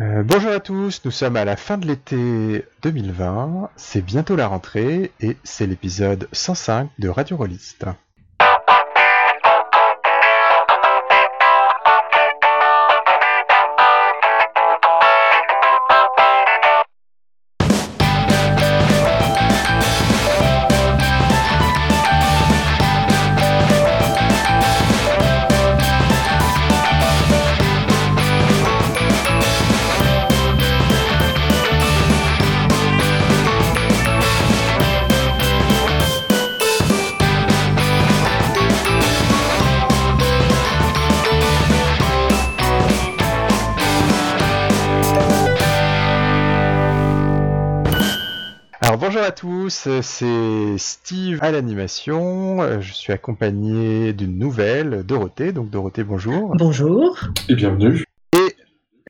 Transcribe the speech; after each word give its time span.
Euh, 0.00 0.22
bonjour 0.22 0.52
à 0.52 0.60
tous, 0.60 1.00
nous 1.04 1.10
sommes 1.10 1.34
à 1.34 1.44
la 1.44 1.56
fin 1.56 1.76
de 1.76 1.84
l'été 1.84 2.64
2020, 2.82 3.70
c'est 3.74 4.00
bientôt 4.00 4.36
la 4.36 4.46
rentrée 4.46 5.10
et 5.20 5.36
c'est 5.42 5.66
l'épisode 5.66 6.28
105 6.30 6.88
de 7.00 7.08
Radio 7.08 7.36
Rolliste. 7.36 7.84
C'est 50.02 50.78
Steve 50.78 51.38
à 51.42 51.50
l'animation, 51.50 52.62
Euh, 52.62 52.80
je 52.80 52.92
suis 52.92 53.12
accompagné 53.12 54.12
d'une 54.12 54.38
nouvelle, 54.38 55.02
Dorothée, 55.04 55.52
donc 55.52 55.70
Dorothée 55.70 56.04
bonjour, 56.04 56.54
Bonjour. 56.56 57.18
Et 57.48 57.54
bienvenue. 57.54 58.04
et 58.34 58.54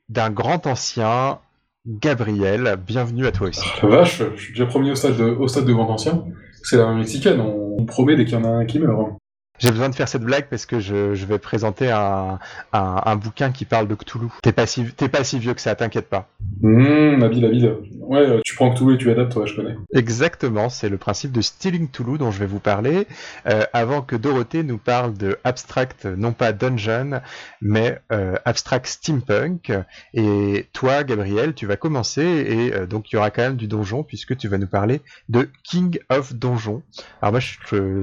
d'un 0.08 0.30
grand 0.30 0.66
ancien, 0.66 1.38
Gabriel, 1.86 2.76
bienvenue 2.86 3.26
à 3.26 3.32
toi 3.32 3.48
aussi. 3.48 3.66
La 3.82 3.88
vache, 3.88 4.22
je 4.36 4.40
suis 4.42 4.52
déjà 4.52 4.66
promis 4.66 4.90
au 4.90 4.94
stade 4.94 5.16
de, 5.16 5.24
au 5.24 5.48
stade 5.48 5.64
de 5.64 5.72
Grand 5.72 5.88
Ancien. 5.90 6.24
C'est 6.62 6.76
la 6.76 6.92
mexicaine, 6.92 7.40
on, 7.40 7.76
on 7.78 7.84
promet 7.84 8.16
dès 8.16 8.24
qu'il 8.24 8.34
y 8.34 8.36
en 8.36 8.44
a 8.44 8.48
un 8.48 8.64
qui 8.66 8.78
meurt. 8.78 9.12
J'ai 9.58 9.70
besoin 9.70 9.88
de 9.88 9.94
faire 9.94 10.08
cette 10.08 10.22
blague 10.22 10.46
parce 10.48 10.66
que 10.66 10.80
je, 10.80 11.14
je 11.14 11.26
vais 11.26 11.38
présenter 11.38 11.90
un, 11.90 12.38
un, 12.72 13.02
un 13.04 13.16
bouquin 13.16 13.50
qui 13.50 13.64
parle 13.64 13.88
de 13.88 13.94
Cthulhu. 13.94 14.28
T'es 14.42 14.52
pas 14.52 14.66
si, 14.66 14.84
pas 14.84 15.24
si 15.24 15.38
vieux 15.38 15.54
que 15.54 15.60
ça, 15.60 15.74
t'inquiète 15.74 16.08
pas. 16.08 16.28
Hum, 16.62 17.22
habile, 17.22 17.44
habile. 17.46 17.74
Ouais, 18.00 18.20
euh, 18.20 18.40
tu 18.44 18.54
prends 18.54 18.72
tout 18.72 18.90
et 18.90 18.96
tu 18.98 19.10
adaptes, 19.10 19.36
ouais, 19.36 19.46
je 19.46 19.54
connais. 19.56 19.76
Exactement, 19.94 20.68
c'est 20.68 20.88
le 20.88 20.96
principe 20.96 21.32
de 21.32 21.40
Stealing 21.40 21.88
Cthulhu 21.88 22.18
dont 22.18 22.30
je 22.30 22.38
vais 22.38 22.46
vous 22.46 22.60
parler, 22.60 23.06
euh, 23.46 23.64
avant 23.72 24.02
que 24.02 24.16
Dorothée 24.16 24.62
nous 24.62 24.78
parle 24.78 25.14
de 25.14 25.38
Abstract, 25.44 26.06
non 26.06 26.32
pas 26.32 26.52
Dungeon, 26.52 27.20
mais 27.60 27.98
euh, 28.12 28.36
Abstract 28.44 28.86
Steampunk. 28.86 29.72
Et 30.14 30.66
toi, 30.72 31.04
Gabriel, 31.04 31.54
tu 31.54 31.66
vas 31.66 31.76
commencer, 31.76 32.22
et 32.22 32.74
euh, 32.74 32.86
donc 32.86 33.10
il 33.12 33.16
y 33.16 33.18
aura 33.18 33.30
quand 33.30 33.42
même 33.42 33.56
du 33.56 33.66
donjon, 33.66 34.02
puisque 34.02 34.36
tu 34.36 34.48
vas 34.48 34.58
nous 34.58 34.66
parler 34.66 35.00
de 35.28 35.48
King 35.64 35.98
of 36.08 36.34
Donjon. 36.34 36.82
Alors 37.22 37.32
moi, 37.32 37.40
je, 37.40 37.56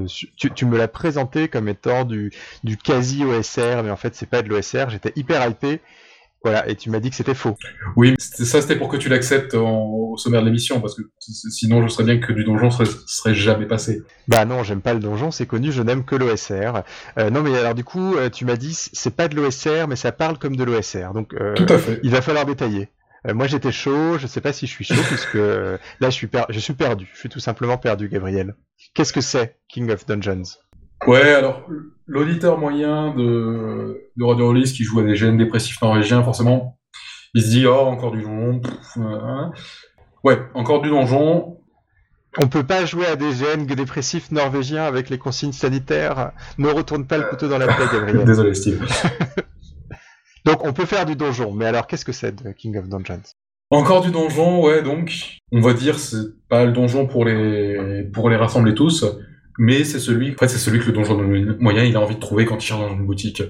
je- 0.07 0.25
tu, 0.37 0.51
tu 0.51 0.65
me 0.65 0.77
l'as 0.77 0.87
présenté 0.87 1.44
comme 1.47 1.67
étant 1.69 2.03
du, 2.05 2.31
du 2.63 2.77
quasi-OSR, 2.77 3.83
mais 3.83 3.91
en 3.91 3.95
fait, 3.97 4.15
c'est 4.15 4.29
pas 4.29 4.41
de 4.41 4.49
l'OSR, 4.49 4.89
j'étais 4.89 5.13
hyper 5.15 5.47
hypé. 5.47 5.81
Voilà, 6.43 6.69
et 6.69 6.75
tu 6.75 6.91
m'as 6.91 6.99
dit 6.99 7.09
que 7.09 7.15
c'était 7.15 7.33
faux. 7.33 7.57
Oui, 7.95 8.11
mais 8.11 8.17
ça 8.19 8.61
c'était 8.61 8.75
pour 8.75 8.87
que 8.87 8.97
tu 8.97 9.09
l'acceptes 9.09 9.55
au 9.55 10.15
sommaire 10.15 10.41
de 10.41 10.45
l'émission, 10.45 10.79
parce 10.79 10.93
que 10.95 11.01
sinon 11.17 11.81
je 11.81 11.87
serais 11.87 12.03
bien 12.03 12.19
que 12.19 12.31
du 12.33 12.43
donjon 12.43 12.69
serait, 12.69 12.85
serait 13.07 13.33
jamais 13.33 13.65
passé. 13.65 14.03
Bah 14.27 14.45
non, 14.45 14.61
j'aime 14.61 14.81
pas 14.81 14.93
le 14.93 14.99
donjon, 14.99 15.31
c'est 15.31 15.47
connu, 15.47 15.71
je 15.71 15.81
n'aime 15.81 16.05
que 16.05 16.15
l'OSR. 16.15 16.83
Euh, 17.17 17.31
non 17.31 17.41
mais 17.41 17.57
alors 17.57 17.73
du 17.73 17.83
coup, 17.83 18.15
euh, 18.15 18.29
tu 18.29 18.45
m'as 18.45 18.57
dit 18.57 18.75
c'est 18.75 19.15
pas 19.15 19.27
de 19.27 19.35
l'OSR, 19.35 19.87
mais 19.89 19.95
ça 19.95 20.11
parle 20.11 20.37
comme 20.37 20.55
de 20.55 20.63
l'OSR. 20.63 21.13
Donc 21.15 21.33
euh, 21.33 21.55
Tout 21.55 21.65
à 21.67 21.79
fait. 21.79 21.99
il 22.03 22.11
va 22.11 22.21
falloir 22.21 22.45
détailler. 22.45 22.89
Moi 23.27 23.47
j'étais 23.47 23.71
chaud, 23.71 24.19
je 24.19 24.27
sais 24.27 24.39
pas 24.41 24.53
si 24.53 24.67
je 24.67 24.71
suis 24.71 24.85
chaud 24.85 25.01
puisque 25.07 25.37
euh, 25.37 25.79
là 25.99 26.11
je 26.11 26.15
suis 26.15 26.27
per- 26.27 26.45
je 26.49 26.59
suis 26.59 26.73
perdu, 26.75 27.09
je 27.11 27.17
suis 27.21 27.29
tout 27.29 27.39
simplement 27.39 27.79
perdu, 27.79 28.07
Gabriel. 28.07 28.53
Qu'est-ce 28.93 29.13
que 29.13 29.21
c'est 29.21 29.57
King 29.67 29.89
of 29.89 30.05
Dungeons? 30.05 30.43
Ouais, 31.07 31.33
alors 31.33 31.67
l'auditeur 32.07 32.57
moyen 32.57 33.13
de, 33.15 34.09
de 34.15 34.23
Radio 34.23 34.47
Rollis 34.47 34.73
qui 34.73 34.83
joue 34.83 34.99
à 34.99 35.03
des 35.03 35.15
gènes 35.15 35.37
dépressifs 35.37 35.81
norvégiens, 35.81 36.23
forcément, 36.23 36.77
il 37.33 37.41
se 37.41 37.49
dit 37.49 37.65
oh 37.67 37.73
encore 37.73 38.11
du 38.11 38.21
donjon. 38.21 38.59
pff, 38.59 38.97
euh, 38.97 39.01
hein. 39.01 39.51
Ouais, 40.23 40.39
encore 40.53 40.81
du 40.81 40.89
donjon. 40.89 41.57
On 42.37 42.47
peut 42.47 42.63
pas 42.63 42.85
jouer 42.85 43.05
à 43.05 43.15
des 43.15 43.31
GN 43.31 43.65
dépressifs 43.65 44.31
norvégiens 44.31 44.83
avec 44.83 45.09
les 45.09 45.17
consignes 45.17 45.53
sanitaires. 45.53 46.31
Ne 46.57 46.67
retourne 46.67 47.05
pas 47.05 47.17
le 47.17 47.23
couteau 47.23 47.47
dans 47.47 47.57
la 47.57 47.67
plaie, 47.67 47.85
Gabriel. 47.93 48.25
Désolé 48.25 48.53
Steve. 48.53 48.85
Donc 50.45 50.65
on 50.65 50.73
peut 50.73 50.85
faire 50.85 51.05
du 51.05 51.15
donjon, 51.15 51.53
mais 51.53 51.65
alors 51.65 51.87
qu'est-ce 51.87 52.05
que 52.05 52.11
c'est 52.11 52.43
de 52.43 52.51
King 52.51 52.77
of 52.77 52.87
Dungeons? 52.87 53.21
Encore 53.71 54.01
du 54.01 54.11
donjon, 54.11 54.61
ouais, 54.63 54.83
donc, 54.83 55.39
on 55.51 55.59
va 55.59 55.73
dire, 55.73 55.97
c'est 55.97 56.47
pas 56.49 56.65
le 56.65 56.71
donjon 56.71 57.07
pour 57.07 57.25
les, 57.25 58.03
pour 58.13 58.29
les 58.29 58.35
rassembler 58.35 58.75
tous, 58.75 59.03
mais 59.57 59.83
c'est 59.83 59.99
celui, 59.99 60.31
en 60.33 60.37
fait, 60.37 60.47
c'est 60.47 60.57
celui 60.57 60.79
que 60.79 60.85
le 60.87 60.91
donjon 60.93 61.21
moyen, 61.59 61.83
il 61.83 61.95
a 61.95 61.99
envie 62.01 62.15
de 62.15 62.19
trouver 62.19 62.45
quand 62.45 62.57
il 62.57 62.65
cherche 62.65 62.79
dans 62.81 62.93
une 62.93 63.05
boutique. 63.05 63.43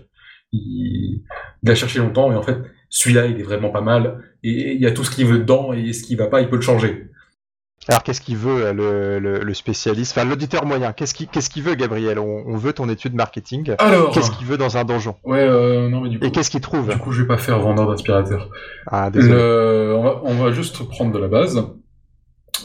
Il, 0.52 1.24
il 1.64 1.72
a 1.72 1.76
cherché 1.76 2.00
longtemps, 2.00 2.32
et 2.32 2.36
en 2.36 2.44
fait, 2.44 2.58
celui-là, 2.90 3.26
il 3.28 3.40
est 3.40 3.44
vraiment 3.44 3.70
pas 3.72 3.82
mal, 3.82 4.24
et 4.44 4.74
il 4.74 4.82
y 4.82 4.86
a 4.86 4.92
tout 4.92 5.04
ce 5.04 5.12
qu'il 5.12 5.26
veut 5.26 5.40
dedans, 5.40 5.74
et 5.74 5.92
ce 5.94 6.04
qui 6.04 6.16
va 6.16 6.28
pas, 6.28 6.42
il 6.42 6.50
peut 6.50 6.56
le 6.58 6.62
changer. 6.62 7.08
Alors 7.88 8.02
qu'est-ce 8.02 8.22
qu'il 8.22 8.38
veut 8.38 8.66
euh, 8.66 8.74
le, 8.74 9.20
le, 9.20 9.40
le 9.44 9.54
spécialiste, 9.54 10.18
enfin 10.18 10.28
l'auditeur 10.28 10.66
moyen? 10.66 10.92
Qu'est-ce 10.92 11.14
qu'il 11.50 11.62
veut, 11.62 11.76
Gabriel? 11.76 12.18
On, 12.18 12.44
on 12.48 12.56
veut 12.58 12.74
ton 12.74 12.90
étude 12.90 13.14
marketing. 13.14 13.76
Alors, 13.78 14.12
Qu'est-ce 14.12 14.32
qu'il 14.32 14.48
veut 14.48 14.58
dans 14.58 14.78
un 14.78 14.86
donjon? 14.86 15.18
Ouais, 15.24 15.42
euh, 15.48 15.88
non, 15.88 16.02
mais 16.02 16.10
du 16.10 16.18
coup, 16.18 16.26
Et 16.26 16.32
qu'est-ce 16.32 16.50
qu'il 16.50 16.62
trouve? 16.62 16.90
du 16.90 16.98
coup, 16.98 17.12
je 17.12 17.22
vais 17.22 17.28
pas 17.28 17.38
faire 17.38 17.60
vendeur 17.60 17.88
d'aspirateur. 17.88 18.50
Ah 18.88 19.12
désolé. 19.12 19.36
Le- 19.36 19.94
on, 19.96 20.02
va, 20.04 20.22
on 20.24 20.34
va 20.34 20.52
juste 20.52 20.88
prendre 20.88 21.12
de 21.12 21.20
la 21.20 21.28
base. 21.28 21.64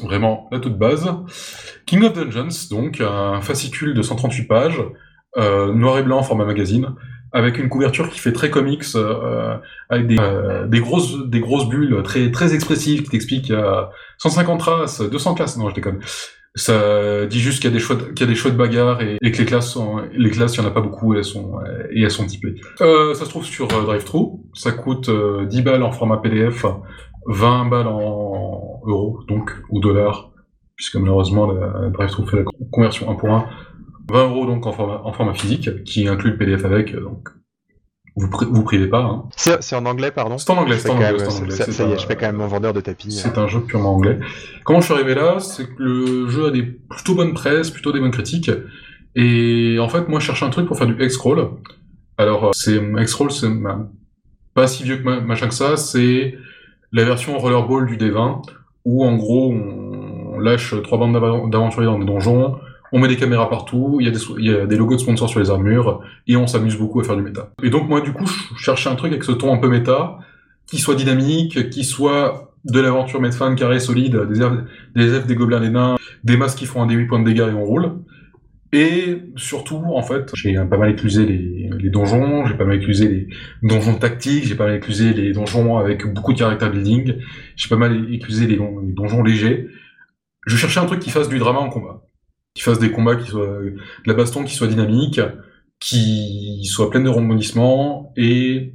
Vraiment, 0.02 0.48
la 0.52 0.60
toute 0.60 0.78
base. 0.78 1.08
King 1.86 2.04
of 2.04 2.14
Dungeons, 2.14 2.68
donc, 2.70 3.00
un 3.00 3.40
fascicule 3.40 3.94
de 3.94 4.02
138 4.02 4.44
pages, 4.44 4.82
euh, 5.36 5.72
noir 5.72 5.98
et 5.98 6.02
blanc, 6.02 6.22
format 6.22 6.44
magazine, 6.44 6.94
avec 7.32 7.58
une 7.58 7.68
couverture 7.68 8.10
qui 8.10 8.18
fait 8.18 8.32
très 8.32 8.50
comics, 8.50 8.84
euh, 8.94 9.56
avec 9.88 10.06
des, 10.06 10.18
euh, 10.18 10.66
des, 10.66 10.80
grosses, 10.80 11.28
des 11.28 11.40
grosses 11.40 11.68
bulles 11.68 12.02
très, 12.02 12.30
très 12.30 12.54
expressives 12.54 13.02
qui 13.02 13.10
t'expliquent 13.10 13.44
qu'il 13.46 13.54
y 13.54 13.58
a 13.58 13.90
150 14.18 14.62
races, 14.62 15.00
200 15.00 15.34
classes, 15.34 15.56
non, 15.56 15.68
je 15.68 15.74
déconne. 15.74 16.00
Ça 16.56 17.26
dit 17.26 17.38
juste 17.38 17.62
qu'il 17.62 17.70
y 17.70 17.76
a 17.76 17.78
des 17.78 17.94
de, 17.94 18.10
qu'il 18.10 18.26
y 18.26 18.28
a 18.28 18.32
des 18.32 18.34
choix 18.34 18.50
de 18.50 18.56
bagarre 18.56 19.00
et, 19.02 19.18
que 19.20 19.38
les 19.38 19.44
classes 19.44 19.70
sont, 19.70 20.02
les 20.12 20.30
classes, 20.30 20.56
il 20.56 20.62
y 20.62 20.64
en 20.64 20.66
a 20.66 20.72
pas 20.72 20.80
beaucoup 20.80 21.14
et 21.14 21.18
elles 21.18 21.24
sont, 21.24 21.60
euh, 21.60 21.86
et 21.92 22.02
elles 22.02 22.10
sont 22.10 22.26
typées. 22.26 22.56
Euh, 22.80 23.14
ça 23.14 23.24
se 23.24 23.30
trouve 23.30 23.44
sur 23.44 23.66
euh, 23.72 23.84
DriveThru. 23.84 24.40
Ça 24.52 24.72
coûte 24.72 25.08
euh, 25.08 25.46
10 25.46 25.62
balles 25.62 25.84
en 25.84 25.92
format 25.92 26.16
PDF, 26.16 26.66
20 27.30 27.66
balles 27.66 27.86
en 27.86 28.80
euros, 28.86 29.20
donc, 29.28 29.50
ou 29.70 29.80
dollars, 29.80 30.30
puisque 30.76 30.96
malheureusement, 30.96 31.50
la 31.52 31.88
DriveThru 31.90 32.26
fait 32.28 32.36
la 32.38 32.44
conversion 32.70 33.10
1 33.10 33.14
pour 33.14 33.30
1. 33.30 33.46
20 34.10 34.24
euros 34.28 34.46
donc 34.46 34.66
en 34.66 34.72
format, 34.72 35.00
en 35.04 35.12
format 35.12 35.34
physique, 35.34 35.84
qui 35.84 36.08
inclut 36.08 36.32
le 36.32 36.36
PDF 36.38 36.64
avec, 36.64 36.94
donc 36.94 37.28
vous, 38.16 38.26
pri- 38.28 38.46
vous 38.50 38.64
privez 38.64 38.88
pas. 38.88 39.02
Hein. 39.04 39.24
C'est 39.36 39.76
en 39.76 39.86
anglais, 39.86 40.10
pardon? 40.10 40.36
C'est 40.36 40.50
en 40.50 40.56
anglais, 40.56 40.78
c'est 40.78 40.90
en 40.90 40.94
anglais, 40.94 41.12
même- 41.12 41.28
anglais, 41.28 41.54
ça, 41.54 41.64
y 41.84 41.90
est, 41.90 41.94
un- 41.94 41.96
je 41.96 42.06
fais 42.06 42.16
quand 42.16 42.26
même 42.26 42.36
mon 42.36 42.48
vendeur 42.48 42.72
de 42.72 42.80
tapis. 42.80 43.12
C'est 43.12 43.38
un 43.38 43.46
jeu 43.46 43.60
purement 43.60 43.94
anglais. 43.94 44.18
Comment 44.64 44.80
je 44.80 44.86
suis 44.86 44.94
arrivé 44.94 45.14
là? 45.14 45.38
C'est 45.38 45.66
que 45.66 45.72
le 45.82 46.28
jeu 46.28 46.46
a 46.46 46.50
des 46.50 46.64
plutôt 46.64 47.14
bonnes 47.14 47.34
presses, 47.34 47.70
plutôt 47.70 47.92
des 47.92 48.00
bonnes 48.00 48.10
critiques. 48.10 48.50
Et 49.14 49.78
en 49.80 49.88
fait, 49.88 50.08
moi, 50.08 50.18
je 50.18 50.26
cherchais 50.26 50.44
un 50.44 50.50
truc 50.50 50.66
pour 50.66 50.76
faire 50.76 50.86
du 50.88 50.96
X-Scroll. 51.04 51.48
Alors, 52.18 52.46
euh, 52.46 52.50
c'est 52.52 52.80
pas 54.54 54.66
si 54.66 54.82
vieux 54.82 54.96
que 54.96 55.04
ma- 55.04 55.20
machin 55.20 55.48
que 55.48 55.54
ça. 55.54 55.76
C'est 55.76 56.34
la 56.92 57.04
version 57.04 57.38
Rollerball 57.38 57.86
du 57.86 57.96
D20, 57.96 58.42
où 58.84 59.04
en 59.04 59.16
gros, 59.16 59.52
on 59.52 60.38
lâche 60.38 60.74
trois 60.82 60.98
bandes 60.98 61.12
d'aventuriers 61.50 61.86
dans 61.86 61.98
des 61.98 62.06
donjons, 62.06 62.58
on 62.92 62.98
met 62.98 63.08
des 63.08 63.16
caméras 63.16 63.48
partout, 63.48 63.98
il 64.00 64.06
y, 64.06 64.50
a 64.50 64.66
des, 64.66 64.76
logos 64.76 64.96
de 64.96 65.00
sponsors 65.00 65.28
sur 65.28 65.38
les 65.38 65.50
armures, 65.50 66.00
et 66.26 66.36
on 66.36 66.46
s'amuse 66.46 66.76
beaucoup 66.76 67.00
à 67.00 67.04
faire 67.04 67.16
du 67.16 67.22
méta. 67.22 67.50
Et 67.62 67.70
donc, 67.70 67.88
moi, 67.88 68.00
du 68.00 68.12
coup, 68.12 68.26
je 68.26 68.62
cherchais 68.62 68.88
un 68.88 68.96
truc 68.96 69.12
avec 69.12 69.22
ce 69.22 69.32
ton 69.32 69.54
un 69.54 69.58
peu 69.58 69.68
méta, 69.68 70.18
qui 70.66 70.78
soit 70.78 70.96
dynamique, 70.96 71.70
qui 71.70 71.84
soit 71.84 72.52
de 72.64 72.80
l'aventure 72.80 73.20
mettre 73.20 73.36
fan 73.36 73.54
carré 73.54 73.80
solide, 73.80 74.16
des 74.28 74.42
elfes, 74.42 74.64
des, 74.94 75.20
des 75.20 75.34
gobelins, 75.34 75.60
des 75.60 75.70
nains, 75.70 75.96
des 76.24 76.36
masques 76.36 76.58
qui 76.58 76.66
font 76.66 76.82
un 76.82 76.86
des 76.86 76.94
8 76.94 77.06
points 77.06 77.20
de 77.20 77.24
dégâts 77.24 77.48
et 77.50 77.54
on 77.54 77.64
roule. 77.64 77.92
Et 78.72 79.22
surtout, 79.36 79.82
en 79.94 80.02
fait, 80.02 80.30
j'ai 80.34 80.54
pas 80.54 80.76
mal 80.76 80.90
éclusé 80.90 81.26
les, 81.26 81.59
les 81.82 81.90
donjons, 81.90 82.46
j'ai 82.46 82.54
pas 82.54 82.64
mal 82.64 82.76
éclusé 82.76 83.08
les 83.08 83.28
donjons 83.62 83.94
tactiques, 83.94 84.44
j'ai 84.44 84.54
pas 84.54 84.66
mal 84.66 84.76
éclusé 84.76 85.12
les 85.12 85.32
donjons 85.32 85.78
avec 85.78 86.06
beaucoup 86.12 86.32
de 86.32 86.38
caractère 86.38 86.70
building, 86.70 87.16
j'ai 87.56 87.68
pas 87.68 87.76
mal 87.76 88.12
éclusé 88.12 88.46
les, 88.46 88.56
don- 88.56 88.82
donjons 88.82 89.22
légers. 89.22 89.68
Je 90.46 90.56
cherchais 90.56 90.80
un 90.80 90.86
truc 90.86 91.00
qui 91.00 91.10
fasse 91.10 91.28
du 91.28 91.38
drama 91.38 91.60
en 91.60 91.68
combat. 91.68 92.02
Qui 92.54 92.62
fasse 92.62 92.78
des 92.78 92.90
combats 92.90 93.16
qui 93.16 93.28
soient, 93.30 93.60
de 93.60 93.76
la 94.06 94.14
baston 94.14 94.42
qui 94.44 94.54
soit 94.54 94.66
dynamique, 94.66 95.20
qui 95.78 96.64
soit 96.64 96.90
pleine 96.90 97.04
de 97.04 97.08
rebondissements 97.08 98.12
et 98.16 98.74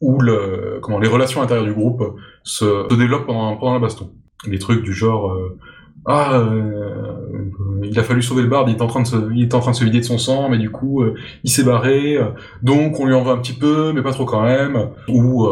où 0.00 0.20
le, 0.20 0.78
comment, 0.80 0.98
les 0.98 1.08
relations 1.08 1.40
à 1.40 1.44
l'intérieur 1.44 1.66
du 1.66 1.74
groupe 1.74 2.02
se, 2.44 2.86
se 2.90 2.94
développent 2.96 3.26
pendant, 3.26 3.56
pendant 3.56 3.74
la 3.74 3.80
baston. 3.80 4.12
Des 4.46 4.58
trucs 4.58 4.82
du 4.84 4.92
genre, 4.94 5.32
euh, 5.32 5.58
ah, 6.06 6.40
euh, 6.40 7.50
il 7.82 7.98
a 7.98 8.02
fallu 8.02 8.22
sauver 8.22 8.42
le 8.42 8.48
barde, 8.48 8.68
il 8.68 8.76
est 8.76 8.82
en 8.82 8.86
train 8.86 9.02
de 9.02 9.06
se, 9.06 9.16
il 9.34 9.42
est 9.42 9.54
en 9.54 9.60
train 9.60 9.72
de 9.72 9.76
se 9.76 9.84
vider 9.84 10.00
de 10.00 10.04
son 10.04 10.18
sang, 10.18 10.48
mais 10.48 10.58
du 10.58 10.70
coup, 10.70 11.02
euh, 11.02 11.14
il 11.44 11.50
s'est 11.50 11.64
barré, 11.64 12.16
euh, 12.16 12.30
donc 12.62 12.98
on 13.00 13.06
lui 13.06 13.14
en 13.14 13.22
veut 13.22 13.32
un 13.32 13.38
petit 13.38 13.52
peu, 13.52 13.92
mais 13.92 14.02
pas 14.02 14.12
trop 14.12 14.24
quand 14.24 14.42
même. 14.42 14.90
Ou 15.08 15.48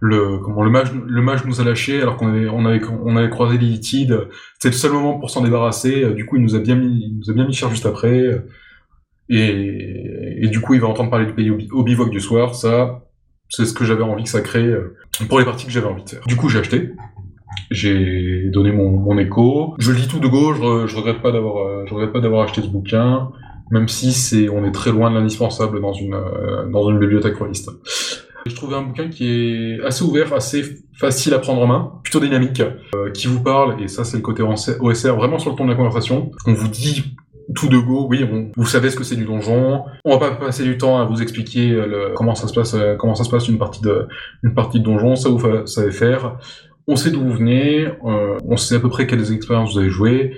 le, 0.00 0.38
comment, 0.38 0.62
le 0.62 0.70
mage, 0.70 0.92
le 0.92 1.22
mage 1.22 1.44
nous 1.44 1.60
a 1.60 1.64
lâché 1.64 2.00
alors 2.02 2.16
qu'on 2.16 2.28
avait, 2.28 2.48
on 2.48 2.64
avait, 2.64 2.80
on 3.04 3.16
avait 3.16 3.30
croisé. 3.30 3.58
C'était 3.82 4.08
le 4.64 4.72
seul 4.72 4.92
moment 4.92 5.18
pour 5.18 5.30
s'en 5.30 5.42
débarrasser. 5.42 6.12
Du 6.14 6.26
coup, 6.26 6.36
il 6.36 6.42
nous 6.42 6.54
a 6.54 6.58
bien 6.58 6.74
mis, 6.74 7.06
il 7.06 7.18
nous 7.18 7.30
a 7.30 7.34
bien 7.34 7.46
mis 7.46 7.52
cher 7.52 7.70
juste 7.70 7.86
après. 7.86 8.42
Et, 9.28 10.48
du 10.48 10.60
coup, 10.60 10.74
il 10.74 10.80
va 10.80 10.88
entendre 10.88 11.10
parler 11.10 11.26
du 11.26 11.34
pays 11.34 11.50
au, 11.50 11.82
bivouac 11.82 12.10
du 12.10 12.20
soir. 12.20 12.54
Ça, 12.54 13.04
c'est 13.48 13.64
ce 13.64 13.72
que 13.72 13.84
j'avais 13.84 14.02
envie 14.02 14.24
que 14.24 14.30
ça 14.30 14.40
crée 14.40 14.72
pour 15.28 15.38
les 15.38 15.44
parties 15.44 15.66
que 15.66 15.72
j'avais 15.72 15.86
envie 15.86 16.04
de 16.04 16.10
faire. 16.10 16.22
Du 16.26 16.36
coup, 16.36 16.48
j'ai 16.48 16.58
acheté. 16.58 16.90
J'ai 17.72 18.50
donné 18.50 18.70
mon, 18.70 19.18
écho. 19.18 19.74
Je 19.78 19.92
lis 19.92 20.08
tout 20.08 20.20
de 20.20 20.28
gauche. 20.28 20.58
Je, 20.58 20.86
je 20.86 20.96
regrette 20.96 21.22
pas 21.22 21.32
d'avoir, 21.32 21.66
euh, 21.66 21.84
je 21.86 21.94
regrette 21.94 22.12
pas 22.12 22.20
d'avoir 22.20 22.42
acheté 22.42 22.62
ce 22.62 22.66
bouquin, 22.66 23.30
même 23.70 23.88
si 23.88 24.12
c'est, 24.12 24.48
on 24.48 24.64
est 24.64 24.72
très 24.72 24.92
loin 24.92 25.10
de 25.10 25.16
l'indispensable 25.16 25.80
dans 25.80 25.92
une, 25.92 26.14
euh, 26.14 26.66
dans 26.70 26.88
une 26.90 26.98
bibliothèque 26.98 27.36
royaliste. 27.36 27.70
Je 28.46 28.54
trouvais 28.54 28.76
un 28.76 28.82
bouquin 28.82 29.08
qui 29.08 29.26
est 29.26 29.84
assez 29.84 30.04
ouvert, 30.04 30.32
assez 30.34 30.62
facile 30.94 31.32
à 31.34 31.38
prendre 31.38 31.62
en 31.62 31.66
main, 31.66 31.92
plutôt 32.02 32.20
dynamique, 32.20 32.62
euh, 32.94 33.10
qui 33.12 33.28
vous 33.28 33.40
parle, 33.40 33.80
et 33.80 33.88
ça 33.88 34.04
c'est 34.04 34.16
le 34.16 34.22
côté 34.22 34.42
OSR, 34.42 35.14
vraiment 35.16 35.38
sur 35.38 35.50
le 35.52 35.56
ton 35.56 35.64
de 35.64 35.70
la 35.70 35.76
conversation. 35.76 36.32
On 36.46 36.52
vous 36.52 36.68
dit 36.68 37.14
tout 37.54 37.68
de 37.68 37.78
go, 37.78 38.06
oui, 38.08 38.24
vous 38.56 38.66
savez 38.66 38.90
ce 38.90 38.96
que 38.96 39.04
c'est 39.04 39.16
du 39.16 39.24
donjon. 39.24 39.84
On 40.04 40.16
va 40.16 40.30
pas 40.30 40.34
passer 40.36 40.64
du 40.64 40.76
temps 40.76 41.00
à 41.00 41.04
vous 41.04 41.22
expliquer 41.22 41.80
comment 42.14 42.34
ça 42.34 42.48
se 42.48 42.54
passe, 42.54 42.76
comment 42.98 43.14
ça 43.14 43.24
se 43.24 43.30
passe 43.30 43.48
une 43.48 43.58
partie 43.58 43.82
de, 43.82 44.06
une 44.42 44.54
partie 44.54 44.80
de 44.80 44.84
donjon. 44.84 45.16
Ça 45.16 45.28
vous 45.28 45.40
savez 45.66 45.90
faire 45.90 46.36
on 46.86 46.96
sait 46.96 47.10
d'où 47.10 47.20
vous 47.20 47.32
venez, 47.32 47.86
euh, 47.86 48.38
on 48.44 48.56
sait 48.56 48.76
à 48.76 48.80
peu 48.80 48.88
près 48.88 49.06
quelles 49.06 49.32
expériences 49.32 49.74
vous 49.74 49.78
avez 49.78 49.90
joué. 49.90 50.36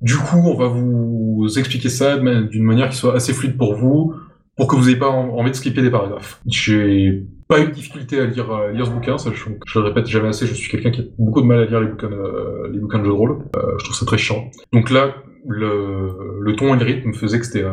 Du 0.00 0.16
coup, 0.16 0.36
on 0.36 0.54
va 0.54 0.66
vous 0.68 1.46
expliquer 1.56 1.88
ça 1.88 2.18
d'une 2.18 2.62
manière 2.62 2.90
qui 2.90 2.96
soit 2.96 3.14
assez 3.14 3.32
fluide 3.32 3.56
pour 3.56 3.74
vous, 3.74 4.14
pour 4.56 4.66
que 4.66 4.76
vous 4.76 4.84
n'ayez 4.84 4.96
pas 4.96 5.08
envie 5.08 5.50
de 5.50 5.56
skipper 5.56 5.82
des 5.82 5.90
paragraphes. 5.90 6.40
J'ai 6.46 7.24
pas 7.48 7.60
eu 7.60 7.66
de 7.66 7.70
difficulté 7.70 8.20
à 8.20 8.26
lire, 8.26 8.68
lire 8.72 8.86
ce 8.86 8.90
bouquin, 8.90 9.18
ça, 9.18 9.30
je, 9.32 9.44
je, 9.66 9.78
le 9.78 9.86
répète 9.86 10.06
jamais 10.06 10.28
assez, 10.28 10.46
je 10.46 10.54
suis 10.54 10.70
quelqu'un 10.70 10.90
qui 10.90 11.00
a 11.00 11.04
beaucoup 11.18 11.40
de 11.40 11.46
mal 11.46 11.60
à 11.60 11.64
lire 11.64 11.80
les 11.80 11.88
bouquins, 11.88 12.10
euh, 12.10 12.68
les 12.70 12.78
bouquins 12.78 12.98
de 12.98 13.04
jeux 13.04 13.10
de 13.10 13.16
rôle. 13.16 13.44
Euh, 13.56 13.60
je 13.78 13.84
trouve 13.84 13.96
ça 13.96 14.06
très 14.06 14.18
chiant. 14.18 14.50
Donc 14.72 14.90
là, 14.90 15.14
le, 15.46 16.40
le 16.40 16.56
ton 16.56 16.74
et 16.74 16.78
le 16.78 16.84
rythme 16.84 17.12
faisaient 17.12 17.38
que 17.38 17.46
c'était 17.46 17.64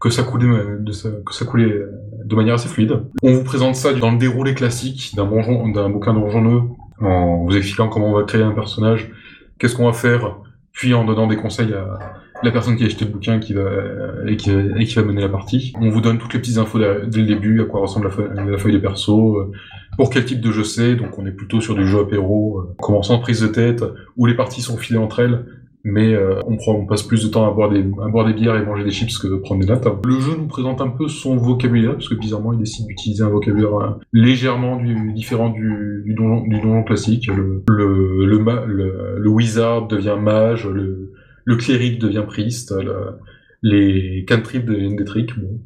que 0.00 0.10
ça 0.10 0.22
coulait 0.22 0.46
de 0.46 0.92
que 1.24 1.34
ça 1.34 1.44
coulait 1.44 1.82
de 2.24 2.36
manière 2.36 2.54
assez 2.54 2.68
fluide. 2.68 3.02
On 3.22 3.32
vous 3.32 3.42
présente 3.42 3.74
ça 3.74 3.92
dans 3.92 4.12
le 4.12 4.18
déroulé 4.18 4.54
classique 4.54 5.14
d'un 5.16 5.24
bouquin 5.24 6.14
de 6.14 6.20
donjonneux 6.20 6.62
en 7.00 7.44
vous 7.44 7.56
expliquant 7.56 7.88
comment 7.88 8.10
on 8.10 8.14
va 8.14 8.24
créer 8.24 8.42
un 8.42 8.52
personnage, 8.52 9.10
qu'est-ce 9.58 9.74
qu'on 9.74 9.86
va 9.86 9.92
faire, 9.92 10.36
puis 10.72 10.94
en 10.94 11.04
donnant 11.04 11.26
des 11.26 11.36
conseils 11.36 11.72
à 11.74 11.98
la 12.42 12.50
personne 12.52 12.76
qui 12.76 12.84
a 12.84 12.86
acheté 12.86 13.04
le 13.04 13.10
bouquin 13.10 13.40
qui 13.40 13.52
va, 13.52 13.68
et, 14.26 14.36
qui, 14.36 14.50
va 14.50 15.02
mener 15.02 15.22
la 15.22 15.28
partie. 15.28 15.72
On 15.80 15.90
vous 15.90 16.00
donne 16.00 16.18
toutes 16.18 16.34
les 16.34 16.40
petites 16.40 16.58
infos 16.58 16.78
dès 16.78 17.18
le 17.20 17.26
début, 17.26 17.60
à 17.60 17.64
quoi 17.64 17.80
ressemble 17.80 18.06
la 18.06 18.12
feuille, 18.12 18.28
la 18.34 18.58
feuille 18.58 18.74
de 18.74 18.78
perso, 18.78 19.36
euh, 19.36 19.52
pour 19.96 20.10
quel 20.10 20.24
type 20.24 20.40
de 20.40 20.52
jeu 20.52 20.64
c'est, 20.64 20.94
donc 20.94 21.18
on 21.18 21.26
est 21.26 21.32
plutôt 21.32 21.60
sur 21.60 21.74
du 21.74 21.86
jeu 21.86 22.00
apéro, 22.00 22.60
euh, 22.60 22.76
commençant 22.80 23.18
prise 23.18 23.40
de 23.40 23.48
tête, 23.48 23.84
où 24.16 24.26
les 24.26 24.34
parties 24.34 24.62
sont 24.62 24.76
filées 24.76 24.98
entre 24.98 25.20
elles, 25.20 25.44
mais 25.90 26.14
euh, 26.14 26.40
on, 26.46 26.56
prend, 26.56 26.74
on 26.74 26.86
passe 26.86 27.02
plus 27.02 27.24
de 27.24 27.28
temps 27.28 27.46
à 27.46 27.50
boire, 27.50 27.70
des, 27.70 27.80
à 27.80 28.08
boire 28.08 28.26
des 28.26 28.34
bières 28.34 28.56
et 28.56 28.64
manger 28.64 28.84
des 28.84 28.90
chips 28.90 29.16
que 29.18 29.26
de 29.26 29.36
prendre 29.36 29.60
des 29.62 29.66
notes. 29.66 29.86
Le 30.04 30.20
jeu 30.20 30.36
nous 30.36 30.46
présente 30.46 30.80
un 30.80 30.88
peu 30.88 31.08
son 31.08 31.36
vocabulaire, 31.36 31.92
parce 31.92 32.08
que 32.08 32.14
bizarrement 32.14 32.52
il 32.52 32.58
décide 32.58 32.86
d'utiliser 32.86 33.24
un 33.24 33.28
vocabulaire 33.28 33.74
euh, 33.74 33.90
légèrement 34.12 34.80
différent 35.14 35.50
du, 35.50 36.02
du, 36.04 36.14
donjon, 36.14 36.42
du 36.46 36.60
donjon 36.60 36.82
classique. 36.84 37.26
Le, 37.28 37.64
le, 37.68 38.26
le, 38.26 39.18
le, 39.18 39.30
wizard 39.30 39.88
devient 39.88 40.16
mage, 40.20 40.66
le, 40.66 41.12
le 41.44 41.56
cléric 41.56 42.00
devient 42.00 42.24
priest, 42.26 42.74
les 43.62 44.24
cantrips 44.28 44.66
deviennent 44.66 44.96
des 44.96 45.04
tricks. 45.04 45.38
Bon, 45.38 45.60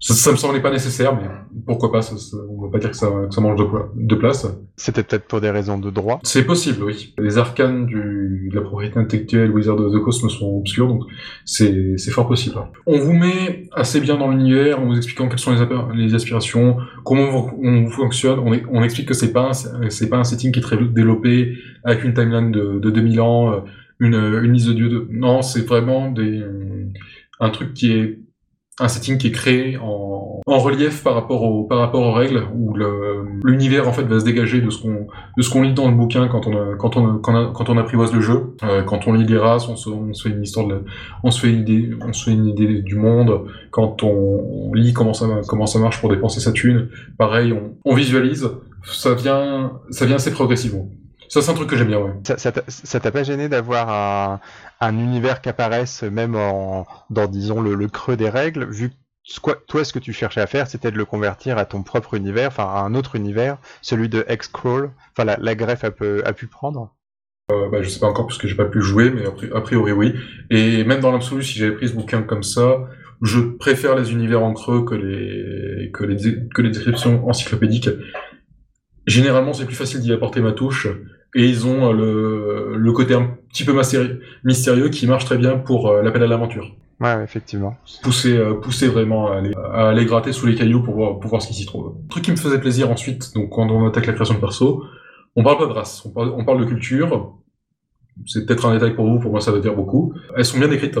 ça, 0.00 0.14
ça, 0.14 0.32
me 0.32 0.36
semblait 0.36 0.60
pas 0.60 0.70
nécessaire, 0.70 1.16
mais 1.16 1.26
pourquoi 1.66 1.90
pas, 1.90 2.02
ça, 2.02 2.14
on 2.50 2.60
va 2.60 2.70
pas 2.70 2.78
dire 2.78 2.90
que 2.90 2.96
ça, 2.96 3.08
que 3.28 3.34
ça 3.34 3.40
mange 3.40 3.58
de, 3.58 3.64
de 3.94 4.14
place. 4.14 4.46
C'était 4.76 5.02
peut-être 5.02 5.26
pour 5.26 5.40
des 5.40 5.50
raisons 5.50 5.78
de 5.78 5.88
droit 5.88 6.20
C'est 6.22 6.44
possible, 6.44 6.84
oui. 6.84 7.14
Les 7.18 7.38
arcanes 7.38 7.86
du, 7.86 8.50
de 8.52 8.54
la 8.54 8.60
propriété 8.60 8.98
intellectuelle 8.98 9.50
Wizard 9.50 9.78
of 9.78 9.92
the 9.92 10.22
me 10.22 10.28
sont 10.28 10.58
obscurs, 10.58 10.86
donc 10.86 11.04
c'est 11.46 11.96
fort 12.10 12.28
possible. 12.28 12.56
On 12.86 12.98
vous 12.98 13.14
met 13.14 13.68
assez 13.72 14.00
bien 14.00 14.18
dans 14.18 14.30
l'univers 14.30 14.80
en 14.80 14.86
vous 14.86 14.96
expliquant 14.96 15.28
quelles 15.28 15.38
sont 15.38 15.54
les, 15.54 16.06
les 16.06 16.14
aspirations, 16.14 16.76
comment 17.04 17.50
on, 17.58 17.88
fonctionne. 17.88 18.38
On, 18.40 18.52
on 18.70 18.82
explique 18.82 19.08
que 19.08 19.14
c'est 19.14 19.32
pas, 19.32 19.52
c'est 19.54 20.10
pas 20.10 20.18
un 20.18 20.24
setting 20.24 20.52
qui 20.52 20.58
est 20.58 20.62
très 20.62 20.76
développé 20.76 21.54
avec 21.84 22.04
une 22.04 22.12
timeline 22.12 22.52
de, 22.52 22.78
de 22.78 22.90
2000 22.90 23.20
ans, 23.22 23.64
une, 23.98 24.14
une 24.14 24.52
liste 24.52 24.68
de 24.68 24.74
dieux. 24.74 24.88
De... 24.90 25.08
Non, 25.10 25.40
c'est 25.40 25.66
vraiment 25.66 26.10
des, 26.10 26.44
un 27.40 27.48
truc 27.48 27.72
qui 27.72 27.92
est 27.92 28.18
un 28.80 28.88
setting 28.88 29.18
qui 29.18 29.28
est 29.28 29.32
créé 29.32 29.76
en, 29.76 30.40
en 30.46 30.58
relief 30.58 31.02
par 31.02 31.14
rapport, 31.14 31.42
au, 31.42 31.64
par 31.64 31.78
rapport 31.78 32.02
aux 32.02 32.12
règles, 32.12 32.46
où 32.54 32.74
l'univers 33.44 33.88
en 33.88 33.92
fait 33.92 34.02
va 34.04 34.20
se 34.20 34.24
dégager 34.24 34.60
de 34.60 34.70
ce 34.70 34.80
qu'on 34.80 35.06
de 35.36 35.42
ce 35.42 35.50
qu'on 35.50 35.62
lit 35.62 35.74
dans 35.74 35.88
le 35.88 35.94
bouquin 35.94 36.28
quand 36.28 36.46
on 36.46 36.56
a, 36.56 36.76
quand 36.76 36.96
on 36.96 37.18
quand, 37.18 37.52
quand 37.52 37.68
on 37.68 37.76
apprivoise 37.76 38.12
le 38.12 38.20
jeu. 38.20 38.54
Euh, 38.62 38.82
quand 38.82 39.06
on 39.06 39.12
lit 39.12 39.26
les 39.26 39.38
races, 39.38 39.68
on 39.68 39.76
se, 39.76 39.88
on 39.90 40.12
se 40.14 40.28
fait 40.28 40.34
une 40.34 40.42
histoire 40.42 40.66
de 40.66 40.84
on 41.22 41.30
se 41.30 41.40
fait 41.40 41.52
une 41.52 41.60
idée 41.60 41.90
on 42.06 42.12
se 42.12 42.24
fait 42.24 42.32
une 42.32 42.46
idée 42.46 42.82
du 42.82 42.96
monde. 42.96 43.46
Quand 43.70 44.02
on, 44.02 44.72
lit 44.74 44.92
comment 44.92 45.14
ça 45.14 45.26
comment 45.48 45.66
ça 45.66 45.78
marche 45.78 46.00
pour 46.00 46.10
dépenser 46.10 46.40
sa 46.40 46.52
thune, 46.52 46.88
pareil, 47.18 47.52
on, 47.52 47.74
on 47.84 47.94
visualise. 47.94 48.48
Ça 48.84 49.14
vient 49.14 49.72
ça 49.90 50.06
vient 50.06 50.16
assez 50.16 50.32
progressivement. 50.32 50.88
Ça, 51.28 51.42
c'est 51.42 51.50
un 51.50 51.54
truc 51.54 51.68
que 51.68 51.76
j'aime 51.76 51.88
bien, 51.88 51.98
ouais. 51.98 52.12
Ça 52.24 53.00
t'a 53.00 53.10
pas 53.10 53.22
gêné 53.22 53.50
d'avoir 53.50 53.90
un, 53.90 54.40
un, 54.80 54.98
univers 54.98 55.40
qui 55.40 55.48
apparaisse 55.48 56.02
même 56.02 56.34
en, 56.36 56.86
dans, 57.10 57.26
disons, 57.26 57.60
le, 57.60 57.88
creux 57.88 58.16
des 58.16 58.28
règles, 58.28 58.70
vu 58.70 58.90
que 58.90 58.94
toi, 59.66 59.84
ce 59.84 59.92
que 59.92 59.98
tu 59.98 60.12
cherchais 60.12 60.40
à 60.40 60.46
faire, 60.46 60.66
c'était 60.66 60.90
de 60.90 60.96
le 60.96 61.04
convertir 61.04 61.58
à 61.58 61.64
ton 61.64 61.82
propre 61.82 62.14
univers, 62.14 62.48
enfin 62.48 62.64
à 62.64 62.80
un 62.80 62.94
autre 62.94 63.16
univers, 63.16 63.58
celui 63.82 64.08
de 64.08 64.24
X-Crawl, 64.28 64.90
enfin 65.12 65.36
la, 65.38 65.54
greffe 65.54 65.84
a, 65.84 65.90
pu, 65.90 66.22
a 66.22 66.32
pu 66.32 66.46
prendre 66.46 66.94
euh, 67.50 67.68
bah, 67.68 67.82
Je 67.82 67.88
sais 67.88 68.00
pas 68.00 68.06
encore 68.06 68.26
parce 68.26 68.38
que 68.38 68.48
j'ai 68.48 68.56
pas 68.56 68.64
pu 68.64 68.80
jouer, 68.80 69.10
mais 69.10 69.24
a 69.26 69.60
priori 69.60 69.92
oui. 69.92 70.14
Et 70.50 70.84
même 70.84 71.00
dans 71.00 71.12
l'absolu, 71.12 71.42
si 71.42 71.58
j'avais 71.58 71.74
pris 71.74 71.88
ce 71.88 71.94
bouquin 71.94 72.22
comme 72.22 72.42
ça, 72.42 72.88
je 73.20 73.40
préfère 73.40 73.96
les 73.96 74.12
univers 74.12 74.42
en 74.42 74.54
creux 74.54 74.84
que 74.84 74.94
les, 74.94 75.90
que 75.92 76.04
les, 76.04 76.48
que 76.54 76.62
les 76.62 76.70
descriptions 76.70 77.28
encyclopédiques. 77.28 77.90
Généralement, 79.06 79.52
c'est 79.52 79.64
plus 79.64 79.74
facile 79.74 80.00
d'y 80.00 80.12
apporter 80.12 80.40
ma 80.40 80.52
touche 80.52 80.86
et 81.34 81.46
ils 81.46 81.66
ont 81.66 81.90
euh, 81.90 81.92
le, 81.92 82.76
le 82.76 82.92
côté 82.92 83.14
un 83.14 83.30
petit 83.50 83.64
peu 83.64 83.78
mystérieux 84.44 84.88
qui 84.88 85.06
marche 85.06 85.24
très 85.24 85.38
bien 85.38 85.58
pour 85.58 85.88
euh, 85.88 86.02
l'appel 86.02 86.22
à 86.22 86.26
l'aventure. 86.26 86.74
Ouais, 87.00 87.22
effectivement. 87.22 87.76
Pousser, 88.02 88.36
euh, 88.36 88.54
pousser 88.54 88.88
vraiment 88.88 89.30
à 89.30 89.36
aller, 89.36 89.52
à 89.72 89.88
aller, 89.88 90.04
gratter 90.04 90.32
sous 90.32 90.46
les 90.46 90.54
cailloux 90.54 90.82
pour 90.82 90.94
voir, 90.94 91.20
pour 91.20 91.30
voir 91.30 91.42
ce 91.42 91.48
qui 91.48 91.54
s'y 91.54 91.66
trouve. 91.66 91.94
Le 92.02 92.08
truc 92.08 92.24
qui 92.24 92.30
me 92.32 92.36
faisait 92.36 92.58
plaisir 92.58 92.90
ensuite, 92.90 93.34
donc 93.34 93.50
quand 93.50 93.70
on 93.70 93.86
attaque 93.86 94.06
la 94.06 94.14
création 94.14 94.34
de 94.34 94.40
perso, 94.40 94.84
on 95.36 95.44
parle 95.44 95.58
pas 95.58 95.66
de 95.66 95.72
race, 95.72 96.04
on 96.06 96.10
parle, 96.10 96.32
on 96.36 96.44
parle 96.44 96.60
de 96.60 96.64
culture. 96.64 97.34
C'est 98.26 98.46
peut-être 98.46 98.66
un 98.66 98.72
détail 98.72 98.94
pour 98.94 99.08
vous, 99.08 99.20
pour 99.20 99.30
moi 99.30 99.40
ça 99.40 99.52
veut 99.52 99.60
dire 99.60 99.76
beaucoup. 99.76 100.12
Elles 100.36 100.44
sont 100.44 100.58
bien 100.58 100.66
décrites. 100.66 100.98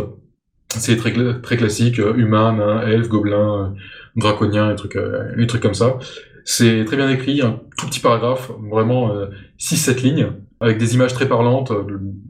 C'est 0.68 0.96
très, 0.98 1.12
très 1.40 1.56
classique, 1.56 1.98
humain, 1.98 2.52
nain, 2.52 2.82
elfe, 2.82 3.08
gobelin, 3.08 3.74
draconien, 4.14 4.70
et 4.70 4.76
trucs, 4.76 4.98
et 5.38 5.46
trucs 5.46 5.62
comme 5.62 5.74
ça. 5.74 5.98
C'est 6.50 6.86
très 6.86 6.96
bien 6.96 7.10
écrit, 7.10 7.42
un 7.42 7.60
tout 7.76 7.88
petit 7.88 8.00
paragraphe, 8.00 8.50
vraiment 8.70 9.12
euh, 9.12 9.26
6-7 9.60 10.02
lignes, 10.02 10.26
avec 10.60 10.78
des 10.78 10.94
images 10.94 11.12
très 11.12 11.28
parlantes. 11.28 11.70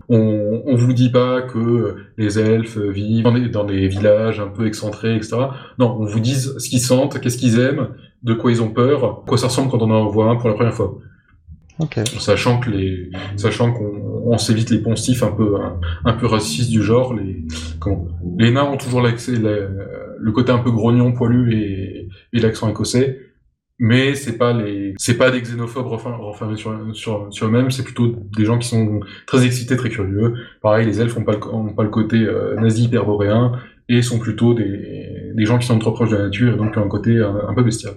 On, 0.09 0.63
on 0.67 0.75
vous 0.75 0.93
dit 0.93 1.09
pas 1.09 1.43
que 1.43 1.95
les 2.17 2.41
elfes 2.41 2.79
vivent 2.79 3.23
dans 3.23 3.33
des, 3.33 3.49
dans 3.49 3.63
des 3.63 3.87
villages 3.87 4.41
un 4.41 4.49
peu 4.49 4.67
excentrés, 4.67 5.15
etc. 5.15 5.37
Non, 5.79 5.97
on 6.01 6.05
vous 6.05 6.19
dit 6.19 6.35
ce 6.35 6.69
qu'ils 6.69 6.81
sentent, 6.81 7.21
qu'est-ce 7.21 7.39
qu'ils 7.39 7.61
aiment, 7.61 7.91
de 8.25 8.35
quoi 8.35 8.51
ils 8.51 8.61
ont 8.61 8.71
peur, 8.71 9.23
quoi 9.25 9.39
ça 9.39 9.47
ressemble 9.47 9.71
quand 9.71 9.83
on 9.83 9.91
en 9.93 10.09
voit 10.09 10.29
un 10.29 10.35
pour 10.35 10.49
la 10.49 10.57
première 10.57 10.75
fois. 10.75 10.99
Okay. 11.79 12.03
Sachant 12.19 12.59
que 12.59 12.71
les, 12.71 13.11
sachant 13.37 13.73
qu'on 13.73 14.25
on 14.27 14.37
s'évite 14.37 14.71
les 14.71 14.79
poncifs 14.79 15.23
un 15.23 15.31
peu, 15.31 15.61
un, 15.63 15.79
un, 16.05 16.15
peu 16.15 16.27
racistes 16.27 16.71
du 16.71 16.83
genre, 16.83 17.15
les, 17.15 17.45
comment, 17.79 18.09
les 18.37 18.51
nains 18.51 18.65
ont 18.65 18.79
toujours 18.79 19.01
l'accès, 19.01 19.35
le 19.37 20.33
côté 20.33 20.51
un 20.51 20.59
peu 20.59 20.73
grognon, 20.73 21.13
poilu 21.13 21.55
et, 21.55 22.09
et 22.33 22.41
l'accent 22.41 22.69
écossais 22.69 23.28
mais 23.79 24.15
c'est 24.15 24.37
pas 24.37 24.53
les 24.53 24.95
c'est 24.99 25.17
pas 25.17 25.31
des 25.31 25.41
xénophobes 25.41 25.87
renfermés 25.87 26.57
sur, 26.57 26.75
sur, 26.95 27.29
sur 27.31 27.47
eux-mêmes 27.47 27.71
c'est 27.71 27.85
plutôt 27.85 28.13
des 28.37 28.45
gens 28.45 28.59
qui 28.59 28.69
sont 28.69 29.01
très 29.27 29.45
excités 29.47 29.77
très 29.77 29.89
curieux. 29.89 30.35
Pareil 30.63 30.87
les 30.87 31.01
elfes 31.01 31.17
ont 31.17 31.25
pas 31.25 31.35
le, 31.35 31.89
côté 31.89 32.17
euh, 32.17 32.57
nazi 32.57 32.85
hyperboréen 32.85 33.53
et 33.89 34.03
sont 34.03 34.19
plutôt 34.19 34.55
des, 34.55 35.33
des 35.35 35.45
gens 35.45 35.59
qui 35.59 35.67
sont 35.67 35.79
trop 35.79 35.93
proches 35.93 36.11
de 36.11 36.17
la 36.17 36.25
nature 36.25 36.55
et 36.55 36.57
donc 36.57 36.77
ont 36.77 36.85
un 36.85 36.89
côté 36.89 37.19
un, 37.21 37.55
peu 37.55 37.63
bestial. 37.63 37.95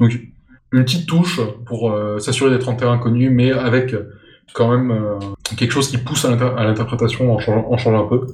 Donc 0.00 0.12
une 0.72 0.84
petite 0.84 1.08
touche 1.08 1.40
pour 1.64 1.90
euh, 1.90 2.18
s'assurer 2.18 2.50
d'être 2.50 2.68
en 2.68 2.74
terrain 2.74 2.98
connu 2.98 3.30
mais 3.30 3.52
avec 3.52 3.94
quand 4.52 4.70
même 4.70 4.90
euh, 4.90 5.18
quelque 5.56 5.72
chose 5.72 5.88
qui 5.88 5.98
pousse 5.98 6.24
à 6.24 6.30
l'interprétation 6.64 7.32
en 7.32 7.38
changeant, 7.38 8.04
un 8.04 8.08
peu. 8.08 8.26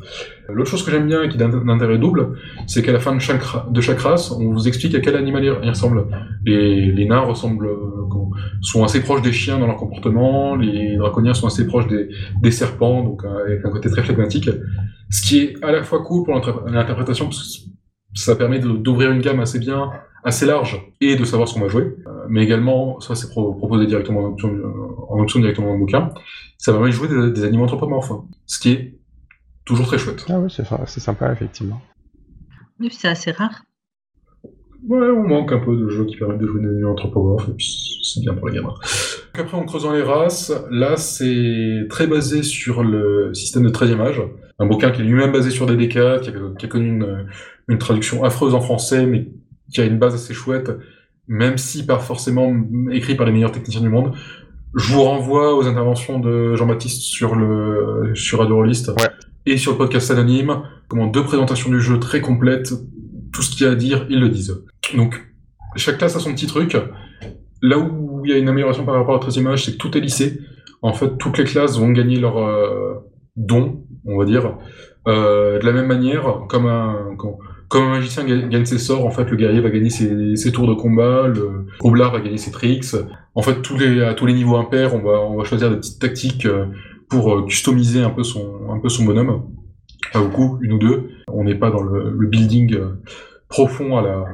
L'autre 0.49 0.71
chose 0.71 0.83
que 0.83 0.91
j'aime 0.91 1.07
bien 1.07 1.23
et 1.23 1.29
qui 1.29 1.37
est 1.37 1.41
d'intérêt 1.41 1.99
double, 1.99 2.35
c'est 2.67 2.83
qu'à 2.83 2.93
la 2.93 3.01
fin 3.01 3.15
de 3.15 3.21
chaque, 3.21 3.43
de 3.71 3.81
chaque 3.81 4.01
race, 4.01 4.31
on 4.31 4.53
vous 4.53 4.69
explique 4.69 4.95
à 4.95 5.01
quel 5.01 5.17
animal 5.17 5.45
il 5.45 5.69
ressemble. 5.69 6.07
Les, 6.45 7.07
nains 7.07 7.21
ressemblent, 7.21 7.67
euh, 7.67 8.07
sont 8.63 8.85
assez 8.85 9.03
proches 9.03 9.23
des 9.23 9.33
chiens 9.33 9.59
dans 9.59 9.67
leur 9.67 9.77
comportement, 9.77 10.57
les 10.57 10.97
draconiens 10.97 11.35
sont 11.35 11.47
assez 11.47 11.67
proches 11.67 11.89
des, 11.89 12.09
des 12.41 12.51
serpents, 12.51 13.03
donc 13.03 13.25
avec 13.25 13.65
un 13.65 13.71
côté 13.71 13.91
très 13.91 14.03
flegmatique. 14.03 14.49
Ce 15.11 15.23
qui 15.23 15.39
est 15.41 15.65
à 15.65 15.73
la 15.73 15.83
fois 15.83 16.03
cool 16.03 16.25
pour 16.25 16.35
l'interprétation, 16.35 17.27
parce 17.27 17.59
que 17.59 17.71
ça 18.15 18.35
permet 18.35 18.59
d'ouvrir 18.59 19.11
une 19.11 19.21
gamme 19.21 19.41
assez 19.41 19.59
bien, 19.59 19.91
assez 20.27 20.45
large, 20.45 20.85
et 21.01 21.15
de 21.15 21.25
savoir 21.25 21.49
ce 21.49 21.55
qu'on 21.55 21.61
va 21.61 21.69
jouer. 21.69 21.85
Euh, 21.85 22.27
mais 22.29 22.43
également, 22.43 22.99
ça 23.01 23.15
c'est 23.15 23.31
proposé 23.31 23.87
directement 23.87 24.25
en 24.25 24.33
option, 24.33 24.51
en 25.09 25.21
option, 25.21 25.39
directement 25.39 25.69
dans 25.69 25.75
le 25.75 25.79
bouquin, 25.79 26.11
ça 26.59 26.73
permet 26.73 26.89
de 26.89 26.93
jouer 26.93 27.09
des, 27.31 27.45
animaux 27.45 27.65
anthropomorphes, 27.65 28.13
ce 28.45 28.59
qui 28.59 28.73
est 28.73 28.99
toujours 29.65 29.87
très 29.87 29.99
chouette. 29.99 30.27
Ah 30.29 30.41
oui, 30.41 30.51
c'est 30.51 31.01
sympa, 31.01 31.33
effectivement. 31.33 31.81
Oui, 32.81 32.89
c'est 32.91 33.07
assez 33.07 33.31
rare. 33.31 33.63
Ouais, 34.89 35.09
on 35.09 35.27
manque 35.29 35.53
un 35.53 35.61
peu 35.61 35.77
de 35.77 35.89
jeux 35.89 36.05
qui 36.07 36.17
permettent 36.17 36.41
de 36.41 36.47
jouer 36.47 36.61
des 36.61 36.69
animaux 36.69 36.91
anthropomorphes, 36.91 37.49
et 37.49 37.53
puis 37.53 38.01
c'est 38.03 38.21
bien 38.21 38.35
pour 38.35 38.49
les 38.49 38.57
gamins. 38.57 38.75
Après, 39.35 39.57
en 39.57 39.65
creusant 39.65 39.93
les 39.93 40.03
races, 40.03 40.53
là, 40.71 40.97
c'est 40.97 41.87
très 41.89 42.09
basé 42.09 42.43
sur 42.43 42.83
le 42.83 43.33
système 43.33 43.63
de 43.63 43.71
13e 43.71 44.01
âge. 44.01 44.23
Un 44.59 44.67
bouquin 44.67 44.91
qui 44.91 45.03
est 45.03 45.05
lui-même 45.05 45.31
basé 45.31 45.51
sur 45.51 45.67
DD4, 45.67 46.21
qui 46.21 46.31
a, 46.31 46.55
qui 46.59 46.67
a 46.67 46.69
connu 46.69 46.89
une, 46.89 47.27
une 47.69 47.79
traduction 47.79 48.25
affreuse 48.25 48.55
en 48.55 48.61
français, 48.61 49.07
mais 49.07 49.29
qui 49.73 49.81
a 49.81 49.85
une 49.85 49.99
base 49.99 50.15
assez 50.15 50.35
chouette, 50.35 50.71
même 51.29 51.59
si 51.59 51.85
pas 51.85 51.99
forcément 51.99 52.55
écrit 52.91 53.15
par 53.15 53.27
les 53.27 53.33
meilleurs 53.33 53.53
techniciens 53.53 53.81
du 53.81 53.89
monde. 53.89 54.13
Je 54.75 54.93
vous 54.93 55.03
renvoie 55.03 55.57
aux 55.57 55.67
interventions 55.67 56.19
de 56.19 56.55
Jean-Baptiste 56.55 57.03
sur 57.03 57.35
le 57.35 58.13
sur 58.15 58.41
Radio 58.41 58.65
et 59.47 59.57
sur 59.57 59.73
le 59.73 59.79
podcast 59.79 60.11
anonyme, 60.11 60.63
comment 60.89 61.07
deux 61.07 61.23
présentations 61.23 61.71
du 61.71 61.81
jeu 61.81 61.99
très 62.01 62.21
complètes, 62.21 62.73
tout 63.33 63.43
ce 63.43 63.51
qu'il 63.51 63.67
y 63.67 63.69
a 63.69 63.73
à 63.73 63.77
dire, 63.77 64.07
ils 64.11 64.21
le 64.21 64.29
disent. 64.29 64.63
Donc 64.97 65.25
chaque 65.77 65.99
classe 65.99 66.17
a 66.17 66.21
son 66.21 66.33
petit 66.33 66.47
truc. 66.47 66.77
Là 67.63 67.79
où 67.79 68.23
il 68.25 68.31
y 68.31 68.35
a 68.35 68.39
une 68.39 68.49
amélioration 68.49 68.85
par 68.85 68.95
rapport 68.95 69.15
à 69.15 69.19
la 69.19 69.23
13 69.23 69.37
image, 69.37 69.65
c'est 69.65 69.73
que 69.73 69.77
tout 69.77 69.97
est 69.97 70.01
lissé. 70.01 70.41
En 70.83 70.93
fait, 70.93 71.17
toutes 71.19 71.39
les 71.39 71.45
classes 71.45 71.79
vont 71.79 71.91
gagner 71.91 72.19
leur 72.19 72.39
euh, 72.39 72.95
don, 73.37 73.85
on 74.05 74.19
va 74.19 74.25
dire, 74.25 74.57
euh, 75.09 75.59
de 75.59 75.65
la 75.65 75.73
même 75.73 75.87
manière, 75.87 76.43
comme 76.49 76.67
un, 76.67 77.15
comme 77.17 77.37
un 77.75 77.91
magicien 77.91 78.25
gagne 78.25 78.65
ses 78.65 78.79
sorts, 78.79 79.05
en 79.05 79.11
fait, 79.11 79.29
le 79.31 79.37
guerrier 79.37 79.61
va 79.61 79.71
gagner 79.71 79.91
ses, 79.91 80.53
tours 80.53 80.69
de 80.69 80.75
combat, 80.75 81.27
le 81.27 81.67
roublard 81.81 82.13
va 82.13 82.21
gagner 82.21 82.39
ses 82.39 82.51
tricks. 82.51 82.95
En 83.35 83.43
fait, 83.43 83.61
tous 83.63 83.77
les, 83.77 84.03
à 84.03 84.15
tous 84.15 84.27
les 84.27 84.35
niveaux 84.35 84.57
impairs, 84.57 84.95
on 84.95 85.01
va, 85.01 85.21
on 85.21 85.37
va 85.37 85.45
choisir 85.45 85.71
des 85.71 85.77
petites 85.77 86.01
tactiques 86.01 86.47
euh, 86.47 86.67
pour 87.09 87.35
euh, 87.35 87.45
customiser 87.45 88.03
un 88.03 88.11
peu 88.11 88.23
son, 88.23 88.71
un 88.71 88.79
peu 88.79 88.89
son 88.89 89.05
bonhomme. 89.05 89.43
Pas 90.13 90.21
beaucoup, 90.21 90.59
une 90.63 90.73
ou 90.73 90.79
deux. 90.79 91.11
On 91.29 91.45
n'est 91.45 91.55
pas 91.55 91.71
dans 91.71 91.83
le, 91.83 92.27
building 92.27 92.75
euh, 92.75 93.01
profond 93.49 93.97
à 93.97 94.03
la, 94.03 94.25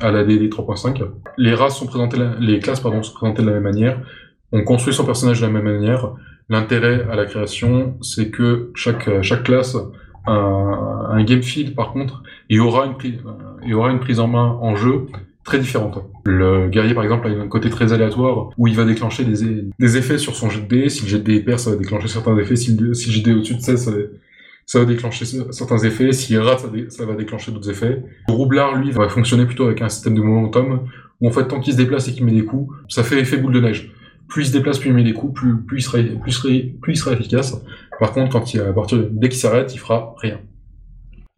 à 0.00 0.10
la 0.10 0.24
DD 0.24 0.48
3.5. 0.48 1.04
Les 1.38 1.54
races 1.54 1.78
sont 1.78 1.86
présentées, 1.86 2.18
les 2.40 2.58
classes, 2.58 2.80
pardon, 2.80 3.02
sont 3.02 3.14
présentées 3.14 3.42
de 3.42 3.46
la 3.46 3.54
même 3.54 3.62
manière. 3.62 4.00
On 4.52 4.62
construit 4.62 4.92
son 4.92 5.04
personnage 5.04 5.40
de 5.40 5.46
la 5.46 5.52
même 5.52 5.64
manière. 5.64 6.12
L'intérêt 6.48 7.06
à 7.10 7.16
la 7.16 7.24
création, 7.24 7.96
c'est 8.02 8.30
que 8.30 8.70
chaque, 8.74 9.08
chaque 9.22 9.44
classe 9.44 9.76
un, 10.26 11.06
un 11.10 11.24
game 11.24 11.42
field, 11.42 11.74
par 11.74 11.92
contre, 11.92 12.22
il 12.48 12.56
y 12.56 12.60
aura 12.60 12.86
une 12.86 12.94
prise, 12.94 13.14
il 13.62 13.70
y 13.70 13.74
aura 13.74 13.90
une 13.90 14.00
prise 14.00 14.20
en 14.20 14.28
main 14.28 14.58
en 14.60 14.76
jeu 14.76 15.06
très 15.44 15.58
différente. 15.58 15.98
Le 16.24 16.68
guerrier, 16.68 16.94
par 16.94 17.04
exemple, 17.04 17.26
a 17.28 17.30
un 17.30 17.48
côté 17.48 17.70
très 17.70 17.92
aléatoire 17.92 18.50
où 18.56 18.66
il 18.66 18.74
va 18.74 18.84
déclencher 18.84 19.24
des, 19.24 19.64
des 19.78 19.96
effets 19.96 20.18
sur 20.18 20.34
son 20.34 20.48
jet 20.50 20.62
de 20.62 20.66
dés. 20.66 20.88
Si 20.88 21.02
le 21.02 21.08
jet 21.08 21.18
de 21.18 21.22
dés 21.22 21.36
est 21.36 21.42
pair, 21.42 21.60
ça 21.60 21.70
va 21.70 21.76
déclencher 21.76 22.08
certains 22.08 22.36
effets. 22.38 22.56
Si 22.56 22.74
le, 22.76 22.94
si 22.94 23.08
le 23.08 23.14
jet 23.14 23.20
de 23.20 23.24
dés 23.26 23.34
au-dessus 23.34 23.54
de 23.54 23.60
16, 23.60 24.08
ça 24.66 24.78
va, 24.78 24.84
déclencher 24.86 25.26
certains 25.50 25.78
effets. 25.78 26.12
S'il 26.12 26.38
rate, 26.38 26.60
ça, 26.60 26.68
ça, 26.88 27.06
va 27.06 27.14
déclencher 27.14 27.52
d'autres 27.52 27.70
effets. 27.70 28.02
Le 28.28 28.34
roublard, 28.34 28.74
lui, 28.76 28.90
va 28.90 29.08
fonctionner 29.08 29.44
plutôt 29.44 29.64
avec 29.66 29.82
un 29.82 29.90
système 29.90 30.14
de 30.14 30.22
momentum 30.22 30.88
où, 31.20 31.28
en 31.28 31.30
fait, 31.30 31.46
tant 31.46 31.60
qu'il 31.60 31.74
se 31.74 31.78
déplace 31.78 32.08
et 32.08 32.12
qu'il 32.12 32.24
met 32.24 32.32
des 32.32 32.44
coups, 32.44 32.74
ça 32.88 33.02
fait 33.02 33.20
effet 33.20 33.36
boule 33.36 33.52
de 33.52 33.60
neige. 33.60 33.92
Plus 34.26 34.44
il 34.44 34.46
se 34.46 34.52
déplace, 34.52 34.78
plus 34.78 34.88
il 34.88 34.94
met 34.94 35.04
des 35.04 35.12
coups, 35.12 35.38
plus, 35.38 35.60
plus, 35.62 35.80
il, 35.80 35.82
sera, 35.82 35.98
plus, 36.80 36.92
il 36.92 36.96
sera 36.96 37.12
efficace. 37.12 37.54
Par 38.00 38.12
contre, 38.12 38.32
quand 38.32 38.54
il, 38.54 38.60
à 38.62 38.72
partir 38.72 38.98
dès 39.10 39.28
qu'il 39.28 39.38
s'arrête, 39.38 39.74
il 39.74 39.78
fera 39.78 40.14
rien. 40.18 40.40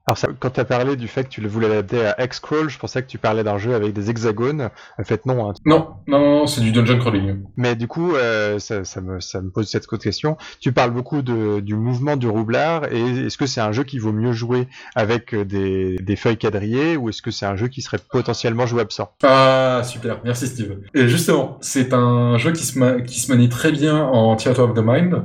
Alors 0.08 0.18
quand 0.38 0.50
tu 0.50 0.60
as 0.60 0.64
parlé 0.64 0.94
du 0.94 1.08
fait 1.08 1.24
que 1.24 1.30
tu 1.30 1.44
voulais 1.46 1.68
l'adapter 1.68 2.06
à 2.06 2.24
X-Crawl, 2.24 2.68
je 2.68 2.78
pensais 2.78 3.02
que 3.02 3.08
tu 3.08 3.18
parlais 3.18 3.42
d'un 3.42 3.58
jeu 3.58 3.74
avec 3.74 3.92
des 3.92 4.08
hexagones. 4.08 4.70
En 5.00 5.02
fait, 5.04 5.26
non. 5.26 5.50
Hein. 5.50 5.54
Non, 5.64 5.94
non, 6.06 6.20
non, 6.20 6.46
c'est 6.46 6.60
du 6.60 6.70
dungeon 6.70 6.98
crawling. 6.98 7.42
Mais 7.56 7.74
du 7.74 7.88
coup, 7.88 8.14
euh, 8.14 8.60
ça, 8.60 8.84
ça, 8.84 9.00
me, 9.00 9.18
ça 9.18 9.40
me 9.40 9.50
pose 9.50 9.68
cette 9.68 9.86
question. 9.98 10.36
Tu 10.60 10.70
parles 10.70 10.92
beaucoup 10.92 11.22
de, 11.22 11.58
du 11.58 11.74
mouvement 11.74 12.16
du 12.16 12.28
roublard, 12.28 12.84
et 12.92 13.26
est-ce 13.26 13.36
que 13.36 13.46
c'est 13.46 13.60
un 13.60 13.72
jeu 13.72 13.82
qui 13.82 13.98
vaut 13.98 14.12
mieux 14.12 14.32
jouer 14.32 14.68
avec 14.94 15.34
euh, 15.34 15.44
des, 15.44 15.96
des 15.96 16.16
feuilles 16.16 16.38
quadrillées, 16.38 16.96
ou 16.96 17.08
est-ce 17.08 17.20
que 17.20 17.32
c'est 17.32 17.46
un 17.46 17.56
jeu 17.56 17.66
qui 17.66 17.82
serait 17.82 17.98
potentiellement 17.98 18.66
jouable 18.66 18.92
sans? 18.92 19.10
Ah, 19.24 19.82
super, 19.84 20.20
merci 20.22 20.46
Steve. 20.46 20.78
Et 20.94 21.08
justement, 21.08 21.58
c'est 21.60 21.92
un 21.92 22.38
jeu 22.38 22.52
qui 22.52 22.64
se, 22.64 23.00
qui 23.00 23.18
se 23.18 23.32
manie 23.32 23.48
très 23.48 23.72
bien 23.72 24.04
en 24.04 24.36
Theater 24.36 24.70
of 24.70 24.74
the 24.74 24.84
Mind, 24.84 25.24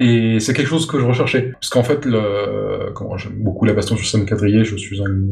et 0.00 0.38
c'est 0.38 0.54
quelque 0.54 0.68
chose 0.68 0.86
que 0.86 1.00
je 1.00 1.04
recherchais. 1.04 1.50
Parce 1.52 1.70
qu'en 1.70 1.82
fait, 1.82 2.04
le... 2.04 2.92
j'aime 3.16 3.42
beaucoup 3.42 3.64
la 3.64 3.72
baston 3.72 3.96
sur 3.96 4.06
scène 4.06 4.26
quadrillée, 4.26 4.64
je 4.64 4.76
suis 4.76 5.02
un, 5.02 5.30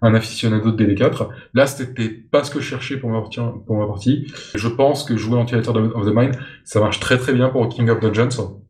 un 0.00 0.14
aficionado 0.14 0.70
de 0.72 0.84
DD4. 0.84 1.28
Là, 1.52 1.66
c'était 1.66 2.08
pas 2.08 2.42
ce 2.42 2.50
que 2.50 2.60
je 2.60 2.64
cherchais 2.64 2.96
pour 2.96 3.10
ma 3.10 3.20
partie. 3.20 3.40
Pour 3.66 3.76
ma 3.76 3.86
partie. 3.86 4.32
Je 4.54 4.68
pense 4.68 5.04
que 5.04 5.16
jouer 5.16 5.36
en 5.38 5.44
Theater 5.44 5.76
of 5.76 6.06
the 6.06 6.14
Mind, 6.14 6.36
ça 6.64 6.80
marche 6.80 7.00
très 7.00 7.18
très 7.18 7.34
bien 7.34 7.50
pour 7.50 7.68
King 7.68 7.90
of 7.90 8.00
Dungeons. 8.00 8.60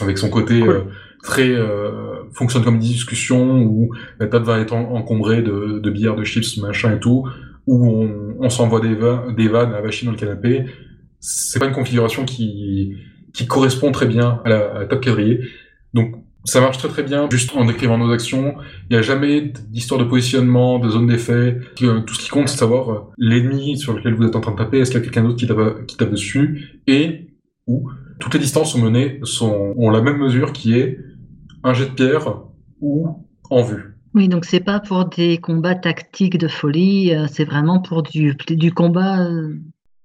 Avec 0.00 0.18
son 0.18 0.28
côté 0.28 0.62
euh, 0.62 0.82
très... 1.22 1.50
Euh, 1.50 2.24
fonctionne 2.32 2.62
comme 2.62 2.78
discussion, 2.78 3.62
où 3.62 3.92
la 4.20 4.26
table 4.26 4.44
va 4.44 4.60
être 4.60 4.72
encombrée 4.72 5.42
de, 5.42 5.80
de 5.80 5.90
bières, 5.90 6.14
de 6.14 6.22
chips, 6.22 6.58
machin 6.58 6.94
et 6.94 7.00
tout, 7.00 7.26
où 7.66 7.84
on, 7.84 8.36
on 8.38 8.50
s'envoie 8.50 8.80
des, 8.80 8.96
des 9.34 9.48
vannes 9.48 9.74
à 9.74 9.82
machine 9.82 10.06
dans 10.06 10.12
le 10.12 10.18
canapé. 10.18 10.66
C'est 11.18 11.58
pas 11.58 11.66
une 11.66 11.72
configuration 11.72 12.24
qui 12.24 12.94
qui 13.32 13.46
correspond 13.46 13.92
très 13.92 14.06
bien 14.06 14.40
à 14.44 14.48
la, 14.48 14.78
à 14.80 14.84
top 14.86 15.02
quadrillé. 15.02 15.40
Donc 15.94 16.16
ça 16.44 16.60
marche 16.60 16.78
très 16.78 16.88
très 16.88 17.02
bien 17.02 17.28
juste 17.30 17.54
en 17.54 17.64
décrivant 17.64 17.98
nos 17.98 18.10
actions. 18.12 18.54
Il 18.88 18.94
n'y 18.94 18.96
a 18.96 19.02
jamais 19.02 19.52
d'histoire 19.68 20.00
de 20.00 20.04
positionnement, 20.04 20.78
de 20.78 20.88
zone 20.88 21.06
d'effet. 21.06 21.58
Euh, 21.82 22.00
tout 22.00 22.14
ce 22.14 22.20
qui 22.20 22.28
compte, 22.30 22.48
c'est 22.48 22.56
savoir 22.56 22.90
euh, 22.90 23.00
l'ennemi 23.18 23.76
sur 23.76 23.92
lequel 23.92 24.14
vous 24.14 24.24
êtes 24.24 24.36
en 24.36 24.40
train 24.40 24.52
de 24.52 24.56
taper, 24.56 24.78
est-ce 24.78 24.90
qu'il 24.90 25.00
y 25.00 25.02
a 25.02 25.04
quelqu'un 25.04 25.24
d'autre 25.24 25.36
qui 25.36 25.46
tape, 25.46 25.86
qui 25.86 25.96
tape 25.96 26.10
dessus, 26.10 26.80
et 26.86 27.28
où 27.66 27.90
toutes 28.18 28.34
les 28.34 28.40
distances 28.40 28.72
sont 28.72 28.80
menées 28.80 29.20
sont, 29.22 29.74
ont 29.76 29.90
la 29.90 30.00
même 30.00 30.18
mesure 30.18 30.52
qui 30.52 30.74
est 30.74 30.98
un 31.62 31.74
jet 31.74 31.86
de 31.86 31.90
pierre 31.90 32.42
ou 32.80 33.26
en 33.50 33.62
vue. 33.62 33.96
Oui, 34.14 34.28
donc 34.28 34.44
c'est 34.44 34.60
pas 34.60 34.80
pour 34.80 35.04
des 35.08 35.38
combats 35.38 35.74
tactiques 35.74 36.38
de 36.38 36.48
folie, 36.48 37.14
euh, 37.14 37.26
c'est 37.30 37.44
vraiment 37.44 37.80
pour 37.80 38.02
du, 38.02 38.34
du 38.48 38.72
combat 38.72 39.28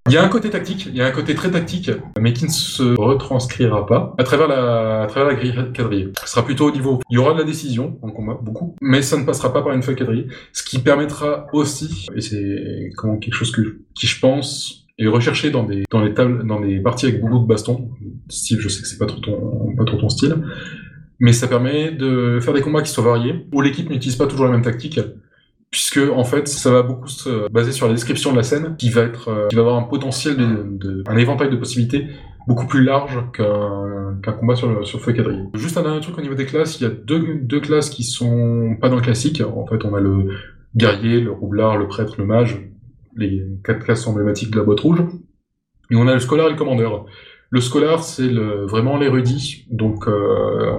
il 0.07 0.13
y 0.13 0.17
a 0.17 0.23
un 0.23 0.29
côté 0.29 0.51
tactique, 0.51 0.85
il 0.85 0.95
y 0.95 1.01
a 1.01 1.07
un 1.07 1.11
côté 1.11 1.33
très 1.33 1.49
tactique, 1.49 1.89
mais 2.19 2.31
qui 2.31 2.45
ne 2.45 2.49
se 2.51 2.95
retranscrira 2.99 3.87
pas 3.87 4.13
à 4.19 4.23
travers 4.23 4.47
la, 4.47 5.01
à 5.01 5.07
travers 5.07 5.29
la 5.29 5.35
grille 5.35 5.55
quadrillée. 5.73 6.09
Ce 6.23 6.29
sera 6.29 6.45
plutôt 6.45 6.67
au 6.67 6.71
niveau, 6.71 6.99
il 7.09 7.15
y 7.15 7.17
aura 7.17 7.33
de 7.33 7.39
la 7.39 7.43
décision 7.43 7.97
en 8.03 8.11
combat, 8.11 8.37
beaucoup, 8.39 8.75
mais 8.81 9.01
ça 9.01 9.17
ne 9.17 9.25
passera 9.25 9.51
pas 9.51 9.63
par 9.63 9.73
une 9.73 9.81
feuille 9.81 9.95
quadrillée, 9.95 10.27
ce 10.53 10.63
qui 10.63 10.77
permettra 10.79 11.47
aussi, 11.53 12.07
et 12.15 12.21
c'est 12.21 12.91
comment 12.95 13.17
quelque 13.17 13.33
chose 13.33 13.51
que, 13.51 13.79
qui 13.95 14.05
je 14.05 14.19
pense 14.19 14.85
est 14.99 15.07
recherché 15.07 15.49
dans 15.49 15.63
des, 15.63 15.83
dans 15.89 16.01
les 16.01 16.13
tables, 16.13 16.45
dans 16.45 16.61
des 16.61 16.79
parties 16.79 17.07
avec 17.07 17.19
beaucoup 17.19 17.39
de 17.39 17.47
bastons. 17.47 17.89
Style, 18.29 18.59
je 18.59 18.69
sais 18.69 18.81
que 18.81 18.87
c'est 18.87 18.99
pas 18.99 19.07
trop 19.07 19.19
ton, 19.19 19.75
pas 19.75 19.85
trop 19.85 19.97
ton 19.97 20.09
style. 20.09 20.35
Mais 21.19 21.33
ça 21.33 21.47
permet 21.47 21.91
de 21.91 22.39
faire 22.41 22.53
des 22.53 22.61
combats 22.61 22.81
qui 22.81 22.91
soient 22.91 23.03
variés, 23.03 23.47
où 23.53 23.61
l'équipe 23.61 23.89
n'utilise 23.89 24.17
pas 24.17 24.27
toujours 24.27 24.45
la 24.45 24.51
même 24.51 24.61
tactique, 24.61 24.99
puisque 25.71 25.99
en 25.99 26.23
fait 26.23 26.47
ça 26.47 26.71
va 26.71 26.83
beaucoup 26.83 27.07
se 27.07 27.49
baser 27.49 27.71
sur 27.71 27.87
la 27.87 27.93
description 27.93 28.31
de 28.31 28.37
la 28.37 28.43
scène 28.43 28.75
qui 28.77 28.89
va 28.89 29.01
être 29.01 29.29
euh, 29.29 29.47
qui 29.47 29.55
va 29.55 29.61
avoir 29.61 29.77
un 29.77 29.83
potentiel 29.83 30.37
de, 30.37 31.03
un 31.07 31.17
éventail 31.17 31.49
de 31.49 31.57
possibilités 31.57 32.07
beaucoup 32.47 32.67
plus 32.67 32.83
large 32.83 33.19
qu'un 33.33 34.17
qu'un 34.21 34.31
combat 34.33 34.55
sur 34.55 34.69
le 34.69 34.83
sur 34.85 35.01
feu 35.01 35.13
quadrillé. 35.13 35.43
Juste 35.55 35.77
un 35.77 35.83
dernier 35.83 35.99
truc 36.01 36.17
au 36.17 36.21
niveau 36.21 36.35
des 36.35 36.45
classes, 36.45 36.79
il 36.79 36.83
y 36.83 36.85
a 36.85 36.89
deux, 36.89 37.39
deux 37.41 37.59
classes 37.59 37.89
qui 37.89 38.03
sont 38.03 38.77
pas 38.79 38.89
dans 38.89 38.95
le 38.95 39.01
classique. 39.01 39.41
En 39.41 39.65
fait, 39.65 39.83
on 39.83 39.93
a 39.95 39.99
le 39.99 40.29
guerrier, 40.75 41.19
le 41.21 41.31
roublard, 41.31 41.77
le 41.77 41.87
prêtre, 41.87 42.15
le 42.17 42.25
mage, 42.25 42.69
les 43.15 43.43
quatre 43.63 43.79
classes 43.79 44.05
emblématiques 44.07 44.51
de 44.51 44.57
la 44.57 44.63
boîte 44.63 44.81
rouge. 44.81 45.03
Et 45.91 45.95
on 45.95 46.07
a 46.07 46.13
le 46.13 46.19
scholar 46.19 46.47
et 46.47 46.51
le 46.51 46.55
commandeur. 46.55 47.05
Le 47.51 47.61
scholar, 47.61 48.03
c'est 48.03 48.27
le, 48.27 48.65
vraiment 48.65 48.97
l'érudit, 48.97 49.65
donc 49.69 50.07
euh, 50.07 50.73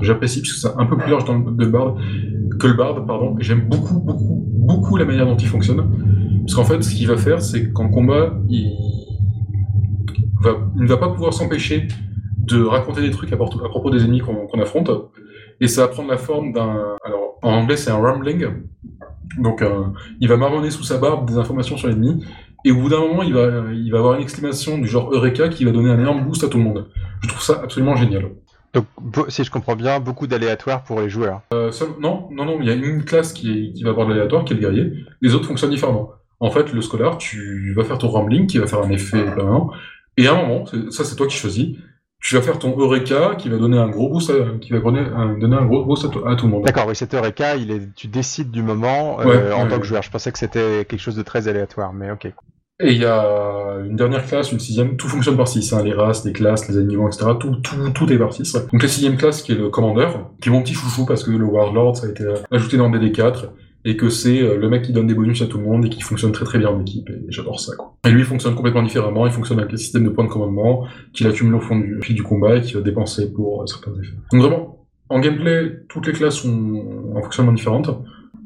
j'apprécie 0.00 0.40
parce 0.40 0.52
que 0.52 0.58
c'est 0.58 0.80
un 0.80 0.86
peu 0.86 0.96
plus 0.96 1.10
large 1.10 1.24
dans 1.24 1.38
le, 1.38 1.44
le 1.56 1.66
bard 1.66 1.96
que 2.58 2.66
le 2.66 2.74
bard, 2.74 3.04
pardon. 3.06 3.36
J'aime 3.38 3.68
beaucoup, 3.68 4.00
beaucoup, 4.00 4.44
beaucoup 4.46 4.96
la 4.96 5.04
manière 5.04 5.26
dont 5.26 5.36
il 5.36 5.48
fonctionne, 5.48 5.82
parce 6.40 6.54
qu'en 6.54 6.64
fait, 6.64 6.82
ce 6.82 6.94
qu'il 6.94 7.06
va 7.06 7.16
faire, 7.16 7.40
c'est 7.40 7.72
qu'en 7.72 7.88
combat, 7.88 8.34
il, 8.48 8.72
va, 10.40 10.56
ne 10.74 10.86
va 10.86 10.96
pas 10.96 11.08
pouvoir 11.08 11.32
s'empêcher 11.32 11.88
de 12.38 12.62
raconter 12.62 13.00
des 13.02 13.10
trucs 13.10 13.32
à, 13.32 13.36
propos 13.36 13.90
des 13.90 14.04
ennemis 14.04 14.20
qu'on 14.20 14.60
affronte, 14.60 14.90
et 15.60 15.66
ça 15.66 15.82
va 15.82 15.88
prendre 15.88 16.10
la 16.10 16.16
forme 16.16 16.52
d'un, 16.52 16.96
alors 17.04 17.38
en 17.42 17.52
anglais 17.52 17.76
c'est 17.76 17.90
un 17.90 17.96
rambling, 17.96 18.46
donc 19.38 19.62
euh, 19.62 19.84
il 20.20 20.28
va 20.28 20.36
marmonner 20.36 20.70
sous 20.70 20.84
sa 20.84 20.98
barbe 20.98 21.28
des 21.28 21.38
informations 21.38 21.76
sur 21.76 21.88
l'ennemi, 21.88 22.22
et 22.64 22.72
au 22.72 22.76
bout 22.76 22.88
d'un 22.88 22.98
moment, 22.98 23.22
il 23.22 23.32
va, 23.32 23.64
il 23.72 23.90
va 23.92 23.98
avoir 23.98 24.14
une 24.14 24.22
exclamation 24.22 24.78
du 24.78 24.88
genre 24.88 25.12
Eureka 25.12 25.48
qui 25.48 25.64
va 25.64 25.70
donner 25.70 25.90
un 25.90 26.00
énorme 26.00 26.24
boost 26.24 26.42
à 26.42 26.48
tout 26.48 26.58
le 26.58 26.64
monde. 26.64 26.88
Je 27.22 27.28
trouve 27.28 27.42
ça 27.42 27.60
absolument 27.62 27.94
génial. 27.94 28.30
Donc, 28.74 28.86
si 29.28 29.44
je 29.44 29.50
comprends 29.50 29.76
bien, 29.76 30.00
beaucoup 30.00 30.26
d'aléatoires 30.26 30.82
pour 30.82 31.00
les 31.00 31.08
joueurs. 31.08 31.42
Euh, 31.52 31.70
non, 32.00 32.28
non, 32.30 32.44
non, 32.44 32.58
il 32.60 32.66
y 32.66 32.70
a 32.70 32.74
une 32.74 33.04
classe 33.04 33.32
qui, 33.32 33.72
qui 33.72 33.82
va 33.82 33.90
avoir 33.90 34.06
de 34.06 34.12
l'aléatoire, 34.12 34.44
qui 34.44 34.52
est 34.52 34.56
le 34.56 34.62
guerrier. 34.62 34.92
Les 35.20 35.34
autres 35.34 35.46
fonctionnent 35.46 35.70
différemment. 35.70 36.10
En 36.40 36.50
fait, 36.50 36.72
le 36.72 36.80
scholar, 36.82 37.18
tu 37.18 37.72
vas 37.74 37.84
faire 37.84 37.98
ton 37.98 38.08
rambling 38.08 38.46
qui 38.46 38.58
va 38.58 38.66
faire 38.66 38.82
un 38.82 38.90
effet 38.90 39.24
permanent. 39.24 39.70
Et 40.16 40.28
à 40.28 40.34
un 40.34 40.46
moment, 40.46 40.64
ça 40.90 41.04
c'est 41.04 41.16
toi 41.16 41.26
qui 41.26 41.36
choisis, 41.36 41.76
tu 42.20 42.34
vas 42.34 42.42
faire 42.42 42.58
ton 42.58 42.76
Eureka 42.78 43.34
qui 43.36 43.48
va 43.48 43.58
donner 43.58 43.78
un 43.78 43.88
gros 43.88 44.08
boost 44.08 44.30
à, 44.30 44.58
qui 44.58 44.72
va 44.72 44.80
donner 44.80 45.00
un, 45.00 45.38
donner 45.38 45.56
un 45.56 45.66
gros 45.66 45.84
boost 45.84 46.06
à, 46.26 46.36
tout 46.36 46.46
le 46.46 46.52
monde. 46.52 46.64
D'accord, 46.64 46.86
oui, 46.88 46.96
cet 46.96 47.14
Eureka, 47.14 47.56
il 47.56 47.70
est, 47.70 47.94
tu 47.94 48.08
décides 48.08 48.50
du 48.50 48.62
moment 48.62 49.20
euh, 49.20 49.52
en 49.52 49.68
tant 49.68 49.78
que 49.78 49.84
joueur. 49.84 50.02
Je 50.02 50.10
pensais 50.10 50.32
que 50.32 50.38
c'était 50.38 50.84
quelque 50.86 51.00
chose 51.00 51.16
de 51.16 51.22
très 51.22 51.48
aléatoire, 51.48 51.92
mais 51.92 52.10
ok. 52.10 52.32
Et 52.78 52.92
il 52.92 53.00
y 53.00 53.06
a 53.06 53.80
une 53.86 53.96
dernière 53.96 54.26
classe, 54.26 54.52
une 54.52 54.60
sixième, 54.60 54.96
tout 54.98 55.08
fonctionne 55.08 55.36
par 55.36 55.48
6, 55.48 55.72
hein, 55.72 55.82
les 55.82 55.94
races, 55.94 56.26
les 56.26 56.32
classes, 56.32 56.68
les 56.68 56.76
animaux, 56.76 57.08
etc. 57.08 57.30
Tout, 57.40 57.56
tout, 57.56 57.90
tout 57.94 58.12
est 58.12 58.18
par 58.18 58.34
6. 58.34 58.52
Donc 58.70 58.82
la 58.82 58.88
sixième 58.88 59.16
classe 59.16 59.42
qui 59.42 59.52
est 59.52 59.56
le 59.56 59.70
commandeur, 59.70 60.30
qui 60.42 60.50
est 60.50 60.52
mon 60.52 60.62
petit 60.62 60.74
chouchou 60.74 61.06
parce 61.06 61.24
que 61.24 61.30
le 61.30 61.44
Warlord, 61.44 61.96
ça 61.96 62.06
a 62.06 62.10
été 62.10 62.24
ajouté 62.50 62.76
dans 62.76 62.90
DD4, 62.90 63.46
et 63.86 63.96
que 63.96 64.10
c'est 64.10 64.42
euh, 64.42 64.58
le 64.58 64.68
mec 64.68 64.82
qui 64.82 64.92
donne 64.92 65.06
des 65.06 65.14
bonus 65.14 65.40
à 65.40 65.46
tout 65.46 65.58
le 65.58 65.64
monde 65.64 65.86
et 65.86 65.88
qui 65.88 66.02
fonctionne 66.02 66.32
très 66.32 66.44
très 66.44 66.58
bien 66.58 66.68
en 66.68 66.80
équipe, 66.80 67.08
et 67.08 67.24
j'adore 67.28 67.60
ça, 67.60 67.74
quoi. 67.76 67.94
Et 68.04 68.10
lui, 68.10 68.20
il 68.20 68.26
fonctionne 68.26 68.54
complètement 68.54 68.82
différemment, 68.82 69.26
il 69.26 69.32
fonctionne 69.32 69.58
avec 69.58 69.72
les 69.72 69.78
systèmes 69.78 70.04
de 70.04 70.10
points 70.10 70.24
de 70.24 70.28
commandement, 70.28 70.86
qu'il 71.14 71.26
accumule 71.28 71.54
au 71.54 71.60
fond 71.60 71.78
du, 71.78 72.00
du 72.12 72.22
combat 72.22 72.56
et 72.56 72.60
qu'il 72.60 72.76
va 72.76 72.82
dépenser 72.82 73.32
pour 73.32 73.62
euh, 73.62 73.66
certains 73.66 73.92
effets. 73.92 74.16
Donc 74.32 74.42
vraiment, 74.42 74.86
en 75.08 75.20
gameplay, 75.20 75.84
toutes 75.88 76.08
les 76.08 76.12
classes 76.12 76.34
sont 76.34 77.12
en 77.14 77.22
fonctionnement 77.22 77.52
différentes. 77.52 77.90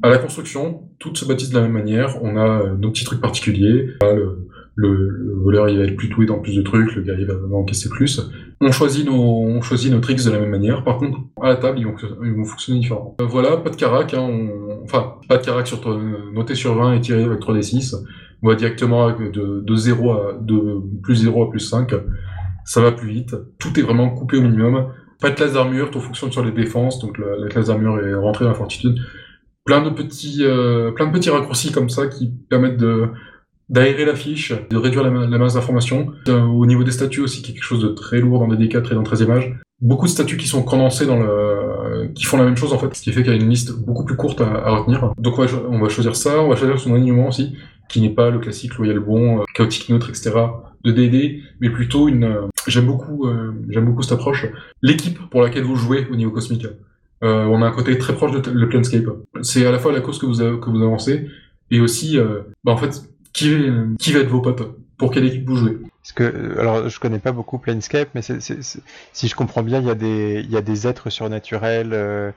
À 0.03 0.09
la 0.09 0.17
construction, 0.17 0.89
toutes 0.97 1.17
se 1.17 1.25
bâtissent 1.25 1.51
de 1.51 1.55
la 1.55 1.61
même 1.61 1.73
manière. 1.73 2.17
On 2.23 2.35
a 2.35 2.63
euh, 2.63 2.75
nos 2.75 2.89
petits 2.89 3.05
trucs 3.05 3.21
particuliers. 3.21 3.89
Le, 4.01 5.09
le, 5.09 5.33
voleur 5.35 5.69
il 5.69 5.77
va 5.77 5.83
être 5.83 5.95
plus 5.95 6.07
doué 6.07 6.25
dans 6.25 6.39
plus 6.39 6.55
de 6.55 6.61
trucs, 6.61 6.95
le 6.95 7.01
gars 7.01 7.13
il 7.19 7.25
va, 7.25 7.35
encaisser 7.53 7.89
plus. 7.89 8.21
On 8.61 8.71
choisit 8.71 9.05
nos, 9.05 9.13
on 9.13 9.61
choisit 9.61 9.91
nos 9.91 9.99
tricks 9.99 10.23
de 10.23 10.31
la 10.31 10.39
même 10.39 10.49
manière. 10.49 10.83
Par 10.83 10.97
contre, 10.97 11.19
à 11.41 11.49
la 11.49 11.55
table, 11.57 11.79
ils 11.79 11.85
vont, 11.85 11.95
ils 12.23 12.33
vont 12.33 12.45
fonctionner 12.45 12.79
différemment. 12.79 13.15
Euh, 13.21 13.25
voilà, 13.25 13.57
pas 13.57 13.69
de 13.69 13.75
carac, 13.75 14.13
hein, 14.13 14.29
enfin, 14.83 15.15
pas 15.27 15.37
de 15.37 15.45
carac 15.45 15.67
sur 15.67 15.81
noté 16.33 16.55
sur 16.55 16.75
20 16.75 16.93
et 16.93 17.01
tiré 17.01 17.23
avec 17.23 17.39
3d6. 17.39 17.95
On 18.43 18.47
va 18.47 18.55
directement 18.55 19.11
de, 19.11 19.61
de 19.61 19.75
0 19.75 20.11
à 20.11 20.33
de 20.41 20.81
plus 21.03 21.15
0 21.15 21.43
à 21.43 21.49
plus 21.51 21.59
5. 21.59 21.93
Ça 22.65 22.81
va 22.81 22.91
plus 22.91 23.09
vite. 23.09 23.35
Tout 23.59 23.77
est 23.79 23.83
vraiment 23.83 24.09
coupé 24.09 24.37
au 24.37 24.41
minimum. 24.41 24.87
Pas 25.19 25.29
de 25.29 25.35
classe 25.35 25.53
d'armure, 25.53 25.91
tout 25.91 25.99
fonctionne 25.99 26.31
sur 26.31 26.43
les 26.43 26.51
défenses, 26.51 26.97
donc 26.99 27.19
la, 27.19 27.37
la 27.37 27.47
classe 27.47 27.67
d'armure 27.67 27.99
est 27.99 28.15
rentrée 28.15 28.45
dans 28.45 28.51
la 28.51 28.57
fortitude 28.57 28.97
plein 29.65 29.81
de 29.81 29.89
petits, 29.89 30.39
euh, 30.41 30.91
plein 30.91 31.07
de 31.07 31.11
petits 31.11 31.29
raccourcis 31.29 31.71
comme 31.71 31.89
ça 31.89 32.07
qui 32.07 32.31
permettent 32.49 32.77
de 32.77 33.09
d'aérer 33.69 34.03
la 34.03 34.15
fiche, 34.15 34.53
de 34.69 34.75
réduire 34.75 35.01
la, 35.01 35.09
masse 35.09 35.53
d'informations. 35.53 36.11
Euh, 36.27 36.41
au 36.41 36.65
niveau 36.65 36.83
des 36.83 36.91
statuts 36.91 37.21
aussi, 37.21 37.41
qui 37.41 37.51
est 37.51 37.53
quelque 37.53 37.63
chose 37.63 37.81
de 37.81 37.87
très 37.87 38.19
lourd 38.19 38.45
dans 38.45 38.53
DD4 38.53 38.91
et 38.91 38.95
dans 38.95 39.03
13 39.03 39.21
images. 39.21 39.55
Beaucoup 39.79 40.07
de 40.07 40.11
statuts 40.11 40.35
qui 40.35 40.47
sont 40.47 40.61
condensés 40.61 41.05
dans 41.05 41.17
le, 41.17 42.09
qui 42.13 42.25
font 42.25 42.35
la 42.35 42.43
même 42.43 42.57
chose 42.57 42.73
en 42.73 42.77
fait, 42.77 42.93
ce 42.93 43.01
qui 43.01 43.13
fait 43.13 43.23
qu'il 43.23 43.31
y 43.31 43.35
a 43.35 43.39
une 43.39 43.49
liste 43.49 43.71
beaucoup 43.71 44.03
plus 44.03 44.17
courte 44.17 44.41
à, 44.41 44.69
retenir. 44.71 45.13
Donc 45.17 45.39
on 45.39 45.45
va, 45.45 45.57
on 45.69 45.79
va, 45.79 45.87
choisir 45.87 46.17
ça, 46.17 46.41
on 46.41 46.49
va 46.49 46.57
choisir 46.57 46.77
son 46.79 46.93
alignement 46.93 47.29
aussi, 47.29 47.55
qui 47.87 48.01
n'est 48.01 48.09
pas 48.09 48.29
le 48.29 48.39
classique 48.39 48.75
loyal 48.75 48.99
bon, 48.99 49.39
euh, 49.39 49.43
chaotique 49.55 49.87
neutre, 49.87 50.09
etc. 50.09 50.31
de 50.83 50.91
DD, 50.91 51.39
mais 51.61 51.69
plutôt 51.69 52.09
une. 52.09 52.49
j'aime 52.67 52.87
beaucoup, 52.87 53.25
j'aime 53.69 53.85
beaucoup 53.85 54.01
cette 54.01 54.11
approche. 54.11 54.47
L'équipe 54.81 55.17
pour 55.29 55.41
laquelle 55.41 55.63
vous 55.63 55.77
jouez 55.77 56.07
au 56.11 56.17
niveau 56.17 56.31
cosmique. 56.31 56.67
Euh, 57.23 57.45
on 57.45 57.61
a 57.61 57.67
un 57.67 57.71
côté 57.71 57.97
très 57.97 58.13
proche 58.13 58.31
de 58.31 58.51
le 58.51 58.69
Planescape. 58.69 59.05
C'est 59.41 59.65
à 59.65 59.71
la 59.71 59.79
fois 59.79 59.91
la 59.91 60.01
cause 60.01 60.19
que 60.19 60.25
vous, 60.25 60.37
que 60.59 60.69
vous 60.69 60.81
avancez 60.83 61.27
et 61.69 61.79
aussi, 61.79 62.17
euh, 62.17 62.41
bah 62.63 62.71
en 62.71 62.77
fait, 62.77 63.03
qui, 63.33 63.55
qui 63.99 64.11
va 64.13 64.19
être 64.19 64.29
vos 64.29 64.41
potes? 64.41 64.63
Pour 64.97 65.11
quelle 65.11 65.25
équipe 65.25 65.47
vous 65.47 65.55
jouez? 65.55 65.79
Parce 66.03 66.11
que, 66.13 66.23
euh, 66.23 66.59
alors, 66.59 66.87
je 66.87 66.99
connais 66.99 67.17
pas 67.17 67.31
beaucoup 67.31 67.57
Planescape, 67.57 68.09
mais 68.13 68.21
si 68.21 69.27
je 69.27 69.35
comprends 69.35 69.63
bien, 69.63 69.79
il 69.79 69.87
y 69.87 69.89
a 69.89 69.95
des, 69.95 70.45
y 70.47 70.57
a 70.57 70.61
des 70.61 70.85
êtres 70.85 71.09
surnaturels, 71.09 71.89
euh, 71.93 72.31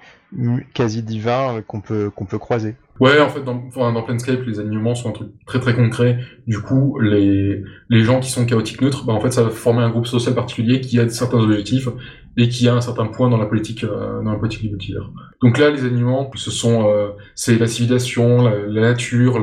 quasi 0.73 1.03
divins, 1.03 1.63
qu'on 1.67 1.83
peut, 1.83 2.09
qu'on 2.09 2.25
peut 2.25 2.39
croiser. 2.39 2.75
Ouais, 3.01 3.21
en 3.21 3.29
fait, 3.29 3.43
dans, 3.43 3.63
dans 3.75 4.03
Planescape, 4.03 4.47
les 4.47 4.61
alignements 4.61 4.95
sont 4.95 5.11
un 5.11 5.13
truc 5.13 5.29
très 5.45 5.61
très 5.61 5.75
concret. 5.75 6.21
Du 6.47 6.61
coup, 6.61 6.99
les, 7.01 7.63
les 7.91 8.03
gens 8.03 8.21
qui 8.21 8.31
sont 8.31 8.47
chaotiques 8.47 8.81
neutres, 8.81 9.05
bah, 9.05 9.13
en 9.13 9.21
fait, 9.21 9.33
ça 9.33 9.43
va 9.43 9.51
former 9.51 9.83
un 9.83 9.91
groupe 9.91 10.07
social 10.07 10.35
particulier 10.35 10.81
qui 10.81 10.99
a 10.99 11.09
certains 11.11 11.41
objectifs 11.41 11.89
et 12.37 12.49
qui 12.49 12.69
a 12.69 12.75
un 12.75 12.81
certain 12.81 13.07
point 13.07 13.31
dans 13.31 13.37
la 13.37 13.47
politique 13.47 13.85
euh, 13.85 14.23
dans 14.23 14.33
la 14.33 14.39
politique 14.39 14.77
du 14.77 14.95
Donc 15.41 15.59
là, 15.59 15.71
les 15.71 15.85
aliments, 15.85 16.31
ce 16.35 16.51
sont 16.51 16.89
euh, 16.89 17.11
c'est 17.35 17.59
la 17.59 17.67
civilisation, 17.67 18.43
la, 18.43 18.81
nature, 18.81 19.43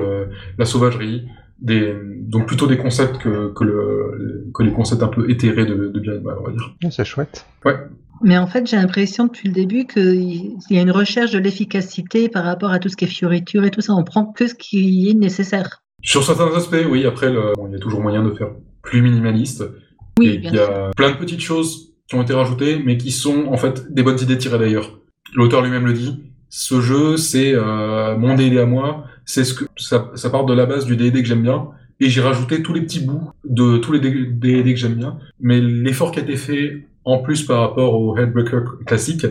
la 0.58 0.66
sauvagerie, 0.66 1.28
des 1.60 1.96
donc 2.22 2.48
plutôt 2.48 2.68
des 2.68 2.78
concepts 2.78 3.18
que 3.18 3.54
que, 3.54 3.64
le, 3.64 4.50
que 4.54 4.64
les 4.64 4.72
concepts 4.72 5.04
un 5.04 5.08
peu 5.08 5.30
éthérés 5.30 5.66
de, 5.66 5.88
de 5.88 6.00
bien 6.00 6.14
et 6.14 6.20
de 6.20 6.24
mal, 6.24 6.36
on 6.40 6.44
va 6.44 6.52
dire. 6.52 6.76
C'est 6.90 7.06
chouette. 7.06 7.46
Ouais. 7.66 7.76
Mais 8.24 8.38
en 8.38 8.46
fait, 8.46 8.68
j'ai 8.68 8.76
l'impression 8.78 9.26
depuis 9.26 9.48
le 9.48 9.54
début 9.54 9.86
qu'il 9.86 10.58
y 10.70 10.78
a 10.78 10.82
une 10.82 10.92
recherche 10.92 11.32
de 11.32 11.40
l'efficacité 11.40 12.30
par 12.30 12.44
rapport 12.44 12.72
à 12.72 12.78
tout 12.78 12.88
ce 12.88 12.96
qui 12.96 13.06
est 13.06 13.08
fioriture 13.08 13.64
et 13.64 13.72
tout 13.72 13.82
ça. 13.82 13.94
On 13.94 14.04
prend 14.04 14.26
que 14.26 14.48
ce 14.48 14.54
qui 14.54 15.10
est 15.10 15.16
nécessaire. 15.16 15.82
Sur 16.04 16.24
certains 16.24 16.56
aspects, 16.56 16.86
oui. 16.90 17.06
Après, 17.06 17.32
le... 17.32 17.54
il 17.68 17.72
y 17.72 17.76
a 17.76 17.80
toujours 17.80 18.02
moyen 18.02 18.24
de 18.24 18.32
faire 18.32 18.50
plus 18.84 19.02
minimaliste. 19.02 19.64
Oui, 20.20 20.40
il 20.44 20.54
y 20.54 20.60
a 20.60 20.92
plein 20.96 21.12
de 21.12 21.16
petites 21.16 21.42
choses 21.42 21.91
qui 22.12 22.16
ont 22.18 22.24
été 22.24 22.34
rajoutés, 22.34 22.78
mais 22.84 22.98
qui 22.98 23.10
sont 23.10 23.46
en 23.48 23.56
fait 23.56 23.94
des 23.94 24.04
bonnes 24.04 24.20
idées 24.20 24.38
tirées 24.38 24.60
d'ailleurs. 24.60 25.00
L'auteur 25.34 25.62
lui-même 25.62 25.86
le 25.86 25.94
dit. 25.94 26.20
Ce 26.50 26.82
jeu, 26.82 27.16
c'est 27.16 27.54
euh, 27.56 28.18
mon 28.18 28.36
D&D 28.36 28.60
à 28.60 28.66
moi. 28.66 29.06
C'est 29.24 29.46
ce 29.46 29.54
que 29.54 29.64
ça, 29.78 30.12
ça, 30.16 30.30
part 30.30 30.44
de 30.44 30.54
la 30.54 30.66
base 30.66 30.86
du 30.86 30.98
D&D 30.98 31.22
que 31.22 31.28
j'aime 31.28 31.42
bien, 31.42 31.70
et 32.02 32.10
j'ai 32.10 32.20
rajouté 32.20 32.62
tous 32.62 32.74
les 32.74 32.82
petits 32.82 33.00
bouts 33.00 33.30
de 33.46 33.78
tous 33.78 33.94
les 33.94 34.02
D&D 34.02 34.74
que 34.74 34.76
j'aime 34.78 34.96
bien. 34.96 35.20
Mais 35.40 35.62
l'effort 35.62 36.12
qui 36.12 36.20
a 36.20 36.24
été 36.24 36.36
fait 36.36 36.86
en 37.06 37.20
plus 37.20 37.44
par 37.44 37.62
rapport 37.62 37.94
au 37.98 38.18
Headbreaker 38.18 38.80
classique, 38.86 39.26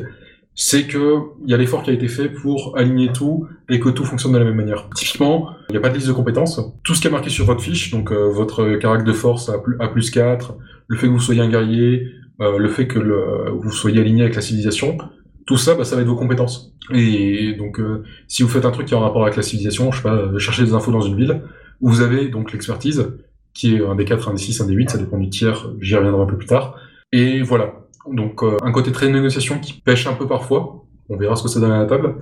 c'est 0.55 0.87
que 0.87 1.19
il 1.45 1.51
y 1.51 1.55
a 1.55 1.59
l'effort 1.59 1.83
qui 1.83 1.90
a 1.90 1.93
été 1.93 2.09
fait 2.09 2.31
pour 2.31 2.79
aligner 2.79 3.12
tout 3.12 3.47
et 3.69 3.79
que 3.79 3.90
tout 3.90 4.05
fonctionne 4.05 4.33
de 4.33 4.38
la 4.38 4.45
même 4.45 4.57
manière. 4.57 4.88
Typiquement, 4.95 5.51
il 5.69 5.73
n'y 5.73 5.79
a 5.79 5.81
pas 5.81 5.90
de 5.90 5.97
liste 5.97 6.09
de 6.09 6.14
compétences. 6.14 6.59
Tout 6.83 6.95
ce 6.95 7.03
qui 7.03 7.09
est 7.09 7.11
marqué 7.11 7.29
sur 7.29 7.45
votre 7.45 7.61
fiche, 7.61 7.90
donc 7.90 8.11
euh, 8.11 8.31
votre 8.31 8.77
caractère 8.79 9.05
de 9.05 9.12
force 9.12 9.51
à 9.51 9.59
plus, 9.59 9.77
à 9.79 9.88
plus 9.88 10.11
4, 10.11 10.55
le 10.88 10.97
fait 10.97 11.07
que 11.07 11.12
vous 11.12 11.21
soyez 11.21 11.43
un 11.43 11.49
guerrier, 11.49 12.09
euh, 12.40 12.59
le 12.59 12.68
fait 12.68 12.87
que 12.87 12.98
vous 12.98 13.72
soyez 13.72 14.00
aligné 14.00 14.22
avec 14.22 14.35
la 14.35 14.40
civilisation, 14.40 14.98
tout 15.46 15.57
ça, 15.57 15.74
bah, 15.74 15.85
ça 15.85 15.96
va 15.96 16.03
être 16.03 16.09
vos 16.09 16.16
compétences. 16.16 16.74
Et 16.92 17.55
donc, 17.55 17.81
euh, 17.81 18.03
si 18.29 18.42
vous 18.42 18.48
faites 18.48 18.64
un 18.64 18.70
truc 18.70 18.87
qui 18.87 18.94
est 18.94 18.96
en 18.96 19.00
rapport 19.00 19.22
avec 19.22 19.37
la 19.37 19.42
civilisation, 19.42 19.92
je 19.92 19.98
sais 19.98 20.03
pas, 20.03 20.14
euh, 20.14 20.38
chercher 20.38 20.64
des 20.64 20.74
infos 20.74 20.90
dans 20.90 21.00
une 21.00 21.16
ville, 21.16 21.42
vous 21.81 22.00
avez 22.00 22.29
donc 22.29 22.53
l'expertise, 22.53 23.12
qui 23.53 23.74
est 23.74 23.85
un 23.85 23.94
des 23.94 24.05
4, 24.05 24.29
un 24.29 24.35
des 24.35 24.38
6, 24.38 24.61
un 24.61 24.66
des 24.66 24.74
8, 24.74 24.90
ça 24.90 24.98
dépend 24.98 25.18
du 25.18 25.29
tiers, 25.29 25.70
j'y 25.81 25.96
reviendrai 25.96 26.22
un 26.22 26.26
peu 26.26 26.37
plus 26.37 26.46
tard. 26.46 26.76
Et 27.12 27.42
voilà. 27.42 27.74
Donc, 28.11 28.42
un 28.42 28.72
côté 28.72 28.92
très 28.92 29.11
négociation 29.11 29.59
qui 29.59 29.74
pêche 29.74 30.07
un 30.07 30.14
peu 30.14 30.26
parfois, 30.26 30.85
on 31.11 31.16
verra 31.16 31.37
ce 31.37 31.42
que 31.42 31.48
ça 31.48 31.61
donne 31.61 31.72
à 31.72 31.79
la 31.79 31.87
table, 31.87 32.14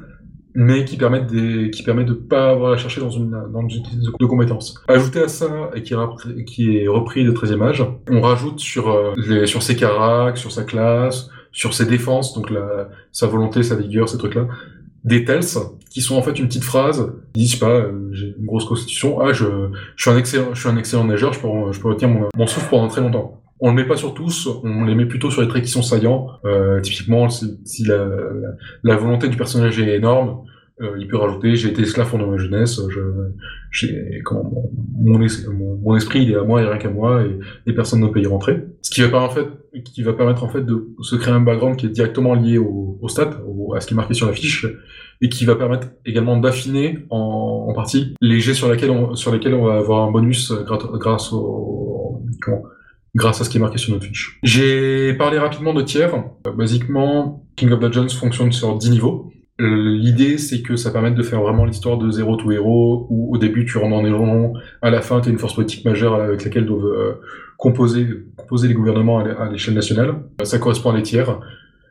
mais 0.54 0.84
qui 0.84 0.96
permettent 0.96 1.26
des, 1.26 1.70
qui 1.70 1.82
permet 1.82 2.04
de 2.04 2.14
pas 2.14 2.50
avoir 2.50 2.72
à 2.72 2.76
chercher 2.76 3.00
dans 3.00 3.10
une, 3.10 3.30
dans 3.30 3.66
une 3.68 3.82
de 4.18 4.26
compétences. 4.26 4.74
Ajouté 4.88 5.20
à 5.20 5.28
ça, 5.28 5.70
et 5.74 5.82
qui, 5.82 5.94
est 6.76 6.88
repris 6.88 7.24
de 7.24 7.32
13e 7.32 7.62
âge, 7.62 7.84
on 8.10 8.20
rajoute 8.20 8.58
sur, 8.58 8.88
euh, 8.90 9.14
les, 9.16 9.46
sur 9.46 9.62
ses 9.62 9.76
caracs, 9.76 10.38
sur 10.38 10.50
sa 10.50 10.64
classe, 10.64 11.30
sur 11.52 11.74
ses 11.74 11.86
défenses, 11.86 12.34
donc 12.34 12.50
la, 12.50 12.88
sa 13.12 13.26
volonté, 13.26 13.62
sa 13.62 13.76
vigueur, 13.76 14.08
ces 14.08 14.18
trucs-là, 14.18 14.46
des 15.04 15.24
tells, 15.24 15.40
qui 15.90 16.00
sont 16.00 16.16
en 16.16 16.22
fait 16.22 16.38
une 16.38 16.48
petite 16.48 16.64
phrase, 16.64 17.12
qui 17.34 17.40
disent, 17.40 17.56
pas, 17.56 17.70
euh, 17.70 18.08
j'ai 18.12 18.34
une 18.38 18.46
grosse 18.46 18.64
constitution, 18.64 19.20
ah, 19.20 19.32
je, 19.32 19.46
je 19.96 20.02
suis 20.02 20.10
un 20.10 20.18
excellent, 20.18 20.54
je 20.54 20.60
suis 20.60 20.68
un 20.68 20.76
excellent 20.76 21.04
nageur, 21.04 21.32
je 21.32 21.40
peux, 21.40 21.72
je 21.72 21.80
peux 21.80 21.88
retenir 21.88 22.08
mon, 22.08 22.28
mon 22.36 22.46
souffle 22.46 22.68
pendant 22.70 22.88
très 22.88 23.00
longtemps. 23.00 23.42
On 23.60 23.70
le 23.70 23.74
met 23.74 23.84
pas 23.84 23.96
sur 23.96 24.14
tous, 24.14 24.48
on 24.62 24.84
les 24.84 24.94
met 24.94 25.06
plutôt 25.06 25.30
sur 25.30 25.42
les 25.42 25.48
traits 25.48 25.64
qui 25.64 25.70
sont 25.70 25.82
saillants. 25.82 26.28
Euh, 26.44 26.80
typiquement, 26.80 27.28
si 27.28 27.84
la, 27.84 28.06
la, 28.84 28.96
volonté 28.96 29.28
du 29.28 29.36
personnage 29.36 29.80
est 29.80 29.96
énorme, 29.96 30.42
euh, 30.80 30.94
il 30.98 31.08
peut 31.08 31.16
rajouter 31.16 31.56
j'ai 31.56 31.70
été 31.70 31.82
esclave 31.82 32.08
pendant 32.08 32.28
ma 32.28 32.36
jeunesse, 32.36 32.80
je, 32.88 34.22
comment 34.24 34.70
mon, 34.96 35.18
mon, 35.82 35.96
esprit 35.96 36.22
il 36.22 36.30
est 36.30 36.36
à 36.36 36.44
moi 36.44 36.62
et 36.62 36.66
rien 36.66 36.78
qu'à 36.78 36.90
moi 36.90 37.24
et, 37.24 37.36
et 37.68 37.74
personne 37.74 38.00
ne 38.00 38.06
peut 38.06 38.20
y 38.20 38.26
rentrer. 38.26 38.64
Ce 38.82 38.90
qui 38.90 39.02
va 39.02 39.20
en 39.20 39.28
fait, 39.28 39.48
qui 39.84 40.02
va 40.04 40.12
permettre 40.12 40.44
en 40.44 40.48
fait 40.48 40.62
de 40.62 40.90
se 41.00 41.16
créer 41.16 41.34
un 41.34 41.40
background 41.40 41.76
qui 41.76 41.86
est 41.86 41.90
directement 41.90 42.34
lié 42.34 42.58
au, 42.58 42.96
au 43.00 43.08
stat, 43.08 43.42
à 43.74 43.80
ce 43.80 43.88
qui 43.88 43.94
est 43.94 43.96
marqué 43.96 44.14
sur 44.14 44.28
la 44.28 44.32
fiche 44.32 44.66
et 45.20 45.28
qui 45.28 45.44
va 45.44 45.56
permettre 45.56 45.88
également 46.06 46.36
d'affiner 46.36 46.98
en, 47.10 47.66
en, 47.68 47.72
partie 47.74 48.14
les 48.20 48.38
jets 48.38 48.54
sur 48.54 48.70
lesquels 48.70 48.90
on, 48.90 49.16
sur 49.16 49.32
lesquels 49.32 49.54
on 49.54 49.64
va 49.64 49.78
avoir 49.78 50.06
un 50.06 50.12
bonus 50.12 50.52
grâce 51.00 51.32
au 51.32 52.22
comment, 52.40 52.62
grâce 53.18 53.40
à 53.40 53.44
ce 53.44 53.50
qui 53.50 53.58
est 53.58 53.60
marqué 53.60 53.76
sur 53.76 53.92
notre 53.92 54.06
fiche. 54.06 54.38
J'ai 54.42 55.12
parlé 55.14 55.38
rapidement 55.38 55.74
de 55.74 55.82
tiers. 55.82 56.14
Euh, 56.46 56.52
basiquement, 56.52 57.44
King 57.56 57.70
of 57.72 57.80
Legends 57.80 58.08
fonctionne 58.08 58.52
sur 58.52 58.78
10 58.78 58.90
niveaux. 58.90 59.30
Euh, 59.60 59.96
l'idée, 59.98 60.38
c'est 60.38 60.62
que 60.62 60.76
ça 60.76 60.92
permette 60.92 61.16
de 61.16 61.22
faire 61.22 61.42
vraiment 61.42 61.64
l'histoire 61.64 61.98
de 61.98 62.10
zéro 62.10 62.36
to 62.36 62.52
héros, 62.52 63.08
où 63.10 63.34
au 63.34 63.38
début 63.38 63.66
tu 63.66 63.76
rentres 63.76 64.02
des 64.04 64.12
ronds, 64.12 64.54
à 64.82 64.90
la 64.90 65.00
fin 65.00 65.20
tu 65.20 65.28
as 65.28 65.32
une 65.32 65.38
force 65.38 65.54
politique 65.54 65.84
majeure 65.84 66.14
avec 66.14 66.44
laquelle 66.44 66.64
doivent 66.64 66.86
euh, 66.86 67.14
composer, 67.56 68.06
composer 68.36 68.68
les 68.68 68.74
gouvernements 68.74 69.18
à 69.18 69.50
l'échelle 69.50 69.74
nationale. 69.74 70.14
Ça 70.44 70.58
correspond 70.58 70.92
à 70.92 70.96
les 70.96 71.02
tiers. 71.02 71.40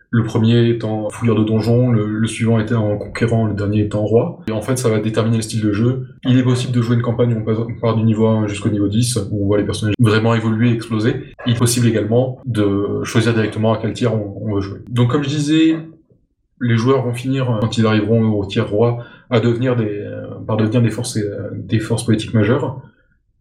Le 0.09 0.23
premier 0.23 0.69
étant 0.69 1.09
fouilleur 1.09 1.35
de 1.35 1.43
donjon, 1.43 1.91
le, 1.91 2.25
suivant 2.27 2.59
étant 2.59 2.97
conquérant, 2.97 3.45
le 3.45 3.53
dernier 3.53 3.81
étant 3.81 4.05
roi. 4.05 4.39
Et 4.47 4.51
en 4.51 4.61
fait, 4.61 4.77
ça 4.77 4.89
va 4.89 4.99
déterminer 4.99 5.37
le 5.37 5.41
style 5.41 5.61
de 5.61 5.73
jeu. 5.73 6.07
Il 6.23 6.37
est 6.37 6.43
possible 6.43 6.73
de 6.73 6.81
jouer 6.81 6.95
une 6.95 7.01
campagne 7.01 7.33
où 7.33 7.43
on 7.49 7.79
part 7.79 7.95
du 7.95 8.03
niveau 8.03 8.25
1 8.25 8.47
jusqu'au 8.47 8.69
niveau 8.69 8.87
10, 8.87 9.17
où 9.31 9.43
on 9.43 9.45
voit 9.47 9.57
les 9.57 9.65
personnages 9.65 9.95
vraiment 9.99 10.33
évoluer, 10.33 10.71
exploser. 10.71 11.33
Il 11.45 11.53
est 11.53 11.59
possible 11.59 11.87
également 11.87 12.39
de 12.45 13.03
choisir 13.03 13.33
directement 13.33 13.73
à 13.73 13.79
quel 13.81 13.91
tiers 13.91 14.13
on, 14.13 14.55
veut 14.55 14.61
jouer. 14.61 14.79
Donc 14.89 15.11
comme 15.11 15.23
je 15.23 15.29
disais, 15.29 15.77
les 16.61 16.77
joueurs 16.77 17.03
vont 17.03 17.13
finir, 17.13 17.57
quand 17.59 17.77
ils 17.77 17.85
arriveront 17.85 18.23
au 18.31 18.45
tiers 18.45 18.69
roi, 18.69 18.99
à 19.29 19.41
devenir 19.41 19.75
des, 19.75 19.89
euh, 19.89 20.27
par 20.47 20.55
devenir 20.55 20.81
des 20.81 20.89
forces, 20.89 21.17
euh, 21.17 21.49
des 21.53 21.79
forces 21.79 22.05
politiques 22.05 22.33
majeures. 22.33 22.81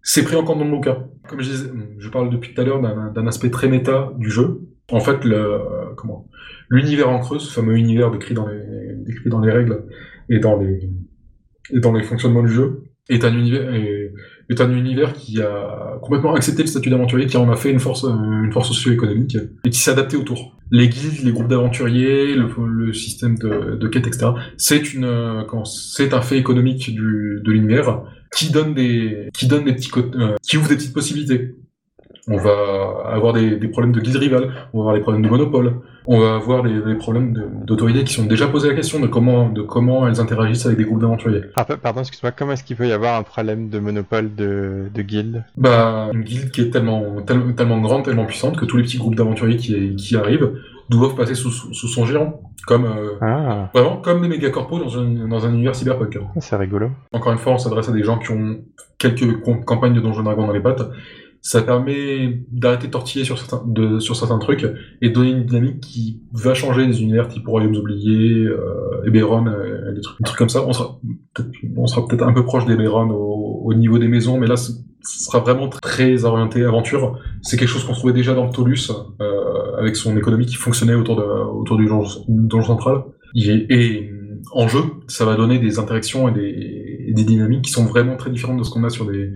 C'est 0.02 0.24
pris 0.24 0.36
en 0.36 0.44
compte 0.44 0.58
dans 0.58 0.64
le 0.64 0.80
cas. 0.80 0.98
Comme 1.28 1.40
je 1.40 1.50
disais, 1.50 1.70
je 1.98 2.08
parle 2.08 2.30
depuis 2.30 2.54
tout 2.54 2.60
à 2.60 2.64
l'heure 2.64 2.80
d'un 2.80 3.26
aspect 3.26 3.50
très 3.50 3.68
méta 3.68 4.12
du 4.16 4.30
jeu. 4.30 4.60
En 4.92 5.00
fait, 5.00 5.24
le, 5.24 5.60
comment, 5.96 6.28
l'univers 6.68 7.08
en 7.10 7.20
creux, 7.20 7.38
ce 7.38 7.52
fameux 7.52 7.76
univers 7.76 8.10
décrit 8.10 8.34
dans 8.34 8.46
les, 8.46 8.94
décrit 9.04 9.30
dans 9.30 9.40
les 9.40 9.52
règles 9.52 9.84
et 10.28 10.38
dans 10.38 10.58
les, 10.58 10.90
et 11.72 11.80
dans 11.80 11.92
les 11.92 12.02
fonctionnements 12.02 12.42
du 12.42 12.50
jeu, 12.50 12.84
est 13.08 13.24
un 13.24 13.36
univers, 13.36 13.72
est, 13.74 14.60
un 14.60 14.72
univers 14.72 15.12
qui 15.12 15.40
a 15.40 15.98
complètement 16.02 16.34
accepté 16.34 16.62
le 16.62 16.68
statut 16.68 16.90
d'aventurier, 16.90 17.26
qui 17.26 17.36
en 17.36 17.50
a 17.50 17.56
fait 17.56 17.70
une 17.70 17.78
force, 17.78 18.04
une 18.04 18.50
force 18.52 18.68
socio-économique 18.68 19.36
et 19.64 19.70
qui 19.70 19.78
s'est 19.78 19.92
adapté 19.92 20.16
autour. 20.16 20.56
Les 20.72 20.88
guildes, 20.88 21.24
les 21.24 21.30
groupes 21.30 21.46
d'aventuriers, 21.46 22.34
le, 22.34 22.48
le, 22.66 22.92
système 22.92 23.38
de, 23.38 23.76
de 23.76 23.88
quête, 23.88 24.08
etc. 24.08 24.30
C'est 24.56 24.92
une, 24.92 25.44
c'est 25.64 26.14
un 26.14 26.20
fait 26.20 26.38
économique 26.38 26.92
du, 26.92 27.40
de 27.44 27.52
l'univers 27.52 28.02
qui 28.34 28.50
donne 28.50 28.74
des, 28.74 29.28
qui 29.32 29.46
donne 29.46 29.64
des 29.64 29.74
petits, 29.74 29.90
euh, 29.96 30.34
qui 30.42 30.56
ouvre 30.56 30.68
des 30.68 30.76
petites 30.76 30.94
possibilités. 30.94 31.54
On 32.28 32.38
va 32.38 33.10
avoir 33.12 33.32
des, 33.32 33.56
des, 33.56 33.68
problèmes 33.68 33.92
de 33.92 34.00
guild 34.00 34.16
rival, 34.16 34.52
on 34.72 34.78
va 34.78 34.82
avoir 34.82 34.94
des 34.96 35.00
problèmes 35.00 35.22
de 35.22 35.28
monopole, 35.28 35.74
on 36.06 36.18
va 36.18 36.34
avoir 36.34 36.64
des, 36.64 36.80
des 36.80 36.94
problèmes 36.96 37.34
d'autorité 37.64 38.02
qui 38.02 38.14
sont 38.14 38.24
déjà 38.24 38.48
posés 38.48 38.68
la 38.68 38.74
question 38.74 38.98
de 38.98 39.06
comment, 39.06 39.48
de 39.48 39.62
comment 39.62 40.08
elles 40.08 40.20
interagissent 40.20 40.66
avec 40.66 40.78
des 40.78 40.84
groupes 40.84 41.00
d'aventuriers. 41.00 41.42
Ah, 41.54 41.64
pardon, 41.64 42.00
excuse-moi, 42.00 42.32
comment 42.32 42.52
est-ce 42.52 42.64
qu'il 42.64 42.76
peut 42.76 42.88
y 42.88 42.92
avoir 42.92 43.16
un 43.16 43.22
problème 43.22 43.68
de 43.68 43.78
monopole 43.78 44.34
de, 44.34 44.90
de 44.92 45.04
Bah, 45.56 46.10
une 46.12 46.22
guilde 46.22 46.50
qui 46.50 46.62
est 46.62 46.70
tellement, 46.70 47.22
tellement, 47.22 47.52
tellement 47.52 47.80
grande, 47.80 48.04
tellement 48.04 48.26
puissante 48.26 48.56
que 48.56 48.64
tous 48.64 48.76
les 48.76 48.82
petits 48.82 48.98
groupes 48.98 49.14
d'aventuriers 49.14 49.56
qui, 49.56 49.94
qui 49.94 50.16
arrivent 50.16 50.50
doivent 50.88 51.14
passer 51.14 51.34
sous, 51.34 51.50
sous 51.50 51.88
son 51.88 52.06
gérant. 52.06 52.40
Comme, 52.66 52.84
euh, 52.84 53.12
ah. 53.20 53.70
vraiment, 53.72 53.98
comme 53.98 54.22
des 54.22 54.28
méga 54.28 54.50
corpos 54.50 54.80
dans 54.80 54.98
un, 54.98 55.28
dans 55.28 55.46
un 55.46 55.54
univers 55.54 55.76
cyberpunk. 55.76 56.18
Ah, 56.20 56.40
c'est 56.40 56.56
rigolo. 56.56 56.90
Encore 57.12 57.32
une 57.32 57.38
fois, 57.38 57.52
on 57.52 57.58
s'adresse 57.58 57.88
à 57.88 57.92
des 57.92 58.02
gens 58.02 58.18
qui 58.18 58.32
ont 58.32 58.58
quelques 58.98 59.40
campagnes 59.64 59.94
de 59.94 60.00
Donjons 60.00 60.24
Dragons 60.24 60.48
dans 60.48 60.52
les 60.52 60.60
pattes. 60.60 60.82
Ça 61.46 61.62
permet 61.62 62.40
d'arrêter 62.50 62.88
de 62.88 62.92
tortiller 62.92 63.24
sur 63.24 63.38
certains, 63.38 63.62
de, 63.68 64.00
sur 64.00 64.16
certains 64.16 64.40
trucs 64.40 64.66
et 65.00 65.10
de 65.10 65.14
donner 65.14 65.30
une 65.30 65.44
dynamique 65.44 65.78
qui 65.78 66.20
va 66.32 66.54
changer 66.54 66.88
des 66.88 67.00
univers 67.04 67.28
type 67.28 67.46
Royaumes 67.46 67.76
oubliés, 67.76 68.42
euh, 68.42 69.06
Eberron, 69.06 69.46
euh, 69.46 69.94
des, 69.94 70.00
trucs, 70.00 70.18
des 70.18 70.24
trucs 70.24 70.38
comme 70.38 70.48
ça. 70.48 70.66
On 70.66 70.72
sera 70.72 70.98
peut-être, 72.08 72.24
un 72.24 72.32
peu 72.32 72.44
proche 72.44 72.66
d'Eberron 72.66 73.10
au, 73.10 73.62
au 73.62 73.74
niveau 73.74 74.00
des 74.00 74.08
maisons, 74.08 74.40
mais 74.40 74.48
là, 74.48 74.56
ce 74.56 74.72
sera 75.04 75.38
vraiment 75.38 75.68
très 75.68 76.24
orienté 76.24 76.64
aventure. 76.64 77.16
C'est 77.42 77.56
quelque 77.56 77.68
chose 77.68 77.84
qu'on 77.84 77.92
trouvait 77.92 78.12
déjà 78.12 78.34
dans 78.34 78.48
Ptolus, 78.48 78.90
euh, 79.20 79.76
avec 79.78 79.94
son 79.94 80.16
économie 80.16 80.46
qui 80.46 80.56
fonctionnait 80.56 80.96
autour, 80.96 81.14
de, 81.14 81.22
autour 81.22 81.76
du 81.76 81.86
donjon 81.86 82.66
central. 82.66 83.04
Et, 83.36 83.66
et, 83.70 84.10
en 84.50 84.66
jeu, 84.66 84.80
ça 85.06 85.24
va 85.24 85.36
donner 85.36 85.60
des 85.60 85.78
interactions 85.78 86.28
et 86.28 86.32
des, 86.32 87.04
et 87.06 87.12
des 87.12 87.24
dynamiques 87.24 87.62
qui 87.62 87.70
sont 87.70 87.84
vraiment 87.84 88.16
très 88.16 88.30
différentes 88.30 88.58
de 88.58 88.64
ce 88.64 88.70
qu'on 88.70 88.82
a 88.82 88.90
sur 88.90 89.06
des 89.06 89.32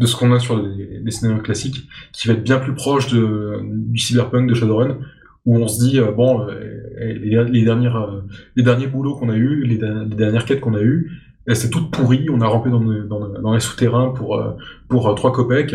de 0.00 0.06
ce 0.06 0.16
qu'on 0.16 0.32
a 0.32 0.40
sur 0.40 0.60
des 0.60 1.10
scénarios 1.10 1.42
classiques, 1.42 1.86
qui 2.12 2.26
va 2.26 2.34
être 2.34 2.42
bien 2.42 2.58
plus 2.58 2.74
proche 2.74 3.12
de, 3.12 3.60
du 3.62 3.98
cyberpunk 3.98 4.48
de 4.48 4.54
Shadowrun, 4.54 4.96
où 5.44 5.56
on 5.58 5.68
se 5.68 5.78
dit 5.84 6.00
euh, 6.00 6.10
bon 6.10 6.40
euh, 6.40 6.58
les, 6.98 7.44
les, 7.44 7.64
dernières 7.64 7.96
euh, 7.96 8.22
les 8.56 8.62
derniers 8.62 8.86
boulots 8.86 9.14
qu'on 9.16 9.28
a 9.28 9.36
eu, 9.36 9.62
les, 9.64 9.76
les 9.76 10.16
dernières 10.16 10.46
quêtes 10.46 10.60
qu'on 10.60 10.74
a 10.74 10.80
eues, 10.80 11.12
c'est 11.52 11.68
toute 11.68 11.90
pourrie, 11.90 12.28
on 12.30 12.40
a 12.40 12.46
rampé 12.46 12.70
dans, 12.70 12.80
dans, 12.80 13.54
les 13.54 13.60
souterrains 13.60 14.10
pour, 14.10 14.40
pour 14.88 15.12
3 15.14 15.32
copecs. 15.32 15.74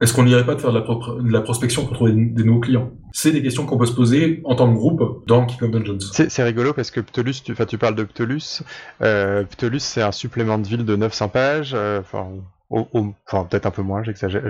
Est-ce 0.00 0.14
qu'on 0.14 0.22
n'irait 0.22 0.46
pas 0.46 0.54
de 0.54 0.60
faire 0.60 0.72
de 0.72 1.32
la, 1.32 1.40
prospection 1.40 1.84
pour 1.84 1.94
trouver 1.94 2.12
des, 2.12 2.44
nouveaux 2.44 2.60
clients? 2.60 2.92
C'est 3.12 3.32
des 3.32 3.42
questions 3.42 3.66
qu'on 3.66 3.76
peut 3.76 3.86
se 3.86 3.94
poser 3.94 4.40
en 4.44 4.54
tant 4.54 4.72
que 4.72 4.76
groupe 4.76 5.24
dans 5.26 5.46
King 5.46 5.58
of 5.62 5.70
Dungeons. 5.72 5.98
C'est 6.12 6.42
rigolo 6.44 6.72
parce 6.72 6.90
que 6.90 7.00
Ptolus, 7.00 7.42
tu, 7.42 7.54
tu 7.54 7.78
parles 7.78 7.96
de 7.96 8.04
Ptolus. 8.04 8.62
Euh, 9.02 9.42
Ptolus, 9.44 9.80
c'est 9.80 10.02
un 10.02 10.12
supplément 10.12 10.58
de 10.58 10.66
ville 10.66 10.84
de 10.84 10.94
900 10.94 11.28
pages. 11.28 11.76
Enfin, 12.70 13.12
enfin 13.26 13.44
peut-être 13.44 13.66
un 13.66 13.70
peu 13.70 13.82
moins, 13.82 14.02
j'exagère. 14.02 14.42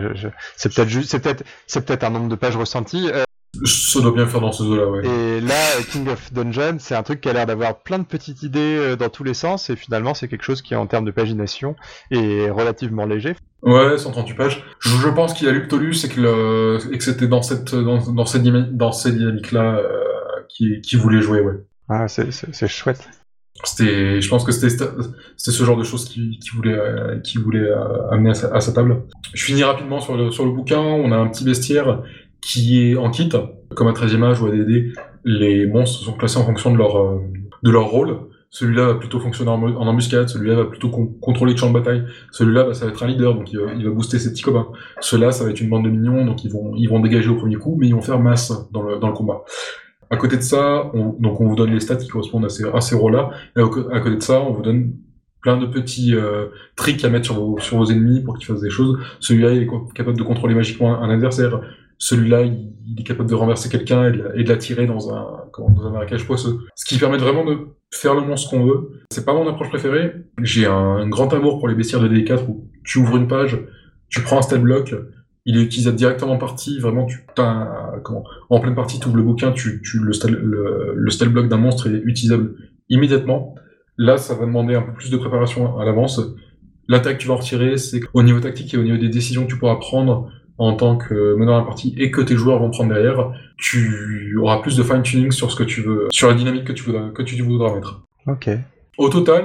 C'est 0.57 0.73
peut-être 0.75 0.89
juste, 0.89 1.11
c'est 1.11 1.21
peut-être, 1.21 1.45
c'est 1.67 1.85
peut-être 1.85 2.05
un 2.05 2.11
nombre 2.11 2.29
de 2.29 2.37
pages 2.37 2.57
ressenties. 2.57 3.11
Euh, 3.13 3.25
ça 3.65 4.01
doit 4.01 4.13
bien 4.13 4.27
faire 4.27 4.41
dans 4.41 4.53
ce 4.53 4.63
zoo-là, 4.63 4.87
ouais. 4.87 5.07
Et 5.07 5.41
là, 5.41 5.55
King 5.91 6.09
of 6.09 6.33
Dungeon, 6.33 6.77
c'est 6.79 6.95
un 6.95 7.03
truc 7.03 7.21
qui 7.21 7.29
a 7.29 7.33
l'air 7.33 7.47
d'avoir 7.47 7.81
plein 7.81 7.99
de 7.99 8.05
petites 8.05 8.43
idées 8.43 8.77
euh, 8.79 8.97
dans 8.97 9.09
tous 9.09 9.25
les 9.25 9.35
sens, 9.35 9.71
et 9.71 9.77
finalement, 9.77 10.15
c'est 10.15 10.29
quelque 10.29 10.45
chose 10.45 10.63
qui, 10.63 10.75
en 10.77 10.87
termes 10.87 11.05
de 11.05 11.11
pagination, 11.11 11.75
est 12.11 12.49
relativement 12.49 13.07
léger. 13.07 13.37
Ouais, 13.63 13.99
138 13.99 14.35
pages. 14.35 14.65
Je, 14.79 15.09
pense 15.09 15.35
qu'il 15.35 15.49
a 15.49 15.53
lu 15.53 15.67
Ptolus 15.67 16.05
et 16.05 16.09
que, 16.09 16.21
le, 16.21 16.79
et 16.93 16.99
que 16.99 17.05
c'était 17.05 17.27
dans 17.27 17.43
cette, 17.43 17.75
dans, 17.75 17.99
dans 18.13 18.25
cette, 18.25 18.43
dans 18.77 18.93
cette 18.93 19.17
dynamique-là 19.17 19.79
euh, 19.79 20.05
qui, 20.49 20.81
qui 20.81 20.97
voulait 20.97 21.21
jouer, 21.21 21.41
ouais. 21.41 21.55
Ah, 21.89 22.07
c'est 22.07 22.69
chouette. 22.69 23.09
C'était, 23.65 24.21
je 24.21 24.29
pense 24.29 24.45
que 24.45 24.53
c'était 24.53 24.87
ce 25.37 25.65
genre 25.65 25.77
de 25.77 25.85
choses 25.85 26.07
qui, 26.07 26.39
voulait, 26.55 26.79
euh, 26.79 27.21
voulait 27.43 27.69
amener 28.11 28.31
à 28.31 28.35
sa, 28.35 28.55
à 28.55 28.61
sa, 28.61 28.73
table. 28.73 29.03
Je 29.35 29.45
finis 29.45 29.65
rapidement 29.65 30.01
sur 30.01 30.17
le, 30.17 30.31
sur 30.31 30.45
le 30.45 30.53
bouquin. 30.53 30.81
On 30.81 31.13
a 31.13 31.17
un 31.17 31.29
petit 31.29 31.45
bestiaire 31.45 32.03
qui 32.41 32.91
est 32.91 32.97
en 32.97 33.11
kit, 33.11 33.31
comme 33.75 33.89
à 33.89 33.93
13e 33.93 34.25
âge 34.25 34.41
ou 34.41 34.47
à 34.47 34.51
DD, 34.51 34.93
les 35.25 35.67
monstres 35.67 36.05
sont 36.05 36.13
classés 36.13 36.39
en 36.39 36.45
fonction 36.45 36.73
de 36.73 36.79
leur, 36.79 36.97
euh, 36.97 37.19
de 37.63 37.71
leur 37.71 37.87
rôle. 37.87 38.19
Celui-là 38.53 38.87
va 38.87 38.95
plutôt 38.95 39.21
fonctionner 39.21 39.51
en, 39.51 39.63
embuscade, 39.63 40.29
celui-là 40.29 40.57
va 40.57 40.65
plutôt 40.65 40.89
contrôler 40.89 41.53
le 41.53 41.59
champ 41.59 41.69
de 41.69 41.75
bataille, 41.75 42.03
celui-là 42.33 42.65
bah, 42.65 42.75
ça 42.75 42.87
va 42.87 42.91
être 42.91 43.01
un 43.05 43.07
leader, 43.07 43.35
donc 43.35 43.53
il 43.53 43.61
va, 43.61 43.73
il 43.75 43.85
va 43.85 43.91
booster 43.93 44.19
ses 44.19 44.33
petits 44.33 44.43
copains. 44.43 44.67
Ceux-là, 45.01 45.31
ça 45.31 45.45
va 45.45 45.51
être 45.51 45.61
une 45.61 45.71
bande 45.71 45.85
de 45.85 45.91
mignons, 45.91 46.27
donc 46.27 46.43
ils 46.43 46.51
vont, 46.51 46.75
ils 46.77 46.89
vont 46.89 46.99
dégager 46.99 47.29
au 47.29 47.37
premier 47.37 47.55
coup, 47.55 47.77
mais 47.79 47.87
ils 47.87 47.95
vont 47.95 48.01
faire 48.01 48.19
masse 48.19 48.53
dans 48.73 48.83
le, 48.83 48.99
dans 48.99 49.07
le 49.07 49.15
combat. 49.15 49.45
À 50.11 50.17
côté 50.17 50.37
de 50.37 50.43
ça, 50.43 50.91
on, 50.93 51.17
donc 51.21 51.41
on 51.41 51.49
vous 51.49 51.55
donne 51.55 51.73
les 51.73 51.81
stats 51.81 51.97
qui 51.97 52.09
correspondent 52.09 52.45
à 52.45 52.81
ces, 52.81 52.95
rôles-là, 52.97 53.31
et 53.57 53.61
à 53.61 54.01
côté 54.01 54.17
de 54.17 54.23
ça, 54.23 54.41
on 54.41 54.53
vous 54.53 54.63
donne 54.63 54.93
plein 55.41 55.57
de 55.57 55.67
petits 55.67 56.15
euh, 56.15 56.47
tricks 56.77 57.05
à 57.05 57.09
mettre 57.09 57.27
sur 57.27 57.77
vos, 57.79 57.91
ennemis 57.91 58.21
pour 58.21 58.37
qu'ils 58.37 58.47
fassent 58.47 58.61
des 58.61 58.71
choses. 58.71 58.99
Celui-là, 59.21 59.53
il 59.53 59.63
est 59.63 59.69
capable 59.95 60.19
de 60.19 60.23
contrôler 60.23 60.55
magiquement 60.55 61.01
un 61.01 61.09
adversaire. 61.11 61.61
Celui-là, 61.99 62.43
il, 62.43 62.73
est 62.99 63.05
capable 63.05 63.31
de 63.31 63.35
renverser 63.35 63.69
quelqu'un 63.69 64.13
et 64.35 64.43
de 64.43 64.49
l'attirer 64.49 64.87
dans 64.87 65.15
un, 65.15 65.27
dans 65.57 65.91
marécage 65.91 66.27
poisseux. 66.27 66.59
Ce 66.75 66.85
qui 66.85 66.99
permet 66.99 67.19
vraiment 67.19 67.45
de 67.45 67.69
faire 67.93 68.15
le 68.15 68.23
monstre 68.23 68.51
qu'on 68.51 68.65
veut. 68.65 68.91
C'est 69.11 69.25
pas 69.25 69.35
mon 69.35 69.49
approche 69.49 69.69
préférée. 69.69 70.13
J'ai 70.43 70.67
un, 70.67 71.09
grand 71.09 71.33
amour 71.33 71.59
pour 71.59 71.69
les 71.69 71.75
bestiaires 71.75 72.01
de 72.01 72.09
D4 72.09 72.47
où 72.49 72.69
tu 72.85 72.99
ouvres 72.99 73.17
une 73.17 73.29
page, 73.29 73.59
tu 74.09 74.23
prends 74.23 74.39
un 74.39 74.43
stat 74.43 74.59
block, 74.59 74.95
il 75.51 75.59
est 75.59 75.63
utilisable 75.63 75.97
directement 75.97 76.33
en 76.33 76.39
partie. 76.39 76.79
Vraiment, 76.79 77.07
tu 77.07 77.25
comment, 77.35 78.25
en 78.49 78.61
pleine 78.61 78.77
partie, 78.77 79.01
tu 79.01 79.09
ouvres 79.09 79.17
le 79.17 79.25
bouquin, 79.25 79.51
tu, 79.51 79.83
tu 79.83 79.99
le, 79.99 80.13
stat, 80.13 80.29
le, 80.29 80.95
le 80.95 81.29
block 81.29 81.49
d'un 81.49 81.57
monstre 81.57 81.89
est 81.89 82.01
utilisable 82.05 82.55
immédiatement. 82.89 83.57
Là, 83.99 84.17
ça 84.17 84.35
va 84.35 84.47
demander 84.47 84.77
un 84.77 84.83
peu 84.83 84.93
plus 84.93 85.11
de 85.11 85.17
préparation 85.17 85.77
à 85.79 85.85
l'avance. 85.85 86.21
L'attaque 86.87 87.17
que 87.17 87.23
tu 87.23 87.29
vas 87.29 87.35
en 87.35 87.39
retirer, 87.39 87.79
c'est 87.79 88.01
au 88.15 88.23
niveau 88.23 88.39
tactique 88.39 88.73
et 88.75 88.77
au 88.77 88.85
niveau 88.85 88.97
des 88.97 89.09
décisions 89.09 89.45
que 89.45 89.49
tu 89.49 89.59
pourras 89.59 89.77
prendre 89.77 90.31
en 90.57 90.75
tant 90.75 90.97
que 90.97 91.35
meneur 91.35 91.57
de 91.57 91.61
la 91.61 91.67
partie 91.67 91.95
et 91.99 92.13
que 92.13 92.21
tes 92.21 92.37
joueurs 92.37 92.61
vont 92.61 92.71
prendre 92.71 92.95
derrière, 92.95 93.33
tu 93.57 94.37
auras 94.41 94.59
plus 94.59 94.77
de 94.77 94.85
fine-tuning 94.85 95.33
sur 95.33 95.51
ce 95.51 95.57
que 95.57 95.65
tu 95.65 95.81
veux, 95.81 96.07
sur 96.13 96.29
la 96.29 96.35
dynamique 96.35 96.65
que 96.65 96.73
tu 96.73 96.85
voudras, 96.85 97.11
que 97.11 97.23
tu 97.23 97.41
voudras 97.43 97.75
mettre. 97.75 98.03
Ok. 98.27 98.51
Au 98.99 99.09
total, 99.09 99.45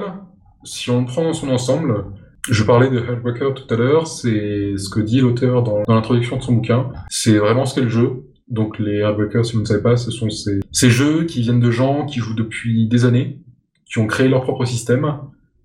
si 0.62 0.90
on 0.90 1.04
prend 1.04 1.24
dans 1.24 1.32
son 1.32 1.48
ensemble, 1.48 2.04
je 2.48 2.62
parlais 2.62 2.90
de 2.90 2.98
Hellbreaker 2.98 3.54
tout 3.54 3.72
à 3.72 3.76
l'heure, 3.76 4.06
c'est 4.06 4.74
ce 4.76 4.88
que 4.88 5.00
dit 5.00 5.20
l'auteur 5.20 5.62
dans, 5.62 5.82
l'introduction 5.88 6.36
de 6.36 6.42
son 6.42 6.52
bouquin. 6.54 6.90
C'est 7.08 7.38
vraiment 7.38 7.64
ce 7.64 7.74
qu'est 7.74 7.82
le 7.82 7.88
jeu. 7.88 8.24
Donc 8.48 8.78
les 8.78 8.98
Hellbreakers, 8.98 9.44
si 9.44 9.54
vous 9.54 9.60
ne 9.60 9.66
savez 9.66 9.82
pas, 9.82 9.96
ce 9.96 10.10
sont 10.10 10.28
ces, 10.30 10.90
jeux 10.90 11.24
qui 11.24 11.40
viennent 11.42 11.60
de 11.60 11.70
gens 11.70 12.06
qui 12.06 12.20
jouent 12.20 12.34
depuis 12.34 12.88
des 12.88 13.04
années, 13.04 13.40
qui 13.84 13.98
ont 13.98 14.06
créé 14.06 14.28
leur 14.28 14.42
propre 14.42 14.64
système, 14.64 15.12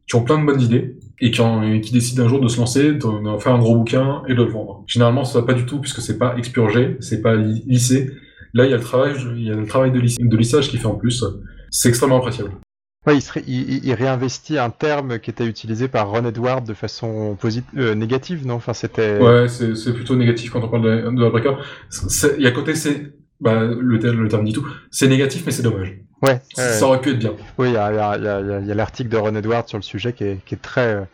qui 0.07 0.15
ont 0.15 0.23
plein 0.23 0.39
de 0.39 0.45
bonnes 0.45 0.61
idées, 0.61 0.97
et 1.19 1.29
qui, 1.29 1.93
décident 1.93 2.23
un 2.23 2.27
jour 2.27 2.39
de 2.39 2.47
se 2.47 2.57
lancer, 2.57 2.93
d'en 2.93 3.37
faire 3.37 3.53
un 3.53 3.59
gros 3.59 3.77
bouquin 3.77 4.23
et 4.27 4.33
de 4.33 4.43
le 4.43 4.49
vendre. 4.49 4.83
Généralement, 4.87 5.23
ça 5.23 5.39
va 5.39 5.45
pas 5.45 5.53
du 5.53 5.65
tout 5.67 5.79
puisque 5.79 6.01
c'est 6.01 6.17
pas 6.17 6.35
expurgé, 6.35 6.97
c'est 6.99 7.21
pas 7.21 7.35
lissé. 7.35 8.09
Là, 8.53 8.65
il 8.65 8.71
y 8.71 8.73
a 8.73 8.77
le 8.77 8.83
travail, 8.83 9.13
il 9.35 9.43
y 9.43 9.51
a 9.51 9.55
le 9.55 9.65
travail 9.65 9.91
de, 9.91 9.99
lissage 10.35 10.69
qui 10.69 10.77
fait 10.77 10.87
en 10.87 10.95
plus. 10.95 11.23
C'est 11.69 11.89
extrêmement 11.89 12.17
appréciable. 12.17 12.51
Ouais, 13.07 13.15
il, 13.15 13.21
serait, 13.21 13.43
il, 13.47 13.83
il, 13.83 13.93
réinvestit 13.95 14.59
un 14.59 14.69
terme 14.69 15.17
qui 15.17 15.31
était 15.31 15.45
utilisé 15.45 15.87
par 15.87 16.11
Ron 16.11 16.25
Edward 16.25 16.63
de 16.63 16.75
façon 16.75 17.35
positive, 17.39 17.67
euh, 17.75 17.95
négative, 17.95 18.45
non? 18.45 18.55
Enfin, 18.55 18.73
c'était. 18.73 19.17
Ouais, 19.17 19.47
c'est 19.47 19.93
plutôt 19.93 20.15
négatif 20.15 20.51
quand 20.51 20.63
on 20.63 20.67
parle 20.67 20.83
de, 20.83 21.09
de 21.09 21.29
breaker. 21.29 21.55
Il 22.37 22.43
y 22.43 22.47
a 22.47 22.51
côté, 22.51 22.75
c'est 22.75 23.13
bah, 23.39 23.63
le, 23.63 23.97
le 23.97 24.27
terme 24.27 24.45
dit 24.45 24.53
tout. 24.53 24.67
C'est 24.91 25.07
négatif, 25.07 25.43
mais 25.47 25.51
c'est 25.51 25.63
dommage. 25.63 25.97
Ouais. 26.21 26.39
Ça 26.53 26.85
aurait 26.85 27.01
pu 27.01 27.09
être 27.09 27.17
bien. 27.17 27.33
Oui, 27.57 27.69
il 27.69 27.73
y 27.73 27.77
a, 27.77 27.85
a, 27.85 28.11
a, 28.11 28.15
a 28.15 28.59
l'article 28.75 29.09
de 29.09 29.17
Ron 29.17 29.35
Edward 29.35 29.67
sur 29.67 29.79
le 29.79 29.83
sujet 29.83 30.13
qui 30.13 30.23
est, 30.23 30.45
qui 30.45 30.53
est 30.53 30.61
très, 30.61 31.07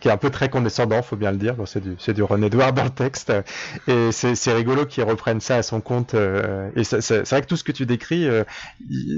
qui 0.00 0.08
est 0.08 0.10
un 0.10 0.16
peu 0.16 0.30
très 0.30 0.48
condescendant, 0.48 1.02
faut 1.02 1.16
bien 1.16 1.32
le 1.32 1.38
dire. 1.38 1.54
Bon, 1.54 1.66
c'est 1.66 1.80
du, 1.80 1.96
c'est 1.98 2.14
du 2.14 2.22
Ron 2.22 2.42
Edward 2.42 2.74
dans 2.74 2.84
le 2.84 2.90
texte, 2.90 3.32
et 3.88 4.12
c'est, 4.12 4.34
c'est 4.34 4.52
rigolo 4.52 4.86
qu'ils 4.86 5.04
reprennent 5.04 5.40
ça 5.40 5.56
à 5.56 5.62
son 5.62 5.80
compte. 5.80 6.14
Euh, 6.14 6.70
et 6.76 6.84
c'est, 6.84 7.00
c'est 7.00 7.28
vrai 7.28 7.42
que 7.42 7.46
tout 7.46 7.56
ce 7.56 7.64
que 7.64 7.72
tu 7.72 7.86
décris, 7.86 8.28
euh, 8.28 8.44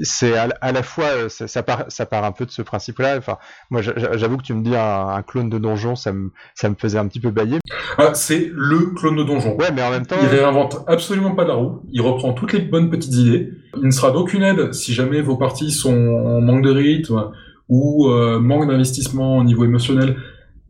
c'est 0.03 0.37
à, 0.37 0.49
à, 0.61 0.71
la 0.71 0.83
fois, 0.83 1.05
euh, 1.05 1.29
ça, 1.29 1.47
ça, 1.47 1.63
part, 1.63 1.85
ça 1.89 2.05
part 2.05 2.23
un 2.23 2.31
peu 2.31 2.45
de 2.45 2.51
ce 2.51 2.61
principe-là. 2.61 3.17
Enfin, 3.17 3.37
moi, 3.69 3.81
j'avoue 3.81 4.37
que 4.37 4.43
tu 4.43 4.53
me 4.53 4.63
dis 4.63 4.75
un, 4.75 5.07
un, 5.09 5.21
clone 5.21 5.49
de 5.49 5.57
donjon, 5.57 5.95
ça 5.95 6.13
me, 6.13 6.31
ça 6.55 6.69
me 6.69 6.75
faisait 6.75 6.97
un 6.97 7.07
petit 7.07 7.19
peu 7.19 7.31
bailler. 7.31 7.59
Ah, 7.97 8.13
c'est 8.13 8.51
le 8.53 8.93
clone 8.95 9.15
de 9.15 9.23
donjon. 9.23 9.55
Ouais, 9.55 9.71
mais 9.73 9.83
en 9.83 9.91
même 9.91 10.05
temps, 10.05 10.17
il 10.21 10.27
réinvente 10.27 10.83
absolument 10.87 11.35
pas 11.35 11.45
la 11.45 11.53
roue. 11.53 11.81
Il 11.91 12.01
reprend 12.01 12.33
toutes 12.33 12.53
les 12.53 12.59
bonnes 12.59 12.89
petites 12.89 13.13
idées. 13.13 13.51
Il 13.77 13.85
ne 13.85 13.91
sera 13.91 14.11
d'aucune 14.11 14.43
aide 14.43 14.73
si 14.73 14.93
jamais 14.93 15.21
vos 15.21 15.37
parties 15.37 15.71
sont 15.71 15.93
en 15.93 16.41
manque 16.41 16.63
de 16.63 16.71
rythme 16.71 17.31
ou 17.69 18.09
euh, 18.09 18.39
manque 18.39 18.67
d'investissement 18.67 19.37
au 19.37 19.43
niveau 19.43 19.65
émotionnel, 19.65 20.17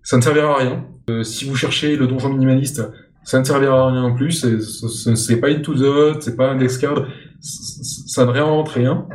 ça 0.08 0.16
ne 0.16 0.22
servira 0.22 0.54
à 0.54 0.58
rien. 0.60 0.86
Euh, 1.10 1.22
si 1.24 1.44
vous 1.44 1.58
cherchez 1.58 1.98
le 1.98 2.08
donjon 2.08 2.30
minimaliste, 2.30 2.82
ça 3.26 3.40
ne 3.40 3.44
servira 3.44 3.82
à 3.82 3.92
rien 3.92 4.04
non 4.04 4.16
plus. 4.16 4.32
C'est 4.32 5.42
pas 5.42 5.50
into 5.50 5.74
the 5.74 6.22
c'est 6.22 6.38
pas 6.38 6.48
un 6.48 6.56
index 6.56 6.78
card, 6.78 7.08
ça 7.42 8.26
ne 8.26 8.32
réinvente 8.32 8.70
rien. 8.70 9.06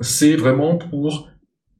C'est 0.00 0.36
vraiment 0.36 0.76
pour 0.76 1.30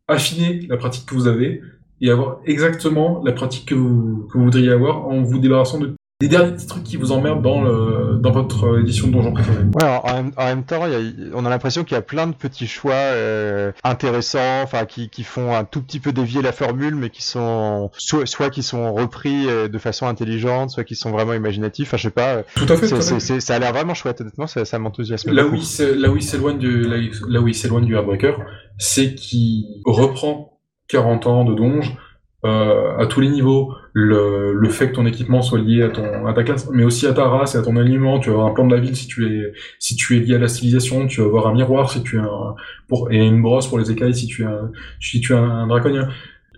affiner 0.09 0.67
la 0.67 0.79
pratique 0.79 1.05
que 1.05 1.15
vous 1.15 1.27
avez 1.27 1.61
et 2.01 2.11
avoir 2.11 2.39
exactement 2.47 3.23
la 3.23 3.33
pratique 3.33 3.67
que 3.67 3.75
vous, 3.75 4.27
que 4.33 4.39
vous 4.39 4.45
voudriez 4.45 4.71
avoir 4.71 5.09
en 5.09 5.23
vous 5.23 5.39
débarrassant 5.39 5.79
de 5.79 5.95
des 6.21 6.29
derniers 6.29 6.53
petits 6.53 6.69
trucs 6.69 6.85
qui 6.85 6.97
vous 6.97 7.11
emmerdent 7.11 7.43
dans, 7.43 7.61
le, 7.61 8.19
dans 8.21 8.31
votre 8.31 8.79
édition 8.79 9.09
de 9.09 9.13
Donjon 9.15 9.33
préférée. 9.33 9.65
Ouais, 9.75 9.83
en, 9.85 10.15
même, 10.15 10.33
en 10.37 10.45
même 10.45 10.63
temps, 10.63 10.87
y 10.87 10.95
a, 10.95 11.01
on 11.35 11.45
a 11.45 11.51
l'impression 11.51 11.83
qu'il 11.83 11.97
y 11.97 11.99
a 11.99 12.03
plein 12.03 12.29
de 12.29 12.35
petits 12.35 12.69
choix 12.69 12.95
euh, 12.95 13.73
intéressants, 13.83 14.63
enfin 14.63 14.85
qui, 14.85 15.09
qui 15.09 15.25
font 15.25 15.53
un 15.53 15.65
tout 15.65 15.83
petit 15.83 15.99
peu 15.99 16.13
dévier 16.13 16.41
la 16.41 16.53
formule, 16.53 16.95
mais 16.95 17.11
qui 17.11 17.23
sont 17.23 17.91
soit, 17.99 18.27
soit 18.27 18.51
qui 18.51 18.63
sont 18.63 18.95
repris 18.95 19.49
euh, 19.49 19.67
de 19.67 19.79
façon 19.79 20.07
intelligente, 20.07 20.71
soit 20.71 20.85
qui 20.85 20.95
sont 20.95 21.11
vraiment 21.11 21.35
imaginatifs. 21.35 21.89
Enfin, 21.89 21.97
je 21.97 22.03
sais 22.05 22.11
pas. 22.11 22.45
Tout 22.55 22.67
à 22.69 22.77
fait. 22.77 22.87
C 23.21 23.41
ça 23.41 23.57
a 23.57 23.59
l'air 23.59 23.73
vraiment 23.73 23.95
chouette, 23.95 24.21
honnêtement, 24.21 24.47
ça, 24.47 24.65
ça 24.65 24.79
m'enthousiasme. 24.79 25.33
Là 25.33 25.45
où 25.47 25.55
il 25.57 26.01
là 26.01 26.11
où 26.11 26.17
il 26.17 26.23
s'éloigne 26.23 26.59
du 26.59 26.85
là, 26.85 26.97
là 27.29 27.41
où 27.41 27.49
il 27.49 27.55
s'éloigne 27.55 27.87
du 27.87 27.95
Heartbreaker, 27.97 28.39
c'est 28.79 29.17
qu'il 29.17 29.65
reprend 29.85 30.61
40 30.89 31.27
ans 31.27 31.45
de 31.45 31.55
Donge 31.55 31.97
euh, 32.45 32.99
à 32.99 33.07
tous 33.07 33.21
les 33.21 33.29
niveaux. 33.29 33.75
Le, 33.95 34.53
le, 34.53 34.69
fait 34.69 34.91
que 34.91 34.97
ton 34.97 35.07
équipement 35.07 35.41
soit 35.41 35.61
lié 35.61 35.83
à 35.83 35.89
ton 35.89 36.27
à 36.27 36.33
ta 36.35 36.43
classe, 36.43 36.69
mais 36.71 36.85
aussi 36.85 37.07
à 37.07 37.13
ta 37.13 37.27
race 37.27 37.55
et 37.55 37.59
à 37.59 37.63
ton 37.63 37.77
alignement. 37.77 38.19
Tu 38.19 38.29
vas 38.29 38.35
avoir 38.35 38.49
un 38.49 38.55
plan 38.55 38.67
de 38.67 38.75
la 38.75 38.81
ville 38.81 38.97
si 38.97 39.07
tu 39.07 39.25
es 39.27 39.53
si 39.79 39.97
tu 39.97 40.17
es 40.17 40.21
lié 40.21 40.35
à 40.35 40.39
la 40.39 40.49
civilisation. 40.49 41.07
Tu 41.07 41.21
vas 41.21 41.27
avoir 41.27 41.47
un 41.47 41.55
miroir 41.55 41.91
si 41.91 42.03
tu 42.03 42.17
es 42.17 42.21
un, 42.21 42.55
pour 42.89 43.11
et 43.11 43.25
une 43.25 43.41
brosse 43.41 43.69
pour 43.69 43.79
les 43.79 43.91
écailles 43.91 44.15
si 44.15 44.27
tu 44.27 44.43
es 44.43 44.47
un, 44.47 44.71
si 45.01 45.21
tu 45.21 45.33
es 45.33 45.37
un, 45.37 45.67
draconien. 45.69 46.09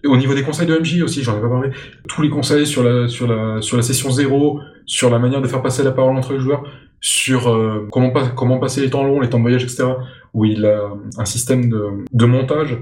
Au 0.04 0.16
niveau 0.16 0.34
des 0.34 0.42
conseils 0.42 0.66
de 0.66 0.76
MJ 0.76 1.02
aussi, 1.02 1.22
j'en 1.22 1.38
ai 1.38 1.40
pas 1.40 1.48
parlé. 1.48 1.70
Tous 2.08 2.22
les 2.22 2.30
conseils 2.30 2.66
sur 2.66 2.82
la 2.82 3.06
sur 3.06 3.28
la 3.28 3.60
sur 3.60 3.76
la 3.76 3.82
session 3.82 4.10
zéro, 4.10 4.60
sur 4.86 5.10
la 5.10 5.18
manière 5.18 5.40
de 5.40 5.46
faire 5.46 5.62
passer 5.62 5.84
la 5.84 5.92
parole 5.92 6.16
entre 6.16 6.32
les 6.32 6.40
joueurs, 6.40 6.64
sur 7.00 7.48
euh, 7.48 7.86
comment 7.92 8.10
pas, 8.10 8.28
comment 8.28 8.58
passer 8.58 8.80
les 8.80 8.90
temps 8.90 9.04
longs, 9.04 9.20
les 9.20 9.28
temps 9.28 9.38
de 9.38 9.42
voyage, 9.42 9.62
etc. 9.62 9.84
Où 10.34 10.44
il 10.44 10.64
a 10.64 10.90
un 11.18 11.24
système 11.24 11.68
de, 11.68 12.04
de 12.12 12.24
montage 12.24 12.78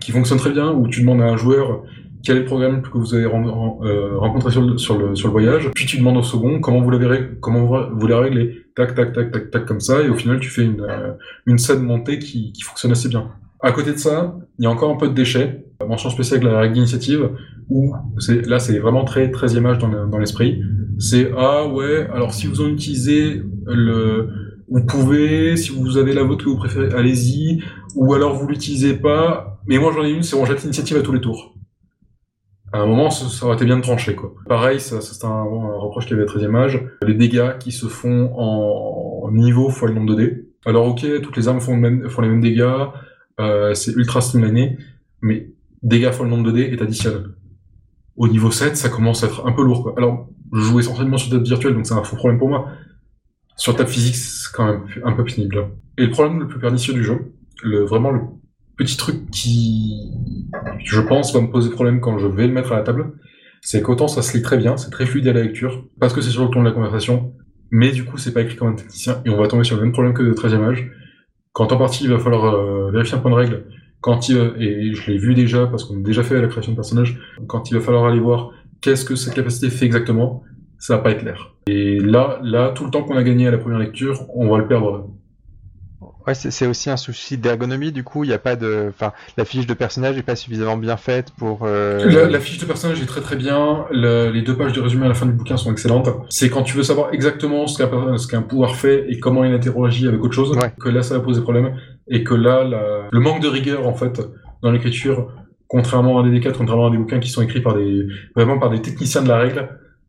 qui 0.00 0.12
fonctionne 0.12 0.38
très 0.38 0.50
bien, 0.50 0.72
où 0.72 0.88
tu 0.88 1.00
demandes 1.00 1.22
à 1.22 1.26
un 1.26 1.36
joueur 1.36 1.82
quel 2.24 2.38
est 2.38 2.40
le 2.40 2.46
programme 2.46 2.82
que 2.82 2.96
vous 2.96 3.14
avez 3.14 3.24
euh, 3.24 4.18
rencontré 4.18 4.50
sur 4.50 4.62
le, 4.62 5.28
voyage, 5.28 5.70
puis 5.74 5.84
tu 5.84 5.98
demandes 5.98 6.16
au 6.16 6.22
second 6.22 6.58
comment 6.60 6.80
vous 6.80 6.90
l'avez 6.90 7.28
comment 7.40 7.88
vous 7.92 8.06
les 8.06 8.14
réglez, 8.14 8.64
tac 8.74 8.94
tac 8.94 9.12
tac 9.12 9.30
tac 9.30 9.50
tac 9.50 9.66
comme 9.66 9.80
ça, 9.80 10.02
et 10.02 10.08
au 10.08 10.14
final 10.14 10.40
tu 10.40 10.48
fais 10.48 10.64
une, 10.64 10.80
euh, 10.80 11.12
une 11.46 11.58
scène 11.58 11.82
montée 11.82 12.18
qui, 12.18 12.52
qui 12.52 12.62
fonctionne 12.62 12.92
assez 12.92 13.08
bien. 13.08 13.30
À 13.60 13.72
côté 13.72 13.92
de 13.92 13.98
ça, 13.98 14.36
il 14.58 14.64
y 14.64 14.66
a 14.66 14.70
encore 14.70 14.90
un 14.90 14.96
peu 14.96 15.08
de 15.08 15.14
déchets. 15.14 15.64
Mention 15.86 16.08
spéciale 16.08 16.40
avec 16.40 16.52
la 16.52 16.60
règle 16.60 16.74
d'initiative, 16.74 17.30
où 17.68 17.94
c'est, 18.18 18.46
là 18.46 18.58
c'est 18.58 18.78
vraiment 18.78 19.04
très 19.04 19.30
13 19.30 19.54
image 19.54 19.78
dans, 19.78 20.06
dans 20.06 20.18
l'esprit. 20.18 20.62
C'est 20.98 21.30
ah 21.36 21.66
ouais, 21.66 22.08
alors 22.12 22.32
si 22.32 22.46
vous 22.46 22.62
en 22.62 22.68
utilisez 22.68 23.42
le, 23.66 24.30
vous 24.68 24.86
pouvez, 24.86 25.56
si 25.56 25.70
vous 25.70 25.98
avez 25.98 26.14
la 26.14 26.22
vôtre 26.22 26.44
que 26.44 26.50
vous 26.50 26.56
préférez, 26.56 26.94
allez-y, 26.94 27.62
ou 27.96 28.14
alors 28.14 28.34
vous 28.34 28.46
l'utilisez 28.46 28.94
pas. 28.94 29.60
Mais 29.66 29.78
moi 29.78 29.92
j'en 29.94 30.04
ai 30.04 30.10
une, 30.10 30.22
c'est 30.22 30.36
on 30.36 30.46
jette 30.46 30.62
l'initiative 30.62 30.96
à 30.96 31.02
tous 31.02 31.12
les 31.12 31.20
tours 31.20 31.54
à 32.74 32.80
un 32.80 32.86
moment, 32.86 33.08
ça, 33.08 33.46
aurait 33.46 33.54
été 33.54 33.64
bien 33.64 33.76
de 33.76 33.82
trancher, 33.82 34.16
quoi. 34.16 34.34
Pareil, 34.48 34.80
ça, 34.80 35.00
c'est 35.00 35.24
un, 35.24 35.42
reproche 35.44 36.06
qu'il 36.06 36.16
y 36.16 36.20
avait 36.20 36.28
à 36.28 36.32
13 36.32 36.54
âge. 36.56 36.82
Les 37.06 37.14
dégâts 37.14 37.56
qui 37.58 37.70
se 37.70 37.86
font 37.86 38.32
en, 38.36 39.30
niveau 39.30 39.70
fois 39.70 39.88
le 39.88 39.94
nombre 39.94 40.14
de 40.16 40.22
dés. 40.22 40.48
Alors, 40.66 40.88
ok, 40.88 41.06
toutes 41.22 41.36
les 41.36 41.46
armes 41.46 41.60
font, 41.60 41.80
font 42.08 42.22
les 42.22 42.28
mêmes 42.28 42.40
dégâts, 42.40 42.74
euh, 43.40 43.74
c'est 43.74 43.92
ultra 43.92 44.20
streamliné, 44.20 44.76
mais 45.22 45.50
dégâts 45.84 46.10
fois 46.10 46.24
le 46.24 46.32
nombre 46.32 46.50
de 46.50 46.50
dés 46.50 46.62
est 46.62 46.82
additionnel. 46.82 47.26
Au 48.16 48.26
niveau 48.26 48.50
7, 48.50 48.76
ça 48.76 48.88
commence 48.88 49.22
à 49.22 49.28
être 49.28 49.46
un 49.46 49.52
peu 49.52 49.62
lourd, 49.62 49.84
quoi. 49.84 49.94
Alors, 49.96 50.28
je 50.52 50.60
joue 50.60 50.80
essentiellement 50.80 51.16
sur 51.16 51.30
table 51.30 51.44
virtuelle, 51.44 51.74
donc 51.74 51.86
c'est 51.86 51.94
un 51.94 52.02
faux 52.02 52.16
problème 52.16 52.40
pour 52.40 52.48
moi. 52.48 52.70
Sur 53.56 53.76
table 53.76 53.88
physique, 53.88 54.16
c'est 54.16 54.52
quand 54.52 54.66
même 54.66 54.82
un 55.04 55.12
peu 55.12 55.22
pénible. 55.22 55.68
Et 55.96 56.06
le 56.06 56.10
problème 56.10 56.40
le 56.40 56.48
plus 56.48 56.58
pernicieux 56.58 56.92
du 56.92 57.04
jeu, 57.04 57.32
le, 57.62 57.84
vraiment 57.84 58.10
le 58.10 58.20
petit 58.76 58.96
truc 58.96 59.30
qui, 59.30 60.10
je 60.84 61.00
pense, 61.00 61.34
va 61.34 61.40
me 61.40 61.50
poser 61.50 61.70
problème 61.70 62.00
quand 62.00 62.18
je 62.18 62.26
vais 62.26 62.46
le 62.46 62.52
mettre 62.52 62.72
à 62.72 62.76
la 62.76 62.82
table, 62.82 63.12
c'est 63.60 63.82
qu'autant 63.82 64.08
ça 64.08 64.22
se 64.22 64.36
lit 64.36 64.42
très 64.42 64.58
bien, 64.58 64.76
c'est 64.76 64.90
très 64.90 65.06
fluide 65.06 65.28
à 65.28 65.32
la 65.32 65.42
lecture, 65.42 65.84
parce 65.98 66.12
que 66.12 66.20
c'est 66.20 66.30
sur 66.30 66.44
le 66.44 66.50
ton 66.50 66.60
de 66.60 66.66
la 66.66 66.72
conversation, 66.72 67.32
mais 67.70 67.90
du 67.90 68.04
coup 68.04 68.18
c'est 68.18 68.32
pas 68.32 68.42
écrit 68.42 68.56
comme 68.56 68.68
un 68.68 68.74
technicien, 68.74 69.22
et 69.24 69.30
on 69.30 69.36
va 69.36 69.48
tomber 69.48 69.64
sur 69.64 69.76
le 69.76 69.82
même 69.82 69.92
problème 69.92 70.12
que 70.12 70.22
de 70.22 70.32
13e 70.32 70.70
âge. 70.70 70.90
Quand 71.52 71.72
en 71.72 71.76
partie 71.76 72.04
il 72.04 72.10
va 72.10 72.18
falloir 72.18 72.54
euh, 72.54 72.90
vérifier 72.90 73.16
un 73.16 73.20
point 73.20 73.30
de 73.30 73.36
règle, 73.36 73.64
quand 74.00 74.28
il, 74.28 74.36
et 74.58 74.92
je 74.92 75.10
l'ai 75.10 75.18
vu 75.18 75.34
déjà, 75.34 75.66
parce 75.66 75.84
qu'on 75.84 75.98
a 75.98 76.02
déjà 76.02 76.22
fait 76.22 76.40
la 76.40 76.48
création 76.48 76.72
de 76.72 76.76
personnage, 76.76 77.18
quand 77.46 77.70
il 77.70 77.74
va 77.74 77.80
falloir 77.80 78.04
aller 78.04 78.20
voir 78.20 78.50
qu'est-ce 78.82 79.04
que 79.04 79.16
cette 79.16 79.32
capacité 79.32 79.70
fait 79.70 79.86
exactement, 79.86 80.42
ça 80.78 80.96
va 80.96 81.02
pas 81.02 81.12
être 81.12 81.20
clair. 81.20 81.54
Et 81.66 81.98
là, 82.00 82.38
là, 82.42 82.72
tout 82.74 82.84
le 82.84 82.90
temps 82.90 83.02
qu'on 83.02 83.16
a 83.16 83.22
gagné 83.22 83.46
à 83.48 83.50
la 83.50 83.56
première 83.56 83.78
lecture, 83.78 84.26
on 84.34 84.50
va 84.50 84.58
le 84.58 84.68
perdre 84.68 85.08
Ouais, 86.26 86.34
c'est 86.34 86.66
aussi 86.66 86.88
un 86.88 86.96
souci 86.96 87.36
d'ergonomie, 87.36 87.92
du 87.92 88.02
coup, 88.02 88.24
il 88.24 88.28
n'y 88.28 88.34
a 88.34 88.38
pas 88.38 88.56
de. 88.56 88.86
Enfin, 88.88 89.12
la 89.36 89.44
fiche 89.44 89.66
de 89.66 89.74
personnage 89.74 90.16
n'est 90.16 90.22
pas 90.22 90.36
suffisamment 90.36 90.76
bien 90.76 90.96
faite 90.96 91.32
pour. 91.36 91.60
Euh... 91.64 92.28
La, 92.30 92.40
fiche 92.40 92.58
de 92.58 92.64
personnage 92.64 93.02
est 93.02 93.06
très 93.06 93.20
très 93.20 93.36
bien, 93.36 93.84
les 93.90 94.42
deux 94.42 94.56
pages 94.56 94.72
de 94.72 94.80
résumé 94.80 95.04
à 95.04 95.08
la 95.08 95.14
fin 95.14 95.26
du 95.26 95.32
bouquin 95.32 95.56
sont 95.56 95.70
excellentes. 95.70 96.08
C'est 96.30 96.48
quand 96.48 96.62
tu 96.62 96.76
veux 96.76 96.82
savoir 96.82 97.12
exactement 97.12 97.66
ce 97.66 97.82
qu'un 97.82 98.16
qu'un 98.30 98.42
pouvoir 98.42 98.76
fait 98.76 99.04
et 99.08 99.18
comment 99.20 99.44
il 99.44 99.52
interagit 99.52 100.08
avec 100.08 100.22
autre 100.22 100.34
chose, 100.34 100.58
que 100.80 100.88
là 100.88 101.02
ça 101.02 101.18
va 101.18 101.20
poser 101.20 101.42
problème, 101.42 101.76
et 102.08 102.24
que 102.24 102.34
là, 102.34 102.64
le 103.10 103.20
manque 103.20 103.42
de 103.42 103.48
rigueur, 103.48 103.86
en 103.86 103.94
fait, 103.94 104.20
dans 104.62 104.70
l'écriture, 104.70 105.30
contrairement 105.68 106.20
à 106.20 106.22
des 106.22 106.38
D4, 106.38 106.52
contrairement 106.52 106.86
à 106.86 106.90
des 106.90 106.98
bouquins 106.98 107.20
qui 107.20 107.28
sont 107.28 107.42
écrits 107.42 107.60
par 107.60 107.74
des. 107.74 108.06
vraiment 108.34 108.58
par 108.58 108.70
des 108.70 108.80
techniciens 108.80 109.22
de 109.22 109.28
la 109.28 109.36
règle, 109.36 109.68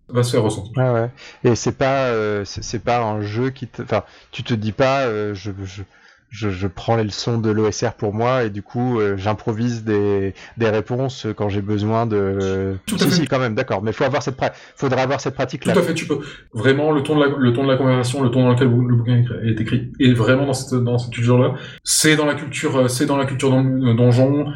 va 0.09 0.23
se 0.23 0.31
faire 0.31 0.43
ressentir. 0.43 0.71
Ah 0.77 0.93
ouais. 0.93 1.09
Et 1.43 1.55
c'est 1.55 1.77
pas, 1.77 2.07
euh, 2.07 2.43
c'est 2.45 2.83
pas 2.83 3.01
un 3.01 3.21
jeu 3.21 3.49
qui 3.49 3.67
te, 3.67 3.81
enfin, 3.81 4.03
tu 4.31 4.43
te 4.43 4.53
dis 4.53 4.71
pas, 4.71 5.05
euh, 5.05 5.33
je, 5.33 5.51
je, 5.63 5.81
je, 6.29 6.49
je, 6.49 6.67
prends 6.67 6.95
les 6.95 7.03
leçons 7.03 7.37
de 7.37 7.49
l'OSR 7.49 7.93
pour 7.93 8.13
moi 8.13 8.43
et 8.43 8.49
du 8.49 8.61
coup 8.61 8.99
euh, 8.99 9.15
j'improvise 9.17 9.83
des, 9.83 10.33
des 10.57 10.69
réponses 10.69 11.27
quand 11.35 11.49
j'ai 11.49 11.61
besoin 11.61 12.05
de. 12.05 12.75
Tout 12.85 12.95
à 12.99 13.07
fait. 13.07 13.25
quand 13.25 13.39
même, 13.39 13.55
d'accord. 13.55 13.81
Mais 13.81 13.91
faut 13.93 14.03
avoir 14.03 14.21
cette 14.21 14.37
faudra 14.75 15.01
avoir 15.01 15.21
cette 15.21 15.35
pratique 15.35 15.65
là. 15.65 15.73
Tout 15.73 15.79
à 15.79 15.83
fait, 15.83 15.93
tu 15.93 16.07
peux. 16.07 16.19
Vraiment, 16.53 16.91
le 16.91 17.03
ton 17.03 17.17
de 17.17 17.25
la, 17.25 17.35
le 17.37 17.53
ton 17.53 17.63
de 17.63 17.71
la 17.71 17.77
conversation, 17.77 18.21
le 18.21 18.29
ton 18.29 18.43
dans 18.43 18.51
lequel 18.51 18.67
le 18.67 18.95
bouquin 18.95 19.23
est 19.43 19.59
écrit, 19.59 19.91
est 19.99 20.13
vraiment 20.13 20.45
dans 20.45 20.53
cette, 20.53 20.83
dans 20.83 20.97
cette 20.97 21.13
culture 21.13 21.37
là. 21.37 21.55
C'est 21.83 22.15
dans 22.15 22.25
la 22.25 22.35
culture, 22.35 22.89
c'est 22.89 23.05
dans 23.05 23.17
la 23.17 23.25
culture 23.25 23.51
donjon. 23.51 24.47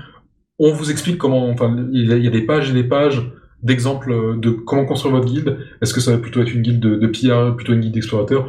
On 0.60 0.74
vous 0.74 0.92
explique 0.92 1.18
comment, 1.18 1.50
enfin, 1.50 1.88
il 1.94 2.24
y 2.24 2.28
a 2.28 2.32
des 2.32 2.42
pages 2.42 2.70
et 2.70 2.74
des 2.74 2.84
pages 2.84 3.32
d'exemples 3.64 4.40
de 4.40 4.50
comment 4.50 4.86
construire 4.86 5.16
votre 5.16 5.28
guilde. 5.28 5.58
Est-ce 5.82 5.94
que 5.94 6.02
ça 6.02 6.12
va 6.12 6.18
plutôt 6.18 6.42
être 6.42 6.54
une 6.54 6.62
guilde 6.62 6.80
de, 6.80 6.96
de 6.96 7.08
pillards, 7.08 7.56
plutôt 7.56 7.74
une 7.74 7.80
guilde 7.80 7.94
d'explorateurs 7.94 8.48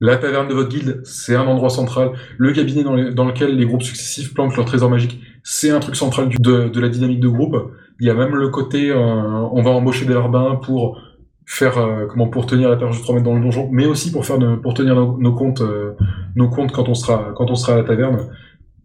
La 0.00 0.18
taverne 0.18 0.46
de 0.46 0.54
votre 0.54 0.68
guilde, 0.68 1.00
c'est 1.04 1.34
un 1.34 1.46
endroit 1.46 1.70
central. 1.70 2.12
Le 2.36 2.52
cabinet 2.52 2.82
dans, 2.82 3.24
lequel 3.24 3.56
les 3.56 3.64
groupes 3.64 3.82
successifs 3.82 4.34
plantent 4.34 4.54
leurs 4.56 4.66
trésors 4.66 4.90
magiques, 4.90 5.20
c'est 5.42 5.70
un 5.70 5.80
truc 5.80 5.96
central 5.96 6.28
de, 6.28 6.80
la 6.80 6.88
dynamique 6.88 7.20
de 7.20 7.28
groupe. 7.28 7.56
Il 8.00 8.06
y 8.06 8.10
a 8.10 8.14
même 8.14 8.34
le 8.34 8.48
côté, 8.50 8.90
euh, 8.90 8.96
on 8.98 9.62
va 9.62 9.70
embaucher 9.70 10.04
des 10.04 10.12
larbins 10.12 10.56
pour 10.56 11.00
faire 11.46 11.78
euh, 11.78 12.06
comment 12.06 12.28
pour 12.28 12.44
tenir 12.46 12.68
la 12.68 12.76
perche 12.76 12.98
de 12.98 13.02
3 13.02 13.14
mètres 13.14 13.24
dans 13.24 13.34
le 13.34 13.40
donjon, 13.40 13.70
mais 13.72 13.86
aussi 13.86 14.12
pour 14.12 14.26
faire 14.26 14.38
pour 14.60 14.74
tenir 14.74 14.96
nos, 14.96 15.32
comptes 15.32 15.62
euh, 15.62 15.92
nos 16.34 16.50
comptes 16.50 16.72
quand 16.72 16.88
on 16.88 16.94
sera 16.94 17.32
quand 17.36 17.50
on 17.50 17.54
sera 17.54 17.74
à 17.74 17.76
la 17.76 17.84
taverne. 17.84 18.28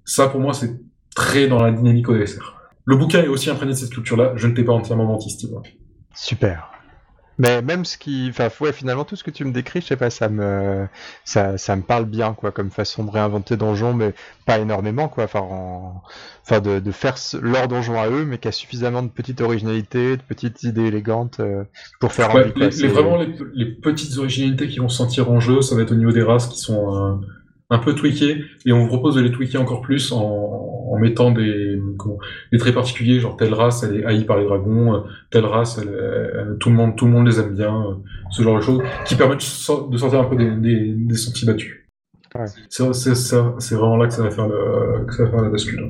Ça 0.06 0.28
pour 0.28 0.40
moi 0.40 0.54
c'est 0.54 0.80
très 1.16 1.48
dans 1.48 1.62
la 1.62 1.72
dynamique 1.72 2.08
ODSR. 2.08 2.62
Le 2.86 2.96
bouquin 2.96 3.24
est 3.24 3.28
aussi 3.28 3.50
imprégné 3.50 3.74
de 3.74 3.78
cette 3.78 3.90
culture-là. 3.90 4.34
Je 4.36 4.48
ne 4.48 4.54
t'ai 4.54 4.64
pas 4.64 4.74
entièrement 4.74 5.06
menti, 5.06 5.30
Steve. 5.30 5.52
Super. 6.14 6.71
Mais 7.38 7.62
même 7.62 7.86
ce 7.86 7.98
qui, 7.98 8.28
enfin, 8.30 8.50
ouais, 8.60 8.74
finalement, 8.74 9.06
tout 9.06 9.16
ce 9.16 9.24
que 9.24 9.32
tu 9.32 9.46
me 9.46 9.52
décris, 9.52 9.82
je 9.82 9.88
sais 9.88 9.96
pas, 9.96 10.10
ça 10.10 10.30
me, 10.30 10.88
ça, 11.24 11.58
ça 11.58 11.76
me 11.76 11.82
parle 11.82 12.06
bien, 12.06 12.34
quoi, 12.34 12.52
comme 12.52 12.70
façon 12.70 13.04
de 13.04 13.10
réinventer 13.10 13.58
donjon, 13.58 13.94
mais 13.94 14.14
pas 14.46 14.60
énormément, 14.60 15.08
quoi. 15.08 15.24
Enfin, 15.24 15.42
enfin, 16.44 16.60
de, 16.60 16.80
de 16.80 16.92
faire 16.92 17.16
leur 17.42 17.68
donjon 17.68 18.00
à 18.00 18.10
eux, 18.10 18.26
mais 18.26 18.38
qui 18.38 18.48
a 18.48 18.52
suffisamment 18.52 19.02
de 19.02 19.08
petite 19.10 19.42
originalité, 19.42 20.18
de 20.18 20.22
petites 20.22 20.64
idées 20.64 20.86
élégantes 20.86 21.40
euh, 21.40 21.64
pour 22.00 22.12
faire 22.12 22.34
ouais, 22.36 22.52
les, 22.56 22.70
les, 22.70 22.88
vraiment 22.88 23.18
les, 23.18 23.34
les, 23.54 23.66
petites 23.66 24.18
originalités 24.18 24.68
qui 24.68 24.80
vont 24.80 24.90
se 24.90 24.98
sentir 24.98 25.32
en 25.32 25.40
jeu, 25.40 25.62
ça 25.62 25.76
va 25.76 25.82
être 25.84 25.92
au 25.92 25.96
niveau 25.96 26.12
des 26.12 26.24
races 26.24 26.48
qui 26.48 26.60
sont 26.60 26.96
euh, 26.96 27.16
un 27.70 27.80
peu 27.80 27.96
tweakées, 27.96 28.44
et 28.66 28.74
on 28.74 28.82
vous 28.82 28.88
propose 28.88 29.16
de 29.16 29.22
les 29.22 29.32
tweaker 29.32 29.62
encore 29.62 29.82
plus 29.82 30.12
en, 30.12 30.20
en 30.20 31.00
mettant 31.00 31.32
des, 31.32 31.71
comment, 32.02 32.18
des 32.52 32.58
traits 32.58 32.74
particuliers, 32.74 33.20
genre 33.20 33.38
telle 33.38 33.54
race 33.54 33.84
elle 33.84 33.98
est 34.00 34.06
haïe 34.06 34.26
par 34.26 34.38
les 34.40 34.46
dragons, 34.46 34.94
euh, 34.96 35.00
telle 35.30 35.46
race 35.46 35.80
elle, 35.82 35.90
elle- 35.90 36.58
tout 36.60 36.70
le 36.70 36.76
monde 36.76 36.96
tout 36.98 37.06
le 37.06 37.12
monde 37.12 37.26
les 37.28 37.40
aime 37.40 37.54
bien, 37.56 37.74
euh, 37.76 37.94
ce 38.32 38.42
genre 38.42 38.58
de 38.58 38.62
choses 38.62 38.82
qui 39.06 39.16
permettent 39.16 39.38
de 39.40 39.44
sor- 39.44 39.90
de 39.90 39.98
sortir 39.98 40.20
un 40.22 40.26
peu 40.26 40.36
des, 40.36 40.52
des, 40.52 40.94
des 40.96 41.16
sentiers 41.16 41.48
battus. 41.48 41.78
Ouais. 42.34 42.46
C'est 42.70 43.76
vraiment 43.76 43.98
là 43.98 44.08
que 44.08 44.14
ça 44.14 44.24
va 44.24 44.32
faire 44.32 44.48
le, 44.48 45.06
que 45.06 45.14
ça 45.14 45.26
va 45.26 45.32
faire 45.32 45.42
la 45.42 45.50
bascule. 45.50 45.88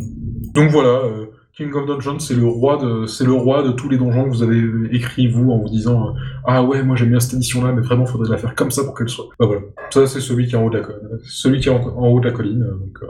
Donc 0.56 0.70
voilà, 0.72 0.90
euh, 1.06 1.26
King 1.56 1.72
of 1.76 1.86
Dungeons 1.86 2.18
c'est 2.20 2.34
le 2.34 2.46
roi 2.46 2.78
de 2.78 3.06
c'est 3.06 3.26
le 3.26 3.34
roi 3.34 3.62
de 3.62 3.72
tous 3.72 3.90
les 3.90 3.98
donjons 3.98 4.24
que 4.24 4.30
vous 4.30 4.42
avez 4.42 4.62
écrits 4.96 5.28
vous 5.28 5.52
en 5.52 5.58
vous 5.60 5.70
disant 5.70 6.08
euh, 6.08 6.12
ah 6.46 6.64
ouais 6.64 6.82
moi 6.82 6.96
j'aime 6.96 7.10
bien 7.10 7.20
cette 7.20 7.34
édition 7.34 7.64
là 7.64 7.74
mais 7.74 7.82
vraiment 7.82 8.06
faudrait 8.06 8.30
la 8.32 8.38
faire 8.38 8.56
comme 8.56 8.72
ça 8.72 8.84
pour 8.86 8.98
qu'elle 8.98 9.10
soit. 9.10 9.26
Bah 9.40 9.46
voilà, 9.46 9.62
ça 9.92 10.08
c'est 10.08 10.22
celui 10.22 10.48
qui 10.48 10.56
est 10.56 10.58
en 10.58 10.66
haut 10.66 10.70
de 10.70 10.78
la 10.78 10.84
colline, 10.84 11.10
celui 11.26 11.60
qui 11.60 11.68
est 11.70 11.72
en, 11.72 11.82
en 11.84 12.08
haut 12.08 12.20
de 12.22 12.26
la 12.26 12.32
colline. 12.32 12.64
euh, 12.64 12.72
Donc, 12.72 12.98
euh, 13.04 13.08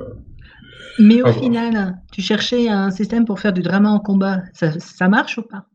Mais 1.02 1.22
au 1.22 1.28
Ah, 1.28 1.34
final, 1.34 2.02
tu 2.14 2.22
cherchais 2.22 2.70
un 2.70 2.92
système 2.92 3.26
pour 3.26 3.42
faire 3.42 3.52
du 3.52 3.62
drama 3.62 3.90
en 3.90 4.00
combat. 4.00 4.44
Ça, 4.54 4.72
ça 4.80 5.10
marche 5.10 5.38
ou 5.38 5.42
pas? 5.42 5.66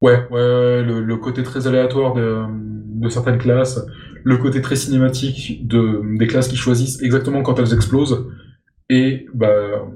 Ouais, 0.00 0.28
ouais, 0.30 0.82
le, 0.84 1.02
le 1.02 1.16
côté 1.16 1.42
très 1.42 1.66
aléatoire 1.66 2.14
de, 2.14 2.44
de 3.00 3.08
certaines 3.08 3.38
classes, 3.38 3.84
le 4.22 4.36
côté 4.36 4.60
très 4.62 4.76
cinématique 4.76 5.66
de, 5.66 6.16
des 6.16 6.26
classes 6.28 6.46
qui 6.48 6.56
choisissent 6.56 7.02
exactement 7.02 7.42
quand 7.42 7.58
elles 7.58 7.74
explosent, 7.74 8.28
et 8.90 9.26
bah, 9.34 9.88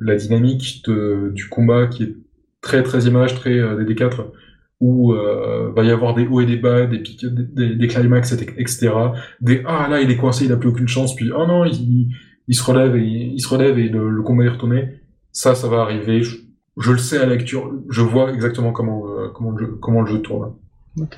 la 0.00 0.16
dynamique 0.16 0.82
de, 0.86 1.30
du 1.34 1.48
combat 1.48 1.86
qui 1.88 2.04
est 2.04 2.16
très 2.62 2.82
très 2.82 3.04
image, 3.06 3.34
très 3.36 3.58
euh, 3.58 3.76
DD4, 3.76 4.32
où 4.80 5.12
euh, 5.14 5.72
va 5.76 5.84
y 5.84 5.90
avoir 5.90 6.14
des 6.14 6.26
hauts 6.26 6.40
et 6.40 6.46
des 6.46 6.56
bas, 6.56 6.86
des 6.86 6.98
des, 6.98 7.30
des, 7.30 7.76
des 7.76 7.86
climax, 7.88 8.32
et- 8.32 8.42
etc. 8.58 9.14
Des 9.40 9.62
ah 9.66 9.88
là 9.90 10.00
il 10.00 10.10
est 10.10 10.16
coincé, 10.16 10.46
il 10.46 10.52
a 10.52 10.56
plus 10.56 10.70
aucune 10.70 10.88
chance, 10.88 11.14
puis 11.16 11.30
oh 11.32 11.46
non 11.46 11.64
il, 11.64 12.08
il 12.48 12.54
se 12.54 12.62
relève 12.62 12.96
et 12.96 13.02
il 13.02 13.40
se 13.40 13.48
relève 13.48 13.78
et 13.78 13.88
le, 13.88 14.10
le 14.10 14.22
combat 14.22 14.44
est 14.44 14.48
retourné. 14.48 15.00
Ça, 15.32 15.54
ça 15.54 15.68
va 15.68 15.80
arriver. 15.80 16.22
Je, 16.22 16.36
je 16.76 16.92
le 16.92 16.98
sais 16.98 17.18
à 17.18 17.26
la 17.26 17.34
lecture, 17.34 17.72
je 17.88 18.02
vois 18.02 18.32
exactement 18.32 18.72
comment 18.72 19.06
euh, 19.06 19.28
comment 19.34 19.50
le 19.52 19.66
jeu, 19.66 19.78
comment 19.80 20.02
le 20.02 20.10
jeu 20.10 20.20
tourne. 20.20 20.54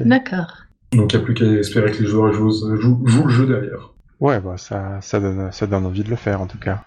D'accord. 0.00 0.52
Donc 0.92 1.12
il 1.12 1.16
n'y 1.16 1.22
a 1.22 1.24
plus 1.24 1.34
qu'à 1.34 1.44
espérer 1.44 1.90
que 1.92 2.02
les 2.02 2.08
joueurs 2.08 2.30
et 2.30 2.34
joueuses 2.34 2.74
jouent, 2.78 3.02
jouent 3.06 3.26
le 3.26 3.32
jeu 3.32 3.46
derrière. 3.46 3.92
Ouais, 4.20 4.40
bah 4.40 4.56
ça, 4.56 4.98
ça 5.00 5.20
donne, 5.20 5.50
ça 5.52 5.66
donne 5.66 5.84
envie 5.84 6.04
de 6.04 6.10
le 6.10 6.16
faire 6.16 6.40
en 6.40 6.46
tout 6.46 6.58
cas. 6.58 6.84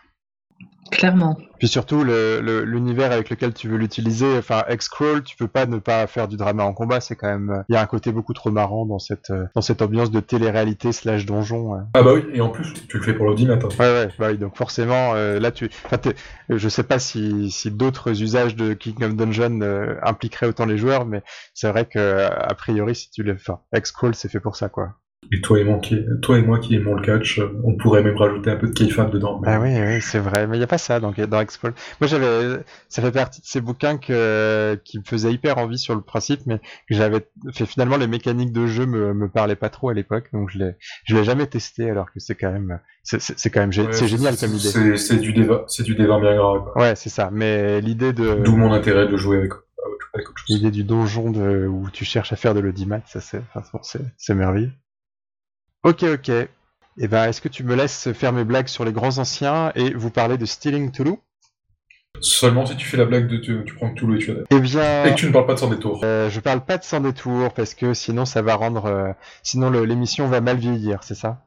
Clairement. 0.91 1.37
Puis 1.59 1.67
surtout 1.67 2.03
le- 2.03 2.39
le- 2.41 2.63
l'univers 2.63 3.11
avec 3.11 3.29
lequel 3.29 3.53
tu 3.53 3.67
veux 3.67 3.77
l'utiliser, 3.77 4.37
enfin 4.37 4.63
X-Crawl, 4.69 5.23
tu 5.23 5.35
peux 5.35 5.47
pas 5.47 5.65
ne 5.65 5.77
pas 5.77 6.07
faire 6.07 6.27
du 6.27 6.37
drama 6.37 6.63
en 6.63 6.73
combat, 6.73 7.01
c'est 7.01 7.15
quand 7.15 7.27
même, 7.27 7.63
il 7.69 7.73
y 7.73 7.75
a 7.77 7.81
un 7.81 7.85
côté 7.85 8.11
beaucoup 8.11 8.33
trop 8.33 8.49
marrant 8.49 8.85
dans 8.85 8.97
cette, 8.99 9.29
euh, 9.29 9.45
dans 9.55 9.61
cette 9.61 9.81
ambiance 9.81 10.09
de 10.09 10.19
télé-réalité 10.21 10.91
slash 10.93 11.25
donjon. 11.25 11.73
ouais. 11.73 11.81
Ah 11.93 12.01
bah 12.03 12.13
oui, 12.13 12.23
et 12.33 12.41
en 12.41 12.49
plus 12.49 12.73
tu 12.87 12.97
le 12.97 13.03
fais 13.03 13.13
pour 13.13 13.25
l'ordinateur. 13.25 13.69
Ouais, 13.79 13.85
ouais, 13.91 14.09
bah 14.17 14.27
oui, 14.31 14.37
donc 14.37 14.55
forcément, 14.55 15.13
euh, 15.15 15.39
là, 15.39 15.51
tu, 15.51 15.69
enfin, 15.85 15.97
euh, 16.07 16.57
je 16.57 16.69
sais 16.69 16.83
pas 16.83 16.97
si, 16.97 17.51
si 17.51 17.71
d'autres 17.71 18.21
usages 18.21 18.55
de 18.55 18.73
King 18.73 19.03
of 19.03 19.15
Dungeon 19.15 19.59
euh, 19.61 19.95
impliqueraient 20.03 20.47
autant 20.47 20.65
les 20.65 20.77
joueurs, 20.77 21.05
mais 21.05 21.21
c'est 21.53 21.69
vrai 21.69 21.85
que 21.85 21.99
euh, 21.99 22.29
a 22.29 22.53
priori, 22.55 22.95
si 22.95 23.11
tu 23.11 23.23
les, 23.23 23.33
enfin, 23.33 23.59
X-Crawl, 23.75 24.15
c'est 24.15 24.29
fait 24.29 24.39
pour 24.39 24.55
ça, 24.55 24.69
quoi. 24.69 24.93
Et 25.31 25.41
toi 25.41 25.59
et 25.59 25.63
moi 25.63 25.77
qui, 25.77 26.03
toi 26.23 26.39
et 26.39 26.41
moi 26.41 26.57
qui 26.57 26.73
aimons 26.75 26.95
le 26.95 27.03
catch, 27.03 27.39
on 27.63 27.75
pourrait 27.75 28.01
même 28.01 28.17
rajouter 28.17 28.49
un 28.49 28.55
peu 28.55 28.67
de 28.67 28.73
kayfabe 28.73 29.11
dedans. 29.11 29.39
mais- 29.39 29.49
Ah 29.51 29.59
oui, 29.61 29.69
oui, 29.79 30.01
c'est 30.01 30.17
vrai, 30.17 30.47
mais 30.47 30.57
il 30.57 30.59
y 30.59 30.63
a 30.63 30.67
pas 30.67 30.79
ça 30.79 30.99
donc 30.99 31.19
dans 31.21 31.41
X-Crawl. 31.41 31.73
Moi, 32.01 32.07
j'avais, 32.07 32.57
ça 32.87 33.03
fait 33.03 33.11
partie 33.11 33.39
de 33.41 33.45
ces 33.45 33.61
bouquins 33.61 33.97
que, 33.97 34.79
qui 34.83 34.97
me 34.97 35.03
faisaient 35.03 35.31
hyper 35.31 35.59
envie 35.59 35.77
sur 35.77 35.93
le 35.93 36.01
principe, 36.01 36.39
mais 36.47 36.57
que 36.57 36.95
j'avais 36.95 37.27
fait 37.53 37.67
finalement 37.67 37.97
les 37.97 38.07
mécaniques 38.07 38.51
de 38.51 38.65
jeu 38.65 38.87
me, 38.87 39.13
me 39.13 39.29
parlaient 39.29 39.55
pas 39.55 39.69
trop 39.69 39.89
à 39.89 39.93
l'époque, 39.93 40.29
donc 40.33 40.49
je 40.49 40.57
l'ai, 40.57 40.75
je 41.05 41.15
l'ai 41.15 41.23
jamais 41.23 41.45
testé, 41.45 41.91
alors 41.91 42.11
que 42.11 42.19
c'est 42.19 42.33
quand 42.35 42.51
même, 42.51 42.79
c'est, 43.03 43.49
quand 43.51 43.59
même, 43.59 43.69
Ouais, 43.69 43.93
c'est 43.93 44.07
génial 44.07 44.35
comme 44.35 44.49
idée. 44.51 44.59
C'est 44.69 44.97
c'est 44.97 45.17
du 45.17 45.33
déva, 45.33 45.63
c'est 45.67 45.83
du 45.83 45.93
bien 45.93 46.07
grave. 46.07 46.63
quoi. 46.73 46.73
Ouais, 46.81 46.95
c'est 46.95 47.09
ça. 47.09 47.29
Mais 47.31 47.81
l'idée 47.81 48.13
de, 48.13 48.41
D'où 48.43 48.55
mon 48.55 48.71
intérêt 48.73 49.07
de 49.07 49.15
jouer 49.17 49.37
avec, 49.37 49.51
avec 50.15 50.27
autre 50.27 50.37
chose. 50.39 50.55
L'idée 50.55 50.71
du 50.71 50.83
donjon 50.83 51.29
de, 51.29 51.67
où 51.67 51.87
tu 51.91 52.03
cherches 52.03 52.33
à 52.33 52.35
faire 52.35 52.55
de 52.55 52.61
l'audimat, 52.61 53.01
ça 53.05 53.21
c'est, 53.21 53.41
enfin, 53.53 53.61
bon, 53.71 53.79
c'est 54.17 54.33
merveilleux. 54.33 54.71
Ok, 55.83 56.03
ok. 56.03 56.29
Et 56.29 57.07
ben, 57.07 57.25
est-ce 57.29 57.41
que 57.41 57.47
tu 57.47 57.63
me 57.63 57.75
laisses 57.75 58.11
faire 58.11 58.33
mes 58.33 58.43
blagues 58.43 58.67
sur 58.67 58.83
les 58.83 58.91
grands 58.91 59.17
anciens 59.17 59.71
et 59.75 59.93
vous 59.93 60.09
parler 60.09 60.37
de 60.37 60.45
Stealing 60.45 60.91
Toulouse? 60.91 61.17
Seulement 62.21 62.65
si 62.65 62.75
tu 62.75 62.85
fais 62.85 62.97
la 62.97 63.05
blague 63.05 63.27
de 63.27 63.37
tu, 63.37 63.63
tu 63.65 63.73
prends 63.75 63.93
Cthulhu 63.93 64.17
et 64.17 64.19
tu 64.19 64.31
adaptes. 64.31 64.47
Eh 64.51 64.59
bien, 64.59 65.05
Et 65.05 65.11
que 65.11 65.15
tu 65.15 65.27
ne 65.27 65.31
parles 65.31 65.45
pas 65.45 65.53
de 65.53 65.59
sans 65.59 65.69
détour. 65.69 66.03
euh, 66.03 66.29
je 66.29 66.39
parle 66.41 66.65
pas 66.65 66.77
de 66.77 66.83
sans 66.83 66.99
détour 66.99 67.53
parce 67.53 67.73
que 67.75 67.93
sinon 67.93 68.25
ça 68.25 68.41
va 68.41 68.55
rendre, 68.55 68.85
euh, 68.87 69.13
sinon 69.43 69.69
l'émission 69.69 70.27
va 70.27 70.41
mal 70.41 70.57
vieillir, 70.57 71.03
c'est 71.03 71.15
ça? 71.15 71.45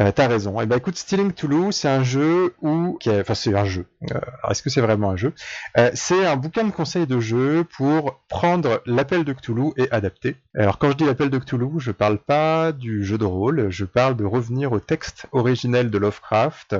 Euh, 0.00 0.12
T'as 0.14 0.28
raison. 0.28 0.60
Eh 0.60 0.66
ben 0.66 0.76
écoute, 0.76 0.96
Stealing 0.96 1.32
Toulouse, 1.32 1.74
c'est 1.74 1.88
un 1.88 2.02
jeu 2.02 2.54
où, 2.62 2.98
enfin 3.06 3.34
c'est 3.34 3.54
un 3.54 3.64
jeu. 3.64 3.86
Euh, 4.12 4.20
est-ce 4.50 4.62
que 4.62 4.70
c'est 4.70 4.80
vraiment 4.80 5.10
un 5.10 5.16
jeu? 5.16 5.32
Euh, 5.78 5.90
C'est 5.94 6.26
un 6.26 6.36
bouquin 6.36 6.64
de 6.64 6.70
conseils 6.70 7.06
de 7.06 7.20
jeu 7.20 7.64
pour 7.76 8.20
prendre 8.28 8.82
l'appel 8.86 9.24
de 9.24 9.32
Cthulhu 9.32 9.72
et 9.76 9.90
adapter. 9.90 10.36
Alors 10.56 10.78
quand 10.78 10.90
je 10.90 10.96
dis 10.96 11.04
l'appel 11.04 11.30
de 11.30 11.38
Cthulhu, 11.38 11.78
je 11.78 11.92
parle 11.92 12.18
pas 12.18 12.72
du 12.72 13.04
jeu 13.04 13.18
de 13.18 13.24
rôle, 13.24 13.70
je 13.70 13.84
parle 13.84 14.16
de 14.16 14.24
revenir 14.24 14.72
au 14.72 14.80
texte 14.80 15.26
originel 15.32 15.90
de 15.90 15.98
Lovecraft, 15.98 16.76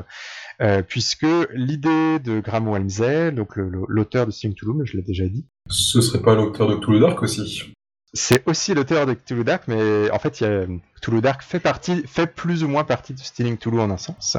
euh, 0.61 0.83
puisque 0.83 1.27
l'idée 1.53 2.19
de 2.19 2.41
Graham 2.41 2.69
Walmsley, 2.69 3.33
donc 3.33 3.57
l'auteur 3.57 4.27
de 4.27 4.31
Stealing 4.31 4.57
Toulouse, 4.57 4.83
je 4.85 4.97
l'ai 4.97 5.03
déjà 5.03 5.27
dit, 5.27 5.45
Ce 5.69 6.01
serait 6.01 6.23
pas 6.23 6.35
l'auteur 6.35 6.69
de 6.69 6.77
Cthulhu 6.77 7.01
Dark 7.01 7.23
aussi. 7.23 7.73
C'est 8.17 8.43
aussi 8.49 8.75
l'auteur 8.75 9.07
de 9.07 9.15
Cthulhu 9.15 9.45
Dark, 9.45 9.65
mais 9.69 10.11
en 10.11 10.19
fait, 10.19 10.41
il 10.41 10.45
y 10.45 10.47
a, 10.47 10.65
Cthulhu 11.01 11.21
Dark 11.21 11.43
fait 11.43 11.61
partie, 11.61 12.03
fait 12.07 12.27
plus 12.27 12.65
ou 12.65 12.69
moins 12.69 12.85
partie 12.85 13.15
de 13.15 13.21
Stealing 13.21 13.57
Cthulhu 13.57 13.81
en 13.81 13.91
un 13.91 13.97
sens. 13.97 14.37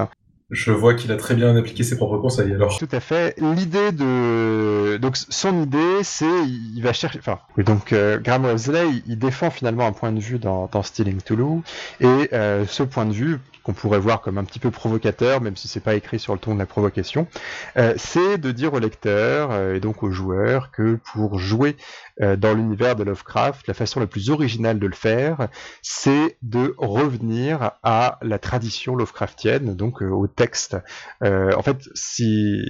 Je 0.49 0.71
vois 0.71 0.93
qu'il 0.93 1.11
a 1.11 1.17
très 1.17 1.35
bien 1.35 1.57
appliqué 1.57 1.83
ses 1.83 1.97
propres 1.97 2.19
conseils 2.19 2.53
alors. 2.53 2.77
Tout 2.77 2.87
à 2.93 3.01
fait. 3.01 3.35
L'idée 3.37 3.91
de, 3.91 4.97
donc 4.97 5.17
son 5.17 5.61
idée, 5.61 6.03
c'est, 6.03 6.25
il 6.45 6.81
va 6.81 6.93
chercher, 6.93 7.19
enfin, 7.19 7.39
oui, 7.57 7.65
donc 7.65 7.91
euh, 7.91 8.17
Graham 8.17 8.45
Wesley, 8.45 9.03
il, 9.07 9.19
défend 9.19 9.49
finalement 9.49 9.85
un 9.85 9.91
point 9.91 10.13
de 10.13 10.21
vue 10.21 10.39
dans, 10.39 10.69
dans 10.71 10.83
Stealing 10.83 11.17
Cthulhu, 11.17 11.61
et 11.99 12.29
euh, 12.31 12.65
ce 12.65 12.83
point 12.83 13.05
de 13.05 13.11
vue 13.11 13.39
qu'on 13.67 13.73
pourrait 13.73 13.99
voir 13.99 14.21
comme 14.21 14.37
un 14.37 14.45
petit 14.45 14.59
peu 14.59 14.71
provocateur, 14.71 15.41
même 15.41 15.57
si 15.57 15.67
c'est 15.67 15.81
pas 15.81 15.95
écrit 15.95 16.19
sur 16.19 16.31
le 16.31 16.39
ton 16.39 16.53
de 16.53 16.59
la 16.59 16.65
provocation, 16.65 17.27
euh, 17.75 17.93
c'est 17.97 18.37
de 18.37 18.51
dire 18.51 18.73
au 18.73 18.79
lecteur 18.79 19.49
euh, 19.51 19.75
et 19.75 19.81
donc 19.81 20.03
aux 20.03 20.11
joueurs 20.11 20.71
que 20.71 20.97
pour 21.11 21.37
jouer 21.37 21.75
dans 22.19 22.53
l'univers 22.53 22.95
de 22.95 23.03
Lovecraft, 23.03 23.67
la 23.67 23.73
façon 23.73 23.99
la 23.99 24.07
plus 24.07 24.29
originale 24.29 24.79
de 24.79 24.87
le 24.87 24.95
faire, 24.95 25.49
c'est 25.81 26.37
de 26.41 26.73
revenir 26.77 27.71
à 27.83 28.17
la 28.21 28.39
tradition 28.39 28.95
Lovecraftienne, 28.95 29.75
donc 29.75 30.01
euh, 30.01 30.09
au 30.09 30.27
texte. 30.27 30.77
Euh, 31.23 31.51
en 31.55 31.61
fait, 31.61 31.77
si 31.93 32.61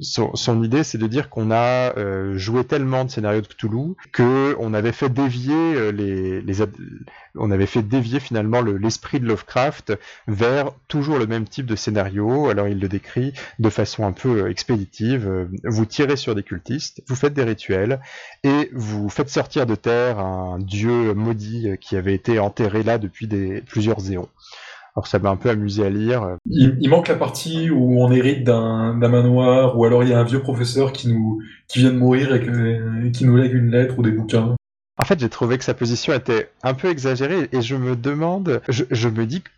son, 0.00 0.62
idée, 0.62 0.82
c'est 0.82 0.98
de 0.98 1.06
dire 1.06 1.30
qu'on 1.30 1.50
a 1.50 1.96
euh, 1.96 2.36
joué 2.36 2.64
tellement 2.64 3.04
de 3.04 3.10
scénarios 3.10 3.42
de 3.42 3.46
Cthulhu 3.46 3.94
que 4.12 4.56
on 4.58 4.74
avait 4.74 4.92
fait 4.92 5.08
dévier 5.10 5.54
euh, 5.54 5.90
les, 5.92 6.42
on 7.36 7.50
avait 7.50 7.66
fait 7.66 7.82
dévier 7.82 8.20
finalement 8.20 8.60
le- 8.60 8.76
l'esprit 8.78 9.20
de 9.20 9.26
Lovecraft 9.26 9.92
vers 10.26 10.72
toujours 10.88 11.18
le 11.18 11.26
même 11.26 11.46
type 11.46 11.66
de 11.66 11.76
scénario. 11.76 12.48
Alors 12.48 12.66
il 12.68 12.80
le 12.80 12.88
décrit 12.88 13.32
de 13.58 13.70
façon 13.70 14.06
un 14.06 14.12
peu 14.12 14.44
euh, 14.44 14.50
expéditive. 14.50 15.28
Euh, 15.28 15.46
Vous 15.64 15.84
tirez 15.86 16.16
sur 16.16 16.34
des 16.34 16.42
cultistes, 16.42 17.02
vous 17.06 17.14
faites 17.14 17.34
des 17.34 17.44
rituels 17.44 18.00
et 18.42 18.70
vous 18.72 18.87
faites 19.08 19.28
sortir 19.28 19.66
de 19.66 19.74
terre 19.74 20.18
un 20.18 20.58
dieu 20.58 21.14
maudit 21.14 21.68
euh, 21.68 21.76
qui 21.76 21.96
avait 21.96 22.14
été 22.14 22.38
enterré 22.38 22.82
là 22.82 22.98
depuis 22.98 23.28
plusieurs 23.66 24.10
éons. 24.10 24.28
Alors 24.96 25.06
ça 25.06 25.18
m'a 25.18 25.30
un 25.30 25.36
peu 25.36 25.50
amusé 25.50 25.84
à 25.84 25.90
lire. 25.90 26.36
Il, 26.46 26.88
manque 26.88 27.08
la 27.08 27.14
partie 27.14 27.70
où 27.70 28.00
on 28.00 28.10
hérite 28.10 28.42
d'un 28.42 28.94
manoir, 28.94 29.78
ou 29.78 29.84
alors 29.84 30.02
il 30.02 30.10
y 30.10 30.12
a 30.12 30.18
un 30.18 30.24
vieux 30.24 30.40
professeur 30.40 30.92
qui 30.92 31.08
nous 31.08 31.40
qui 31.68 31.78
vient 31.78 31.92
de 31.92 31.98
mourir 31.98 32.34
et 32.34 33.12
qui 33.12 33.24
nous 33.24 33.36
lègue 33.36 33.52
une 33.52 33.70
lettre 33.70 33.96
ou 33.98 34.02
des 34.02 34.10
bouquins. 34.10 34.56
En 35.00 35.04
fait, 35.04 35.20
j'ai 35.20 35.28
trouvé 35.28 35.58
que 35.58 35.64
sa 35.64 35.74
position 35.74 36.12
était 36.12 36.50
un 36.64 36.74
peu 36.74 36.88
exagérée 36.88 37.48
et 37.52 37.62
je 37.62 37.76
me 37.76 37.94
demande, 37.94 38.60
je, 38.68 38.82
je 38.90 39.08
me 39.08 39.26
dis 39.26 39.42
que 39.42 39.48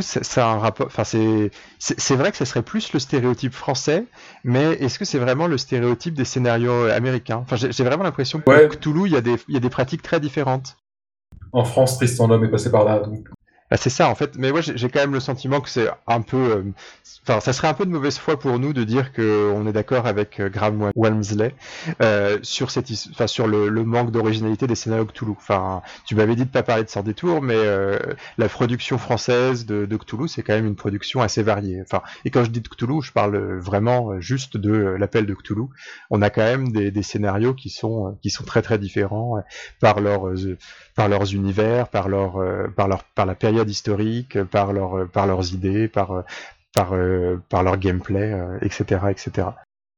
c'est 0.00 0.40
un 0.40 0.58
rapport, 0.58 0.86
enfin 0.86 1.04
c'est, 1.04 2.16
vrai 2.16 2.32
que 2.32 2.36
ce 2.36 2.44
serait 2.44 2.62
plus 2.62 2.92
le 2.92 2.98
stéréotype 2.98 3.54
français, 3.54 4.04
mais 4.42 4.72
est-ce 4.72 4.98
que 4.98 5.04
c'est 5.04 5.18
vraiment 5.18 5.46
le 5.46 5.56
stéréotype 5.56 6.14
des 6.14 6.24
scénarios 6.24 6.86
américains? 6.86 7.36
Enfin, 7.36 7.56
j'ai 7.56 7.84
vraiment 7.84 8.02
l'impression 8.02 8.40
que 8.40 8.50
Ouais. 8.50 8.68
Cthulhu, 8.68 9.06
il 9.06 9.12
y 9.12 9.16
a 9.16 9.20
des, 9.20 9.36
il 9.48 9.54
y 9.54 9.56
a 9.56 9.60
des 9.60 9.70
pratiques 9.70 10.02
très 10.02 10.18
différentes. 10.18 10.76
En 11.52 11.64
France, 11.64 11.96
Tristan 11.96 12.26
Lhomme 12.26 12.44
est 12.44 12.50
passé 12.50 12.70
par 12.70 12.84
là, 12.84 12.98
donc 12.98 13.28
Bah, 13.72 13.78
c'est 13.78 13.88
ça 13.88 14.10
en 14.10 14.14
fait, 14.14 14.36
mais 14.36 14.50
moi 14.50 14.60
j'ai 14.60 14.90
quand 14.90 15.00
même 15.00 15.14
le 15.14 15.20
sentiment 15.20 15.62
que 15.62 15.70
c'est 15.70 15.88
un 16.06 16.20
peu, 16.20 16.36
euh, 16.36 16.62
enfin 17.22 17.40
ça 17.40 17.54
serait 17.54 17.68
un 17.68 17.72
peu 17.72 17.86
de 17.86 17.90
mauvaise 17.90 18.18
foi 18.18 18.38
pour 18.38 18.58
nous 18.58 18.74
de 18.74 18.84
dire 18.84 19.14
que 19.14 19.50
on 19.50 19.66
est 19.66 19.72
d'accord 19.72 20.06
avec 20.06 20.40
euh, 20.40 20.50
Graham 20.50 20.90
Walmsley 20.94 21.54
euh, 22.02 22.38
sur 22.42 22.70
cette, 22.70 22.88
sur 22.88 23.46
le, 23.46 23.70
manque 23.82 24.10
d'originalité 24.10 24.66
des 24.66 24.74
scénarios 24.74 25.06
Cthulhu. 25.06 25.32
Enfin, 25.38 25.80
tu 26.04 26.14
m'avais 26.14 26.36
dit 26.36 26.44
de 26.44 26.50
pas 26.50 26.62
parler 26.62 26.84
de 26.84 26.90
Sans 26.90 27.02
détour, 27.02 27.40
mais 27.40 27.56
la 28.36 28.48
production 28.50 28.98
française 28.98 29.64
de, 29.64 29.86
de 29.86 29.96
Cthulhu 29.96 30.28
c'est 30.28 30.42
quand 30.42 30.52
même 30.52 30.66
une 30.66 30.76
production 30.76 31.22
assez 31.22 31.42
variée. 31.42 31.80
Enfin, 31.80 32.02
et 32.26 32.30
quand 32.30 32.44
je 32.44 32.50
dis 32.50 32.60
de 32.60 32.68
Cthulhu, 32.68 33.00
je 33.00 33.12
parle 33.12 33.38
vraiment 33.58 34.20
juste 34.20 34.58
de 34.58 34.70
l'appel 34.98 35.24
de 35.24 35.32
Cthulhu. 35.32 35.68
On 36.10 36.20
a 36.20 36.28
quand 36.28 36.42
même 36.42 36.72
des, 36.72 36.90
des 36.90 37.02
scénarios 37.02 37.54
qui 37.54 37.70
sont 37.70 38.18
qui 38.20 38.28
sont 38.28 38.44
très 38.44 38.60
très 38.60 38.78
différents 38.78 39.42
par 39.80 40.00
leur 40.00 40.36
par 40.94 41.08
leurs 41.08 41.34
univers, 41.34 41.88
par 41.88 42.08
leur, 42.08 42.36
euh, 42.36 42.68
par 42.74 42.88
leur, 42.88 43.04
par 43.04 43.26
la 43.26 43.34
période 43.34 43.68
historique, 43.68 44.36
euh, 44.36 44.44
par 44.44 44.72
leur, 44.72 44.98
euh, 44.98 45.04
par 45.06 45.26
leurs 45.26 45.54
idées, 45.54 45.88
par, 45.88 46.12
euh, 46.12 46.22
par, 46.74 46.92
euh, 46.94 47.36
par 47.48 47.62
leur 47.62 47.76
gameplay, 47.78 48.32
euh, 48.32 48.58
etc., 48.62 49.00
etc. 49.10 49.48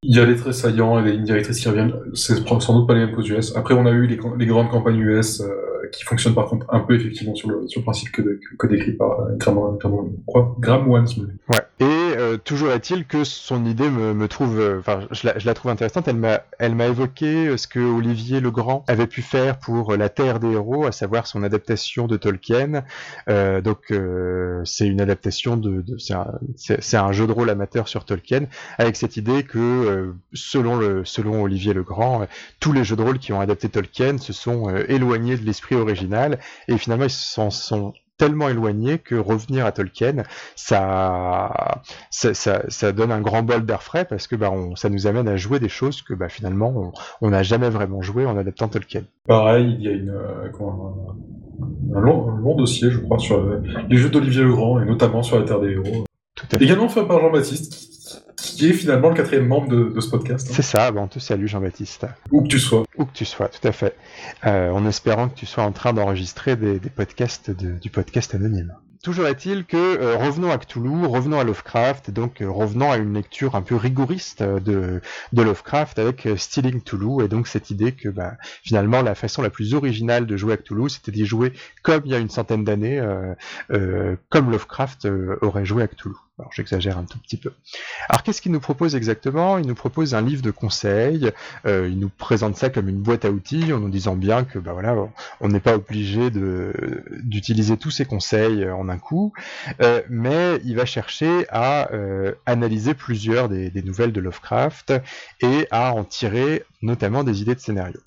Il 0.07 0.15
y 0.15 0.21
a 0.21 0.27
des 0.27 0.37
traits 0.37 0.53
saillants 0.53 1.01
et 1.01 1.03
des 1.03 1.13
lignes 1.13 1.25
directrices 1.25 1.61
qui 1.61 1.69
reviennent. 1.69 1.95
C'est 2.13 2.47
sans 2.47 2.79
doute 2.79 2.87
pas 2.87 2.95
les 2.95 3.07
mêmes 3.07 3.15
qu'aux 3.15 3.23
US. 3.23 3.57
Après, 3.57 3.73
on 3.73 3.87
a 3.87 3.91
eu 3.91 4.07
les, 4.07 4.19
les 4.39 4.47
grandes 4.47 4.69
campagnes 4.69 4.99
US 4.99 5.41
euh, 5.41 5.47
qui 5.93 6.05
fonctionnent 6.05 6.35
par 6.35 6.47
contre 6.47 6.67
un 6.69 6.81
peu 6.81 6.95
effectivement 6.95 7.35
sur 7.35 7.49
le, 7.49 7.67
sur 7.69 7.81
le 7.81 7.85
principe 7.85 8.13
que, 8.13 8.39
que 8.59 8.67
décrit 8.67 8.93
par 8.93 9.21
euh, 9.21 9.37
Graham, 9.37 9.79
Graham 10.59 10.89
Ouais. 10.89 11.01
Et 11.81 11.85
euh, 11.85 12.37
toujours 12.37 12.71
est-il 12.71 13.05
que 13.05 13.25
son 13.25 13.67
idée 13.67 13.91
me, 13.91 14.15
me 14.15 14.29
trouve, 14.29 14.61
euh, 14.61 14.79
enfin, 14.79 15.09
je, 15.11 15.27
la, 15.27 15.39
je, 15.41 15.47
la, 15.47 15.55
trouve 15.55 15.73
intéressante. 15.73 16.07
Elle 16.07 16.17
m'a, 16.17 16.43
elle 16.61 16.77
m'a 16.77 16.87
évoqué 16.87 17.49
euh, 17.49 17.57
ce 17.57 17.67
que 17.67 17.81
Olivier 17.81 18.39
Legrand 18.39 18.85
avait 18.87 19.09
pu 19.09 19.23
faire 19.23 19.59
pour 19.59 19.97
La 19.97 20.09
Terre 20.09 20.39
des 20.39 20.53
héros, 20.53 20.87
à 20.87 20.93
savoir 20.93 21.27
son 21.27 21.43
adaptation 21.43 22.07
de 22.07 22.17
Tolkien. 22.17 22.85
Euh, 23.29 23.61
donc, 23.61 23.91
euh, 23.91 24.63
c'est 24.65 24.87
une 24.87 25.01
adaptation 25.01 25.57
de, 25.57 25.81
de 25.81 25.99
c'est, 25.99 26.15
un, 26.15 26.39
c'est, 26.57 26.97
un, 26.97 27.11
jeu 27.11 27.27
de 27.27 27.33
rôle 27.33 27.51
amateur 27.51 27.89
sur 27.89 28.05
Tolkien, 28.05 28.47
avec 28.79 28.95
cette 28.95 29.17
idée 29.17 29.43
que, 29.43 30.15
selon 30.33 30.77
le, 30.77 31.05
selon 31.05 31.43
Olivier 31.43 31.75
Legrand, 31.75 32.27
tous 32.61 32.73
les 32.73 32.85
jeux 32.85 32.97
de 32.97 33.03
rôle 33.03 33.19
qui 33.19 33.33
ont 33.33 33.41
adapté 33.41 33.69
Tolkien 33.69 34.19
se 34.19 34.33
sont 34.33 34.69
éloignés 34.89 35.37
de 35.37 35.45
l'esprit 35.45 35.75
original, 35.75 36.39
et 36.69 36.79
finalement 36.79 37.05
ils 37.05 37.11
s'en 37.11 37.51
sont 37.51 37.95
tellement 38.17 38.49
éloigné 38.49 38.99
que 38.99 39.15
revenir 39.15 39.67
à 39.67 39.73
Tolkien, 39.73 40.23
ça, 40.57 41.83
ça, 42.11 42.35
ça, 42.35 42.63
ça 42.69 42.93
donne 42.93 43.13
un 43.13 43.21
grand 43.21 43.43
bol 43.43 43.65
d'air 43.65 43.83
frais 43.83 44.05
parce 44.05 44.27
que 44.27 44.37
bah, 44.37 44.51
on, 44.51 44.77
ça 44.77 44.89
nous 44.89 45.07
amène 45.07 45.29
à 45.29 45.37
jouer 45.37 45.59
des 45.59 45.69
choses 45.69 46.03
que 46.03 46.15
bah, 46.15 46.29
finalement 46.29 46.93
on 47.21 47.31
n'a 47.31 47.43
jamais 47.43 47.71
vraiment 47.71 48.03
joué 48.03 48.27
en 48.27 48.37
adaptant 48.37 48.69
Tolkien. 48.69 49.03
Pareil, 49.27 49.77
il 49.79 49.85
y 49.85 49.89
a 49.89 49.93
une, 49.93 50.11
euh, 50.11 50.49
un, 51.95 52.01
long, 52.01 52.31
un, 52.31 52.41
long, 52.41 52.57
dossier, 52.57 52.91
je 52.91 52.99
crois, 52.99 53.19
sur 53.19 53.43
les 53.89 53.97
jeux 53.97 54.11
d'Olivier 54.11 54.43
Legrand 54.43 54.81
et 54.81 54.85
notamment 54.85 55.23
sur 55.23 55.39
la 55.39 55.45
Terre 55.45 55.61
des 55.61 55.73
Héros. 55.73 56.05
Tout 56.35 56.47
à 56.53 56.59
fait. 56.59 56.65
Également 56.65 56.89
fait 56.89 57.07
par 57.07 57.21
Jean-Baptiste, 57.21 58.04
qui 58.53 58.69
est 58.69 58.73
finalement 58.73 59.11
le 59.11 59.15
quatrième 59.15 59.47
membre 59.47 59.69
de, 59.69 59.85
de 59.95 60.01
ce 60.01 60.09
podcast. 60.09 60.49
Hein. 60.49 60.55
C'est 60.55 60.63
ça, 60.63 60.91
bon, 60.91 61.03
on 61.03 61.09
te 61.09 61.19
salue 61.19 61.47
Jean-Baptiste. 61.47 62.07
Où 62.31 62.43
que 62.43 62.49
tu 62.49 62.59
sois. 62.59 62.85
Où 62.97 63.05
que 63.05 63.13
tu 63.13 63.25
sois, 63.25 63.49
tout 63.49 63.67
à 63.67 63.73
fait. 63.73 63.97
Euh, 64.47 64.71
en 64.71 64.87
espérant 64.87 65.29
que 65.29 65.35
tu 65.35 65.47
sois 65.47 65.65
en 65.65 65.73
train 65.73 65.93
d'enregistrer 65.93 66.57
des, 66.57 66.79
des, 66.79 66.91
podcasts 66.91 67.51
de, 67.51 67.79
du 67.79 67.91
podcast 67.91 68.35
anonyme. 68.35 68.75
Toujours 69.03 69.27
est-il 69.27 69.67
que 69.67 69.77
euh, 69.77 70.17
revenons 70.17 70.51
à 70.51 70.57
Cthulhu, 70.57 71.05
revenons 71.05 71.39
à 71.39 71.45
Lovecraft, 71.45 72.11
donc 72.11 72.41
euh, 72.41 72.51
revenons 72.51 72.91
à 72.91 72.97
une 72.97 73.13
lecture 73.13 73.55
un 73.55 73.61
peu 73.61 73.77
rigoriste 73.77 74.43
de, 74.43 75.03
de 75.33 75.43
Lovecraft 75.43 75.99
avec 75.99 76.27
Stealing 76.37 76.81
Cthulhu, 76.81 77.23
et 77.23 77.29
donc 77.29 77.47
cette 77.47 77.71
idée 77.71 77.93
que 77.93 78.09
bah, 78.09 78.39
finalement 78.63 79.03
la 79.03 79.15
façon 79.15 79.43
la 79.43 79.51
plus 79.51 79.75
originale 79.75 80.25
de 80.27 80.37
jouer 80.39 80.55
à 80.55 80.57
Cthulhu, 80.57 80.89
c'était 80.89 81.13
d'y 81.13 81.27
jouer 81.27 81.53
comme 81.83 82.03
il 82.07 82.13
y 82.13 82.15
a 82.15 82.19
une 82.19 82.31
centaine 82.31 82.65
d'années, 82.65 83.03
comme 84.31 84.51
Lovecraft 84.51 85.07
aurait 85.43 85.67
joué 85.67 85.83
à 85.83 85.87
Cthulhu. 85.87 86.15
Alors 86.39 86.51
j'exagère 86.53 86.99
un 86.99 87.05
tout 87.05 87.19
petit 87.19 87.37
peu. 87.37 87.53
Alors 88.09 88.25
qu'est-ce 88.25 88.43
qu'il 88.43 88.51
nous 88.51 88.61
propose 88.61 88.97
exactement? 88.97 89.57
Il 89.59 89.67
nous 89.69 89.77
propose 89.77 90.17
un 90.17 90.21
livre 90.21 90.43
de 90.43 90.51
conseils. 90.51 91.31
Euh, 91.65 91.89
il 91.89 92.01
nous 92.01 92.09
présente 92.09 92.57
ça 92.57 92.71
comme 92.71 92.89
une 92.89 93.01
boîte 93.01 93.25
à 93.25 93.31
outils, 93.31 93.73
en 93.73 93.79
nous 93.79 93.89
disant 93.89 94.17
bien 94.17 94.43
que 94.43 94.59
bah 94.59 94.73
voilà, 94.73 94.97
on 95.41 95.49
n'est 95.49 95.61
pas 95.61 95.77
obligé 95.77 96.31
d'utiliser 96.31 97.77
tous 97.77 97.93
ces 97.93 98.05
conseils 98.05 98.69
en 98.69 98.89
un 98.89 98.99
coup, 98.99 99.33
euh, 99.81 100.03
mais 100.09 100.61
il 100.65 100.75
va 100.75 100.87
chercher 100.87 101.47
à 101.51 101.93
euh, 101.93 102.33
analyser 102.47 102.95
plusieurs 102.95 103.49
des, 103.49 103.71
nouvelles 103.85 104.13
de 104.13 104.21
Lovecraft 104.21 104.93
et 105.41 105.69
à 105.71 105.95
en 105.95 106.03
tirer 106.03 106.65
notamment 106.83 107.23
des 107.23 107.43
idées 107.43 107.55
de 107.55 107.61
scénario. 107.61 108.01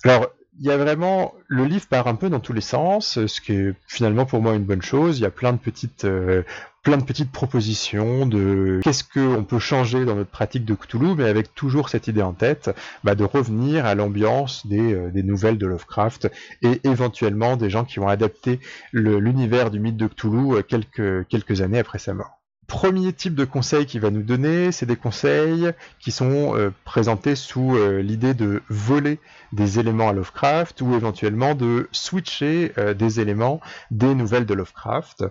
Il 0.60 0.66
y 0.66 0.70
a 0.70 0.76
vraiment 0.76 1.34
le 1.46 1.64
livre 1.64 1.86
part 1.86 2.08
un 2.08 2.14
peu 2.14 2.28
dans 2.28 2.40
tous 2.40 2.52
les 2.52 2.60
sens, 2.60 3.24
ce 3.26 3.40
qui 3.40 3.52
est 3.52 3.74
finalement 3.86 4.26
pour 4.26 4.42
moi 4.42 4.54
une 4.54 4.64
bonne 4.64 4.82
chose. 4.82 5.18
Il 5.18 5.22
y 5.22 5.26
a 5.26 5.30
plein 5.30 5.52
de 5.52 5.58
petites 5.58 6.04
euh, 6.04 6.42
plein 6.82 6.96
de 6.96 7.04
petites 7.04 7.30
propositions 7.30 8.26
de 8.26 8.80
qu'est-ce 8.82 9.04
qu'on 9.04 9.44
peut 9.44 9.58
changer 9.58 10.04
dans 10.04 10.14
notre 10.14 10.30
pratique 10.30 10.64
de 10.64 10.74
Cthulhu, 10.74 11.14
mais 11.16 11.28
avec 11.28 11.54
toujours 11.54 11.88
cette 11.88 12.08
idée 12.08 12.22
en 12.22 12.32
tête 12.32 12.70
bah, 13.04 13.14
de 13.14 13.24
revenir 13.24 13.84
à 13.84 13.94
l'ambiance 13.94 14.66
des, 14.66 14.94
euh, 14.94 15.10
nouvelles 15.22 15.58
de 15.58 15.66
Lovecraft 15.66 16.30
et 16.62 16.80
éventuellement 16.84 17.56
des 17.56 17.68
gens 17.68 17.84
qui 17.84 18.00
ont 18.00 18.08
adapté 18.08 18.60
l'univers 18.92 19.70
du 19.70 19.80
mythe 19.80 19.96
de 19.96 20.06
Cthulhu 20.06 20.54
euh, 20.54 20.62
quelques, 20.62 21.26
quelques 21.28 21.60
années 21.60 21.78
après 21.78 21.98
sa 21.98 22.14
mort 22.14 22.37
premier 22.68 23.14
type 23.14 23.34
de 23.34 23.46
conseil 23.46 23.86
qu'il 23.86 24.02
va 24.02 24.10
nous 24.10 24.22
donner, 24.22 24.70
c'est 24.70 24.86
des 24.86 24.96
conseils 24.96 25.72
qui 25.98 26.12
sont 26.12 26.54
euh, 26.54 26.70
présentés 26.84 27.34
sous 27.34 27.74
euh, 27.74 28.02
l'idée 28.02 28.34
de 28.34 28.62
voler 28.68 29.18
des 29.52 29.80
éléments 29.80 30.10
à 30.10 30.12
Lovecraft 30.12 30.80
ou 30.82 30.94
éventuellement 30.94 31.54
de 31.54 31.88
switcher 31.90 32.72
euh, 32.76 32.92
des 32.92 33.20
éléments 33.20 33.60
des 33.90 34.14
nouvelles 34.14 34.44
de 34.44 34.54
Lovecraft. 34.54 35.24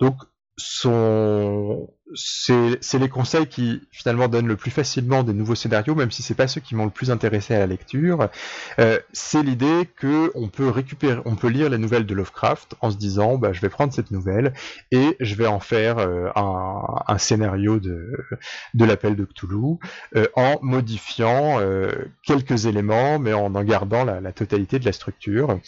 Donc 0.00 0.16
sont 0.56 1.88
c'est 2.14 2.98
les 2.98 3.08
conseils 3.08 3.46
qui 3.46 3.82
finalement 3.90 4.28
donnent 4.28 4.46
le 4.46 4.56
plus 4.56 4.70
facilement 4.70 5.22
des 5.22 5.32
nouveaux 5.32 5.54
scénarios, 5.54 5.94
même 5.94 6.10
si 6.10 6.22
c'est 6.22 6.34
pas 6.34 6.46
ceux 6.46 6.60
qui 6.60 6.74
m'ont 6.74 6.84
le 6.84 6.90
plus 6.90 7.10
intéressé 7.10 7.54
à 7.54 7.60
la 7.60 7.66
lecture. 7.66 8.28
Euh, 8.78 8.98
c'est 9.12 9.42
l'idée 9.42 9.88
que 9.96 10.30
on 10.34 10.48
peut 10.48 10.68
récupérer, 10.68 11.20
on 11.24 11.36
peut 11.36 11.48
lire 11.48 11.70
les 11.70 11.78
nouvelles 11.78 12.06
de 12.06 12.14
Lovecraft 12.14 12.74
en 12.80 12.90
se 12.90 12.96
disant, 12.96 13.38
bah, 13.38 13.52
je 13.52 13.60
vais 13.60 13.68
prendre 13.68 13.92
cette 13.92 14.10
nouvelle 14.10 14.52
et 14.90 15.16
je 15.20 15.34
vais 15.34 15.46
en 15.46 15.60
faire 15.60 15.98
euh, 15.98 16.28
un, 16.36 16.82
un, 17.06 17.18
scénario 17.18 17.78
de, 17.78 18.10
de 18.74 18.84
l'appel 18.84 19.16
de 19.16 19.24
Cthulhu 19.24 19.78
euh, 20.16 20.26
en 20.34 20.58
modifiant 20.62 21.60
euh, 21.60 21.90
quelques 22.22 22.66
éléments, 22.66 23.18
mais 23.18 23.32
en 23.32 23.54
en 23.54 23.64
gardant 23.64 24.04
la, 24.04 24.20
la 24.20 24.32
totalité 24.32 24.78
de 24.78 24.84
la 24.84 24.92
structure. 24.92 25.58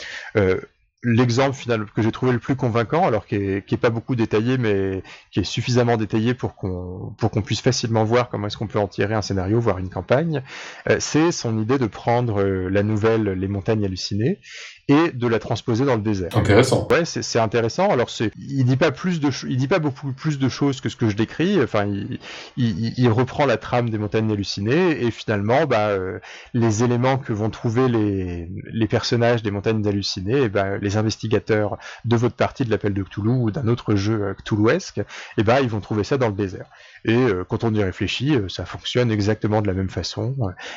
L'exemple 1.04 1.54
final 1.54 1.84
que 1.94 2.02
j'ai 2.02 2.12
trouvé 2.12 2.32
le 2.32 2.38
plus 2.38 2.56
convaincant, 2.56 3.06
alors 3.06 3.26
qui 3.26 3.36
est, 3.36 3.66
qui 3.66 3.74
est, 3.74 3.78
pas 3.78 3.90
beaucoup 3.90 4.16
détaillé, 4.16 4.56
mais 4.58 5.02
qui 5.30 5.40
est 5.40 5.44
suffisamment 5.44 5.96
détaillé 5.96 6.34
pour 6.34 6.56
qu'on 6.56 7.14
pour 7.18 7.30
qu'on 7.30 7.42
puisse 7.42 7.60
facilement 7.60 8.04
voir 8.04 8.30
comment 8.30 8.46
est-ce 8.46 8.56
qu'on 8.56 8.66
peut 8.66 8.78
en 8.78 8.88
tirer 8.88 9.14
un 9.14 9.22
scénario, 9.22 9.60
voire 9.60 9.78
une 9.78 9.90
campagne, 9.90 10.42
euh, 10.88 10.96
c'est 11.00 11.30
son 11.30 11.58
idée 11.60 11.78
de 11.78 11.86
prendre 11.86 12.40
euh, 12.40 12.68
la 12.70 12.82
nouvelle 12.82 13.24
Les 13.24 13.48
montagnes 13.48 13.84
hallucinées 13.84 14.40
et 14.88 15.12
de 15.12 15.26
la 15.26 15.38
transposer 15.38 15.84
dans 15.84 15.96
le 15.96 16.02
désert. 16.02 16.36
Intéressant. 16.36 16.86
Ouais, 16.90 17.04
c'est 17.04 17.38
intéressant. 17.38 17.90
Alors 17.90 18.10
c'est, 18.10 18.30
il 18.38 18.64
dit 18.64 18.76
pas 18.76 18.90
plus 18.90 19.20
de, 19.20 19.30
il 19.48 19.56
dit 19.56 19.68
pas 19.68 19.78
beaucoup 19.78 20.12
plus 20.12 20.38
de 20.38 20.48
choses 20.48 20.80
que 20.80 20.88
ce 20.88 20.96
que 20.96 21.08
je 21.08 21.16
décris. 21.16 21.62
Enfin, 21.62 21.86
il, 21.86 22.18
il, 22.56 22.94
il 22.96 23.08
reprend 23.08 23.46
la 23.46 23.56
trame 23.56 23.90
des 23.90 23.98
montagnes 23.98 24.30
hallucinées 24.30 25.04
et 25.04 25.10
finalement, 25.10 25.66
bah, 25.66 25.88
euh, 25.88 26.18
les 26.52 26.84
éléments 26.84 27.18
que 27.18 27.32
vont 27.32 27.50
trouver 27.50 27.88
les, 27.88 28.50
les 28.72 28.86
personnages 28.86 29.42
des 29.42 29.50
montagnes 29.50 29.86
hallucinées, 29.86 30.42
et 30.42 30.48
bah, 30.48 30.78
les 30.78 30.96
investigateurs 30.96 31.78
de 32.04 32.16
votre 32.16 32.36
partie 32.36 32.64
de 32.64 32.70
l'appel 32.70 32.94
de 32.94 33.02
Cthulhu 33.02 33.30
ou 33.30 33.50
d'un 33.50 33.68
autre 33.68 33.94
jeu 33.94 34.22
euh, 34.22 34.34
Cthulhuesque, 34.34 35.00
et 35.38 35.42
bah, 35.42 35.60
ils 35.60 35.68
vont 35.68 35.80
trouver 35.80 36.04
ça 36.04 36.18
dans 36.18 36.28
le 36.28 36.34
désert. 36.34 36.66
Et 37.04 37.16
euh, 37.16 37.44
quand 37.44 37.64
on 37.64 37.74
y 37.74 37.82
réfléchit, 37.82 38.34
euh, 38.34 38.48
ça 38.48 38.64
fonctionne 38.64 39.10
exactement 39.10 39.60
de 39.60 39.66
la 39.66 39.74
même 39.74 39.90
façon. 39.90 40.34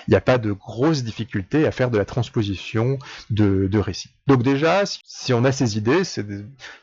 Il 0.07 0.11
n'y 0.11 0.17
a 0.17 0.21
pas 0.21 0.37
de 0.37 0.51
grosses 0.51 1.03
difficultés 1.03 1.65
à 1.65 1.71
faire 1.71 1.89
de 1.89 1.97
la 1.97 2.05
transposition 2.05 2.99
de, 3.29 3.67
de 3.67 3.79
récits. 3.79 4.09
Donc 4.27 4.43
déjà, 4.43 4.83
si 4.85 5.33
on 5.33 5.45
a 5.45 5.53
ces 5.53 5.77
idées, 5.77 6.03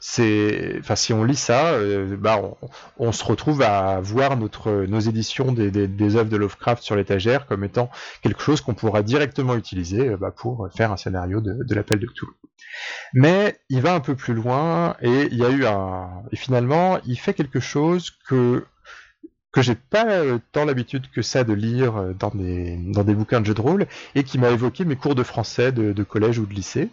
c'est, 0.01 0.77
enfin, 0.79 0.97
si 0.97 1.13
on 1.13 1.25
lit 1.25 1.37
ça, 1.37 1.73
euh, 1.73 2.17
bah, 2.17 2.41
on, 2.43 2.57
on, 2.97 3.13
se 3.13 3.23
retrouve 3.23 3.61
à 3.61 4.01
voir 4.01 4.39
notre, 4.39 4.87
nos 4.87 5.01
éditions 5.01 5.53
des, 5.53 5.71
des, 5.71 5.89
des 5.89 6.17
œuvres 6.17 6.31
de 6.31 6.39
Lovecraft 6.39 6.83
sur 6.83 6.97
l'étagère 6.97 7.47
comme 7.47 7.65
étant 7.65 7.91
quelque 8.23 8.41
chose 8.41 8.63
qu'on 8.63 8.75
pourra 8.75 9.03
directement 9.03 9.57
utiliser 9.57 10.17
bah, 10.17 10.31
pour 10.31 10.69
faire 10.75 10.91
un 10.91 10.97
scénario 10.97 11.43
de, 11.43 11.63
de 11.63 11.75
l'appel 11.75 11.99
de 11.99 12.07
Cthulhu. 12.07 12.33
Mais 13.13 13.59
il 13.69 13.83
va 13.83 13.95
un 13.95 14.01
peu 14.01 14.15
plus 14.15 14.33
loin 14.35 14.97
et 15.03 15.29
il 15.31 15.37
y 15.37 15.45
a 15.45 15.51
eu 15.51 15.67
un, 15.67 16.23
et 16.33 16.37
finalement, 16.37 16.99
il 17.05 17.19
fait 17.19 17.35
quelque 17.35 17.61
chose 17.61 18.11
que 18.27 18.65
que 19.55 19.63
j'ai 19.63 19.77
pas 19.77 20.07
euh, 20.07 20.39
tant 20.51 20.65
l'habitude 20.65 21.09
que 21.13 21.23
ça 21.23 21.45
de 21.45 21.53
lire 21.53 21.97
euh, 21.97 22.13
dans 22.13 22.31
des, 22.31 22.77
dans 22.77 23.05
des 23.05 23.15
bouquins 23.15 23.41
de 23.41 23.47
jeux 23.47 23.55
de 23.55 23.61
rôle 23.61 23.87
et 24.17 24.25
qui 24.25 24.37
m'a 24.37 24.51
évoqué 24.51 24.85
mes 24.85 24.97
cours 24.97 25.15
de 25.15 25.23
français 25.23 25.71
de, 25.71 25.93
de 25.93 26.03
collège 26.03 26.41
ou 26.41 26.47
de 26.47 26.53
lycée, 26.53 26.89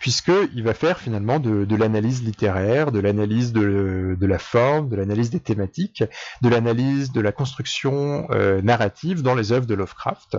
puisqu'il 0.00 0.62
va 0.62 0.72
faire 0.72 0.98
finalement 0.98 1.38
de, 1.38 1.66
de 1.66 1.76
l'analyse 1.76 2.22
littéraire, 2.22 2.90
de 2.90 3.00
l'analyse 3.00 3.52
de, 3.52 4.16
de, 4.18 4.26
la 4.26 4.38
forme, 4.38 4.88
de 4.88 4.96
l'analyse 4.96 5.28
des 5.28 5.40
thématiques, 5.40 6.04
de 6.40 6.48
l'analyse 6.48 7.12
de 7.12 7.20
la 7.20 7.32
construction 7.32 8.26
euh, 8.30 8.62
narrative 8.62 9.20
dans 9.20 9.34
les 9.34 9.52
œuvres 9.52 9.66
de 9.66 9.74
Lovecraft. 9.74 10.38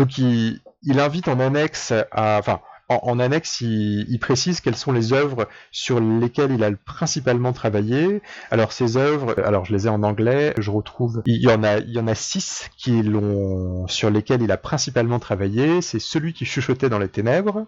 Donc 0.00 0.18
il, 0.18 0.60
il 0.82 0.98
invite 0.98 1.28
en 1.28 1.38
annexe 1.38 1.92
à, 2.10 2.38
enfin, 2.40 2.60
en, 3.02 3.18
annexe, 3.18 3.60
il, 3.60 4.18
précise 4.20 4.60
quelles 4.60 4.76
sont 4.76 4.92
les 4.92 5.12
œuvres 5.12 5.48
sur 5.70 6.00
lesquelles 6.00 6.52
il 6.52 6.62
a 6.62 6.70
principalement 6.72 7.52
travaillé. 7.52 8.22
Alors 8.50 8.72
ces 8.72 8.96
œuvres, 8.96 9.34
alors 9.44 9.64
je 9.64 9.72
les 9.72 9.86
ai 9.86 9.88
en 9.88 10.02
anglais, 10.02 10.54
je 10.58 10.70
retrouve, 10.70 11.22
il 11.26 11.40
y 11.40 11.48
en 11.48 11.62
a, 11.62 12.14
six 12.14 12.70
qui 12.76 13.02
l'ont, 13.02 13.86
sur 13.88 14.10
lesquels 14.10 14.42
il 14.42 14.52
a 14.52 14.56
principalement 14.56 15.18
travaillé. 15.18 15.82
C'est 15.82 15.98
celui 15.98 16.32
qui 16.32 16.44
chuchotait 16.44 16.88
dans 16.88 16.98
les 16.98 17.08
ténèbres, 17.08 17.66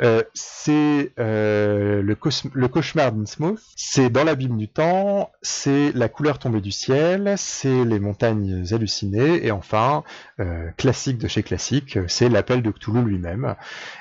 euh, 0.00 0.22
c'est 0.34 1.12
euh, 1.18 2.02
le, 2.02 2.16
le, 2.54 2.68
cauchemar 2.68 3.12
d'Innsmouth, 3.12 3.60
c'est 3.76 4.10
dans 4.10 4.24
l'abîme 4.24 4.56
du 4.56 4.68
temps, 4.68 5.30
c'est 5.42 5.92
la 5.94 6.08
couleur 6.08 6.38
tombée 6.38 6.60
du 6.60 6.72
ciel, 6.72 7.34
c'est 7.36 7.84
les 7.84 7.98
montagnes 7.98 8.64
hallucinées, 8.70 9.46
et 9.46 9.50
enfin, 9.50 10.02
euh, 10.40 10.70
classique 10.76 11.18
de 11.18 11.28
chez 11.28 11.42
classique, 11.42 11.98
c'est 12.08 12.28
l'appel 12.28 12.62
de 12.62 12.70
Cthulhu 12.70 13.02
lui-même. 13.02 13.54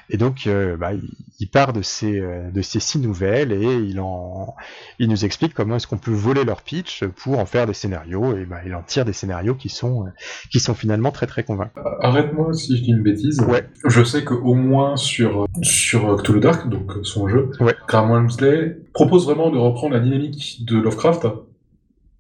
Et 0.10 0.18
donc 0.18 0.48
bah, 0.80 0.92
il, 1.40 1.48
part 1.50 1.74
de 1.74 1.82
ces, 1.82 2.20
de 2.20 2.62
ces 2.62 2.80
six 2.80 3.00
nouvelles 3.00 3.52
et 3.52 3.76
il, 3.76 4.00
en, 4.00 4.56
il 5.00 5.10
nous 5.10 5.26
explique 5.26 5.54
comment 5.54 5.76
est-ce 5.76 5.88
qu'on 5.88 5.98
peut 5.98 6.12
voler 6.12 6.44
leur 6.44 6.62
pitch 6.62 7.04
pour 7.06 7.40
en 7.40 7.46
faire 7.46 7.66
des 7.66 7.74
scénarios 7.74 8.38
et 8.38 8.46
bah, 8.46 8.60
il 8.66 8.74
en 8.76 8.84
tire 8.84 9.06
des 9.06 9.14
scénarios 9.14 9.56
qui 9.56 9.70
sont, 9.70 10.06
qui 10.52 10.60
sont 10.60 10.74
finalement 10.74 11.12
très 11.12 11.28
très 11.28 11.44
convaincants. 11.44 11.82
Arrête-moi 12.02 12.54
si 12.54 12.78
je 12.78 12.84
dis 12.84 12.92
une 12.92 13.04
bêtise. 13.04 13.42
Ouais. 13.42 13.68
Je 13.86 14.04
sais 14.04 14.24
qu'au 14.24 14.54
moins 14.54 14.96
sur, 14.98 15.48
sur 15.62 16.18
Cthulhu 16.22 16.40
Dark, 16.40 16.70
donc 16.70 16.92
son 17.04 17.28
jeu, 17.28 17.52
ouais. 17.60 17.76
Graham 17.88 18.12
Walmsley 18.12 18.78
propose 18.94 19.26
vraiment 19.26 19.50
de 19.50 19.58
reprendre 19.58 19.94
la 19.94 20.00
dynamique 20.00 20.66
de 20.66 20.78
Lovecraft, 20.78 21.28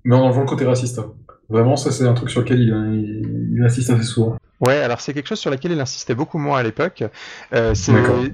mais 0.03 0.15
en 0.15 0.21
enlevant 0.21 0.41
le 0.41 0.47
côté 0.47 0.65
raciste. 0.65 0.99
Vraiment, 1.49 1.75
ça 1.75 1.91
c'est 1.91 2.07
un 2.07 2.13
truc 2.13 2.29
sur 2.29 2.41
lequel 2.41 2.59
il, 2.61 3.51
il 3.53 3.63
insiste 3.63 3.89
assez 3.89 4.03
souvent. 4.03 4.37
Ouais, 4.61 4.77
alors 4.77 5.01
c'est 5.01 5.15
quelque 5.15 5.27
chose 5.27 5.39
sur 5.39 5.49
lequel 5.49 5.71
il 5.71 5.79
insistait 5.79 6.13
beaucoup 6.13 6.37
moins 6.37 6.59
à 6.59 6.63
l'époque. 6.63 7.03
Euh, 7.53 7.73
c'est 7.73 7.93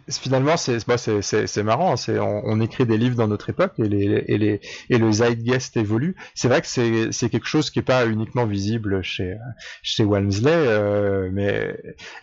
finalement 0.09 0.57
c'est 0.57 0.85
bah, 0.85 0.97
c'est 0.97 1.63
marrant, 1.63 1.93
hein, 1.93 1.95
c'est 1.95 2.19
on, 2.19 2.41
on, 2.45 2.59
écrit 2.59 2.85
des 2.85 2.97
livres 2.97 3.15
dans 3.15 3.29
notre 3.29 3.49
époque 3.49 3.73
et 3.77 3.87
les 3.87 4.25
et 4.27 4.37
les 4.37 4.59
et 4.89 4.97
le 4.97 5.09
zeitgeist 5.09 5.77
évolue. 5.77 6.17
C'est 6.35 6.49
vrai 6.49 6.59
que 6.59 6.67
c'est 6.67 7.13
c'est 7.13 7.29
quelque 7.29 7.47
chose 7.47 7.69
qui 7.69 7.79
est 7.79 7.83
pas 7.83 8.05
uniquement 8.05 8.45
visible 8.45 9.01
chez 9.03 9.37
chez 9.81 10.03
Walmsley, 10.03 10.51
euh, 10.51 11.29
mais 11.31 11.77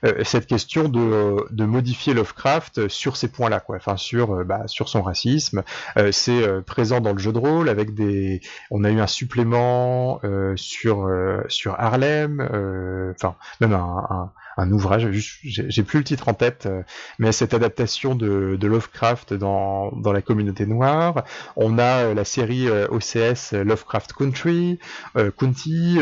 euh, 0.04 0.22
cette 0.22 0.46
question 0.46 0.90
de 0.90 1.36
de 1.50 1.64
modifier 1.64 2.12
Lovecraft 2.12 2.88
sur 2.88 3.16
ces 3.16 3.28
points-là, 3.28 3.60
quoi. 3.60 3.76
Enfin 3.76 3.96
sur 3.96 4.34
euh, 4.34 4.44
bah, 4.44 4.64
sur 4.66 4.90
son 4.90 5.00
racisme, 5.00 5.62
euh, 5.96 6.12
c'est 6.12 6.44
présent 6.66 7.00
dans 7.00 7.12
le 7.12 7.18
jeu 7.18 7.32
de 7.32 7.38
rôle 7.38 7.70
avec 7.70 7.94
des. 7.94 8.42
On 8.70 8.84
a 8.84 8.90
eu 8.90 9.00
un 9.00 9.06
supplément 9.06 10.20
sur 10.56 11.10
sur 11.48 11.80
Harlem, 11.80 12.40
enfin 13.16 13.36
même 13.60 13.72
un 13.72 13.93
un, 14.56 14.72
ouvrage, 14.72 15.08
j'ai 15.12 15.82
plus 15.82 15.98
le 15.98 16.04
titre 16.04 16.28
en 16.28 16.34
tête, 16.34 16.66
euh, 16.66 16.82
mais 17.18 17.32
cette 17.32 17.54
adaptation 17.54 18.14
de, 18.14 18.58
Lovecraft 18.60 19.34
dans, 19.34 19.90
dans, 19.92 20.12
la 20.12 20.22
communauté 20.22 20.66
noire. 20.66 21.24
On 21.56 21.78
a 21.78 22.04
euh, 22.04 22.14
la 22.14 22.24
série 22.24 22.68
euh, 22.68 22.86
OCS 22.88 23.52
Lovecraft 23.52 24.12
Country, 24.12 24.78
County 25.38 25.98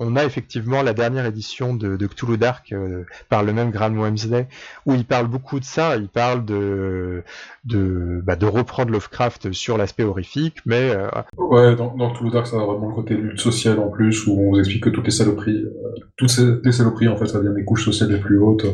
on 0.00 0.16
a 0.16 0.24
effectivement 0.24 0.82
la 0.82 0.94
dernière 0.94 1.26
édition 1.26 1.74
de, 1.74 1.96
de 1.96 2.06
Cthulhu 2.06 2.38
Dark 2.38 2.72
euh, 2.72 3.04
par 3.28 3.42
le 3.42 3.52
même 3.52 3.70
Graham 3.70 3.98
Wemsley, 3.98 4.48
où 4.86 4.94
il 4.94 5.04
parle 5.04 5.26
beaucoup 5.26 5.58
de 5.58 5.64
ça, 5.64 5.96
il 5.96 6.08
parle 6.08 6.44
de, 6.44 7.24
de, 7.64 8.20
bah, 8.24 8.36
de 8.36 8.46
reprendre 8.46 8.92
Lovecraft 8.92 9.52
sur 9.52 9.76
l'aspect 9.76 10.04
horrifique, 10.04 10.58
mais... 10.66 10.90
Euh, 10.90 11.08
ouais, 11.36 11.74
dans, 11.74 11.94
dans, 11.96 12.12
Cthulhu 12.12 12.30
Dark, 12.30 12.46
ça 12.46 12.56
a 12.56 12.64
vraiment 12.64 12.88
le 12.88 12.94
côté 12.94 13.14
lutte 13.14 13.40
sociale 13.40 13.80
en 13.80 13.88
plus, 13.88 14.26
où 14.26 14.38
on 14.38 14.50
vous 14.50 14.58
explique 14.58 14.84
que 14.84 14.90
toutes 14.90 15.06
les 15.06 15.10
saloperies, 15.10 15.64
euh, 15.64 16.00
toutes 16.16 16.36
les 16.64 16.72
saloperies, 16.72 17.08
en 17.08 17.16
fait, 17.16 17.26
ça 17.26 17.40
vient 17.40 17.52
des 17.52 17.64
couches 17.64 17.84
sociales 17.84 18.12
les 18.12 18.18
plus 18.18 18.38
hautes. 18.38 18.66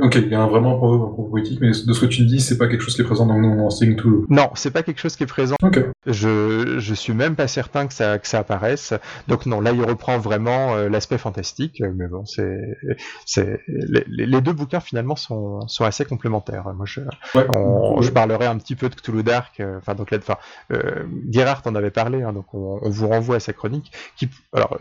Ok, 0.00 0.16
il 0.16 0.28
y 0.28 0.34
a 0.34 0.42
un 0.42 0.46
vraiment 0.46 0.76
propos 0.76 1.24
politique, 1.24 1.60
mais 1.60 1.68
de 1.68 1.92
ce 1.92 2.00
que 2.00 2.06
tu 2.06 2.24
dis, 2.24 2.40
c'est 2.40 2.58
pas 2.58 2.68
quelque 2.68 2.82
chose 2.82 2.94
qui 2.94 3.02
est 3.02 3.04
présent 3.04 3.26
dans, 3.26 3.70
Sting 3.70 3.96
Tool. 3.96 4.26
Non, 4.28 4.50
c'est 4.54 4.70
pas 4.70 4.82
quelque 4.82 5.00
chose 5.00 5.16
qui 5.16 5.22
est 5.22 5.26
présent. 5.26 5.56
Ok. 5.62 5.80
Je, 6.06 6.78
je 6.78 6.94
suis 6.94 7.14
même 7.14 7.34
pas 7.34 7.48
certain 7.48 7.86
que 7.86 7.94
ça, 7.94 8.18
que 8.18 8.28
ça 8.28 8.40
apparaisse. 8.40 8.92
Donc 9.28 9.46
non, 9.46 9.60
là 9.60 9.72
il 9.72 9.82
reprend 9.82 10.18
vraiment 10.18 10.74
euh, 10.74 10.88
l'aspect 10.88 11.18
fantastique, 11.18 11.82
mais 11.96 12.08
bon, 12.08 12.24
c'est, 12.26 12.76
c'est 13.24 13.60
les, 13.68 14.04
les, 14.06 14.40
deux 14.40 14.52
bouquins 14.52 14.80
finalement 14.80 15.16
sont, 15.16 15.66
sont 15.68 15.84
assez 15.84 16.04
complémentaires. 16.04 16.72
Moi, 16.74 16.86
je, 16.86 17.00
je 17.34 18.10
parlerai 18.10 18.46
un 18.46 18.58
petit 18.58 18.76
peu 18.76 18.88
de 18.88 18.94
Cthulhu 18.94 19.22
Dark. 19.22 19.60
Euh, 19.60 19.78
enfin 19.78 19.94
donc 19.94 20.10
là, 20.10 20.18
enfin, 20.18 20.36
euh, 20.72 21.04
Gerhardt 21.30 21.62
en 21.68 21.74
avait 21.74 21.90
parlé, 21.90 22.22
hein, 22.22 22.32
donc 22.32 22.52
on, 22.52 22.80
on, 22.82 22.90
vous 22.90 23.08
renvoie 23.08 23.36
à 23.36 23.40
sa 23.40 23.52
chronique. 23.52 23.92
Qui, 24.16 24.28
alors, 24.52 24.78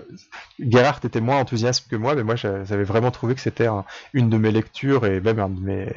Gerhardt 0.59 1.05
était 1.05 1.21
moins 1.21 1.39
enthousiaste 1.39 1.87
que 1.89 1.95
moi, 1.95 2.15
mais 2.15 2.23
moi 2.23 2.35
j'avais 2.35 2.83
vraiment 2.83 3.11
trouvé 3.11 3.35
que 3.35 3.41
c'était 3.41 3.67
une 4.13 4.29
de 4.29 4.37
mes 4.37 4.51
lectures 4.51 4.72
et 4.81 5.21
même 5.21 5.39
un 5.39 5.49
de 5.49 5.59
mes, 5.59 5.87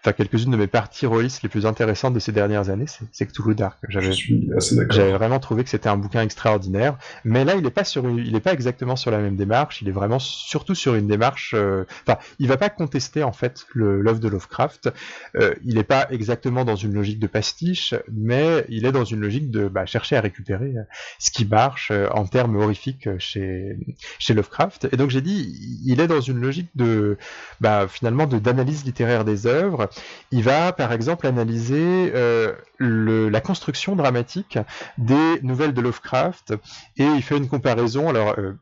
enfin 0.00 0.12
quelques-unes 0.12 0.50
de 0.50 0.56
mes 0.56 0.66
parties 0.66 1.06
rôlistes 1.06 1.42
les 1.42 1.48
plus 1.48 1.66
intéressantes 1.66 2.14
de 2.14 2.20
ces 2.20 2.32
dernières 2.32 2.70
années, 2.70 2.86
c'est 3.12 3.26
Cthulhu 3.26 3.54
Dark. 3.54 3.78
J'avais, 3.88 4.12
j'avais 4.12 5.12
vraiment 5.12 5.40
trouvé 5.40 5.64
que 5.64 5.70
c'était 5.70 5.88
un 5.88 5.96
bouquin 5.96 6.22
extraordinaire, 6.22 6.96
mais 7.24 7.44
là 7.44 7.56
il 7.56 7.62
n'est 7.62 7.70
pas 7.70 7.84
sur, 7.84 8.08
il 8.08 8.34
est 8.34 8.40
pas 8.40 8.52
exactement 8.52 8.96
sur 8.96 9.10
la 9.10 9.18
même 9.18 9.36
démarche. 9.36 9.82
Il 9.82 9.88
est 9.88 9.92
vraiment 9.92 10.18
surtout 10.18 10.74
sur 10.74 10.94
une 10.94 11.06
démarche, 11.06 11.54
euh, 11.54 11.84
enfin 12.06 12.18
il 12.38 12.48
va 12.48 12.56
pas 12.56 12.70
contester 12.70 13.22
en 13.22 13.32
fait 13.32 13.66
l'œuvre 13.74 14.20
de 14.20 14.28
Lovecraft. 14.28 14.90
Euh, 15.36 15.54
il 15.64 15.74
n'est 15.74 15.84
pas 15.84 16.06
exactement 16.10 16.64
dans 16.64 16.76
une 16.76 16.94
logique 16.94 17.18
de 17.18 17.26
pastiche, 17.26 17.94
mais 18.10 18.64
il 18.68 18.86
est 18.86 18.92
dans 18.92 19.04
une 19.04 19.20
logique 19.20 19.50
de 19.50 19.68
bah, 19.68 19.86
chercher 19.86 20.16
à 20.16 20.20
récupérer 20.20 20.72
euh, 20.76 20.82
ce 21.18 21.30
qui 21.30 21.44
marche 21.44 21.92
en 22.12 22.26
termes 22.26 22.56
horrifiques 22.56 23.08
chez 23.18 23.76
chez 24.18 24.34
Lovecraft. 24.34 24.88
Et 24.92 24.96
donc 24.96 25.10
j'ai 25.10 25.20
dit, 25.20 25.80
il 25.84 26.00
est 26.00 26.06
dans 26.06 26.20
une 26.20 26.40
logique 26.40 26.70
de, 26.76 27.18
bah 27.60 27.86
finalement 27.88 28.19
d'analyse 28.26 28.84
littéraire 28.84 29.24
des 29.24 29.46
œuvres. 29.46 29.88
Il 30.30 30.42
va 30.42 30.72
par 30.72 30.92
exemple 30.92 31.26
analyser 31.26 32.12
euh, 32.14 32.54
la 32.78 33.40
construction 33.40 33.96
dramatique 33.96 34.58
des 34.98 35.40
nouvelles 35.42 35.74
de 35.74 35.80
Lovecraft 35.80 36.54
et 36.96 37.04
il 37.04 37.22
fait 37.22 37.36
une 37.36 37.48
comparaison. 37.48 38.08
Alors 38.08 38.34
euh, 38.38 38.58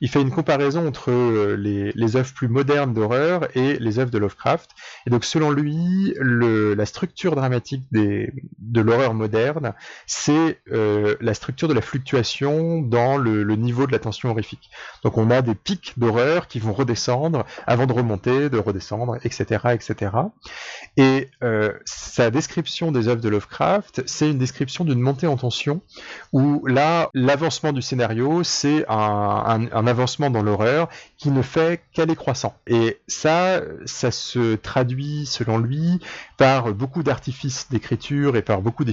il 0.00 0.08
fait 0.08 0.20
une 0.20 0.30
comparaison 0.30 0.86
entre 0.86 1.10
euh, 1.10 1.56
les, 1.56 2.16
œuvres 2.16 2.32
plus 2.32 2.48
modernes 2.48 2.92
d'horreur 2.92 3.48
et 3.56 3.78
les 3.78 3.98
œuvres 3.98 4.10
de 4.10 4.18
Lovecraft. 4.18 4.70
Et 5.06 5.10
donc, 5.10 5.24
selon 5.24 5.50
lui, 5.50 6.14
la 6.20 6.86
structure 6.86 7.34
dramatique 7.34 7.84
de 7.92 8.80
l'horreur 8.80 9.14
moderne, 9.14 9.74
c'est 10.06 10.60
euh, 10.72 11.16
la 11.20 11.34
structure 11.34 11.68
de 11.68 11.74
la 11.74 11.80
fluctuation 11.80 12.80
dans 12.80 13.16
le, 13.16 13.44
niveau 13.54 13.86
de 13.86 13.92
la 13.92 13.98
tension 13.98 14.30
horrifique. 14.30 14.70
Donc, 15.02 15.18
on 15.18 15.30
a 15.30 15.42
des 15.42 15.54
pics 15.54 15.94
d'horreur 15.96 16.48
qui 16.48 16.58
vont 16.58 16.72
redescendre 16.72 17.44
avant 17.66 17.86
de 17.86 17.92
remonter, 17.92 18.50
de 18.50 18.58
redescendre, 18.58 19.16
etc., 19.24 19.60
etc. 19.72 20.12
Et 20.96 21.30
euh, 21.42 21.72
sa 21.84 22.30
description 22.30 22.92
des 22.92 23.08
œuvres 23.08 23.20
de 23.20 23.28
Lovecraft, 23.28 24.02
c'est 24.06 24.30
une 24.30 24.38
description 24.38 24.84
d'une 24.84 25.00
montée 25.00 25.26
en 25.26 25.36
tension 25.36 25.82
où 26.32 26.66
là, 26.66 27.10
l'avancement 27.14 27.72
du 27.72 27.82
scénario, 27.82 28.42
c'est 28.42 28.84
un, 28.88 29.63
avancement 29.72 30.30
dans 30.30 30.42
l'horreur 30.42 30.88
qui 31.18 31.30
ne 31.30 31.42
fait 31.42 31.82
qu'aller 31.92 32.16
croissant. 32.16 32.56
Et 32.66 33.00
ça, 33.06 33.60
ça 33.86 34.10
se 34.10 34.54
traduit, 34.56 35.26
selon 35.26 35.58
lui, 35.58 36.00
par 36.36 36.72
beaucoup 36.74 37.02
d'artifices 37.02 37.68
d'écriture 37.70 38.36
et 38.36 38.42
par 38.42 38.62
beaucoup 38.62 38.84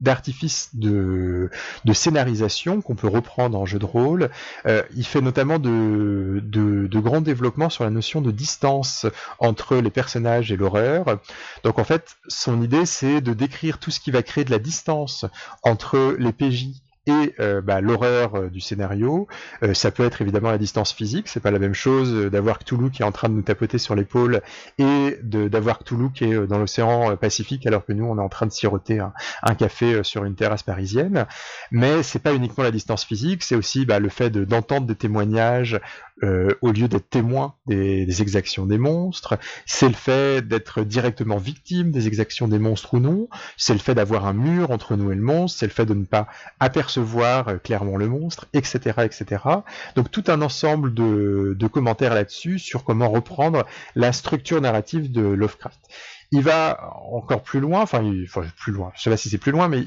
d'artifices 0.00 0.70
de, 0.74 1.50
scénarisation 1.92 2.80
qu'on 2.80 2.94
peut 2.94 3.08
reprendre 3.08 3.58
en 3.58 3.66
jeu 3.66 3.78
de 3.78 3.84
rôle. 3.84 4.30
Euh, 4.66 4.82
il 4.96 5.04
fait 5.04 5.20
notamment 5.20 5.58
de, 5.58 6.40
de, 6.42 7.00
grands 7.00 7.20
développements 7.20 7.70
sur 7.70 7.84
la 7.84 7.90
notion 7.90 8.20
de 8.20 8.30
distance 8.30 9.06
entre 9.38 9.76
les 9.76 9.90
personnages 9.90 10.52
et 10.52 10.56
l'horreur. 10.56 11.18
Donc 11.64 11.78
en 11.78 11.84
fait, 11.84 12.16
son 12.28 12.62
idée, 12.62 12.86
c'est 12.86 13.20
de 13.20 13.32
décrire 13.32 13.78
tout 13.78 13.90
ce 13.90 14.00
qui 14.00 14.10
va 14.10 14.22
créer 14.22 14.44
de 14.44 14.50
la 14.50 14.58
distance 14.58 15.26
entre 15.62 16.16
les 16.18 16.32
PJ 16.32 16.68
et 17.06 17.34
euh, 17.40 17.60
bah, 17.62 17.80
l'horreur 17.80 18.34
euh, 18.34 18.48
du 18.48 18.60
scénario. 18.60 19.26
Euh, 19.62 19.74
ça 19.74 19.90
peut 19.90 20.04
être 20.04 20.20
évidemment 20.20 20.50
la 20.50 20.58
distance 20.58 20.92
physique, 20.92 21.28
c'est 21.28 21.40
pas 21.40 21.50
la 21.50 21.58
même 21.58 21.74
chose 21.74 22.30
d'avoir 22.30 22.58
Cthulhu 22.58 22.90
qui 22.90 23.02
est 23.02 23.04
en 23.04 23.12
train 23.12 23.28
de 23.28 23.34
nous 23.34 23.42
tapoter 23.42 23.78
sur 23.78 23.94
l'épaule 23.94 24.42
et 24.78 25.18
d'avoir 25.22 25.78
Cthulhu 25.78 26.12
qui 26.12 26.24
est 26.24 26.46
dans 26.46 26.58
l'océan 26.58 27.16
Pacifique 27.16 27.66
alors 27.66 27.84
que 27.84 27.92
nous 27.92 28.04
on 28.04 28.18
est 28.18 28.22
en 28.22 28.28
train 28.28 28.46
de 28.46 28.52
siroter 28.52 28.98
un, 28.98 29.54
café 29.54 30.02
sur 30.04 30.24
une 30.24 30.34
terrasse 30.34 30.62
parisienne. 30.62 31.26
Mais 31.70 32.02
c'est 32.02 32.18
pas 32.18 32.34
uniquement 32.34 32.64
la 32.64 32.70
distance 32.70 33.04
physique, 33.04 33.42
c'est 33.42 33.56
aussi 33.56 33.86
bah, 33.86 33.98
le 33.98 34.08
fait 34.08 34.30
d'entendre 34.30 34.86
des 34.86 34.94
témoignages 34.94 35.80
euh, 36.22 36.50
au 36.60 36.72
lieu 36.72 36.88
d'être 36.88 37.08
témoin 37.08 37.54
des, 37.66 38.22
exactions 38.22 38.66
des 38.66 38.78
monstres, 38.78 39.38
c'est 39.66 39.88
le 39.88 39.94
fait 39.94 40.46
d'être 40.46 40.82
directement 40.82 41.36
victime 41.36 41.90
des 41.90 42.06
exactions 42.06 42.48
des 42.48 42.58
monstres 42.58 42.94
ou 42.94 43.00
non, 43.00 43.28
c'est 43.56 43.72
le 43.72 43.78
fait 43.78 43.94
d'avoir 43.94 44.26
un 44.26 44.32
mur 44.32 44.70
entre 44.70 44.96
nous 44.96 45.12
et 45.12 45.14
le 45.14 45.22
monstre, 45.22 45.58
c'est 45.58 45.66
le 45.66 45.72
fait 45.72 45.86
de 45.86 45.94
ne 45.94 46.04
pas 46.04 46.28
apercevoir 46.58 47.48
euh, 47.48 47.56
clairement 47.56 47.96
le 47.96 48.08
monstre, 48.08 48.46
etc., 48.52 49.00
etc. 49.04 49.44
Donc 49.96 50.10
tout 50.10 50.24
un 50.28 50.42
ensemble 50.42 50.94
de, 50.94 51.56
de 51.58 51.66
commentaires 51.66 52.14
là-dessus 52.14 52.58
sur 52.58 52.84
comment 52.84 53.08
reprendre 53.08 53.66
la 53.94 54.12
structure 54.12 54.60
narrative 54.60 55.10
de 55.10 55.22
Lovecraft 55.22 55.80
il 56.32 56.42
va 56.42 56.92
encore 57.10 57.42
plus 57.42 57.60
loin, 57.60 57.82
enfin, 57.82 58.02
il, 58.02 58.24
enfin 58.24 58.42
plus 58.56 58.72
loin, 58.72 58.92
je 58.94 59.02
sais 59.02 59.10
pas 59.10 59.16
si 59.16 59.28
c'est 59.28 59.38
plus 59.38 59.52
loin, 59.52 59.68
mais 59.68 59.84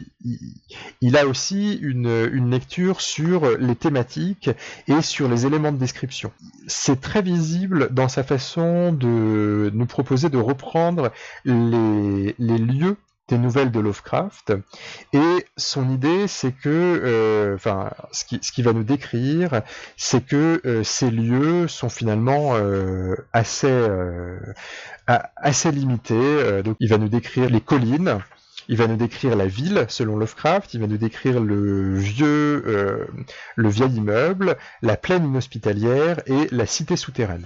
il, 1.01 1.17
a 1.17 1.25
aussi 1.25 1.75
une, 1.81 2.49
lecture 2.49 2.99
sur 3.01 3.57
les 3.57 3.75
thématiques 3.75 4.49
et 4.87 5.01
sur 5.01 5.29
les 5.29 5.45
éléments 5.45 5.71
de 5.71 5.77
description. 5.77 6.31
C'est 6.67 6.99
très 6.99 7.21
visible 7.21 7.93
dans 7.93 8.09
sa 8.09 8.23
façon 8.23 8.91
de 8.91 9.71
nous 9.73 9.85
proposer 9.85 10.29
de 10.29 10.37
reprendre 10.37 11.11
les 11.45 12.33
lieux 12.37 12.97
des 13.30 13.38
nouvelles 13.38 13.71
de 13.71 13.80
Lovecraft. 13.80 14.53
Et 15.13 15.45
son 15.55 15.89
idée, 15.89 16.28
c'est 16.28 16.51
que, 16.51 16.69
euh, 16.69 17.55
enfin, 17.55 17.91
ce 18.11 18.26
qui, 18.26 18.39
ce 18.41 18.51
qui 18.51 18.61
va 18.61 18.74
nous 18.74 18.84
décrire, 18.84 19.61
c'est 19.95 20.26
que 20.26 20.61
euh, 20.65 20.84
ces 20.84 21.09
lieux 21.09 21.67
sont 21.67 21.89
finalement 21.89 22.55
euh, 22.55 23.15
assez, 23.32 23.71
assez 25.07 25.71
limités. 25.71 26.61
donc, 26.63 26.76
il 26.80 26.89
va 26.89 26.97
nous 26.97 27.09
décrire 27.09 27.49
les 27.49 27.61
collines. 27.61 28.19
Il 28.69 28.78
va 28.78 28.88
nous 28.88 28.95
décrire 28.95 29.36
la 29.36 29.45
ville 29.45 29.86
selon 29.89 30.15
Lovecraft, 30.15 30.74
il 30.74 30.80
va 30.80 30.88
nous 30.88 30.97
décrire 30.97 31.41
le 31.41 31.97
vieux, 31.97 33.09
le 33.55 33.69
vieil 33.69 33.95
immeuble, 33.95 34.55
la 34.82 34.95
plaine 34.95 35.26
inhospitalière 35.26 36.21
et 36.28 36.47
la 36.49 36.65
cité 36.65 36.95
souterraine. 36.95 37.45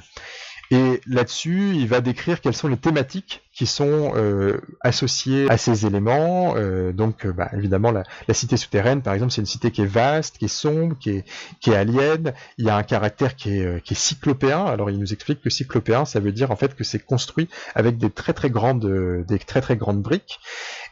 Et 0.69 1.01
là-dessus, 1.07 1.71
il 1.73 1.87
va 1.87 2.01
décrire 2.01 2.39
quelles 2.39 2.55
sont 2.55 2.67
les 2.67 2.77
thématiques 2.77 3.46
qui 3.57 3.65
sont 3.65 4.13
euh, 4.15 4.61
associées 4.81 5.49
à 5.49 5.57
ces 5.57 5.87
éléments. 5.87 6.53
Euh, 6.57 6.91
donc, 6.93 7.25
euh, 7.25 7.33
bah, 7.33 7.49
évidemment, 7.53 7.91
la, 7.91 8.03
cité 8.35 8.55
souterraine, 8.55 9.01
par 9.01 9.15
exemple, 9.15 9.31
c'est 9.31 9.41
une 9.41 9.47
cité 9.47 9.71
qui 9.71 9.81
est 9.81 9.87
vaste, 9.87 10.37
qui 10.37 10.45
est 10.45 10.47
sombre, 10.47 10.95
qui 10.99 11.09
est, 11.09 11.25
qui 11.59 11.71
est 11.71 11.75
alien. 11.75 12.33
Il 12.59 12.65
y 12.65 12.69
a 12.69 12.75
un 12.75 12.83
caractère 12.83 13.35
qui 13.35 13.57
est, 13.57 13.83
qui 13.83 13.95
est 13.95 13.97
cyclopéen. 13.97 14.63
Alors, 14.63 14.91
il 14.91 14.99
nous 14.99 15.11
explique 15.11 15.41
que 15.41 15.49
cyclopéen, 15.49 16.05
ça 16.05 16.19
veut 16.19 16.31
dire 16.31 16.51
en 16.51 16.55
fait 16.55 16.75
que 16.75 16.83
c'est 16.83 16.99
construit 16.99 17.49
avec 17.73 17.97
des 17.97 18.11
très 18.11 18.33
très 18.33 18.51
grandes, 18.51 19.25
des 19.25 19.39
très 19.39 19.61
très 19.61 19.75
grandes 19.75 20.03
briques. 20.03 20.39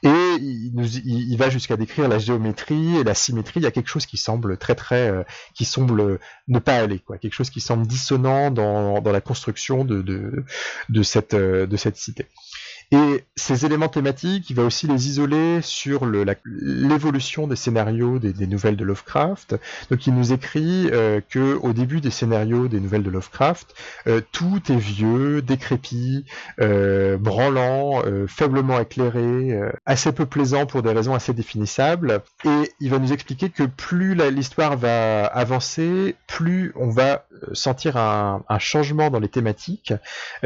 Et 0.01 0.09
il, 0.39 0.71
nous, 0.73 0.87
il, 1.05 1.37
va 1.37 1.51
jusqu'à 1.51 1.77
décrire 1.77 2.07
la 2.07 2.17
géométrie 2.17 2.97
et 2.97 3.03
la 3.03 3.13
symétrie. 3.13 3.59
Il 3.59 3.63
y 3.63 3.67
a 3.67 3.71
quelque 3.71 3.89
chose 3.89 4.07
qui 4.07 4.17
semble 4.17 4.57
très 4.57 4.73
très, 4.73 5.23
qui 5.53 5.65
semble 5.65 6.17
ne 6.47 6.59
pas 6.59 6.77
aller, 6.77 6.97
quoi. 6.97 7.19
Quelque 7.19 7.33
chose 7.33 7.51
qui 7.51 7.61
semble 7.61 7.85
dissonant 7.85 8.49
dans, 8.49 9.01
dans 9.01 9.11
la 9.11 9.21
construction 9.21 9.85
de, 9.85 10.01
de, 10.01 10.43
de 10.89 11.03
cette, 11.03 11.35
de 11.35 11.77
cette 11.77 11.97
cité. 11.97 12.25
Et 12.91 13.23
ces 13.35 13.65
éléments 13.65 13.87
thématiques, 13.87 14.49
il 14.49 14.55
va 14.55 14.63
aussi 14.63 14.87
les 14.87 15.07
isoler 15.07 15.61
sur 15.61 16.05
l'évolution 16.05 17.47
des 17.47 17.55
scénarios 17.55 18.19
des, 18.19 18.47
nouvelles 18.47 18.77
de 18.77 18.85
Lovecraft. 18.85 19.55
Donc 19.89 20.05
il 20.07 20.13
nous 20.13 20.33
écrit 20.33 20.89
euh, 20.91 21.19
que 21.29 21.55
au 21.55 21.73
début 21.73 21.99
des 21.99 22.11
scénarios 22.11 22.67
des 22.67 22.79
nouvelles 22.79 23.03
de 23.03 23.09
Lovecraft, 23.09 23.73
euh, 24.07 24.21
tout 24.31 24.61
est 24.69 24.77
vieux, 24.77 25.41
décrépit, 25.41 26.25
euh, 26.59 27.17
branlant, 27.17 28.03
euh, 28.05 28.27
faiblement 28.27 28.79
éclairé, 28.79 29.59
assez 29.85 30.11
peu 30.11 30.25
plaisant 30.25 30.65
pour 30.65 30.83
des 30.83 30.91
raisons 30.91 31.15
assez 31.15 31.33
définissables. 31.33 32.21
Et 32.45 32.71
il 32.79 32.89
va 32.91 32.99
nous 32.99 33.13
expliquer 33.13 33.49
que 33.49 33.63
plus 33.63 34.15
l'histoire 34.31 34.77
va 34.77 35.25
avancer, 35.25 36.15
plus 36.27 36.71
on 36.75 36.89
va 36.89 37.25
sentir 37.53 37.97
un, 37.97 38.43
un 38.47 38.59
changement 38.59 39.09
dans 39.09 39.19
les 39.19 39.29
thématiques, 39.29 39.93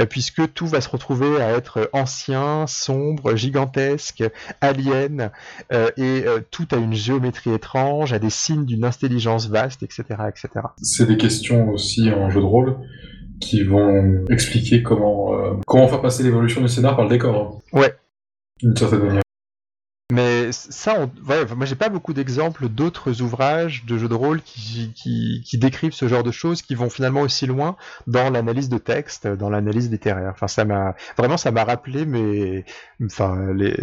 puisque 0.10 0.54
tout 0.54 0.68
va 0.68 0.82
se 0.82 0.90
retrouver 0.90 1.42
à 1.42 1.52
être 1.52 1.90
ancien 1.94 2.29
sombre, 2.68 3.36
gigantesque, 3.36 4.24
alien, 4.62 5.32
euh, 5.72 5.90
et 5.98 6.24
euh, 6.26 6.40
tout 6.52 6.68
a 6.72 6.78
une 6.78 6.94
géométrie 6.94 7.54
étrange, 7.54 8.14
a 8.14 8.20
des 8.20 8.30
signes 8.30 8.66
d'une 8.66 8.86
intelligence 8.86 9.48
vaste, 9.48 9.84
etc., 9.84 10.04
etc. 10.28 10.50
C'est 10.82 11.08
des 11.08 11.18
questions 11.18 11.70
aussi 11.70 12.12
en 12.12 12.30
jeu 12.30 12.42
de 12.42 12.46
rôle 12.46 12.78
qui 13.40 13.64
vont 13.64 14.26
expliquer 14.30 14.84
comment 14.84 15.34
euh, 15.34 15.54
comment 15.66 15.88
faire 15.88 16.02
passer 16.02 16.24
l'évolution 16.24 16.62
du 16.62 16.68
scénar 16.68 16.96
par 16.96 17.06
le 17.06 17.12
décor. 17.12 17.62
Hein. 17.74 17.80
Ouais. 17.80 17.94
D'une 18.62 18.76
certaine 18.76 19.00
manière. 19.00 19.24
Ça, 20.52 20.96
on... 21.00 21.12
moi 21.56 21.66
j'ai 21.66 21.76
pas 21.76 21.90
beaucoup 21.90 22.14
d'exemples 22.14 22.70
d'autres 22.70 23.22
ouvrages 23.22 23.86
de 23.86 23.98
jeux 23.98 24.08
de 24.08 24.16
rôle 24.16 24.42
qui, 24.42 24.92
qui, 24.96 25.44
qui, 25.46 25.58
décrivent 25.58 25.94
ce 25.94 26.08
genre 26.08 26.24
de 26.24 26.32
choses 26.32 26.62
qui 26.62 26.76
vont 26.76 26.90
finalement 26.90 27.22
aussi 27.22 27.46
loin 27.46 27.76
dans 28.08 28.30
l'analyse 28.30 28.70
de 28.70 28.78
texte, 28.78 29.28
dans 29.28 29.50
l'analyse 29.50 29.90
littéraire. 29.90 30.32
Enfin, 30.34 30.48
ça 30.48 30.66
m'a 30.66 30.96
vraiment 31.18 31.38
ça 31.38 31.52
m'a 31.52 31.64
rappelé 31.64 32.06
mes, 32.06 32.66
enfin 33.04 33.36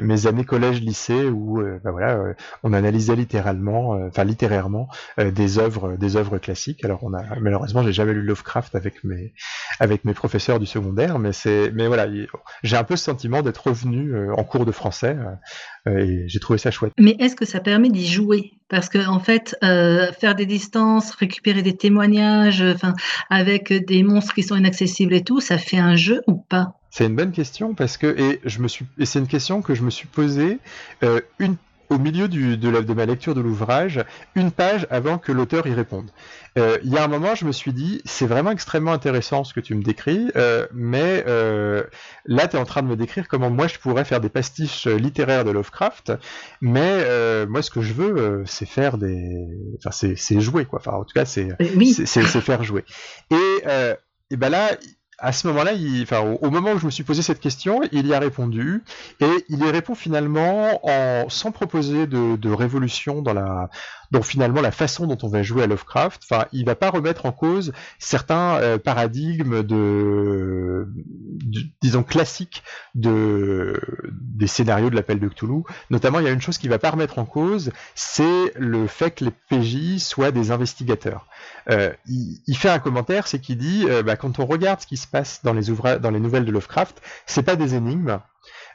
mes 0.03 0.27
années 0.27 0.45
collège-lycée 0.45 1.27
où 1.29 1.61
euh, 1.61 1.81
ben 1.83 1.91
voilà, 1.91 2.17
euh, 2.17 2.35
on 2.63 2.73
analysait 2.73 3.17
littéralement, 3.17 3.95
euh, 3.95 4.09
enfin 4.09 4.25
littérairement 4.25 4.89
des 5.19 5.59
œuvres, 5.59 5.97
des 5.97 6.17
œuvres 6.17 6.39
classiques. 6.39 6.85
Alors 6.85 7.01
on 7.03 7.15
a 7.15 7.23
malheureusement 7.41 7.83
j'ai 7.83 7.93
jamais 7.93 8.13
lu 8.13 8.23
Lovecraft 8.23 8.75
avec 8.75 9.05
mes 9.05 9.33
avec 9.81 10.05
mes 10.05 10.15
professeurs 10.15 10.59
du 10.59 10.67
secondaire, 10.67 11.19
mais 11.19 11.33
c'est 11.33 11.71
mais 11.73 11.87
voilà, 11.87 12.07
j'ai 12.63 12.77
un 12.77 12.85
peu 12.85 12.97
ce 12.97 13.05
sentiment 13.05 13.43
d'être 13.43 13.67
revenu 13.67 14.31
en 14.31 14.45
cours 14.45 14.67
de 14.67 14.73
français 14.73 15.17
et 15.87 16.25
j'ai 16.27 16.41
trouvé 16.41 16.59
ça 16.59 16.71
chouette. 16.71 16.93
Mais 16.99 17.17
est-ce 17.19 17.37
que 17.37 17.45
ça 17.45 17.61
permet 17.61 17.89
d'y 17.89 18.07
jouer? 18.07 18.53
Parce 18.69 18.89
que 18.89 19.07
en 19.07 19.21
fait, 19.21 19.57
euh, 19.63 20.13
faire 20.13 20.35
des 20.35 20.47
distances, 20.47 21.13
récupérer 21.13 21.63
des 21.63 21.77
témoignages, 21.77 22.63
enfin, 22.63 22.95
avec 23.31 23.73
des 23.73 24.03
monstres 24.03 24.35
qui 24.35 24.43
sont 24.43 24.57
inaccessibles 24.57 25.15
et 25.15 25.23
tout, 25.23 25.41
ça 25.41 25.59
fait 25.59 25.79
un 25.79 25.97
jeu 25.97 26.23
ou 26.27 26.35
pas? 26.35 26.75
C'est 26.91 27.07
une 27.07 27.17
bonne 27.17 27.33
question 27.33 27.75
parce 27.75 27.97
que 27.97 28.07
et 28.19 28.41
je 28.45 28.61
me 28.61 28.69
suis 28.69 28.87
et 28.99 29.05
c'est 29.05 29.19
une 29.19 29.27
question 29.27 29.63
que 29.63 29.75
je 29.75 29.83
me 29.83 29.91
suis 29.91 30.09
posée 30.09 30.59
euh, 31.03 31.21
une 31.39 31.57
au 31.89 31.99
milieu 31.99 32.29
du, 32.29 32.57
de, 32.57 32.69
la, 32.69 32.83
de, 32.83 32.95
ma 32.95 33.07
lecture 33.07 33.35
de 33.35 33.41
l'ouvrage, 33.41 34.05
une 34.35 34.51
page 34.51 34.87
avant 34.91 35.19
que 35.19 35.33
l'auteur 35.33 35.67
y 35.67 35.73
réponde. 35.73 36.11
Euh, 36.59 36.79
il 36.83 36.93
y 36.93 36.97
a 36.97 37.05
un 37.05 37.09
moment, 37.09 37.35
je 37.35 37.45
me 37.45 37.53
suis 37.53 37.73
dit, 37.73 38.01
c'est 38.05 38.27
vraiment 38.27 38.51
extrêmement 38.51 38.93
intéressant 38.93 39.45
ce 39.45 39.53
que 39.53 39.61
tu 39.61 39.75
me 39.75 39.83
décris, 39.83 40.31
euh, 40.37 40.67
mais 40.73 41.25
euh, 41.27 41.83
là, 42.25 42.49
tu 42.49 42.57
es 42.57 42.59
en 42.59 42.65
train 42.65 42.83
de 42.83 42.89
me 42.89 42.97
décrire 42.97 43.29
comment 43.29 43.51
moi 43.51 43.67
je 43.69 43.79
pourrais 43.79 44.05
faire 44.05 44.21
des 44.21 44.29
pastiches 44.29 44.87
littéraires 44.87 45.45
de 45.45 45.51
Lovecraft, 45.51 46.13
mais 46.61 46.81
euh, 46.81 47.47
moi, 47.47 47.63
ce 47.63 47.71
que 47.71 47.83
je 47.83 47.93
veux, 47.93 48.17
euh, 48.17 48.43
c'est 48.47 48.67
faire 48.67 48.97
des... 48.99 49.47
Enfin, 49.79 49.91
c'est 49.91 50.41
jouer, 50.41 50.65
quoi. 50.65 50.79
Enfin, 50.79 50.93
en 50.93 51.05
tout 51.05 51.15
cas, 51.15 51.25
c'est 51.25 51.49
oui. 51.77 51.95
faire 51.95 52.63
jouer. 52.63 52.85
Et, 53.31 53.63
et 54.31 54.37
ben 54.37 54.49
là, 54.49 54.71
à 55.19 55.33
ce 55.33 55.47
moment-là, 55.49 55.73
enfin, 56.03 56.21
au, 56.21 56.51
moment 56.51 56.73
où 56.73 56.79
je 56.79 56.87
me 56.87 56.91
suis 56.91 57.05
posé 57.05 57.23
cette 57.23 57.41
question, 57.41 57.81
il 57.93 58.07
y 58.07 58.13
a 58.13 58.19
répondu, 58.19 58.83
et 59.21 59.45
il 59.49 59.61
y 59.61 59.71
répond 59.71 59.95
finalement 59.95 60.81
en, 60.87 61.29
sans 61.29 61.53
proposer 61.53 62.07
de, 62.07 62.37
de 62.37 62.51
révolution 62.51 63.23
dans 63.23 63.33
la, 63.33 63.71
dans 64.11 64.23
finalement 64.23 64.61
la 64.61 64.71
façon 64.71 65.07
dont 65.07 65.19
on 65.23 65.29
va 65.29 65.43
jouer 65.43 65.63
à 65.63 65.67
Lovecraft. 65.67 66.23
Enfin, 66.29 66.47
il 66.53 66.65
va 66.65 66.75
pas 66.75 66.91
remettre 66.91 67.27
en 67.27 67.33
cause 67.33 67.73
certains 67.99 68.57
euh, 68.57 68.79
paradigmes 68.79 69.63
de, 69.63 70.89
disons 71.81 72.03
classiques 72.03 72.63
de 72.95 73.81
des 74.13 74.47
scénarios 74.47 74.91
de 74.91 74.97
l'appel 74.97 75.19
de 75.19 75.29
Cthulhu. 75.29 75.63
Notamment, 75.91 76.21
il 76.21 76.27
y 76.27 76.29
a 76.29 76.33
une 76.33 76.41
chose 76.41 76.59
qu'il 76.59 76.71
va 76.71 76.79
pas 76.79 76.91
remettre 76.91 77.19
en 77.19 77.25
cause, 77.25 77.73
c'est 77.95 78.53
le 78.57 78.87
fait 78.87 79.11
que 79.13 79.25
les 79.25 79.31
PJ 79.31 79.99
soient 79.99 80.31
des 80.31 80.51
investigateurs. 80.51 81.27
Euh, 81.71 81.93
il, 82.07 82.57
fait 82.57 82.69
un 82.69 82.79
commentaire, 82.79 83.27
c'est 83.27 83.41
qu'il 83.41 83.59
dit, 83.59 83.87
euh, 83.89 84.03
bah, 84.03 84.17
quand 84.17 84.39
on 84.39 84.47
regarde 84.47 84.81
ce 84.81 84.87
qui 84.87 84.97
se 84.97 85.07
passe 85.07 85.41
dans 85.43 85.53
les 85.53 85.67
dans 86.01 86.11
les 86.11 86.21
nouvelles 86.21 86.45
de 86.45 86.53
Lovecraft, 86.53 87.03
c'est 87.27 87.43
pas 87.43 87.57
des 87.57 87.75
énigmes, 87.75 88.21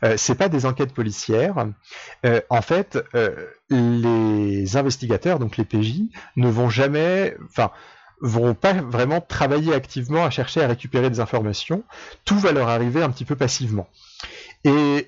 euh, 0.03 0.15
c'est 0.17 0.36
pas 0.36 0.49
des 0.49 0.65
enquêtes 0.65 0.93
policières. 0.93 1.67
Euh, 2.26 2.41
en 2.49 2.61
fait, 2.61 2.97
euh, 3.15 3.47
les 3.69 4.78
investigateurs, 4.78 5.39
donc 5.39 5.57
les 5.57 5.65
PJ, 5.65 6.03
ne 6.36 6.49
vont 6.49 6.69
jamais, 6.69 7.36
enfin, 7.45 7.72
vont 8.22 8.53
pas 8.53 8.74
vraiment 8.74 9.22
travailler 9.22 9.74
activement 9.74 10.26
à 10.26 10.30
chercher 10.30 10.63
à 10.63 10.67
récupérer 10.67 11.09
des 11.09 11.19
informations. 11.19 11.84
Tout 12.26 12.38
va 12.38 12.51
leur 12.51 12.69
arriver 12.69 13.01
un 13.01 13.09
petit 13.09 13.26
peu 13.26 13.36
passivement. 13.36 13.89
Et 14.63 15.07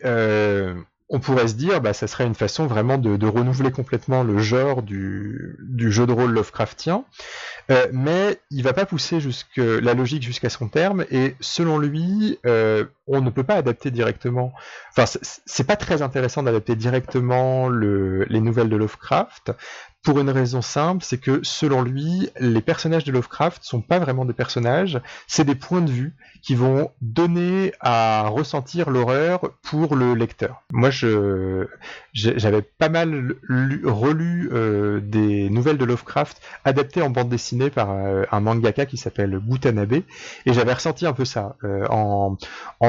on 1.14 1.20
pourrait 1.20 1.48
se 1.48 1.54
dire, 1.54 1.80
bah, 1.80 1.94
ça 1.94 2.08
serait 2.08 2.26
une 2.26 2.34
façon 2.34 2.66
vraiment 2.66 2.98
de, 2.98 3.28
renouveler 3.28 3.72
complètement 3.72 4.24
le 4.24 4.40
genre 4.40 4.82
du, 4.82 5.56
jeu 5.78 6.08
de 6.08 6.12
rôle 6.12 6.32
Lovecraftien, 6.32 7.06
euh, 7.70 7.86
mais 7.94 8.40
il 8.50 8.64
va 8.64 8.74
pas 8.74 8.88
pousser 8.88 9.22
jusque 9.22 9.58
la 9.58 9.94
logique 9.94 10.24
jusqu'à 10.24 10.50
son 10.50 10.70
terme, 10.70 11.06
et 11.12 11.36
selon 11.40 11.78
lui, 11.78 12.40
euh, 12.48 12.86
on 13.06 13.22
ne 13.22 13.30
peut 13.30 13.44
pas 13.44 13.54
adapter 13.54 13.92
directement. 13.92 14.54
Enfin, 14.98 15.20
c'est 15.46 15.68
pas 15.68 15.76
très 15.76 16.02
intéressant 16.02 16.42
d'adapter 16.42 16.76
directement 16.76 17.70
les 17.70 18.42
nouvelles 18.42 18.70
de 18.70 18.76
Lovecraft, 18.76 19.52
pour 20.04 20.20
une 20.20 20.30
raison 20.30 20.62
simple, 20.62 21.04
c'est 21.04 21.18
que 21.18 21.40
selon 21.44 21.82
lui, 21.82 22.30
les 22.40 22.62
personnages 22.62 23.06
de 23.06 23.12
Lovecraft 23.12 23.64
sont 23.64 23.82
pas 23.82 24.00
vraiment 24.00 24.26
des 24.26 24.34
personnages, 24.34 25.02
c'est 25.28 25.46
des 25.46 25.56
points 25.56 25.82
de 25.82 25.90
vue 25.90 26.14
qui 26.42 26.56
vont 26.56 26.92
donner 27.02 27.74
à 27.80 28.28
ressentir 28.28 28.90
l'horreur 28.90 29.52
pour 29.62 29.96
le 29.96 30.14
lecteur. 30.14 30.62
Moi, 30.72 30.90
j'avais 32.12 32.62
pas 32.62 32.90
mal 32.90 33.36
relu 33.50 34.50
euh, 34.52 35.00
des 35.00 35.50
nouvelles 35.50 35.78
de 35.78 35.86
Lovecraft 35.86 36.42
adaptées 36.66 37.02
en 37.02 37.10
bande 37.10 37.30
dessinée 37.30 37.70
par 37.70 37.92
euh, 37.92 38.24
un 38.32 38.42
mangaka 38.42 38.86
qui 38.86 38.98
s'appelle 38.98 39.40
Gutanabe, 39.40 39.94
et 39.94 40.54
j'avais 40.54 40.74
ressenti 40.74 41.06
un 41.06 41.14
peu 41.14 41.24
ça 41.24 41.56
euh, 41.64 41.88
en 41.88 42.38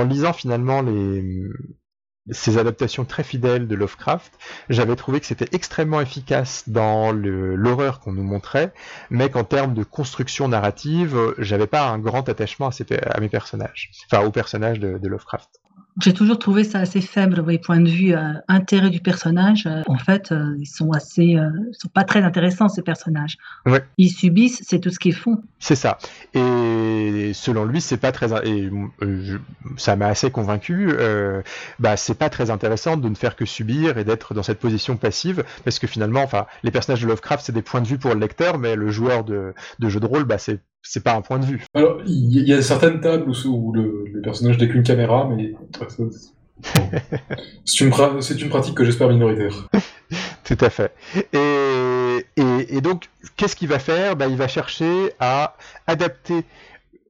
lisant 0.04 0.32
finalement 0.32 0.82
les 0.82 1.48
ces 2.30 2.58
adaptations 2.58 3.04
très 3.04 3.22
fidèles 3.22 3.68
de 3.68 3.74
Lovecraft, 3.74 4.32
j'avais 4.68 4.96
trouvé 4.96 5.20
que 5.20 5.26
c'était 5.26 5.48
extrêmement 5.52 6.00
efficace 6.00 6.68
dans 6.68 7.12
l'horreur 7.12 8.00
qu'on 8.00 8.12
nous 8.12 8.22
montrait, 8.22 8.72
mais 9.10 9.30
qu'en 9.30 9.44
termes 9.44 9.74
de 9.74 9.84
construction 9.84 10.48
narrative, 10.48 11.34
j'avais 11.38 11.66
pas 11.66 11.88
un 11.88 11.98
grand 11.98 12.28
attachement 12.28 12.68
à, 12.68 13.20
mes 13.20 13.28
personnages, 13.28 13.90
enfin 14.10 14.24
aux 14.24 14.30
personnages 14.30 14.80
de 14.80 15.08
Lovecraft. 15.08 15.60
J'ai 16.02 16.12
toujours 16.12 16.40
trouvé 16.40 16.64
ça 16.64 16.80
assez 16.80 17.00
faible, 17.00 17.40
oui, 17.46 17.58
point 17.58 17.78
de 17.78 17.88
vue 17.88 18.14
euh, 18.14 18.32
intérêt 18.48 18.90
du 18.90 19.00
personnage. 19.00 19.66
Euh, 19.66 19.82
en 19.86 19.96
fait, 19.96 20.32
euh, 20.32 20.56
ils 20.58 20.66
sont 20.66 20.90
assez, 20.90 21.36
sont 21.72 21.88
pas 21.88 22.02
très 22.02 22.22
intéressants 22.22 22.68
ces 22.68 22.82
personnages. 22.82 23.38
Ouais. 23.64 23.84
Ils 23.96 24.10
subissent, 24.10 24.60
c'est 24.66 24.80
tout 24.80 24.90
ce 24.90 24.98
qu'ils 24.98 25.14
font. 25.14 25.40
C'est 25.60 25.76
ça. 25.76 25.98
Et 26.34 27.30
selon 27.32 27.64
lui, 27.64 27.80
c'est 27.80 27.96
pas 27.96 28.10
très, 28.10 28.26
et 28.44 28.70
ça 29.76 29.94
m'a 29.94 30.08
assez 30.08 30.30
convaincu. 30.30 30.92
bah, 31.78 31.96
c'est 31.96 32.18
pas 32.18 32.28
très 32.28 32.50
intéressant 32.50 32.96
de 32.96 33.08
ne 33.08 33.14
faire 33.14 33.36
que 33.36 33.44
subir 33.44 33.96
et 33.96 34.04
d'être 34.04 34.34
dans 34.34 34.42
cette 34.42 34.58
position 34.58 34.96
passive, 34.96 35.44
parce 35.64 35.78
que 35.78 35.86
finalement, 35.86 36.22
enfin, 36.22 36.46
les 36.64 36.70
personnages 36.72 37.02
de 37.02 37.06
Lovecraft, 37.06 37.44
c'est 37.46 37.52
des 37.52 37.62
points 37.62 37.80
de 37.80 37.86
vue 37.86 37.98
pour 37.98 38.14
le 38.14 38.20
lecteur, 38.20 38.58
mais 38.58 38.74
le 38.74 38.90
joueur 38.90 39.22
de, 39.24 39.54
de 39.78 39.88
jeu 39.88 40.00
de 40.00 40.06
rôle, 40.06 40.24
bah, 40.24 40.38
c'est 40.38 40.60
c'est 40.84 41.02
pas 41.02 41.14
un 41.14 41.22
point 41.22 41.38
de 41.38 41.46
vue. 41.46 41.64
Alors, 41.74 42.00
il 42.06 42.46
y, 42.46 42.52
a 42.52 42.62
certaines 42.62 43.00
tables 43.00 43.32
où, 43.46 43.72
le, 43.72 44.20
personnage 44.22 44.58
n'est 44.58 44.68
qu'une 44.68 44.82
caméra, 44.82 45.28
mais 45.28 45.54
c'est 47.64 47.80
une, 47.80 47.92
une, 48.40 48.48
pratique 48.48 48.74
que 48.74 48.84
j'espère 48.84 49.08
minoritaire. 49.08 49.68
Tout 50.44 50.58
à 50.60 50.70
fait. 50.70 50.92
Et, 51.32 52.26
et, 52.36 52.80
donc, 52.82 53.08
qu'est-ce 53.36 53.56
qu'il 53.56 53.68
va 53.68 53.78
faire? 53.78 54.14
Bah, 54.14 54.26
Il 54.26 54.36
va 54.36 54.46
chercher 54.46 55.12
à 55.18 55.56
adapter 55.86 56.44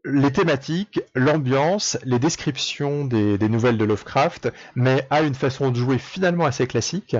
les 0.04 0.32
thématiques, 0.32 1.00
l'ambiance, 1.14 1.98
les 2.04 2.18
descriptions 2.18 3.04
des, 3.04 3.38
nouvelles 3.48 3.78
de 3.78 3.84
Lovecraft, 3.84 4.52
mais 4.76 5.06
a 5.10 5.22
une 5.22 5.34
façon 5.34 5.70
de 5.70 5.76
jouer 5.76 5.98
finalement 5.98 6.44
assez 6.44 6.66
classique. 6.66 7.16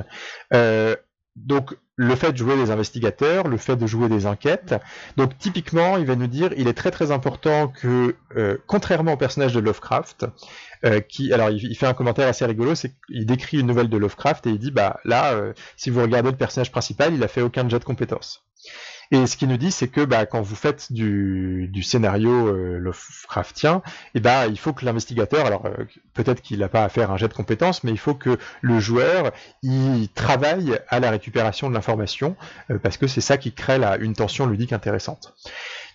Euh, 0.52 0.94
donc 1.34 1.76
le 1.96 2.14
fait 2.16 2.32
de 2.32 2.36
jouer 2.36 2.56
des 2.56 2.70
investigateurs, 2.70 3.48
le 3.48 3.56
fait 3.56 3.76
de 3.76 3.86
jouer 3.86 4.08
des 4.08 4.26
enquêtes. 4.26 4.74
Donc 5.16 5.38
typiquement, 5.38 5.96
il 5.96 6.06
va 6.06 6.16
nous 6.16 6.26
dire, 6.26 6.50
il 6.56 6.68
est 6.68 6.74
très 6.74 6.90
très 6.90 7.10
important 7.10 7.68
que, 7.68 8.16
euh, 8.36 8.56
contrairement 8.66 9.12
au 9.12 9.16
personnage 9.16 9.54
de 9.54 9.60
Lovecraft, 9.60 10.26
euh, 10.84 11.00
qui, 11.00 11.32
alors 11.32 11.50
il, 11.50 11.76
fait 11.76 11.86
un 11.86 11.94
commentaire 11.94 12.28
assez 12.28 12.44
rigolo, 12.44 12.74
c'est 12.74 12.94
qu'il 13.06 13.26
décrit 13.26 13.60
une 13.60 13.66
nouvelle 13.66 13.88
de 13.88 13.96
Lovecraft 13.96 14.46
et 14.46 14.50
il 14.50 14.58
dit, 14.58 14.70
bah 14.70 15.00
là, 15.04 15.34
si 15.76 15.90
vous 15.90 16.02
regardez 16.02 16.30
le 16.30 16.36
personnage 16.36 16.72
principal, 16.72 17.14
il 17.14 17.22
a 17.22 17.28
fait 17.28 17.42
aucun 17.42 17.68
jet 17.68 17.78
de 17.78 17.84
compétences. 17.84 18.44
Et 19.10 19.26
ce 19.26 19.36
qu'il 19.36 19.48
nous 19.48 19.56
dit, 19.56 19.70
c'est 19.70 19.88
que 19.88 20.00
bah, 20.00 20.26
quand 20.26 20.40
vous 20.40 20.56
faites 20.56 20.92
du, 20.92 21.82
scénario 21.82 22.30
euh, 22.30 22.78
Lovecraftien, 22.78 23.82
eh 24.14 24.20
bah, 24.20 24.46
il 24.46 24.58
faut 24.58 24.72
que 24.72 24.84
l'investigateur, 24.84 25.46
alors 25.46 25.66
euh, 25.66 25.84
peut-être 26.14 26.40
qu'il 26.40 26.60
n'a 26.60 26.68
pas 26.68 26.84
à 26.84 26.88
faire 26.88 27.10
un 27.10 27.16
jet 27.16 27.28
de 27.28 27.34
compétences, 27.34 27.84
mais 27.84 27.90
il 27.90 27.98
faut 27.98 28.14
que 28.14 28.38
le 28.62 28.80
joueur 28.80 29.32
il 29.62 30.08
travaille 30.14 30.78
à 30.88 31.00
la 31.00 31.10
récupération 31.10 31.68
de 31.68 31.74
l'information, 31.74 32.36
euh, 32.70 32.78
parce 32.78 32.96
que 32.96 33.06
c'est 33.06 33.20
ça 33.20 33.36
qui 33.36 33.52
crée 33.52 33.78
la, 33.78 33.96
une 33.96 34.14
tension 34.14 34.46
ludique 34.46 34.72
intéressante. 34.72 35.34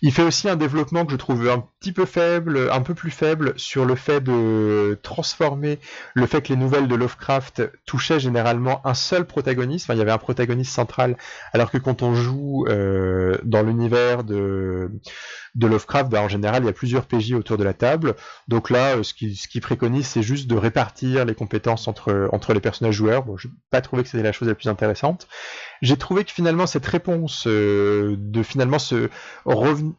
Il 0.02 0.12
fait 0.12 0.22
aussi 0.22 0.48
un 0.48 0.56
développement 0.56 1.04
que 1.04 1.12
je 1.12 1.16
trouve 1.16 1.48
un 1.48 1.64
petit 1.78 1.92
peu 1.92 2.06
faible, 2.06 2.70
un 2.72 2.80
peu 2.80 2.94
plus 2.94 3.10
faible, 3.10 3.52
sur 3.56 3.84
le 3.84 3.94
fait 3.94 4.20
de 4.20 4.98
transformer 5.02 5.78
le 6.14 6.26
fait 6.26 6.40
que 6.40 6.48
les 6.48 6.56
nouvelles 6.56 6.88
de 6.88 6.94
Lovecraft 6.94 7.70
touchaient 7.84 8.20
généralement 8.20 8.86
un 8.86 8.94
seul 8.94 9.26
protagoniste. 9.26 9.86
Enfin, 9.86 9.94
il 9.94 9.98
y 9.98 10.02
avait 10.02 10.10
un 10.10 10.18
protagoniste 10.18 10.72
central, 10.72 11.16
alors 11.52 11.70
que 11.70 11.78
quand 11.78 12.02
on 12.02 12.14
joue 12.14 12.66
euh, 12.68 13.36
dans 13.44 13.62
l'univers 13.62 14.24
de, 14.24 14.90
de 15.54 15.66
Lovecraft, 15.66 16.10
bah, 16.10 16.22
en 16.22 16.28
général, 16.28 16.62
il 16.62 16.66
y 16.66 16.68
a 16.68 16.72
plusieurs 16.72 17.06
PJ 17.06 17.32
autour 17.32 17.56
de 17.58 17.64
la 17.64 17.74
table. 17.74 18.14
Donc 18.48 18.70
là, 18.70 18.96
euh, 18.96 19.02
ce 19.02 19.14
qui, 19.14 19.34
ce 19.34 19.58
préconise, 19.58 20.06
c'est 20.06 20.22
juste 20.22 20.48
de 20.48 20.56
répartir 20.56 21.24
les 21.24 21.34
compétences 21.34 21.88
entre, 21.88 22.28
entre 22.32 22.54
les 22.54 22.60
personnages 22.60 22.94
joueurs. 22.94 23.24
Bon, 23.24 23.36
je 23.36 23.48
n'ai 23.48 23.54
pas 23.70 23.80
trouvé 23.80 24.02
que 24.02 24.08
c'était 24.08 24.22
la 24.22 24.32
chose 24.32 24.48
la 24.48 24.54
plus 24.54 24.68
intéressante. 24.68 25.28
J'ai 25.82 25.96
trouvé 25.96 26.24
que 26.24 26.30
finalement, 26.30 26.66
cette 26.66 26.86
réponse 26.86 27.44
euh, 27.46 28.16
de 28.18 28.42
finalement 28.42 28.78
se 28.78 29.08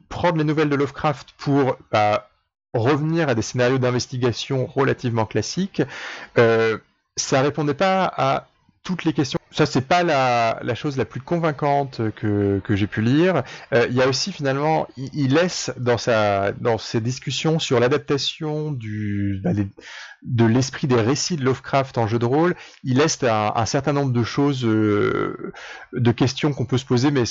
prendre 0.10 0.38
les 0.38 0.43
nouvelles 0.43 0.70
de 0.70 0.76
Lovecraft 0.76 1.30
pour 1.38 1.78
bah, 1.91 2.30
revenir 2.74 3.30
à 3.30 3.36
des 3.36 3.41
scénarios 3.41 3.78
d'investigation 3.78 4.66
relativement 4.66 5.26
classiques, 5.26 5.82
euh, 6.38 6.78
ça 7.18 7.41
répondait 7.41 7.74
pas 7.74 8.06
à 8.06 8.47
toutes 8.84 9.03
les 9.03 9.13
questions. 9.13 9.39
Ça, 9.51 9.65
c'est 9.65 9.82
pas 9.88 10.03
la, 10.03 10.59
la, 10.63 10.75
chose 10.75 10.97
la 10.97 11.05
plus 11.05 11.19
convaincante 11.19 12.01
que, 12.15 12.61
que 12.63 12.75
j'ai 12.75 12.88
pu 12.88 13.01
lire. 13.01 13.43
Euh, 13.73 13.86
il 13.89 13.95
y 13.95 14.01
a 14.01 14.07
aussi 14.07 14.32
finalement, 14.32 14.88
il, 14.95 15.34
laisse 15.34 15.71
dans 15.77 15.97
sa 15.97 16.53
dans 16.53 16.77
ses 16.77 17.01
discussions 17.01 17.59
sur 17.59 17.79
l'adaptation 17.79 18.71
du 18.71 19.41
bah, 19.43 19.51
de 20.23 20.45
l'esprit 20.45 20.88
des 20.88 21.01
récits 21.01 21.36
de 21.36 21.43
Lovecraft 21.43 21.97
en 21.97 22.07
jeu 22.07 22.19
de 22.19 22.25
rôle, 22.25 22.55
il 22.84 22.97
laisse 22.97 23.23
un, 23.23 23.51
un 23.55 23.65
certain 23.65 23.93
nombre 23.93 24.13
de 24.13 24.23
choses, 24.23 24.63
euh, 24.65 25.51
de 25.93 26.11
questions 26.11 26.53
qu'on 26.53 26.65
peut 26.65 26.77
se 26.77 26.86
poser, 26.86 27.09
mais 27.09 27.23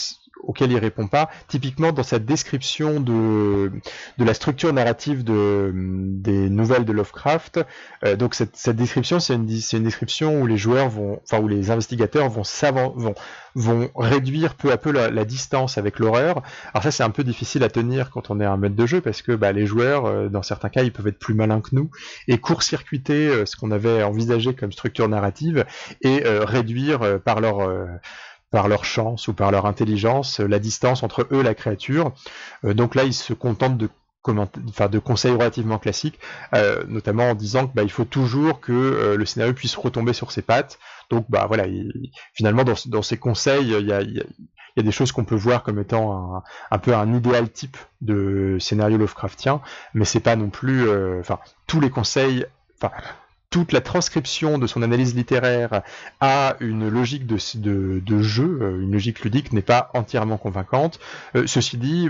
auquel 0.42 0.72
il 0.72 0.78
répond 0.78 1.06
pas. 1.06 1.30
Typiquement 1.48 1.92
dans 1.92 2.02
sa 2.02 2.18
description 2.18 3.00
de, 3.00 3.72
de 4.18 4.24
la 4.24 4.34
structure 4.34 4.72
narrative 4.72 5.24
de, 5.24 5.72
des 5.74 6.50
nouvelles 6.50 6.84
de 6.84 6.92
Lovecraft, 6.92 7.60
euh, 8.04 8.16
donc 8.16 8.34
cette, 8.34 8.56
cette 8.56 8.76
description 8.76 9.20
c'est 9.20 9.34
une, 9.34 9.48
une 9.48 9.84
description 9.84 10.40
où 10.40 10.46
les 10.46 10.56
joueurs 10.56 10.88
vont, 10.88 11.20
enfin 11.24 11.40
où 11.40 11.48
les 11.48 11.70
investigateurs 11.70 12.28
vont 12.28 12.42
vont 12.96 13.14
vont 13.56 13.90
réduire 13.96 14.54
peu 14.54 14.70
à 14.70 14.76
peu 14.76 14.92
la, 14.92 15.24
distance 15.24 15.76
avec 15.76 15.98
l'horreur. 15.98 16.42
Alors 16.72 16.82
ça 16.82 16.90
c'est 16.90 17.02
un 17.02 17.10
peu 17.10 17.24
difficile 17.24 17.64
à 17.64 17.68
tenir 17.68 18.10
quand 18.10 18.30
on 18.30 18.40
est 18.40 18.44
un 18.44 18.56
maître 18.56 18.76
de 18.76 18.86
jeu 18.86 19.00
parce 19.00 19.22
que 19.22 19.32
bah, 19.32 19.52
les 19.52 19.66
joueurs 19.66 20.06
euh, 20.06 20.28
dans 20.28 20.42
certains 20.42 20.68
cas 20.68 20.82
ils 20.82 20.92
peuvent 20.92 21.08
être 21.08 21.18
plus 21.18 21.34
malins 21.34 21.60
que 21.60 21.70
nous 21.72 21.90
et 22.28 22.38
court-circuiter 22.38 23.28
euh, 23.28 23.46
ce 23.46 23.56
qu'on 23.56 23.70
avait 23.70 24.02
envisagé 24.02 24.54
comme 24.54 24.72
structure 24.72 25.08
narrative 25.08 25.64
et 26.02 26.22
réduire 26.24 27.20
par 27.24 27.40
leur 27.40 27.60
par 28.50 28.68
leur 28.68 28.84
chance 28.84 29.28
ou 29.28 29.34
par 29.34 29.50
leur 29.50 29.66
intelligence 29.66 30.40
la 30.40 30.58
distance 30.58 31.02
entre 31.02 31.26
eux 31.30 31.40
et 31.40 31.42
la 31.42 31.54
créature. 31.54 32.12
Euh, 32.64 32.74
donc 32.74 32.94
là, 32.94 33.04
ils 33.04 33.14
se 33.14 33.32
contentent 33.32 33.78
de 33.78 33.88
enfin, 34.68 34.88
de 34.88 34.98
conseils 34.98 35.32
relativement 35.32 35.78
classiques, 35.78 36.18
euh, 36.54 36.84
notamment 36.88 37.30
en 37.30 37.34
disant 37.34 37.66
que 37.66 37.74
bah, 37.74 37.82
il 37.82 37.90
faut 37.90 38.04
toujours 38.04 38.60
que 38.60 38.72
euh, 38.72 39.16
le 39.16 39.24
scénario 39.24 39.54
puisse 39.54 39.74
retomber 39.76 40.12
sur 40.12 40.30
ses 40.30 40.42
pattes. 40.42 40.78
Donc 41.08 41.24
bah 41.28 41.46
voilà, 41.46 41.64
finalement 42.34 42.62
dans, 42.62 42.74
dans, 42.86 43.02
ces 43.02 43.16
conseils, 43.16 43.72
il 43.72 43.86
y 43.86 43.92
a, 43.92 44.02
y 44.02 44.20
a, 44.20 44.82
des 44.82 44.92
choses 44.92 45.10
qu'on 45.10 45.24
peut 45.24 45.34
voir 45.34 45.62
comme 45.62 45.80
étant 45.80 46.36
un, 46.36 46.42
un, 46.70 46.78
peu 46.78 46.94
un 46.94 47.12
idéal 47.14 47.50
type 47.50 47.78
de 48.02 48.58
scénario 48.60 48.98
Lovecraftien, 48.98 49.62
mais 49.94 50.04
c'est 50.04 50.20
pas 50.20 50.36
non 50.36 50.50
plus, 50.50 50.88
enfin 51.18 51.40
tous 51.66 51.80
les 51.80 51.90
conseils, 51.90 52.44
enfin 52.80 52.92
toute 53.50 53.72
la 53.72 53.80
transcription 53.80 54.58
de 54.58 54.66
son 54.66 54.80
analyse 54.82 55.14
littéraire 55.14 55.82
à 56.20 56.56
une 56.60 56.88
logique 56.88 57.26
de, 57.26 57.98
de, 57.98 58.22
jeu, 58.22 58.58
euh, 58.62 58.82
une 58.82 58.92
logique 58.92 59.20
ludique, 59.20 59.52
n'est 59.52 59.60
pas 59.60 59.90
entièrement 59.94 60.38
convaincante. 60.38 61.00
Euh, 61.34 61.46
ceci 61.46 61.76
dit, 61.76 62.08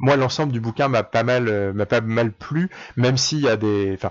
moi, 0.00 0.16
l'ensemble 0.16 0.52
du 0.52 0.60
bouquin 0.60 0.88
m'a 0.88 1.04
pas 1.04 1.22
mal, 1.22 1.48
euh, 1.48 1.72
m'a 1.72 1.86
pas 1.86 2.00
mal 2.00 2.32
plu, 2.32 2.70
même 2.96 3.16
s'il 3.16 3.40
y 3.40 3.48
a 3.48 3.56
des, 3.56 3.92
enfin, 3.94 4.10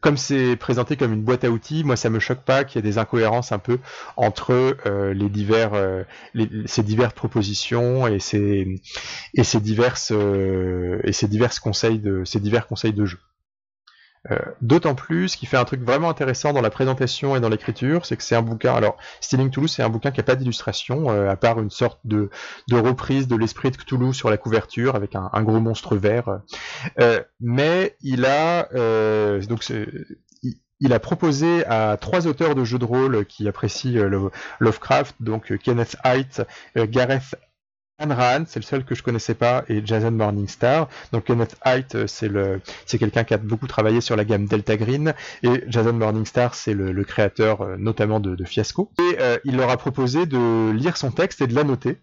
comme 0.00 0.16
c'est 0.16 0.54
présenté 0.54 0.96
comme 0.96 1.12
une 1.12 1.22
boîte 1.22 1.42
à 1.42 1.50
outils, 1.50 1.82
moi 1.82 1.96
ça 1.96 2.10
me 2.10 2.20
choque 2.20 2.42
pas 2.42 2.64
qu'il 2.64 2.76
y 2.76 2.78
ait 2.78 2.88
des 2.88 2.98
incohérences 2.98 3.50
un 3.50 3.58
peu 3.58 3.78
entre 4.16 4.76
les 5.12 5.28
divers, 5.30 5.72
ces 6.66 6.82
diverses 6.82 7.14
propositions 7.14 8.06
et 8.06 8.20
ces 8.20 8.78
et 9.34 9.42
ces 9.42 9.58
diverses 9.58 10.12
et 10.12 11.12
ces 11.12 11.28
diverses 11.28 11.58
conseils 11.58 11.98
de 11.98 12.24
ces 12.24 12.40
divers 12.40 12.66
conseils 12.68 12.92
de 12.92 13.06
jeu. 13.06 13.18
Euh, 14.30 14.38
d'autant 14.60 14.94
plus 14.94 15.36
qu'il 15.36 15.48
fait 15.48 15.56
un 15.56 15.64
truc 15.64 15.82
vraiment 15.82 16.08
intéressant 16.08 16.52
dans 16.52 16.60
la 16.60 16.70
présentation 16.70 17.36
et 17.36 17.40
dans 17.40 17.48
l'écriture, 17.48 18.06
c'est 18.06 18.16
que 18.16 18.22
c'est 18.22 18.34
un 18.34 18.42
bouquin. 18.42 18.74
Alors, 18.74 18.96
Stealing 19.20 19.50
Toulouse, 19.50 19.72
c'est 19.72 19.82
un 19.82 19.88
bouquin 19.88 20.10
qui 20.10 20.20
n'a 20.20 20.24
pas 20.24 20.36
d'illustration, 20.36 21.10
euh, 21.10 21.30
à 21.30 21.36
part 21.36 21.60
une 21.60 21.70
sorte 21.70 22.00
de, 22.04 22.30
de 22.68 22.76
reprise 22.76 23.28
de 23.28 23.36
l'esprit 23.36 23.70
de 23.70 23.76
Cthulhu 23.76 24.12
sur 24.14 24.30
la 24.30 24.36
couverture 24.36 24.94
avec 24.96 25.14
un, 25.14 25.42
gros 25.42 25.60
monstre 25.60 25.96
vert. 25.96 26.40
Euh, 27.00 27.22
mais 27.40 27.96
il 28.00 28.24
a 28.24 28.68
donc 29.48 29.64
il, 30.80 30.92
a 30.92 30.98
proposé 30.98 31.64
à 31.66 31.96
trois 31.96 32.26
auteurs 32.26 32.54
de 32.54 32.64
jeux 32.64 32.78
de 32.78 32.84
rôle 32.84 33.24
qui 33.26 33.48
apprécient 33.48 34.08
Lovecraft, 34.60 35.16
donc 35.20 35.56
Kenneth 35.58 35.96
Haidt, 36.04 36.42
Gareth 36.76 37.36
Ayn 37.98 38.44
c'est 38.46 38.60
le 38.60 38.64
seul 38.64 38.84
que 38.84 38.94
je 38.94 39.02
connaissais 39.02 39.34
pas, 39.34 39.64
et 39.68 39.80
Jason 39.84 40.10
Morningstar. 40.10 40.88
Donc 41.12 41.24
Kenneth 41.24 41.56
Haidt, 41.64 41.94
euh, 41.94 42.58
c'est 42.84 42.98
quelqu'un 42.98 43.24
qui 43.24 43.32
a 43.32 43.38
beaucoup 43.38 43.66
travaillé 43.66 44.02
sur 44.02 44.16
la 44.16 44.24
gamme 44.24 44.46
Delta 44.46 44.76
Green, 44.76 45.14
et 45.42 45.64
Jason 45.66 45.94
Morningstar, 45.94 46.54
c'est 46.54 46.74
le, 46.74 47.04
créateur 47.04 47.62
euh, 47.62 47.76
notamment 47.78 48.20
de, 48.20 48.44
Fiasco. 48.44 48.90
Et 48.98 49.16
euh, 49.20 49.38
il 49.44 49.56
leur 49.56 49.70
a 49.70 49.78
proposé 49.78 50.26
de 50.26 50.70
lire 50.72 50.96
son 50.96 51.10
texte 51.10 51.40
et 51.40 51.46
de 51.46 51.54
l'annoter. 51.54 51.98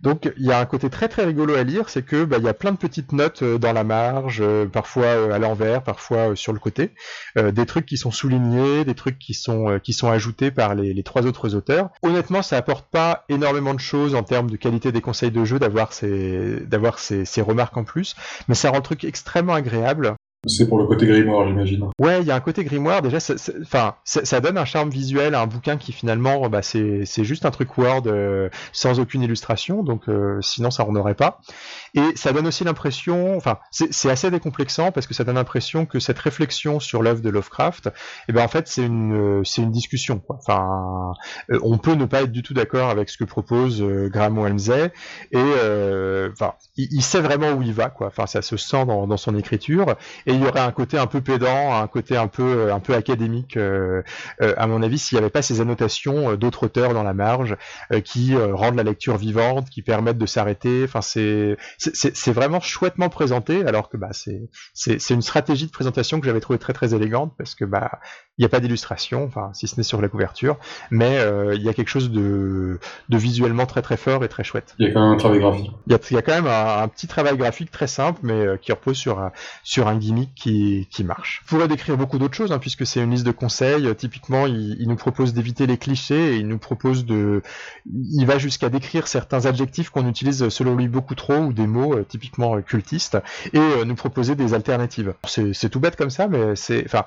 Donc 0.00 0.30
il 0.36 0.46
y 0.46 0.52
a 0.52 0.60
un 0.60 0.66
côté 0.66 0.90
très 0.90 1.08
très 1.08 1.24
rigolo 1.24 1.54
à 1.54 1.64
lire, 1.64 1.88
c'est 1.88 2.02
que 2.02 2.24
bah, 2.24 2.36
il 2.38 2.44
y 2.44 2.48
a 2.48 2.54
plein 2.54 2.72
de 2.72 2.76
petites 2.76 3.12
notes 3.12 3.42
euh, 3.42 3.58
dans 3.58 3.72
la 3.72 3.84
marge, 3.84 4.38
euh, 4.40 4.66
parfois 4.66 5.06
euh, 5.06 5.32
à 5.32 5.38
l'envers, 5.38 5.82
parfois 5.82 6.36
sur 6.36 6.52
le 6.52 6.58
côté, 6.58 6.92
des 7.36 7.66
trucs 7.66 7.86
qui 7.86 7.96
sont 7.96 8.10
soulignés, 8.10 8.84
des 8.84 8.94
trucs 8.94 9.18
qui 9.18 9.34
sont 9.34 9.78
qui 9.82 9.92
sont 9.92 10.10
ajoutés 10.10 10.50
par 10.50 10.74
les, 10.74 10.92
les, 10.92 11.02
trois 11.02 11.26
autres 11.26 11.54
auteurs. 11.54 11.90
Honnêtement, 12.02 12.42
ça 12.42 12.56
apporte 12.56 12.88
pas 12.90 13.24
énormément 13.28 13.74
de 13.74 13.80
choses 13.80 14.14
en 14.14 14.22
termes 14.22 14.50
de 14.50 14.56
qualité 14.56 14.92
des 14.92 15.00
conseils 15.00 15.30
de 15.30 15.44
jeu 15.44 15.58
d'avoir 15.58 15.92
ces 15.92 16.60
d'avoir 16.66 16.98
ces, 16.98 17.24
ces 17.24 17.42
remarques 17.42 17.76
en 17.76 17.84
plus, 17.84 18.16
mais 18.48 18.54
ça 18.54 18.70
rend 18.70 18.76
le 18.78 18.82
truc 18.82 19.04
extrêmement 19.04 19.54
agréable. 19.54 20.16
C'est 20.46 20.68
pour 20.68 20.78
le 20.78 20.86
côté 20.86 21.04
grimoire, 21.04 21.48
j'imagine. 21.48 21.90
Ouais, 21.98 22.20
il 22.20 22.26
y 22.26 22.30
a 22.30 22.36
un 22.36 22.40
côté 22.40 22.62
grimoire. 22.62 23.02
Déjà, 23.02 23.18
ça, 23.18 24.40
donne 24.40 24.56
un 24.56 24.64
charme 24.64 24.88
visuel 24.88 25.34
à 25.34 25.40
un 25.40 25.48
bouquin 25.48 25.76
qui 25.76 25.90
finalement, 25.90 26.48
bah, 26.48 26.62
c'est 26.62 27.04
juste 27.24 27.44
un 27.44 27.50
truc 27.50 27.76
Word 27.76 28.02
euh, 28.06 28.48
sans 28.72 29.00
aucune 29.00 29.22
illustration, 29.22 29.82
donc 29.82 30.08
euh, 30.08 30.40
sinon 30.40 30.70
ça 30.70 30.84
en 30.84 30.94
aurait 30.94 31.16
pas. 31.16 31.40
Et 31.94 32.14
ça 32.14 32.32
donne 32.32 32.46
aussi 32.46 32.62
l'impression, 32.62 33.36
enfin, 33.36 33.58
c'est 33.72 34.10
assez 34.10 34.30
décomplexant 34.30 34.92
parce 34.92 35.08
que 35.08 35.14
ça 35.14 35.24
donne 35.24 35.34
l'impression 35.34 35.86
que 35.86 35.98
cette 35.98 36.20
réflexion 36.20 36.78
sur 36.78 37.02
l'œuvre 37.02 37.20
de 37.20 37.30
Lovecraft, 37.30 37.90
eh 38.28 38.32
ben 38.32 38.44
en 38.44 38.48
fait, 38.48 38.68
c'est 38.68 38.84
une 38.84 39.42
c'est 39.44 39.62
une 39.62 39.72
discussion. 39.72 40.22
Enfin, 40.28 41.14
euh, 41.50 41.58
on 41.64 41.78
peut 41.78 41.94
ne 41.94 42.04
pas 42.04 42.22
être 42.22 42.32
du 42.32 42.44
tout 42.44 42.54
d'accord 42.54 42.90
avec 42.90 43.08
ce 43.08 43.18
que 43.18 43.24
propose 43.24 43.82
Graham 43.82 44.38
Walmsley, 44.38 44.92
et 45.32 46.30
enfin, 46.32 46.54
il, 46.76 47.02
sait 47.02 47.20
vraiment 47.20 47.50
où 47.50 47.62
il 47.62 47.72
va. 47.72 47.92
Enfin, 48.00 48.26
ça 48.26 48.40
se 48.40 48.56
sent 48.56 48.86
dans 48.86 49.16
son 49.16 49.36
écriture. 49.36 49.96
Et 50.28 50.34
il 50.34 50.42
y 50.42 50.46
aurait 50.46 50.60
un 50.60 50.70
côté 50.70 50.98
un 50.98 51.06
peu 51.06 51.20
pédant, 51.20 51.74
un 51.74 51.86
côté 51.88 52.16
un 52.16 52.28
peu 52.28 52.72
un 52.72 52.80
peu 52.80 52.94
académique 52.94 53.56
à 53.56 54.66
mon 54.66 54.82
avis 54.82 54.98
s'il 54.98 55.16
n'y 55.16 55.22
avait 55.22 55.30
pas 55.30 55.42
ces 55.42 55.60
annotations 55.60 56.34
d'autres 56.36 56.64
auteurs 56.64 56.94
dans 56.94 57.02
la 57.02 57.14
marge 57.14 57.56
qui 58.04 58.36
rendent 58.36 58.76
la 58.76 58.82
lecture 58.82 59.16
vivante, 59.16 59.70
qui 59.70 59.82
permettent 59.82 60.18
de 60.18 60.26
s'arrêter. 60.26 60.84
Enfin 60.84 61.00
c'est 61.00 61.56
c'est 61.78 62.32
vraiment 62.32 62.60
chouettement 62.60 63.08
présenté 63.08 63.64
alors 63.66 63.88
que 63.88 63.96
bah 63.96 64.10
c'est 64.12 64.48
c'est 64.74 65.14
une 65.14 65.22
stratégie 65.22 65.66
de 65.66 65.72
présentation 65.72 66.20
que 66.20 66.26
j'avais 66.26 66.40
trouvé 66.40 66.58
très 66.58 66.72
très 66.72 66.94
élégante 66.94 67.34
parce 67.36 67.54
que 67.54 67.64
bah 67.64 67.90
il 68.38 68.42
n'y 68.42 68.46
a 68.46 68.48
pas 68.48 68.60
d'illustration, 68.60 69.24
enfin 69.24 69.50
si 69.52 69.66
ce 69.66 69.76
n'est 69.76 69.82
sur 69.82 70.00
la 70.00 70.08
couverture, 70.08 70.58
mais 70.90 71.18
euh, 71.18 71.54
il 71.56 71.62
y 71.62 71.68
a 71.68 71.74
quelque 71.74 71.88
chose 71.88 72.10
de, 72.10 72.78
de, 73.08 73.18
visuellement 73.18 73.66
très 73.66 73.82
très 73.82 73.96
fort 73.96 74.24
et 74.24 74.28
très 74.28 74.44
chouette. 74.44 74.76
Il 74.78 74.86
y 74.86 74.90
a 74.90 74.92
quand 74.92 75.02
même 75.02 75.14
un 75.14 75.16
travail 75.16 75.40
graphique. 75.40 75.72
Il 75.86 75.92
y 75.92 75.96
a, 75.96 75.98
il 76.10 76.14
y 76.14 76.18
a 76.18 76.22
quand 76.22 76.34
même 76.34 76.46
un, 76.46 76.86
petit 76.86 77.08
travail 77.08 77.36
graphique 77.36 77.70
très 77.72 77.88
simple, 77.88 78.20
mais 78.22 78.34
euh, 78.34 78.56
qui 78.56 78.70
repose 78.70 78.96
sur 78.96 79.18
un, 79.18 79.32
sur 79.64 79.88
un 79.88 79.96
qui, 80.34 80.86
marche. 81.04 81.42
Je 81.44 81.48
pourrais 81.48 81.68
décrire 81.68 81.96
beaucoup 81.96 82.18
d'autres 82.18 82.34
choses, 82.34 82.52
hein, 82.52 82.58
puisque 82.58 82.86
c'est 82.86 83.00
une 83.00 83.10
liste 83.10 83.24
de 83.24 83.30
conseils. 83.30 83.94
Typiquement, 83.96 84.46
il, 84.46 84.86
nous 84.88 84.96
propose 84.96 85.32
d'éviter 85.32 85.66
les 85.66 85.78
clichés 85.78 86.34
et 86.34 86.36
il 86.36 86.48
nous 86.48 86.58
propose 86.58 87.04
de, 87.04 87.42
il 87.86 88.24
va 88.24 88.38
jusqu'à 88.38 88.68
décrire 88.68 89.06
certains 89.06 89.46
adjectifs 89.46 89.90
qu'on 89.90 90.08
utilise 90.08 90.48
selon 90.48 90.74
lui 90.74 90.88
beaucoup 90.88 91.14
trop 91.14 91.38
ou 91.38 91.52
des 91.52 91.66
mots 91.66 91.94
euh, 91.94 92.04
typiquement 92.04 92.60
cultistes 92.62 93.18
et 93.52 93.84
nous 93.84 93.94
proposer 93.94 94.34
des 94.34 94.54
alternatives. 94.54 95.14
C'est 95.26 95.68
tout 95.68 95.80
bête 95.80 95.96
comme 95.96 96.10
ça, 96.10 96.28
mais 96.28 96.56
c'est, 96.56 96.84
enfin, 96.84 97.04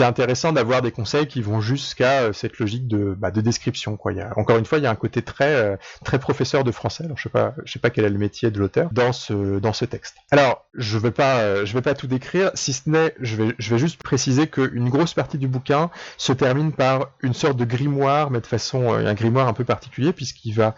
intéressant 0.00 0.52
d'avoir 0.52 0.82
des 0.82 0.92
conseils 0.92 1.26
qui 1.26 1.42
vont 1.42 1.60
jusqu'à 1.60 2.22
euh, 2.22 2.32
cette 2.32 2.58
logique 2.58 2.86
de, 2.88 3.14
bah, 3.18 3.30
de 3.30 3.40
description. 3.40 3.98
Encore 4.36 4.58
une 4.58 4.64
fois, 4.64 4.78
il 4.78 4.84
y 4.84 4.86
a 4.86 4.90
un 4.90 4.96
côté 4.96 5.22
très, 5.22 5.54
euh, 5.54 5.76
très 6.04 6.18
professeur 6.18 6.64
de 6.64 6.70
français. 6.70 7.04
Je 7.16 7.22
sais 7.22 7.28
pas, 7.28 7.54
je 7.64 7.72
sais 7.72 7.78
pas 7.78 7.90
quel 7.90 8.04
est 8.04 8.10
le 8.10 8.18
métier 8.18 8.50
de 8.50 8.58
l'auteur 8.58 8.88
dans 8.92 9.12
ce, 9.12 9.58
dans 9.58 9.72
ce 9.72 9.84
texte. 9.84 10.16
Alors, 10.30 10.66
je 10.74 10.98
vais 10.98 11.10
pas, 11.10 11.38
euh, 11.38 11.64
vais 11.64 11.82
pas 11.82 11.94
tout 11.94 12.06
décrire, 12.06 12.25
si 12.54 12.72
ce 12.72 12.88
n'est, 12.88 13.14
je 13.20 13.36
vais, 13.36 13.54
je 13.58 13.70
vais 13.70 13.78
juste 13.78 14.02
préciser 14.02 14.46
qu'une 14.46 14.88
grosse 14.88 15.14
partie 15.14 15.38
du 15.38 15.48
bouquin 15.48 15.90
se 16.16 16.32
termine 16.32 16.72
par 16.72 17.10
une 17.22 17.34
sorte 17.34 17.56
de 17.56 17.64
grimoire, 17.64 18.30
mais 18.30 18.40
de 18.40 18.46
façon, 18.46 18.92
un 18.92 19.14
grimoire 19.14 19.48
un 19.48 19.52
peu 19.52 19.64
particulier, 19.64 20.12
puisqu'il 20.12 20.52
va 20.54 20.74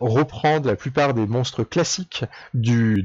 reprendre 0.00 0.66
la 0.66 0.76
plupart 0.76 1.14
des 1.14 1.26
monstres 1.26 1.64
classiques 1.64 2.24
du, 2.54 3.02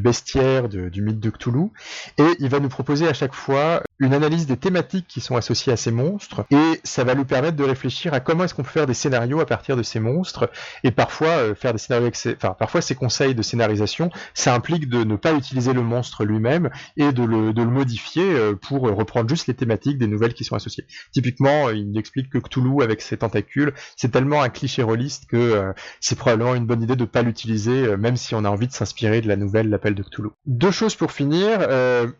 bestiaire, 0.00 0.68
du 0.68 1.02
mythe 1.02 1.20
de 1.20 1.30
Cthulhu, 1.30 1.70
et 2.18 2.36
il 2.38 2.48
va 2.48 2.60
nous 2.60 2.68
proposer 2.68 3.08
à 3.08 3.14
chaque 3.14 3.34
fois 3.34 3.82
une 3.98 4.14
analyse 4.14 4.46
des 4.46 4.56
thématiques 4.56 5.06
qui 5.06 5.20
sont 5.20 5.36
associées 5.36 5.72
à 5.72 5.76
ces 5.76 5.90
monstres. 5.90 6.44
Et 6.50 6.80
ça 6.84 7.04
va 7.04 7.14
lui 7.14 7.24
permettre 7.24 7.56
de 7.56 7.64
réfléchir 7.64 8.14
à 8.14 8.20
comment 8.20 8.44
est-ce 8.44 8.54
qu'on 8.54 8.62
peut 8.62 8.70
faire 8.70 8.86
des 8.86 8.94
scénarios 8.94 9.40
à 9.40 9.46
partir 9.46 9.76
de 9.76 9.82
ces 9.82 10.00
monstres. 10.00 10.50
Et 10.84 10.90
parfois 10.90 11.28
euh, 11.28 11.54
faire 11.54 11.72
des 11.72 11.78
scénarios 11.78 12.06
avec 12.06 12.16
ces... 12.16 12.34
enfin 12.34 12.56
parfois 12.58 12.80
ces 12.80 12.94
conseils 12.94 13.34
de 13.34 13.42
scénarisation 13.42 14.10
ça 14.34 14.54
implique 14.54 14.88
de 14.88 15.04
ne 15.04 15.16
pas 15.16 15.32
utiliser 15.32 15.72
le 15.72 15.82
monstre 15.82 16.24
lui-même 16.24 16.70
et 17.00 17.12
de 17.12 17.24
le, 17.24 17.52
de 17.52 17.62
le 17.62 17.70
modifier 17.70 18.34
euh, 18.34 18.54
pour 18.54 18.82
reprendre 18.82 19.28
juste 19.28 19.46
les 19.46 19.54
thématiques 19.54 19.98
des 19.98 20.06
nouvelles 20.06 20.34
qui 20.34 20.44
sont 20.44 20.56
associées. 20.56 20.86
Typiquement, 21.12 21.68
euh, 21.68 21.74
il 21.74 21.96
explique 21.98 22.30
que 22.30 22.38
Cthulhu 22.38 22.82
avec 22.82 23.00
ses 23.00 23.16
tentacules, 23.16 23.72
c'est 23.96 24.10
tellement 24.10 24.42
un 24.42 24.48
cliché 24.48 24.82
rôliste 24.82 25.26
que 25.26 25.72
c'est 26.00 26.16
probablement 26.16 26.54
une 26.54 26.66
bonne 26.66 26.82
idée 26.82 26.96
de 26.96 27.04
pas 27.04 27.22
l'utiliser 27.22 27.96
même 27.96 28.16
si 28.16 28.34
on 28.34 28.44
a 28.44 28.48
envie 28.48 28.66
de 28.66 28.72
s'inspirer 28.72 29.20
de 29.20 29.28
la 29.28 29.36
nouvelle 29.36 29.68
L'appel 29.68 29.94
de 29.94 30.02
Cthulhu. 30.02 30.30
Deux 30.46 30.70
choses 30.70 30.94
pour 30.94 31.12
finir, 31.12 31.66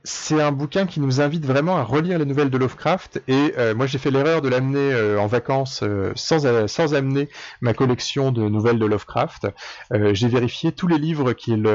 c'est 0.04 0.40
un 0.40 0.52
bouquin 0.52 0.86
qui 0.86 1.00
nous 1.00 1.20
invite 1.20 1.44
vraiment 1.44 1.76
à 1.76 1.82
relire 1.82 2.18
les 2.18 2.24
nouvelles 2.24 2.50
de 2.50 2.58
Lovecraft 2.58 3.22
et 3.28 3.54
euh, 3.58 3.74
moi 3.74 3.86
j'ai 3.86 3.98
fait 3.98 4.10
l'erreur 4.10 4.42
de 4.42 4.48
l'amener 4.48 4.92
euh, 4.92 5.18
en 5.18 5.26
vacances 5.26 5.80
euh, 5.82 6.12
sans, 6.14 6.68
sans 6.68 6.94
amener 6.94 7.28
ma 7.60 7.74
collection 7.74 8.32
de 8.32 8.48
nouvelles 8.48 8.78
de 8.78 8.86
Lovecraft. 8.86 9.48
j'ai 10.12 10.28
vérifié 10.28 10.72
tous 10.72 10.86
les 10.86 10.98
livres 10.98 11.32
qu'il 11.32 11.68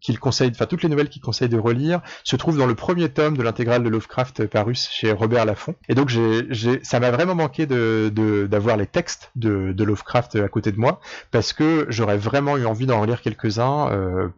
qu'il 0.00 0.18
conseille, 0.18 0.50
enfin 0.50 0.66
toutes 0.66 0.82
les 0.82 0.88
nouvelles 0.88 1.08
qu'il 1.08 1.22
conseille 1.22 1.48
de 1.48 1.58
relire 1.58 2.00
se 2.30 2.36
trouvent 2.36 2.56
dans 2.56 2.66
le 2.66 2.76
premier 2.76 3.08
tome 3.08 3.36
de 3.36 3.42
l'intégrale 3.42 3.82
de 3.82 3.88
Lovecraft 3.88 4.46
paru 4.46 4.76
chez 4.76 5.10
Robert 5.10 5.44
Laffont. 5.44 5.74
Et 5.88 5.94
donc 5.94 6.08
j'ai, 6.08 6.46
ça 6.84 7.00
m'a 7.00 7.10
vraiment 7.10 7.34
manqué 7.34 7.66
de, 7.66 8.46
d'avoir 8.48 8.76
les 8.76 8.86
textes 8.86 9.32
de, 9.34 9.72
de, 9.72 9.84
Lovecraft 9.84 10.36
à 10.36 10.48
côté 10.48 10.70
de 10.70 10.78
moi 10.78 11.00
parce 11.32 11.52
que 11.52 11.86
j'aurais 11.88 12.18
vraiment 12.18 12.56
eu 12.56 12.66
envie 12.66 12.86
d'en 12.86 13.00
relire 13.00 13.20
quelques-uns, 13.20 13.88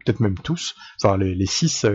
peut-être 0.03 0.21
même 0.21 0.35
tous, 0.39 0.75
enfin 0.99 1.17
les, 1.17 1.35
les 1.35 1.45
six 1.45 1.85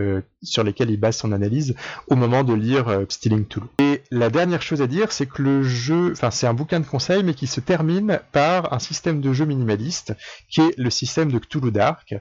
sur 0.42 0.62
lesquels 0.62 0.90
il 0.90 0.98
base 0.98 1.16
son 1.16 1.32
analyse 1.32 1.74
au 2.06 2.14
moment 2.14 2.44
de 2.44 2.54
lire 2.54 2.88
euh, 2.88 3.04
Stealing 3.08 3.44
Tool. 3.44 3.64
Et 3.78 4.02
la 4.10 4.30
dernière 4.30 4.62
chose 4.62 4.80
à 4.82 4.86
dire, 4.86 5.10
c'est 5.10 5.26
que 5.26 5.42
le 5.42 5.62
jeu, 5.62 6.12
enfin 6.12 6.30
c'est 6.30 6.46
un 6.46 6.54
bouquin 6.54 6.80
de 6.80 6.86
conseils, 6.86 7.24
mais 7.24 7.34
qui 7.34 7.46
se 7.46 7.60
termine 7.60 8.20
par 8.32 8.72
un 8.72 8.78
système 8.78 9.20
de 9.20 9.32
jeu 9.32 9.44
minimaliste, 9.44 10.14
qui 10.48 10.60
est 10.60 10.78
le 10.78 10.90
système 10.90 11.32
de 11.32 11.38
Cthulhu 11.38 11.72
Dark. 11.72 12.14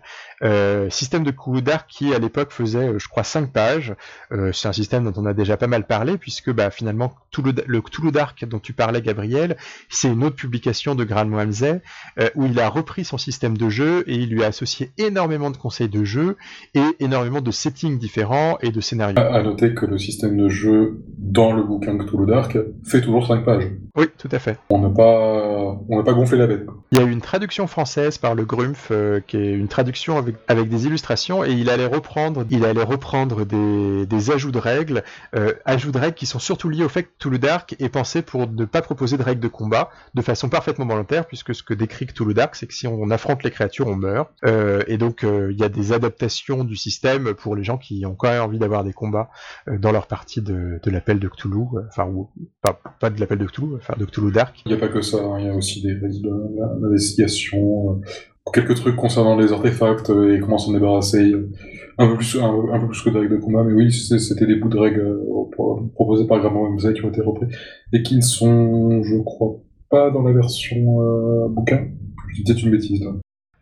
Euh, 0.44 0.90
système 0.90 1.24
de 1.24 1.32
Cthulhu 1.32 1.62
Dark 1.62 1.88
qui 1.90 2.14
à 2.14 2.20
l'époque 2.20 2.52
faisait, 2.52 2.90
euh, 2.90 3.00
je 3.00 3.08
crois, 3.08 3.24
5 3.24 3.52
pages. 3.52 3.96
c'est 4.54 4.68
un 4.68 4.74
système 4.74 5.10
dont 5.10 5.22
on 5.22 5.26
a 5.26 5.34
déjà 5.34 5.58
pas 5.58 5.68
mal 5.68 5.86
parlé, 5.86 6.18
puisque 6.18 6.52
bah, 6.52 6.72
finalement 6.72 7.16
le 7.68 7.82
Cthulhu 7.82 8.12
Dark 8.12 8.46
dont 8.46 8.60
tu 8.60 8.74
parlais, 8.74 9.02
Gabriel, 9.02 9.58
c'est 9.90 10.08
une 10.08 10.24
autre 10.24 10.36
publication 10.36 10.96
de 10.96 11.04
Gran 11.04 11.26
Moamze, 11.26 11.80
où 12.36 12.46
il 12.46 12.60
a 12.60 12.70
repris 12.70 13.06
son 13.06 13.18
système 13.18 13.58
de 13.58 13.70
jeu 13.70 14.04
et 14.08 14.16
il 14.16 14.30
lui 14.30 14.44
a 14.44 14.48
associé 14.48 14.92
énormément 14.98 15.52
de 15.52 15.58
conseils 15.58 15.90
de 15.90 16.04
jeu 16.04 16.38
et 16.74 16.84
énormément 17.00 17.42
de 17.42 17.52
settings 17.52 17.98
différents 17.98 18.07
et 18.62 18.72
de 18.72 18.82
scénarios. 18.82 19.20
À 19.20 19.42
noter 19.42 19.74
que 19.74 19.86
le 19.86 19.98
système 19.98 20.38
de 20.38 20.50
jeu 20.50 21.04
dans 21.18 21.52
le 21.52 21.64
bouquin 21.64 21.98
Cthulhu 21.98 22.26
Dark 22.26 22.58
fait 22.86 23.02
toujours 23.02 23.28
5 23.28 23.44
pages. 23.44 23.70
Oui, 23.96 24.06
tout 24.18 24.30
à 24.32 24.38
fait. 24.38 24.58
On 24.70 24.80
n'a 24.80 24.90
pas, 24.90 25.80
on 25.90 26.04
pas 26.04 26.14
gonflé 26.14 26.38
la 26.38 26.46
bête. 26.46 26.68
Il 26.92 27.00
y 27.00 27.02
a 27.02 27.06
eu 27.06 27.12
une 27.12 27.22
traduction 27.22 27.66
française 27.66 28.20
par 28.20 28.36
le 28.36 28.46
Grumpf, 28.46 28.90
euh, 28.92 29.20
qui 29.26 29.38
est 29.38 29.54
une 29.54 29.68
traduction 29.68 30.18
avec, 30.18 30.36
avec 30.48 30.70
des 30.70 30.86
illustrations, 30.86 31.44
et 31.44 31.52
il 31.52 31.70
allait 31.70 31.88
reprendre, 31.88 32.46
il 32.52 32.64
allait 32.64 32.84
reprendre 32.84 33.44
des, 33.44 34.06
des 34.06 34.32
ajouts 34.32 34.52
de 34.52 34.60
règles, 34.60 35.04
euh, 35.36 35.54
ajouts 35.66 35.92
de 35.92 35.98
règles 35.98 36.14
qui 36.14 36.28
sont 36.28 36.38
surtout 36.38 36.70
liés 36.70 36.84
au 36.84 36.90
fait 36.90 37.04
que 37.04 37.10
Cthulhu 37.18 37.40
Dark 37.40 37.76
est 37.80 37.90
pensé 37.90 38.22
pour 38.22 38.48
ne 38.48 38.66
pas 38.66 38.84
proposer 38.84 39.18
de 39.18 39.24
règles 39.24 39.42
de 39.42 39.48
combat 39.48 39.90
de 40.14 40.22
façon 40.22 40.48
parfaitement 40.48 40.86
volontaire, 40.86 41.26
puisque 41.26 41.56
ce 41.56 41.64
que 41.64 41.74
décrit 41.74 42.06
Cthulhu 42.06 42.36
Dark, 42.36 42.56
c'est 42.56 42.68
que 42.68 42.76
si 42.76 42.86
on 42.86 43.10
affronte 43.10 43.44
les 43.44 43.52
créatures, 43.52 43.88
on 43.88 43.96
meurt. 43.96 44.30
Euh, 44.46 44.84
et 44.88 44.98
donc, 44.98 45.24
il 45.24 45.58
y 45.60 45.64
a 45.64 45.70
des 45.70 45.92
adaptations 45.92 46.64
du 46.64 46.76
système 46.76 47.34
pour 47.34 47.56
les 47.56 47.64
gens 47.64 47.78
qui 47.78 47.97
ont 48.06 48.16
quand 48.16 48.30
même 48.30 48.42
envie 48.42 48.60
d'avoir 48.60 48.84
des 48.84 48.94
combats 48.94 49.30
euh, 49.68 49.78
dans 49.78 49.92
leur 49.92 50.08
partie 50.08 50.42
de, 50.42 50.80
de 50.82 50.92
l'appel 50.92 51.20
de 51.20 51.28
Cthulhu, 51.28 51.62
euh, 51.76 51.82
enfin, 51.90 52.08
ou 52.08 52.30
pas, 53.00 53.10
de 53.10 53.20
l'appel 53.20 53.38
de 53.38 53.46
Cthulhu, 53.46 53.76
enfin 53.76 53.96
de 53.98 54.06
Cthulhu 54.06 54.32
Dark. 54.32 54.62
Il 54.66 54.70
n'y 54.72 54.78
a 54.78 54.80
pas 54.80 54.90
que 54.90 55.02
ça, 55.02 55.18
hein. 55.18 55.40
il 55.40 55.46
y 55.46 55.50
a 55.50 55.56
aussi 55.56 55.82
des 55.82 55.96
d'investigation, 55.96 57.92
euh, 57.92 58.52
quelques 58.54 58.76
trucs 58.76 58.96
concernant 58.96 59.36
les 59.36 59.52
artefacts 59.52 60.10
et 60.10 60.40
comment 60.40 60.58
s'en 60.58 60.72
débarrasser, 60.74 61.34
un 61.98 62.08
peu 62.08 62.16
plus, 62.16 62.40
un, 62.40 62.80
peu 62.80 62.88
plus 62.88 63.02
que 63.02 63.10
des 63.10 63.20
règles 63.20 63.36
de 63.38 63.42
combat, 63.42 63.64
mais 63.64 63.74
oui, 63.74 63.92
c'était 63.92 64.46
des 64.46 64.56
bouts 64.56 64.70
de 64.70 64.78
règles 64.78 65.20
proposés 65.94 66.26
par 66.28 66.40
Graham 66.40 66.76
MZ 66.76 66.94
qui 66.94 67.04
ont 67.04 67.10
été 67.10 67.22
repris 67.22 67.48
et 67.92 68.04
qui 68.04 68.16
ne 68.16 68.22
sont, 68.22 69.04
je 69.04 69.18
crois, 69.24 69.56
pas 69.90 70.12
dans 70.12 70.22
la 70.22 70.32
version 70.32 71.48
bouquin. 71.50 71.88
Je 72.30 72.36
dis 72.36 72.44
peut-être 72.44 72.64
une 72.64 72.72
bêtise 72.72 73.04
là. 73.04 73.12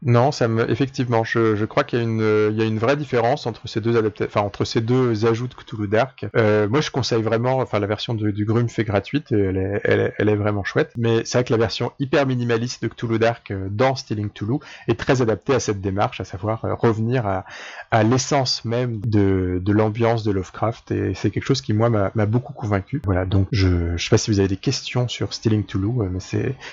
Non, 0.02 0.32
ça 0.32 0.48
me... 0.48 0.70
effectivement, 0.70 1.24
je, 1.24 1.64
crois 1.66 1.84
qu'il 1.84 2.00
y, 2.00 2.02
a 2.02 2.06
une, 2.06 2.50
il 2.52 2.58
y 2.58 2.62
a 2.62 2.66
une 2.66 2.78
vraie 2.78 2.98
différence 2.98 3.48
entre 3.48 3.68
ces 3.68 3.82
deux 3.82 5.26
ajouts 5.26 5.48
de 5.48 5.54
Cthulhu 5.54 5.88
Dark. 5.88 6.26
Euh, 6.36 6.68
moi, 6.68 6.82
je 6.82 6.92
conseille 6.92 7.22
vraiment, 7.22 7.58
enfin 7.58 7.80
la 7.80 7.88
version 7.88 8.14
du, 8.14 8.46
Grum 8.46 8.70
fait 8.70 8.84
gratuite, 8.84 9.32
et 9.32 9.82
elle 9.84 10.30
est, 10.30 10.36
vraiment 10.36 10.64
chouette. 10.64 10.92
Mais 10.98 11.24
c'est 11.26 11.40
vrai 11.40 11.46
que 11.46 11.54
la 11.54 11.58
version 11.58 11.92
hyper 12.00 12.26
minimaliste 12.28 12.84
de 12.84 12.88
Cthulhu 12.88 13.20
Dark 13.20 13.52
euh, 13.52 13.68
dans 13.70 13.96
Stealing 13.96 14.30
Cthulhu 14.30 14.60
est 14.88 15.00
très 15.00 15.22
adaptée 15.22 15.54
à 15.56 15.60
cette 15.60 15.82
démarche, 15.82 16.20
à 16.22 16.26
savoir 16.26 16.66
euh, 16.66 16.74
revenir 16.76 17.26
à, 17.26 18.04
l'essence 18.04 18.66
même 18.66 19.00
de, 19.00 19.62
l'ambiance 19.68 20.24
de 20.24 20.32
Lovecraft, 20.32 20.92
et 20.92 21.14
c'est 21.14 21.32
quelque 21.32 21.46
chose 21.46 21.62
qui 21.62 21.74
moi 21.74 21.90
m'a 21.90 22.26
beaucoup 22.26 22.54
convaincu. 22.54 23.02
Voilà, 23.06 23.26
donc 23.26 23.48
je, 23.52 23.96
je 23.96 24.04
sais 24.04 24.10
pas 24.10 24.18
si 24.18 24.32
vous 24.32 24.40
avez 24.40 24.48
des 24.48 24.58
questions 24.58 25.08
sur 25.08 25.34
Stealing 25.34 25.64
Cthulhu, 25.64 26.10
mais 26.12 26.20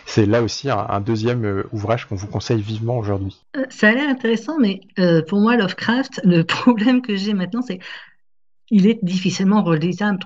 c'est 0.07 0.27
là 0.27 0.43
aussi 0.43 0.69
un, 0.71 1.01
deuxième 1.01 1.65
ouvrage 1.73 2.07
qu'on 2.07 2.17
vous 2.17 2.27
conseille 2.27 2.61
vivement. 2.61 3.03
Euh, 3.57 3.65
ça 3.71 3.89
a 3.89 3.93
l'air 3.93 4.09
intéressant, 4.09 4.59
mais 4.59 4.81
euh, 4.99 5.23
pour 5.23 5.41
moi, 5.41 5.57
Lovecraft, 5.57 6.21
le 6.25 6.43
problème 6.45 7.03
que 7.03 7.17
j'ai 7.17 7.35
maintenant, 7.35 7.63
c'est 7.63 7.79
il 8.71 8.87
est 8.87 8.99
difficilement 9.05 9.63
relisable. 9.63 10.19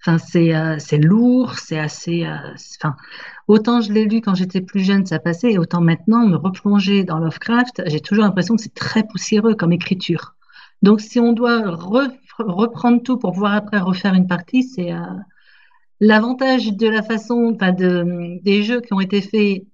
Enfin, 0.00 0.18
c'est 0.18 0.54
euh, 0.54 0.76
c'est 0.78 0.98
lourd, 0.98 1.58
c'est 1.58 1.78
assez. 1.78 2.26
enfin, 2.80 2.96
autant 3.48 3.80
je 3.80 3.92
l'ai 3.92 4.04
lu 4.04 4.20
quand 4.20 4.34
j'étais 4.34 4.60
plus 4.60 4.80
jeune, 4.80 5.06
ça 5.06 5.18
passait, 5.18 5.52
et 5.52 5.58
autant 5.58 5.80
maintenant 5.80 6.26
me 6.26 6.36
replonger 6.36 7.04
dans 7.04 7.18
Lovecraft, 7.18 7.82
j'ai 7.86 8.00
toujours 8.00 8.24
l'impression 8.24 8.56
que 8.56 8.62
c'est 8.62 8.74
très 8.74 9.04
poussiéreux 9.04 9.54
comme 9.54 9.72
écriture. 9.72 10.34
Donc, 10.82 11.00
si 11.00 11.18
on 11.20 11.32
doit 11.32 11.62
reprendre 12.38 13.02
tout 13.02 13.16
pour 13.16 13.32
pouvoir 13.32 13.54
après 13.54 13.78
refaire 13.78 14.14
une 14.14 14.26
partie, 14.26 14.62
c'est 14.64 14.92
l'avantage 16.00 16.72
de 16.72 16.88
la 16.88 17.02
façon, 17.02 17.52
enfin, 17.54 17.72
de, 17.72 18.38
des 18.42 18.62
jeux 18.62 18.80
qui 18.80 18.92
ont 18.92 19.00
été 19.00 19.22
faits 19.22 19.64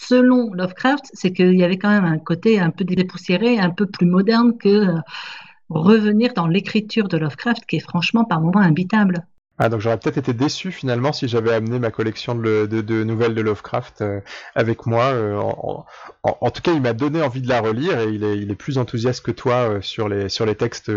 selon 0.00 0.52
Lovecraft, 0.54 1.10
c'est 1.12 1.32
qu'il 1.32 1.56
y 1.56 1.64
avait 1.64 1.78
quand 1.78 1.90
même 1.90 2.04
un 2.04 2.18
côté 2.18 2.58
un 2.60 2.70
peu 2.70 2.84
dépoussiéré, 2.84 3.58
un 3.58 3.70
peu 3.70 3.86
plus 3.86 4.06
moderne 4.06 4.56
que 4.56 4.68
euh, 4.68 4.98
revenir 5.68 6.32
dans 6.34 6.46
l'écriture 6.46 7.08
de 7.08 7.16
Lovecraft, 7.16 7.66
qui 7.66 7.76
est 7.76 7.80
franchement 7.80 8.24
par 8.24 8.40
moments 8.40 8.60
imbitable. 8.60 9.26
Ah, 9.62 9.68
donc 9.68 9.82
j'aurais 9.82 9.98
peut-être 9.98 10.16
été 10.16 10.32
déçu 10.32 10.72
finalement 10.72 11.12
si 11.12 11.28
j'avais 11.28 11.52
amené 11.52 11.78
ma 11.78 11.90
collection 11.90 12.34
de, 12.34 13.04
nouvelles 13.04 13.34
de 13.34 13.42
Lovecraft 13.42 14.00
euh, 14.00 14.20
avec 14.54 14.86
moi. 14.86 15.12
Euh, 15.12 15.38
en, 16.22 16.50
tout 16.50 16.62
cas, 16.62 16.72
il 16.72 16.80
m'a 16.80 16.94
donné 16.94 17.20
envie 17.20 17.42
de 17.42 17.48
la 17.48 17.60
relire 17.60 18.00
et 18.00 18.08
il 18.08 18.24
est, 18.24 18.54
plus 18.54 18.78
enthousiaste 18.78 19.22
que 19.22 19.30
toi 19.30 19.68
euh, 19.68 19.80
sur 19.82 20.08
les 20.08 20.54
textes, 20.54 20.90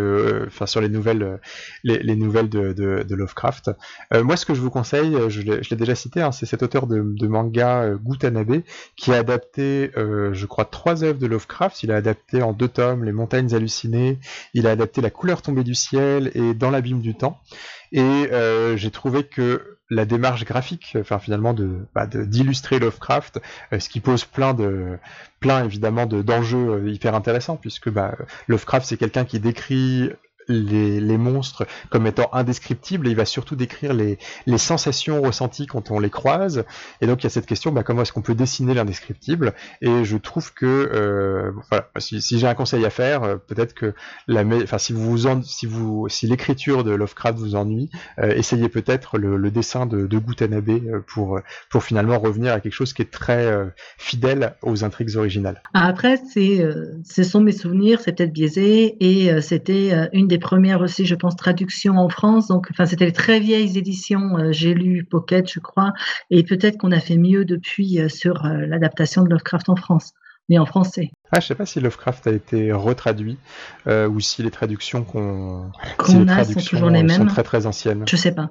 enfin 0.47 0.65
sur 0.65 0.79
les 0.79 0.87
nouvelles 0.87 1.41
les, 1.83 1.99
les, 1.99 2.15
nouvelles 2.15 2.47
de, 2.47 2.71
de 2.71 3.15
Lovecraft. 3.15 3.71
moi, 4.13 4.37
ce 4.37 4.45
que 4.45 4.53
je 4.53 4.61
vous 4.61 4.69
conseille, 4.69 5.17
je 5.27 5.41
l'ai 5.41 5.75
déjà 5.75 5.93
cité, 5.93 6.21
hein, 6.21 6.31
c'est 6.31 6.45
cet 6.45 6.63
auteur 6.63 6.87
de, 6.87 7.01
de 7.03 7.27
manga 7.27 7.89
Gutanabe 8.01 8.61
qui 8.95 9.11
a 9.11 9.17
adapté, 9.17 9.91
je 9.97 10.45
crois, 10.45 10.63
trois 10.63 11.03
œuvres 11.03 11.19
de 11.19 11.27
Lovecraft. 11.27 11.83
Il 11.83 11.91
a 11.91 11.97
adapté 11.97 12.41
en 12.41 12.53
deux 12.53 12.69
tomes 12.69 13.03
Les 13.03 13.11
Montagnes 13.11 13.53
hallucinées, 13.53 14.19
il 14.53 14.67
a 14.67 14.71
adapté 14.71 15.01
La 15.01 15.09
couleur 15.09 15.41
tombée 15.41 15.65
du 15.65 15.75
ciel 15.75 16.31
et 16.33 16.53
Dans 16.53 16.69
l'abîme 16.69 17.01
du 17.01 17.13
temps. 17.13 17.41
Et 17.93 18.01
euh, 18.01 18.75
j'ai 18.75 18.89
trouvé 18.89 19.23
que 19.23 19.77
la 19.91 20.05
démarche 20.05 20.45
graphique, 20.45 20.97
enfin 20.99 21.19
finalement 21.19 21.53
de 21.53 21.85
bah, 21.93 22.07
d'illustrer 22.07 22.79
Lovecraft, 22.79 23.39
euh, 23.71 23.79
ce 23.79 23.87
qui 23.87 23.99
pose 23.99 24.25
plein 24.25 24.55
de 24.55 24.97
plein 25.39 25.63
évidemment 25.63 26.07
de 26.07 26.23
d'enjeux 26.23 26.69
euh, 26.69 26.89
hyper 26.89 27.13
intéressants 27.13 27.55
puisque 27.55 27.89
bah, 27.89 28.17
Lovecraft 28.47 28.87
c'est 28.87 28.97
quelqu'un 28.97 29.25
qui 29.25 29.39
décrit 29.39 30.09
les, 30.47 31.17
monstres 31.17 31.65
comme 31.89 32.07
étant 32.07 32.29
indescriptibles 32.33 33.07
et 33.07 33.11
il 33.11 33.15
va 33.15 33.25
surtout 33.25 33.55
décrire 33.55 33.93
les, 33.93 34.17
sensations 34.57 35.21
ressenties 35.21 35.67
quand 35.67 35.91
on 35.91 35.99
les 35.99 36.09
croise. 36.09 36.63
Et 37.01 37.07
donc 37.07 37.21
il 37.21 37.23
y 37.25 37.27
a 37.27 37.29
cette 37.29 37.45
question, 37.45 37.71
bah, 37.71 37.83
comment 37.83 38.01
est-ce 38.03 38.13
qu'on 38.13 38.21
peut 38.21 38.35
dessiner 38.35 38.73
l'indescriptible? 38.73 39.53
Et 39.81 40.05
je 40.05 40.17
trouve 40.17 40.53
que, 40.53 40.65
euh, 40.65 41.51
si, 41.97 42.39
j'ai 42.39 42.47
un 42.47 42.53
conseil 42.53 42.85
à 42.85 42.89
faire, 42.89 43.23
euh, 43.23 43.35
peut-être 43.35 43.73
que 43.73 43.93
si 46.07 46.27
l'écriture 46.27 46.83
de 46.83 46.91
Lovecraft 46.91 47.37
vous 47.37 47.55
ennuie, 47.55 47.89
euh, 48.19 48.33
essayez 48.35 48.69
peut-être 48.69 49.17
le, 49.17 49.51
dessin 49.51 49.85
de, 49.85 50.07
de 50.07 50.19
pour 51.05 51.39
pour 51.69 51.83
finalement 51.83 52.17
revenir 52.17 52.53
à 52.53 52.59
quelque 52.59 52.73
chose 52.73 52.93
qui 52.93 53.01
est 53.01 53.11
très 53.11 53.51
fidèle 53.97 54.55
aux 54.61 54.83
intrigues 54.83 55.15
originales. 55.17 55.61
Après, 55.73 56.17
ce 56.17 57.23
sont 57.23 57.41
mes 57.41 57.51
souvenirs, 57.51 57.99
c'est 58.01 58.15
peut-être 58.15 58.33
biaisé 58.33 58.95
et 58.99 59.41
c'était 59.41 60.09
une 60.13 60.27
des 60.27 60.32
premières 60.37 60.81
aussi, 60.81 61.05
je 61.05 61.15
pense, 61.15 61.35
traductions 61.35 61.97
en 61.97 62.09
France. 62.09 62.47
Donc, 62.47 62.67
enfin, 62.71 62.85
c'était 62.85 63.05
les 63.05 63.13
très 63.13 63.39
vieilles 63.39 63.77
éditions. 63.77 64.37
Euh, 64.37 64.51
j'ai 64.51 64.73
lu 64.73 65.03
Pocket, 65.03 65.51
je 65.51 65.59
crois, 65.59 65.93
et 66.29 66.43
peut-être 66.43 66.77
qu'on 66.77 66.91
a 66.91 66.99
fait 66.99 67.17
mieux 67.17 67.45
depuis 67.45 67.99
euh, 67.99 68.09
sur 68.09 68.45
euh, 68.45 68.65
l'adaptation 68.65 69.23
de 69.23 69.29
Lovecraft 69.29 69.69
en 69.69 69.75
France, 69.75 70.13
mais 70.49 70.57
en 70.57 70.65
français. 70.65 71.11
Ah, 71.31 71.39
je 71.39 71.47
sais 71.47 71.55
pas 71.55 71.65
si 71.65 71.79
Lovecraft 71.79 72.27
a 72.27 72.31
été 72.31 72.71
retraduit 72.71 73.37
ou 73.87 74.19
si 74.19 74.43
les 74.43 74.51
traductions 74.51 75.03
qu'on 75.03 75.71
a 76.27 76.43
sont 76.43 76.59
toujours 76.59 76.89
les 76.89 77.01
mêmes. 77.01 77.21
Sont 77.21 77.25
très 77.25 77.43
très 77.43 77.65
anciennes. 77.65 78.05
Je 78.07 78.15
sais 78.15 78.33
pas. 78.33 78.49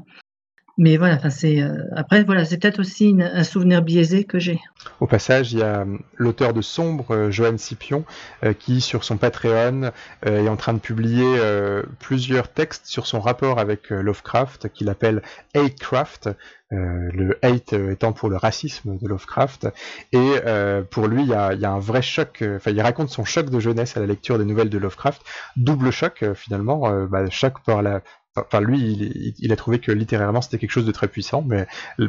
Mais 0.79 0.97
voilà, 0.97 1.17
enfin 1.17 1.29
c'est 1.29 1.61
euh, 1.61 1.85
après 1.95 2.25
voilà, 2.25 2.47
c'est 2.47 2.57
peut-être 2.57 2.81
aussi 2.81 3.15
un 3.21 3.45
souvenir 3.45 3.83
biaisé 3.83 4.25
que 4.25 4.39
j'ai. 4.39 4.59
Au 5.01 5.07
passage, 5.07 5.53
il 5.53 5.59
y 5.59 5.63
a 5.63 5.81
euh, 5.81 5.99
l'auteur 6.17 6.55
de 6.55 6.63
Sombre, 6.63 7.15
euh, 7.15 7.31
Johan 7.31 7.59
Scipion, 7.59 8.05
qui 8.59 8.81
sur 8.81 9.05
son 9.05 9.19
Patreon 9.19 9.91
est 10.25 10.49
en 10.49 10.57
train 10.57 10.73
de 10.73 10.79
publier 10.79 11.39
plusieurs 12.01 12.49
textes 12.49 12.87
sur 12.87 13.07
son 13.07 13.21
rapport 13.21 13.59
avec 13.59 13.91
Lovecraft, 13.91 14.69
qu'il 14.73 14.89
appelle 14.89 15.23
Hatecraft. 15.55 16.31
le 16.71 17.39
hate 17.43 17.73
étant 17.73 18.13
pour 18.13 18.31
le 18.31 18.37
racisme 18.37 18.99
de 18.99 19.09
Lovecraft. 19.09 19.69
Et 20.13 20.33
pour 20.91 21.07
lui, 21.07 21.23
il 21.23 21.29
y, 21.29 21.35
a, 21.35 21.71
un 21.71 21.79
vrai 21.79 22.03
choc. 22.03 22.43
Enfin, 22.57 22.73
il 22.73 22.81
raconte 22.81 23.11
son 23.11 23.25
choc 23.25 23.49
de 23.49 23.61
jeunesse 23.61 23.97
à 23.97 24.01
la 24.01 24.07
lecture 24.07 24.39
des 24.39 24.45
nouvelles 24.45 24.71
de 24.71 24.79
Lovecraft. 24.79 25.23
Double 25.57 25.91
choc, 25.91 26.25
finalement. 26.35 26.91
Bah, 27.07 27.29
choc 27.31 27.63
par 27.65 27.83
la, 27.83 28.03
Enfin, 28.35 28.63
lui, 28.63 29.35
il, 29.39 29.53
a 29.53 29.57
trouvé 29.57 29.79
que 29.79 29.93
littérairement 29.93 30.41
c'était 30.41 30.57
quelque 30.57 30.71
chose 30.71 30.87
de 30.87 30.93
très 30.93 31.07
puissant, 31.07 31.45
mais 31.47 31.67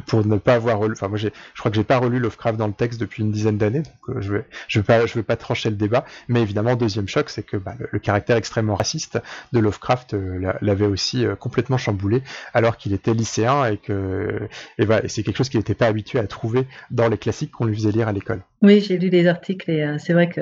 pour 0.07 0.26
ne 0.26 0.38
pas 0.38 0.53
avoir 0.53 0.80
relu, 0.80 0.93
enfin 0.93 1.09
moi 1.09 1.17
j'ai, 1.17 1.34
je 1.53 1.59
crois 1.59 1.69
que 1.69 1.76
j'ai 1.76 1.84
pas 1.84 1.97
relu 1.97 2.17
Lovecraft 2.17 2.57
dans 2.57 2.67
le 2.67 2.74
texte 2.74 2.97
depuis 2.97 3.24
une 3.24 3.32
dizaine 3.32 3.57
d'années, 3.57 3.82
donc 3.82 4.15
euh, 4.15 4.21
je 4.21 4.36
vais, 4.36 4.45
je 4.69 4.80
vais 4.80 4.84
pas, 4.84 5.05
je 5.05 5.13
vais 5.15 5.24
pas 5.24 5.36
trancher 5.36 5.69
le 5.69 5.76
débat. 5.76 6.05
Mais 6.30 6.41
évidemment, 6.41 6.78
deuxième 6.78 7.09
choc, 7.09 7.30
c'est 7.30 7.43
que 7.43 7.57
bah, 7.57 7.76
le, 7.91 7.99
caractère 7.99 8.38
extrêmement 8.38 8.76
raciste 8.76 9.19
de 9.51 9.59
Lovecraft 9.59 10.13
euh, 10.13 10.53
l'avait 10.61 10.86
aussi 10.86 11.26
euh, 11.26 11.36
complètement 11.36 11.78
chamboulé, 11.78 12.24
alors 12.53 12.78
qu'il 12.78 12.93
était 12.93 13.13
lycéen 13.13 13.65
et 13.65 13.76
que, 13.76 14.47
et 14.78 14.86
voilà, 14.86 15.09
c'est 15.09 15.24
quelque 15.24 15.38
chose 15.38 15.49
qu'il 15.49 15.59
n'était 15.59 15.76
pas 15.76 15.88
habitué 15.88 16.19
à 16.19 16.28
trouver 16.28 16.67
dans 16.89 17.09
les 17.09 17.17
classiques 17.17 17.51
qu'on 17.51 17.65
lui 17.65 17.76
faisait 17.76 17.91
lire 17.91 18.07
à 18.07 18.13
l'école. 18.13 18.43
Oui, 18.61 18.80
j'ai 18.80 18.97
lu 18.97 19.09
des 19.09 19.28
articles 19.28 19.69
et 19.69 19.97
c'est 19.99 20.13
vrai 20.13 20.30
que 20.30 20.41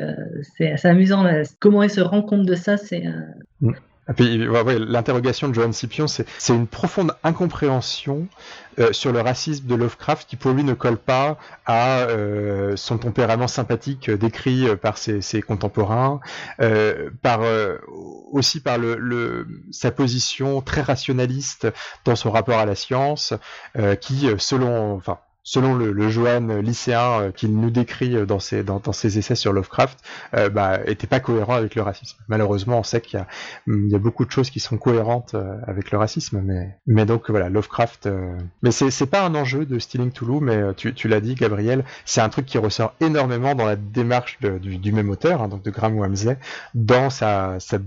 c'est 0.57 0.85
amusant. 0.85 1.25
comment 1.59 1.81
il 1.81 1.89
se 1.89 2.01
rend 2.01 2.21
compte 2.21 2.45
de 2.45 2.53
ça, 2.53 2.77
c'est. 2.77 3.03
Mm. 3.61 3.71
L'interrogation 4.07 5.47
de 5.47 5.53
Johan 5.53 5.71
Scipion, 5.71 6.07
c'est 6.07 6.25
une 6.49 6.67
profonde 6.67 7.13
incompréhension 7.23 8.27
euh, 8.79 8.93
sur 8.93 9.11
le 9.11 9.21
racisme 9.21 9.67
de 9.67 9.75
Lovecraft 9.75 10.27
qui 10.27 10.37
pour 10.37 10.51
lui 10.51 10.63
ne 10.63 10.73
colle 10.73 10.97
pas 10.97 11.37
à 11.65 11.99
euh, 11.99 12.75
son 12.77 12.97
tempérament 12.97 13.47
sympathique 13.47 14.09
euh, 14.09 14.17
décrit 14.17 14.65
par 14.77 14.97
ses, 14.97 15.41
contemporains, 15.41 16.19
par 17.21 17.41
aussi 18.31 18.59
par 18.59 18.77
le, 18.77 19.47
sa 19.71 19.91
position 19.91 20.61
très 20.61 20.81
rationaliste 20.81 21.67
dans 22.05 22.15
son 22.15 22.31
rapport 22.31 22.59
à 22.59 22.65
la 22.65 22.75
science, 22.75 23.33
qui 23.99 24.27
selon, 24.37 24.95
enfin 24.95 25.19
selon 25.43 25.75
le, 25.75 25.91
le 25.91 26.09
Johan 26.09 26.47
lycéen 26.61 27.21
euh, 27.21 27.31
qu'il 27.31 27.57
nous 27.57 27.71
décrit 27.71 28.15
euh, 28.15 28.25
dans 28.25 28.39
ses, 28.39 28.63
dans, 28.63 28.81
ses 28.91 29.17
essais 29.17 29.35
sur 29.35 29.53
Lovecraft, 29.53 29.99
euh, 30.35 30.49
bah, 30.49 30.79
était 30.85 31.07
pas 31.07 31.19
cohérent 31.19 31.55
avec 31.55 31.75
le 31.75 31.81
racisme. 31.81 32.17
Malheureusement, 32.27 32.79
on 32.79 32.83
sait 32.83 33.01
qu'il 33.01 33.19
y 33.19 33.21
a, 33.21 33.27
il 33.67 33.89
y 33.89 33.95
a 33.95 33.99
beaucoup 33.99 34.25
de 34.25 34.31
choses 34.31 34.49
qui 34.49 34.59
sont 34.59 34.77
cohérentes 34.77 35.33
euh, 35.33 35.55
avec 35.65 35.91
le 35.91 35.97
racisme, 35.97 36.41
mais, 36.43 36.77
mais 36.85 37.05
donc 37.05 37.29
voilà, 37.29 37.49
Lovecraft. 37.49 38.09
Mais 38.61 38.71
c'est, 38.71 38.91
c'est 38.91 39.05
pas 39.05 39.25
un 39.25 39.35
enjeu 39.35 39.65
de 39.65 39.79
Stealing 39.79 40.11
Toulouse, 40.11 40.41
mais 40.41 40.73
tu, 40.75 40.93
tu 40.93 41.07
l'as 41.07 41.21
dit, 41.21 41.35
Gabriel, 41.35 41.83
c'est 42.05 42.21
un 42.21 42.29
truc 42.29 42.45
qui 42.45 42.57
ressort 42.57 42.93
énormément 42.99 43.55
dans 43.55 43.65
la 43.65 43.75
démarche 43.75 44.39
du, 44.39 44.77
du, 44.77 44.91
même 44.91 45.09
auteur, 45.09 45.41
hein, 45.41 45.47
donc 45.47 45.63
de 45.63 45.71
Graham 45.71 45.97
Wamsley, 45.97 46.37
dans 46.73 47.09
sa, 47.09 47.59
sa 47.59 47.79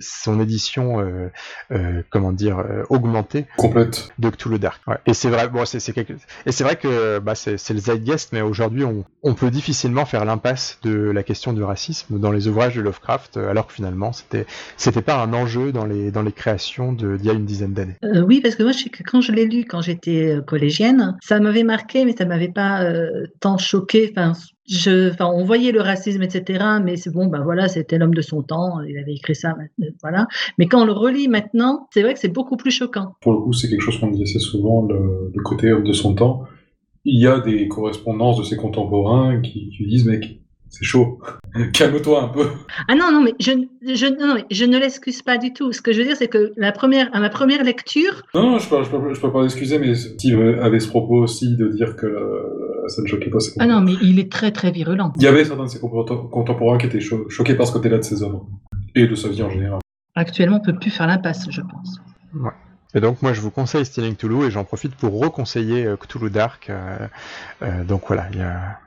son 0.00 0.40
édition, 0.40 1.00
euh, 1.00 1.28
euh, 1.72 2.02
comment 2.10 2.32
dire, 2.32 2.58
euh, 2.58 2.84
augmentée 2.88 3.46
complète 3.56 4.08
de 4.18 4.30
Cthulhu 4.30 4.58
Dark. 4.58 4.80
Ouais. 4.86 4.96
Et 5.06 5.14
c'est 5.14 5.28
vrai, 5.28 5.48
bon, 5.48 5.64
c'est, 5.64 5.80
c'est 5.80 5.92
quelque... 5.92 6.14
et 6.46 6.52
c'est 6.52 6.64
vrai 6.64 6.76
que 6.76 7.18
bah, 7.18 7.34
c'est, 7.34 7.56
c'est 7.56 7.74
le 7.74 7.80
zeitgeist, 7.80 8.32
mais 8.32 8.40
aujourd'hui 8.40 8.84
on, 8.84 9.04
on, 9.22 9.34
peut 9.34 9.50
difficilement 9.50 10.04
faire 10.04 10.24
l'impasse 10.24 10.78
de 10.82 11.10
la 11.10 11.22
question 11.22 11.52
du 11.52 11.62
racisme 11.62 12.18
dans 12.18 12.32
les 12.32 12.48
ouvrages 12.48 12.74
de 12.74 12.80
Lovecraft, 12.80 13.36
alors 13.36 13.66
que 13.66 13.72
finalement 13.72 14.12
c'était 14.12 14.46
c'était 14.76 15.02
pas 15.02 15.20
un 15.22 15.32
enjeu 15.32 15.72
dans 15.72 15.84
les 15.84 16.10
dans 16.10 16.22
les 16.22 16.32
créations 16.32 16.92
de, 16.92 17.16
d'il 17.16 17.26
y 17.26 17.30
a 17.30 17.34
une 17.34 17.44
dizaine 17.44 17.72
d'années. 17.72 17.96
oui, 18.26 18.40
parce 18.40 18.56
que 18.56 18.62
moi, 18.62 18.72
je, 18.72 18.84
quand 19.04 19.20
je 19.20 19.32
l'ai 19.32 19.46
lu 19.46 19.64
quand 19.64 19.80
j'étais 19.80 20.38
collégienne, 20.46 21.16
ça 21.22 21.40
m'avait 21.40 21.64
marqué, 21.64 22.04
mais 22.04 22.14
ça 22.16 22.24
m'avait 22.24 22.52
pas 22.52 22.84
tant 23.40 23.58
choqué. 23.58 24.12
Enfin, 24.12 24.32
je, 24.68 25.10
enfin, 25.10 25.26
on 25.26 25.44
voyait 25.44 25.72
le 25.72 25.80
racisme, 25.80 26.22
etc. 26.22 26.64
Mais 26.82 26.96
c'est 26.96 27.12
bon, 27.12 27.26
ben 27.26 27.42
voilà, 27.42 27.68
c'était 27.68 27.98
l'homme 27.98 28.14
de 28.14 28.22
son 28.22 28.42
temps. 28.42 28.80
Il 28.82 28.98
avait 28.98 29.14
écrit 29.14 29.34
ça, 29.34 29.54
voilà. 30.02 30.26
Mais 30.58 30.66
quand 30.66 30.82
on 30.82 30.86
le 30.86 30.92
relit 30.92 31.28
maintenant, 31.28 31.88
c'est 31.92 32.02
vrai 32.02 32.14
que 32.14 32.20
c'est 32.20 32.32
beaucoup 32.32 32.56
plus 32.56 32.70
choquant. 32.70 33.14
Pour 33.20 33.32
le 33.32 33.38
coup, 33.40 33.52
c'est 33.52 33.68
quelque 33.68 33.80
chose 33.80 33.98
qu'on 33.98 34.10
dit 34.10 34.22
assez 34.22 34.38
souvent, 34.38 34.86
le, 34.86 35.32
côté 35.44 35.72
homme 35.72 35.84
de 35.84 35.92
son 35.92 36.14
temps. 36.14 36.44
Il 37.04 37.20
y 37.20 37.26
a 37.26 37.38
des 37.38 37.68
correspondances 37.68 38.38
de 38.38 38.42
ses 38.42 38.56
contemporains 38.56 39.40
qui, 39.40 39.70
qui 39.70 39.86
disent, 39.86 40.06
mec, 40.06 40.40
c'est 40.68 40.84
chaud. 40.84 41.20
Calme-toi 41.72 42.22
un 42.22 42.28
peu. 42.28 42.48
Ah 42.88 42.94
non, 42.94 43.10
non, 43.12 43.22
mais 43.22 43.34
je, 43.40 43.52
je, 43.82 44.06
non, 44.06 44.42
je 44.50 44.64
ne 44.64 44.78
l'excuse 44.78 45.22
pas 45.22 45.38
du 45.38 45.52
tout. 45.52 45.72
Ce 45.72 45.80
que 45.80 45.92
je 45.92 45.98
veux 45.98 46.04
dire, 46.04 46.16
c'est 46.16 46.28
que 46.28 46.52
la 46.56 46.72
première, 46.72 47.08
à 47.14 47.20
ma 47.20 47.30
première 47.30 47.64
lecture. 47.64 48.22
Non, 48.34 48.50
non 48.50 48.58
je 48.58 48.66
ne 48.74 48.84
peux, 48.84 49.14
je 49.14 49.20
peux, 49.20 49.32
pas 49.32 49.42
l'excuser, 49.42 49.78
mais 49.78 49.94
Steve 49.94 50.58
avait 50.60 50.80
ce 50.80 50.88
propos 50.88 51.22
aussi 51.22 51.56
de 51.56 51.68
dire 51.68 51.96
que 51.96 52.06
ça 52.88 53.02
ne 53.02 53.06
choquait 53.06 53.30
pas 53.30 53.40
ses 53.40 53.52
Ah 53.58 53.66
non, 53.66 53.80
mais 53.80 53.94
il 54.02 54.18
est 54.18 54.30
très, 54.30 54.50
très 54.50 54.70
virulent. 54.70 55.12
Il 55.16 55.22
y 55.22 55.26
avait 55.26 55.44
certains 55.44 55.64
de 55.64 55.70
ses 55.70 55.80
contemporains 55.80 56.78
qui 56.78 56.86
étaient 56.86 57.00
choqués 57.00 57.54
par 57.54 57.66
ce 57.66 57.72
côté-là 57.72 57.98
de 57.98 58.02
ses 58.02 58.22
œuvres 58.22 58.46
et 58.94 59.06
de 59.06 59.14
sa 59.14 59.28
vie 59.28 59.42
en 59.42 59.50
général. 59.50 59.80
Actuellement, 60.14 60.56
on 60.56 60.66
ne 60.66 60.72
peut 60.72 60.78
plus 60.78 60.90
faire 60.90 61.06
l'impasse, 61.06 61.46
je 61.50 61.60
pense. 61.60 62.00
Ouais. 62.34 62.50
Et 62.94 63.00
donc 63.00 63.20
moi 63.20 63.34
je 63.34 63.42
vous 63.42 63.50
conseille 63.50 63.84
Stealing 63.84 64.16
Cthulhu 64.16 64.46
et 64.46 64.50
j'en 64.50 64.64
profite 64.64 64.94
pour 64.94 65.20
reconseiller 65.20 65.84
euh, 65.84 65.96
Cthulhu 65.96 66.30
Dark. 66.30 66.70
Euh, 66.70 66.96
euh, 67.62 67.84
donc 67.84 68.04
voilà, 68.06 68.26
il 68.32 68.38
y 68.38 68.42
a 68.42 68.78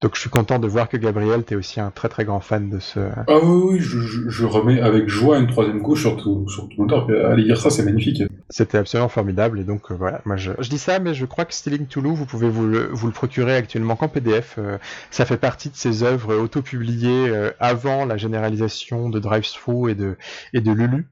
donc 0.00 0.14
je 0.14 0.20
suis 0.20 0.30
content 0.30 0.60
de 0.60 0.68
voir 0.68 0.88
que 0.88 0.96
Gabriel, 0.96 1.44
tu 1.44 1.54
es 1.54 1.56
aussi 1.56 1.80
un 1.80 1.90
très 1.90 2.08
très 2.08 2.24
grand 2.24 2.38
fan 2.38 2.70
de 2.70 2.78
ce... 2.78 3.00
Ah 3.26 3.38
oui, 3.42 3.72
oui 3.72 3.80
je, 3.80 3.98
je, 4.28 4.46
remets 4.46 4.80
avec 4.80 5.08
joie 5.08 5.38
une 5.38 5.48
troisième 5.48 5.82
couche 5.82 6.02
sur 6.02 6.16
tout, 6.16 6.48
sur 6.48 6.68
tout 6.68 6.84
le 6.84 6.88
temps. 6.88 7.06
Allez 7.08 7.42
lire 7.42 7.60
ça, 7.60 7.68
c'est 7.68 7.82
magnifique. 7.82 8.22
C'était 8.48 8.78
absolument 8.78 9.08
formidable 9.08 9.58
et 9.58 9.64
donc 9.64 9.90
euh, 9.90 9.94
voilà, 9.94 10.20
moi 10.24 10.36
je, 10.36 10.52
je, 10.60 10.70
dis 10.70 10.78
ça, 10.78 11.00
mais 11.00 11.14
je 11.14 11.26
crois 11.26 11.44
que 11.44 11.52
Stealing 11.52 11.86
Toulouse, 11.86 12.16
vous 12.16 12.26
pouvez 12.26 12.48
vous 12.48 12.66
le, 12.66 12.90
vous 12.92 13.08
le 13.08 13.12
procurer 13.12 13.56
actuellement 13.56 13.96
qu'en 13.96 14.06
PDF. 14.08 14.54
Euh, 14.58 14.78
ça 15.10 15.24
fait 15.24 15.36
partie 15.36 15.68
de 15.68 15.74
ces 15.74 16.04
œuvres 16.04 16.36
auto-publiées 16.36 17.28
euh, 17.28 17.50
avant 17.58 18.04
la 18.04 18.16
généralisation 18.16 19.08
de 19.08 19.18
Drive-Thru 19.18 19.90
et 19.90 19.94
de, 19.96 20.16
et 20.54 20.60
de 20.60 20.70
Lulu. 20.70 21.08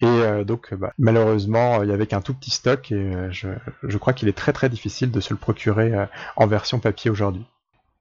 Et 0.00 0.44
donc, 0.44 0.74
bah, 0.74 0.92
malheureusement, 0.98 1.82
il 1.82 1.88
y 1.88 1.92
avait 1.92 2.06
qu'un 2.06 2.20
tout 2.20 2.34
petit 2.34 2.50
stock 2.50 2.92
et 2.92 3.12
je, 3.30 3.48
je 3.84 3.96
crois 3.96 4.12
qu'il 4.12 4.28
est 4.28 4.36
très 4.36 4.52
très 4.52 4.68
difficile 4.68 5.10
de 5.10 5.20
se 5.20 5.32
le 5.32 5.38
procurer 5.38 5.94
en 6.36 6.46
version 6.46 6.78
papier 6.78 7.10
aujourd'hui. 7.10 7.46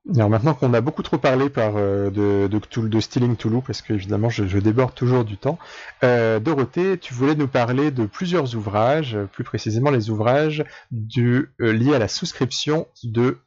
Alors 0.10 0.30
maintenant 0.30 0.54
qu'on 0.54 0.74
a 0.74 0.82
beaucoup 0.82 1.02
trop 1.02 1.18
parlé 1.18 1.50
par, 1.50 1.78
euh, 1.78 2.10
de, 2.10 2.48
de, 2.48 2.88
de 2.88 3.00
Stealing 3.00 3.38
Toulouse, 3.38 3.64
parce 3.66 3.82
que 3.82 3.94
évidemment 3.94 4.30
je, 4.30 4.58
déborde 4.58 4.94
toujours 4.94 5.24
du 5.24 5.38
temps, 5.38 5.58
euh, 6.04 6.40
Dorothée, 6.42 6.98
tu 6.98 7.14
voulais 7.14 7.36
nous 7.36 7.48
parler 7.48 7.90
de 7.90 8.06
plusieurs 8.06 8.54
ouvrages, 8.56 9.18
plus 9.32 9.46
précisément 9.46 9.92
les 9.92 10.10
ouvrages 10.10 10.66
euh, 10.92 11.48
liés 11.60 11.96
à 11.96 12.00
la 12.00 12.10
souscription 12.10 12.88
de 13.04 13.38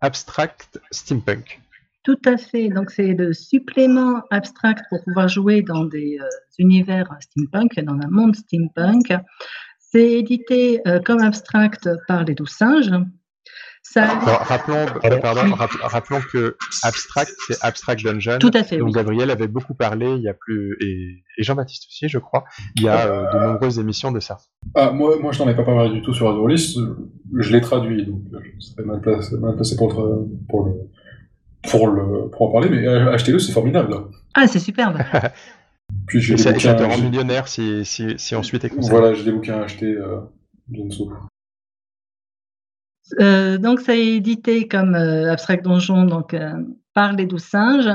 Abstract 0.00 0.80
Steampunk. 0.90 1.60
Tout 2.02 2.18
à 2.24 2.38
fait. 2.38 2.70
Donc, 2.70 2.90
c'est 2.90 3.12
le 3.12 3.32
supplément 3.32 4.22
abstract 4.30 4.86
pour 4.88 5.04
pouvoir 5.04 5.28
jouer 5.28 5.62
dans 5.62 5.84
des 5.84 6.18
euh, 6.18 6.24
univers 6.58 7.14
steampunk, 7.20 7.78
dans 7.84 7.94
un 7.94 8.10
monde 8.10 8.34
steampunk. 8.34 9.12
C'est 9.78 10.12
édité 10.12 10.80
comme 11.04 11.20
abstract 11.20 11.88
par 12.06 12.22
les 12.22 12.34
douze 12.34 12.50
singes. 12.50 12.92
Rappelons, 13.96 14.86
rappelons 15.82 16.20
que 16.32 16.56
Abstract, 16.82 17.32
c'est 17.48 17.62
Abstract 17.62 18.04
Dungeon. 18.04 18.38
Tout 18.38 18.50
à 18.54 18.62
fait. 18.62 18.78
Donc 18.78 18.94
Gabriel 18.94 19.30
avait 19.30 19.48
beaucoup 19.48 19.74
parlé, 19.74 20.14
il 20.14 20.22
y 20.22 20.28
a 20.28 20.34
plus 20.34 20.76
et, 20.80 21.22
Jean-Baptiste 21.42 21.86
aussi, 21.88 22.08
je 22.08 22.18
crois. 22.18 22.44
Il 22.76 22.82
y 22.82 22.88
a 22.88 23.06
euh, 23.06 23.32
de 23.32 23.46
nombreuses 23.46 23.78
émissions 23.78 24.12
de 24.12 24.20
ça. 24.20 24.36
Ah, 24.74 24.90
moi, 24.90 25.16
moi, 25.20 25.32
je 25.32 25.42
n'en 25.42 25.48
ai 25.48 25.56
pas 25.56 25.64
parlé 25.64 25.90
du 25.90 26.02
tout 26.02 26.12
sur 26.12 26.28
Adolis. 26.28 26.76
Je 27.38 27.52
l'ai 27.52 27.60
traduit, 27.62 28.04
donc 28.04 28.20
je 28.32 28.60
serais 28.60 28.84
mal 28.84 29.00
placé, 29.00 29.36
mal 29.38 29.54
placé 29.56 29.76
pour, 29.76 29.88
pour 30.48 30.66
le 30.66 30.72
pour, 31.62 31.88
le, 31.88 32.28
pour 32.30 32.48
en 32.48 32.52
parler, 32.52 32.68
mais 32.68 32.86
euh, 32.86 33.12
achetez-le, 33.12 33.38
c'est 33.38 33.52
formidable. 33.52 33.94
Ah, 34.34 34.46
c'est 34.46 34.58
superbe. 34.58 34.98
Puis 36.06 36.20
j'ai 36.20 36.36
ça, 36.36 36.56
ça 36.58 36.74
te 36.74 36.82
rend 36.82 36.98
millionnaire 36.98 37.48
si, 37.48 37.84
si, 37.84 38.14
si 38.16 38.34
ensuite 38.36 38.64
est 38.64 38.72
Voilà, 38.78 39.12
j'ai 39.12 39.24
des 39.24 39.32
bouquins 39.32 39.60
à 39.60 39.64
acheter 39.64 39.86
euh, 39.86 40.20
euh, 43.20 43.58
donc, 43.58 43.80
ça 43.80 43.96
est 43.96 44.06
édité 44.06 44.68
comme 44.68 44.94
euh, 44.94 45.32
Abstract 45.32 45.64
Donjon 45.64 46.04
donc, 46.04 46.34
euh, 46.34 46.52
par 46.94 47.12
les 47.12 47.26
douze 47.26 47.44
singes. 47.44 47.90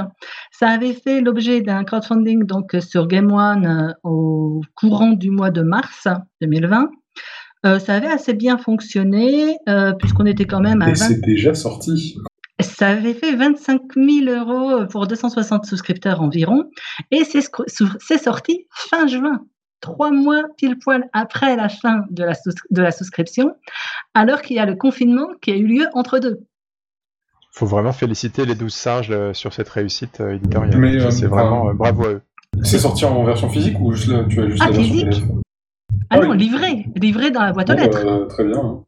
Ça 0.51 0.69
avait 0.69 0.93
fait 0.93 1.21
l'objet 1.21 1.61
d'un 1.61 1.83
crowdfunding 1.83 2.45
donc, 2.45 2.75
sur 2.79 3.07
Game 3.07 3.31
One 3.31 3.95
au 4.03 4.61
courant 4.75 5.11
du 5.11 5.31
mois 5.31 5.51
de 5.51 5.61
mars 5.61 6.07
2020. 6.41 6.89
ça 7.63 7.95
avait 7.95 8.07
assez 8.07 8.33
bien 8.33 8.57
fonctionné 8.57 9.57
puisqu'on 9.99 10.25
était 10.25 10.45
quand 10.45 10.61
même 10.61 10.81
à. 10.81 10.89
Et 10.89 10.95
c'est 10.95 11.21
déjà 11.21 11.53
sorti. 11.53 12.17
Ça 12.61 12.87
avait 12.87 13.13
fait 13.13 13.35
25 13.35 13.81
000 13.95 14.27
euros 14.27 14.85
pour 14.87 15.07
260 15.07 15.65
souscripteurs 15.65 16.21
environ, 16.21 16.69
et 17.11 17.23
c'est 17.25 18.17
sorti 18.17 18.65
fin 18.71 19.07
juin, 19.07 19.45
trois 19.85 20.11
mois 20.11 20.43
pile 20.57 20.77
poil 20.79 21.07
après 21.13 21.55
la 21.55 21.69
fin 21.69 22.05
de 22.09 22.23
la, 22.23 22.33
de 22.71 22.81
la 22.81 22.91
souscription, 22.91 23.55
alors 24.13 24.41
qu'il 24.41 24.55
y 24.55 24.59
a 24.59 24.65
le 24.65 24.75
confinement 24.75 25.27
qui 25.41 25.51
a 25.51 25.55
eu 25.55 25.67
lieu 25.67 25.87
entre 25.93 26.19
deux. 26.19 26.39
Il 27.39 27.59
faut 27.59 27.67
vraiment 27.67 27.93
féliciter 27.93 28.45
les 28.45 28.55
12 28.55 28.73
singes 28.73 29.11
euh, 29.11 29.33
sur 29.33 29.53
cette 29.53 29.69
réussite 29.69 30.19
euh, 30.19 30.35
éditoriale. 30.35 31.11
c'est 31.11 31.25
euh, 31.25 31.29
vraiment 31.29 31.73
bravo 31.73 32.05
à 32.05 32.09
eux. 32.09 32.21
C'est 32.63 32.79
sorti 32.79 33.05
en 33.05 33.23
version 33.23 33.49
physique 33.49 33.77
ou 33.79 33.93
juste 33.93 34.09
tu 34.29 34.41
as 34.41 34.49
juste 34.49 34.61
ah, 34.61 34.71
la 34.71 34.77
version 34.77 34.93
physique? 34.93 35.23
Ah, 36.09 36.19
non, 36.19 36.31
livré, 36.33 36.85
livré 36.95 37.31
dans 37.31 37.43
la 37.43 37.53
boîte 37.53 37.69
aux 37.69 37.73
lettres. 37.73 38.03
Bah, 38.03 38.25
très 38.27 38.43
bien, 38.43 38.83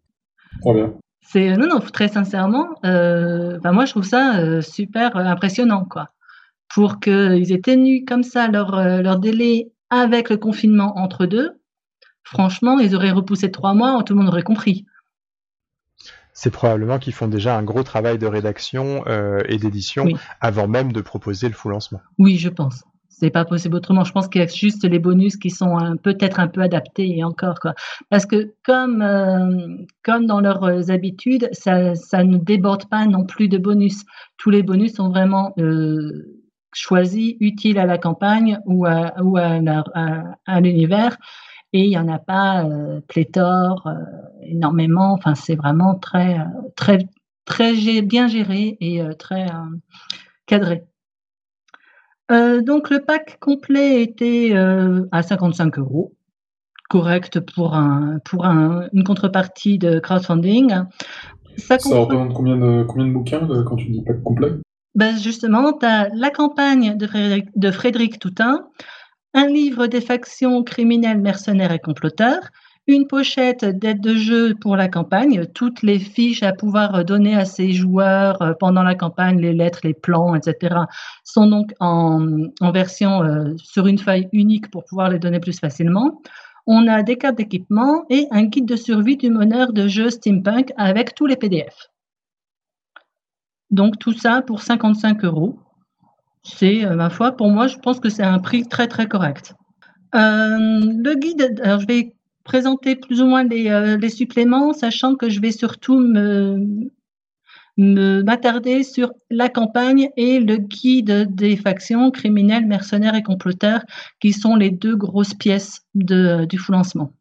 très 0.62 0.74
bien. 0.74 0.94
C'est 1.22 1.58
non 1.58 1.68
non 1.68 1.80
très 1.80 2.08
sincèrement, 2.08 2.70
euh, 2.86 3.60
moi 3.64 3.86
je 3.86 3.92
trouve 3.92 4.06
ça 4.06 4.40
euh, 4.40 4.62
super 4.62 5.18
impressionnant 5.18 5.86
quoi. 5.86 6.10
Pour 6.74 7.00
qu'ils 7.00 7.52
aient 7.52 7.62
tenu 7.62 8.06
comme 8.06 8.24
ça 8.24 8.48
leur 8.48 8.72
leur 9.02 9.20
délai 9.20 9.72
avec 9.90 10.30
le 10.30 10.38
confinement 10.38 10.98
entre 10.98 11.26
deux, 11.26 11.60
franchement 12.24 12.80
ils 12.80 12.96
auraient 12.96 13.12
repoussé 13.12 13.52
trois 13.52 13.74
mois, 13.74 14.02
tout 14.04 14.14
le 14.14 14.20
monde 14.20 14.30
aurait 14.30 14.44
compris. 14.44 14.86
C'est 16.34 16.52
probablement 16.52 17.00
qu'ils 17.00 17.14
font 17.14 17.28
déjà 17.28 17.58
un 17.58 17.64
gros 17.64 17.84
travail 17.84 18.20
de 18.20 18.28
rédaction 18.28 19.04
et 19.08 19.58
d'édition 19.58 20.06
avant 20.40 20.68
même 20.68 20.94
de 20.94 21.02
proposer 21.02 21.48
le 21.48 21.56
full 21.56 21.72
lancement. 21.72 22.00
Oui, 22.20 22.38
je 22.38 22.50
pense 22.50 22.84
c'est 23.20 23.32
pas 23.32 23.46
possible 23.46 23.76
autrement. 23.76 24.04
Je 24.04 24.12
pense 24.12 24.28
qu'il 24.28 24.42
y 24.42 24.44
a 24.44 24.48
juste 24.48 24.84
les 24.84 25.00
bonus 25.00 25.38
qui 25.38 25.50
sont 25.50 25.98
peut-être 26.04 26.40
un 26.40 26.48
peu 26.48 26.62
adaptés 26.62 27.18
et 27.18 27.24
encore 27.24 27.60
quoi. 27.60 27.74
Parce 28.10 28.26
que 28.26 28.54
comme 28.64 29.02
euh, 29.02 29.84
comme 30.04 30.28
dans 30.28 30.40
leurs 30.40 30.92
habitudes, 30.92 31.50
ça, 31.52 31.96
ça 31.96 32.24
ne 32.24 32.38
déborde 32.38 32.88
pas 32.90 33.06
non 33.08 33.26
plus 33.26 33.48
de 33.48 33.58
bonus. 33.58 34.04
Tous 34.38 34.52
les 34.52 34.62
bonus 34.62 34.96
sont 34.96 35.10
vraiment 35.10 35.54
euh, 35.58 36.37
choisis, 36.74 37.36
utiles 37.40 37.80
à 37.80 37.86
la 37.86 37.98
campagne 37.98 38.60
ou 38.66 38.86
à 38.86 39.14
ou 39.22 39.38
à, 39.38 39.60
à, 40.46 40.62
l'univers. 40.62 41.18
Et 41.74 41.82
il 41.82 41.92
y 41.92 41.98
en 41.98 42.08
a 42.08 42.20
pas 42.20 42.64
euh, 42.66 43.02
pléthore, 43.08 43.88
euh, 43.88 43.94
énormément. 44.44 45.14
Enfin, 45.14 45.36
c'est 45.36 45.56
vraiment 45.56 45.96
très 45.96 46.38
très 46.76 47.08
très 47.46 48.02
bien 48.02 48.28
géré 48.28 48.78
et 48.82 49.02
très 49.18 49.48
cadré. 50.46 50.84
Euh, 52.32 52.62
donc 52.62 52.90
le 52.90 53.00
pack 53.00 53.40
complet 53.40 54.02
était 54.02 54.52
euh, 54.54 55.06
à 55.12 55.24
55 55.24 55.80
euros, 55.80 56.14
correct 56.90 57.40
pour, 57.40 57.74
un, 57.74 58.20
pour 58.26 58.46
un, 58.46 58.90
une 58.92 59.04
contrepartie 59.04 59.78
de 59.78 60.00
crowdfunding. 60.00 60.74
Ça, 61.58 61.80
Ça 61.80 61.98
représente 61.98 62.34
combien 62.34 62.58
de, 62.58 62.84
combien 62.84 63.08
de 63.08 63.14
bouquins 63.14 63.48
quand 63.64 63.78
tu 63.78 63.90
dis 63.90 64.04
pack 64.04 64.22
complet? 64.24 64.52
Ben 64.98 65.16
Justement, 65.16 65.74
tu 65.74 65.86
as 65.86 66.10
la 66.14 66.32
campagne 66.32 66.98
de 66.98 67.72
Frédéric, 67.72 68.14
de 68.14 68.18
Toutain, 68.18 68.68
un 69.36 69.48
livre 69.48 69.86
des 69.86 70.02
factions 70.02 70.64
criminelles, 70.64 71.22
mercenaires 71.22 71.72
et 71.72 71.80
comploteurs, 71.80 72.50
une 72.88 73.06
pochette 73.06 73.64
d'aide 73.64 74.02
de 74.02 74.16
jeu 74.16 74.56
pour 74.60 74.76
la 74.76 74.88
campagne, 74.88 75.46
toutes 75.54 75.84
les 75.84 76.00
fiches 76.00 76.42
à 76.42 76.52
pouvoir 76.52 77.06
donner 77.06 77.36
à 77.36 77.46
ses 77.46 77.74
joueurs 77.74 78.42
euh, 78.42 78.54
pendant 78.60 78.82
la 78.82 78.96
campagne, 78.96 79.40
les 79.40 79.54
lettres, 79.54 79.82
les 79.84 79.94
plans, 79.94 80.34
etc., 80.34 80.76
sont 81.24 81.48
donc 81.48 81.74
en, 81.80 82.48
version 82.74 83.24
euh, 83.24 83.54
sur 83.58 83.86
une 83.86 84.00
feuille 84.00 84.30
unique 84.32 84.72
pour 84.72 84.84
pouvoir 84.86 85.10
les 85.10 85.20
donner 85.20 85.40
plus 85.40 85.60
facilement. 85.60 86.22
On 86.66 86.88
a 86.88 87.04
des 87.04 87.18
cartes 87.18 87.38
d'équipement 87.38 88.06
et 88.10 88.26
un 88.32 88.44
guide 88.46 88.66
de 88.66 88.76
survie 88.76 89.18
du 89.18 89.30
meneur 89.30 89.74
de 89.74 89.88
jeu 89.88 90.10
steampunk 90.10 90.72
avec 90.78 91.14
tous 91.14 91.28
les 91.28 91.36
PDF. 91.36 91.90
Donc 93.72 94.00
tout 94.00 94.14
ça 94.14 94.42
pour 94.42 94.62
55 94.62 95.24
euros. 95.24 95.60
C'est, 96.44 96.86
euh, 96.86 96.96
ma 96.96 97.10
foi, 97.10 97.34
pour 97.34 97.50
moi, 97.50 97.68
je 97.68 97.78
pense 97.78 98.00
que 98.00 98.10
c'est 98.10 98.24
un 98.24 98.40
prix 98.40 98.66
très 98.66 98.88
très 98.88 99.08
correct. 99.08 99.54
le 100.14 101.14
guide, 101.16 101.60
alors 101.64 101.80
je 101.82 101.88
vais 101.88 102.14
présenter 102.48 102.96
plus 102.96 103.22
ou 103.22 103.26
moins 103.26 103.46
euh, 103.46 103.98
les, 103.98 104.10
suppléments, 104.10 104.74
sachant 104.74 105.16
que 105.16 105.30
je 105.30 105.42
vais 105.42 105.52
surtout 105.52 106.00
me 106.00 106.90
m'attarder 107.80 108.82
sur 108.82 109.12
la 109.30 109.50
campagne 109.50 110.10
et 110.18 110.40
le 110.40 110.58
guide 110.58 111.36
des 111.36 111.56
factions 111.56 112.10
criminelles, 112.10 112.66
mercenaires 112.66 113.14
et 113.14 113.22
comploteurs, 113.22 113.82
qui 114.20 114.34
sont 114.34 114.56
les 114.56 114.72
deux 114.72 114.96
grosses 114.96 115.36
pièces 115.36 115.82
de, 115.94 116.46
du 116.46 116.58
full 116.58 116.74
lancement. 116.74 117.12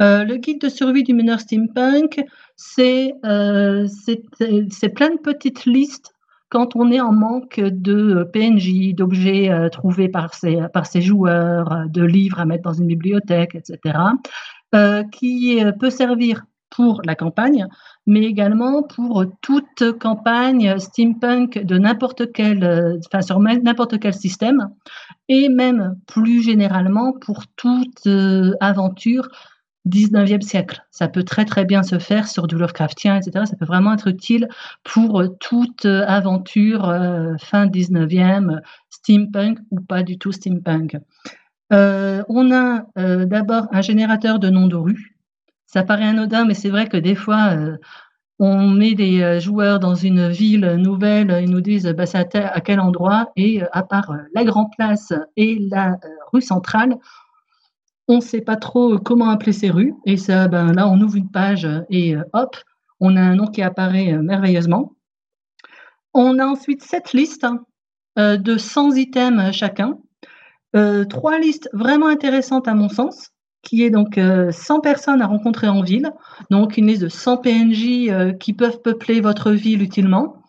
Euh, 0.00 0.24
le 0.24 0.36
guide 0.36 0.60
de 0.60 0.68
survie 0.68 1.02
du 1.02 1.14
meneur 1.14 1.40
steampunk, 1.40 2.24
c'est 2.56 3.14
euh, 3.24 3.86
plein 4.94 5.10
de 5.10 5.20
petites 5.20 5.66
listes 5.66 6.14
quand 6.50 6.74
on 6.74 6.90
est 6.90 7.00
en 7.00 7.12
manque 7.12 7.60
de 7.60 8.28
PNJ, 8.32 8.94
d'objets 8.94 9.50
euh, 9.50 9.68
trouvés 9.68 10.08
par 10.08 10.34
ses, 10.34 10.58
par 10.74 10.84
joueurs, 10.94 11.72
euh, 11.72 11.84
de 11.86 12.02
livres 12.02 12.40
à 12.40 12.44
mettre 12.44 12.64
dans 12.64 12.72
une 12.72 12.88
bibliothèque, 12.88 13.54
etc., 13.54 13.98
euh, 14.74 15.04
qui 15.04 15.62
peut 15.78 15.90
servir 15.90 16.44
pour 16.68 17.02
la 17.04 17.16
campagne, 17.16 17.66
mais 18.06 18.22
également 18.24 18.84
pour 18.84 19.24
toute 19.40 19.98
campagne 19.98 20.78
steampunk 20.78 21.58
de 21.58 21.78
n'importe 21.78 22.32
quel, 22.32 22.98
enfin 23.06 23.22
sur 23.22 23.40
n'importe 23.40 23.98
quel 23.98 24.14
système, 24.14 24.70
et 25.28 25.48
même 25.48 25.96
plus 26.06 26.42
généralement 26.42 27.12
pour 27.12 27.48
toute 27.56 28.06
aventure 28.60 29.28
19e 29.88 30.42
siècle. 30.42 30.84
Ça 30.90 31.08
peut 31.08 31.22
très 31.22 31.44
très 31.44 31.64
bien 31.64 31.82
se 31.82 31.98
faire 31.98 32.28
sur 32.28 32.46
du 32.46 32.56
Lovecraftien, 32.56 33.16
etc. 33.16 33.46
Ça 33.46 33.56
peut 33.56 33.64
vraiment 33.64 33.94
être 33.94 34.08
utile 34.08 34.48
pour 34.84 35.20
euh, 35.20 35.28
toute 35.40 35.86
euh, 35.86 36.04
aventure 36.06 36.88
euh, 36.88 37.34
fin 37.38 37.66
19e, 37.66 38.60
steampunk 38.90 39.58
ou 39.70 39.80
pas 39.80 40.02
du 40.02 40.18
tout 40.18 40.32
steampunk. 40.32 40.96
on 41.70 42.52
a 42.52 42.84
d'abord 43.26 43.68
un 43.72 43.80
générateur 43.80 44.38
de 44.38 44.50
noms 44.50 44.66
de 44.66 44.76
rue. 44.76 45.16
Ça 45.66 45.84
paraît 45.84 46.08
anodin, 46.08 46.44
mais 46.44 46.54
c'est 46.54 46.68
vrai 46.68 46.88
que 46.88 46.96
des 46.96 47.14
fois, 47.14 47.54
on 48.40 48.68
met 48.68 48.94
des 48.94 49.38
joueurs 49.38 49.78
dans 49.78 49.94
une 49.94 50.28
ville 50.28 50.66
nouvelle, 50.78 51.38
ils 51.40 51.48
nous 51.48 51.60
disent 51.60 51.86
bah, 51.96 52.04
à, 52.12 52.60
quel 52.60 52.80
endroit, 52.80 53.30
et 53.36 53.62
à 53.70 53.84
part 53.84 54.12
la 54.34 54.44
Grand 54.44 54.68
Place 54.76 55.12
et 55.36 55.60
la 55.70 55.96
rue 56.32 56.42
centrale, 56.42 56.96
on 58.10 58.16
ne 58.16 58.20
sait 58.20 58.40
pas 58.40 58.56
trop 58.56 58.98
comment 58.98 59.30
appeler 59.30 59.52
ces 59.52 59.70
rues. 59.70 59.94
Et 60.04 60.16
ça, 60.16 60.48
ben, 60.48 60.72
là, 60.72 60.88
on 60.88 61.00
ouvre 61.00 61.16
une 61.16 61.30
page 61.30 61.66
et 61.90 62.16
euh, 62.16 62.24
hop, 62.32 62.56
on 62.98 63.16
a 63.16 63.20
un 63.20 63.36
nom 63.36 63.46
qui 63.46 63.62
apparaît 63.62 64.12
euh, 64.12 64.20
merveilleusement. 64.20 64.96
On 66.12 66.40
a 66.40 66.46
ensuite 66.46 66.82
cette 66.82 67.12
liste 67.12 67.46
euh, 68.18 68.36
de 68.36 68.56
100 68.56 68.96
items 68.96 69.54
chacun. 69.54 69.96
trois 71.08 71.38
listes 71.38 71.68
vraiment 71.72 72.08
intéressantes 72.08 72.66
à 72.66 72.74
mon 72.74 72.88
sens, 72.88 73.30
qui 73.62 73.84
est 73.84 73.90
donc 73.90 74.18
100 74.18 74.80
personnes 74.80 75.22
à 75.22 75.26
rencontrer 75.26 75.68
en 75.68 75.82
ville, 75.82 76.12
donc 76.50 76.76
une 76.78 76.88
liste 76.88 77.02
de 77.02 77.08
100 77.08 77.36
PNJ 77.38 78.36
qui 78.38 78.52
peuvent 78.54 78.80
peupler 78.80 79.20
votre 79.20 79.52
ville 79.52 79.82
utilement. 79.82 80.42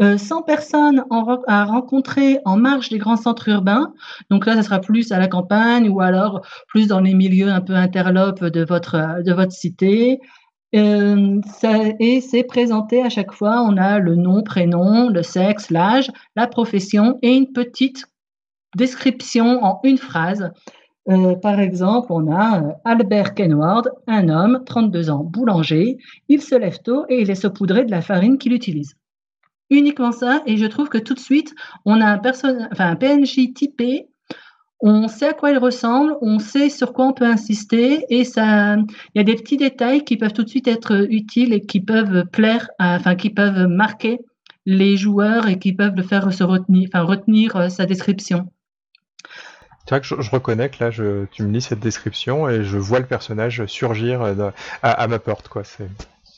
100 0.00 0.42
personnes 0.42 1.04
à 1.46 1.64
rencontrer 1.64 2.38
en 2.44 2.56
marge 2.56 2.88
des 2.88 2.98
grands 2.98 3.16
centres 3.16 3.48
urbains. 3.48 3.92
Donc 4.30 4.46
là, 4.46 4.56
ça 4.56 4.62
sera 4.62 4.80
plus 4.80 5.12
à 5.12 5.18
la 5.18 5.28
campagne 5.28 5.88
ou 5.88 6.00
alors 6.00 6.40
plus 6.66 6.88
dans 6.88 7.00
les 7.00 7.14
milieux 7.14 7.48
un 7.48 7.60
peu 7.60 7.74
interlopes 7.74 8.44
de 8.44 8.64
votre, 8.64 9.22
de 9.22 9.32
votre 9.32 9.52
cité. 9.52 10.18
Euh, 10.74 11.40
et 12.00 12.20
c'est 12.20 12.42
présenté 12.42 13.02
à 13.02 13.08
chaque 13.08 13.32
fois. 13.32 13.62
On 13.62 13.76
a 13.76 13.98
le 13.98 14.16
nom, 14.16 14.42
prénom, 14.42 15.08
le 15.08 15.22
sexe, 15.22 15.70
l'âge, 15.70 16.10
la 16.34 16.46
profession 16.46 17.18
et 17.22 17.32
une 17.32 17.52
petite 17.52 18.06
description 18.76 19.64
en 19.64 19.80
une 19.84 19.98
phrase. 19.98 20.50
Euh, 21.10 21.36
par 21.36 21.60
exemple, 21.60 22.08
on 22.10 22.32
a 22.32 22.62
euh, 22.62 22.72
Albert 22.84 23.34
Kenward, 23.34 23.90
un 24.06 24.28
homme, 24.28 24.62
32 24.64 25.10
ans, 25.10 25.22
boulanger. 25.22 25.98
Il 26.28 26.42
se 26.42 26.54
lève 26.54 26.78
tôt 26.80 27.04
et 27.08 27.20
il 27.20 27.30
est 27.30 27.34
saupoudré 27.34 27.84
de 27.84 27.90
la 27.90 28.00
farine 28.00 28.38
qu'il 28.38 28.54
utilise. 28.54 28.96
Uniquement 29.70 30.12
ça, 30.12 30.42
et 30.46 30.56
je 30.56 30.66
trouve 30.66 30.88
que 30.88 30.98
tout 30.98 31.14
de 31.14 31.20
suite, 31.20 31.54
on 31.84 32.00
a 32.00 32.06
un, 32.06 32.20
enfin, 32.20 32.90
un 32.90 32.96
PNJ 32.96 33.52
typé 33.54 34.08
on 34.86 35.08
sait 35.08 35.28
à 35.28 35.32
quoi 35.32 35.50
il 35.50 35.56
ressemble, 35.56 36.14
on 36.20 36.38
sait 36.38 36.68
sur 36.68 36.92
quoi 36.92 37.06
on 37.06 37.12
peut 37.14 37.24
insister 37.24 38.04
et 38.10 38.24
ça, 38.24 38.76
il 38.76 38.86
y 39.14 39.20
a 39.20 39.24
des 39.24 39.34
petits 39.34 39.56
détails 39.56 40.04
qui 40.04 40.18
peuvent 40.18 40.34
tout 40.34 40.42
de 40.42 40.48
suite 40.48 40.68
être 40.68 41.06
utiles 41.10 41.54
et 41.54 41.62
qui 41.62 41.80
peuvent 41.80 42.26
plaire, 42.26 42.68
enfin 42.78 43.14
qui 43.14 43.30
peuvent 43.30 43.66
marquer 43.66 44.18
les 44.66 44.98
joueurs 44.98 45.48
et 45.48 45.58
qui 45.58 45.72
peuvent 45.72 45.94
le 45.96 46.02
faire 46.02 46.30
se 46.32 46.44
retenir, 46.44 46.88
enfin 46.92 47.02
retenir 47.02 47.56
euh, 47.56 47.68
sa 47.70 47.86
description. 47.86 48.50
Tu 49.86 49.90
vois 49.90 50.00
que 50.00 50.06
je, 50.06 50.30
reconnais 50.30 50.70
que 50.70 50.84
là, 50.84 50.90
tu 50.90 51.42
me 51.42 51.52
lis 51.52 51.60
cette 51.60 51.80
description 51.80 52.48
et 52.48 52.64
je 52.64 52.78
vois 52.78 52.98
le 52.98 53.06
personnage 53.06 53.64
surgir 53.66 54.22
euh, 54.22 54.50
à, 54.82 55.06
ma 55.08 55.18
porte, 55.18 55.48
quoi. 55.48 55.62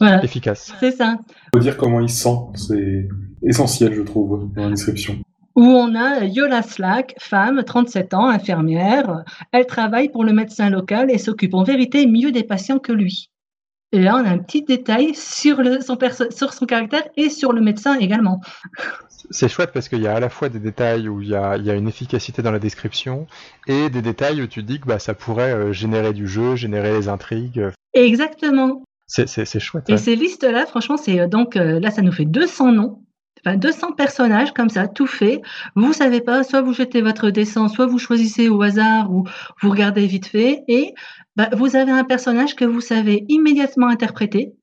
Efficace. 0.00 0.72
C'est 0.80 0.92
ça. 0.92 1.18
Il 1.28 1.58
faut 1.58 1.62
dire 1.62 1.76
comment 1.76 2.00
il 2.00 2.10
sent, 2.10 2.38
c'est 2.54 3.08
essentiel, 3.42 3.94
je 3.94 4.02
trouve, 4.02 4.50
dans 4.54 4.64
la 4.64 4.70
description 4.70 5.18
où 5.56 5.62
on 5.62 5.94
a 5.94 6.24
Yola 6.26 6.62
Slack, 6.62 7.14
femme, 7.18 7.64
37 7.64 8.12
ans, 8.12 8.28
infirmière. 8.28 9.24
Elle 9.52 9.64
travaille 9.64 10.10
pour 10.10 10.22
le 10.22 10.34
médecin 10.34 10.68
local 10.68 11.10
et 11.10 11.16
s'occupe 11.16 11.54
en 11.54 11.64
vérité 11.64 12.06
mieux 12.06 12.30
des 12.30 12.44
patients 12.44 12.78
que 12.78 12.92
lui. 12.92 13.30
Et 13.92 14.00
là, 14.00 14.16
on 14.16 14.26
a 14.26 14.28
un 14.28 14.38
petit 14.38 14.62
détail 14.62 15.14
sur, 15.14 15.62
son, 15.80 15.96
sur 16.30 16.52
son 16.52 16.66
caractère 16.66 17.04
et 17.16 17.30
sur 17.30 17.52
le 17.52 17.62
médecin 17.62 17.98
également. 17.98 18.40
C'est 19.30 19.48
chouette 19.48 19.70
parce 19.72 19.88
qu'il 19.88 20.02
y 20.02 20.06
a 20.06 20.14
à 20.14 20.20
la 20.20 20.28
fois 20.28 20.50
des 20.50 20.58
détails 20.58 21.08
où 21.08 21.22
il 21.22 21.28
y 21.28 21.34
a, 21.34 21.56
une 21.56 21.88
efficacité 21.88 22.42
dans 22.42 22.50
la 22.50 22.58
description 22.58 23.26
et 23.66 23.88
des 23.88 24.02
détails 24.02 24.42
où 24.42 24.46
tu 24.46 24.62
dis 24.62 24.78
que 24.80 24.86
bah, 24.86 24.98
ça 24.98 25.14
pourrait 25.14 25.52
euh, 25.52 25.72
générer 25.72 26.12
du 26.12 26.28
jeu, 26.28 26.56
générer 26.56 26.92
les 26.92 27.08
intrigues. 27.08 27.70
Exactement. 27.94 28.82
C'est 29.06 29.60
chouette. 29.60 29.88
Et 29.88 29.96
ces 29.96 30.16
listes-là, 30.16 30.66
franchement, 30.66 30.96
c'est 30.96 31.20
euh, 31.20 31.28
donc 31.28 31.56
euh, 31.56 31.80
là, 31.80 31.90
ça 31.90 32.02
nous 32.02 32.12
fait 32.12 32.24
200 32.24 32.72
noms 32.72 33.02
200 33.44 33.92
personnages 33.92 34.52
comme 34.52 34.70
ça, 34.70 34.88
tout 34.88 35.06
fait. 35.06 35.40
Vous 35.76 35.92
savez 35.92 36.20
pas, 36.20 36.42
soit 36.42 36.62
vous 36.62 36.72
jetez 36.72 37.00
votre 37.00 37.30
dessin, 37.30 37.68
soit 37.68 37.86
vous 37.86 37.98
choisissez 37.98 38.48
au 38.48 38.60
hasard 38.62 39.12
ou 39.12 39.24
vous 39.62 39.70
regardez 39.70 40.06
vite 40.06 40.26
fait, 40.26 40.64
et 40.66 40.94
bah, 41.36 41.48
vous 41.52 41.76
avez 41.76 41.92
un 41.92 42.02
personnage 42.02 42.56
que 42.56 42.64
vous 42.64 42.80
savez 42.80 43.24
immédiatement 43.28 43.86
interpréter 43.86 44.54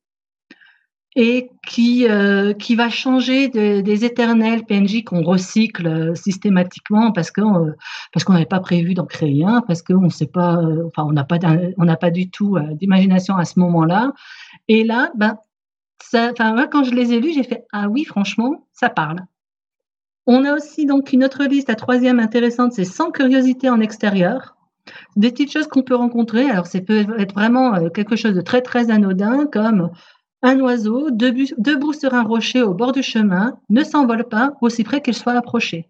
et 1.15 1.49
qui, 1.67 2.07
euh, 2.09 2.53
qui 2.53 2.75
va 2.75 2.89
changer 2.89 3.47
des 3.47 4.05
éternels 4.05 4.65
PNJ 4.65 5.03
qu'on 5.03 5.21
recycle 5.21 5.87
euh, 5.87 6.15
systématiquement 6.15 7.11
parce 7.11 7.29
qu'on 7.29 7.67
euh, 7.67 7.71
parce 8.11 8.23
qu'on 8.23 8.33
n'avait 8.33 8.45
pas 8.45 8.59
prévu 8.59 8.93
d'en 8.95 9.05
créer 9.05 9.43
un, 9.45 9.61
parce 9.61 9.83
qu'on 9.83 10.09
sait 10.09 10.27
pas, 10.27 10.59
enfin 10.87 11.03
on 11.03 11.11
n'a 11.11 11.23
pas 11.23 11.37
on 11.77 11.85
n'a 11.85 11.97
pas 11.97 12.09
du 12.09 12.29
tout 12.29 12.57
d'imagination 12.73 13.35
à 13.35 13.45
ce 13.45 13.59
moment-là. 13.59 14.11
Et 14.67 14.83
là, 14.83 15.11
ben 15.15 15.37
enfin, 16.15 16.67
quand 16.71 16.83
je 16.83 16.93
les 16.93 17.13
ai 17.13 17.19
lus, 17.19 17.33
j'ai 17.33 17.43
fait 17.43 17.65
Ah 17.71 17.87
oui, 17.89 18.05
franchement, 18.05 18.67
ça 18.73 18.89
parle. 18.89 19.19
On 20.25 20.45
a 20.45 20.53
aussi 20.55 20.85
donc 20.85 21.11
une 21.11 21.23
autre 21.23 21.43
liste, 21.43 21.67
la 21.67 21.75
troisième 21.75 22.19
intéressante, 22.19 22.73
c'est 22.73 22.85
sans 22.85 23.11
curiosité 23.11 23.69
en 23.69 23.81
extérieur. 23.81 24.55
Des 25.15 25.31
petites 25.31 25.51
choses 25.51 25.67
qu'on 25.67 25.83
peut 25.83 25.95
rencontrer. 25.95 26.49
Alors, 26.49 26.67
ça 26.67 26.79
peut 26.81 27.05
être 27.17 27.33
vraiment 27.33 27.89
quelque 27.89 28.15
chose 28.15 28.33
de 28.33 28.41
très, 28.41 28.61
très 28.61 28.89
anodin, 28.89 29.47
comme 29.47 29.91
un 30.43 30.59
oiseau 30.59 31.09
debout, 31.09 31.93
sur 31.93 32.13
un 32.13 32.23
rocher 32.23 32.61
au 32.61 32.73
bord 32.73 32.91
du 32.91 33.01
chemin 33.01 33.57
ne 33.69 33.83
s'envole 33.83 34.25
pas 34.27 34.51
aussi 34.61 34.83
près 34.83 35.01
qu'il 35.01 35.13
soit 35.13 35.33
approché. 35.33 35.89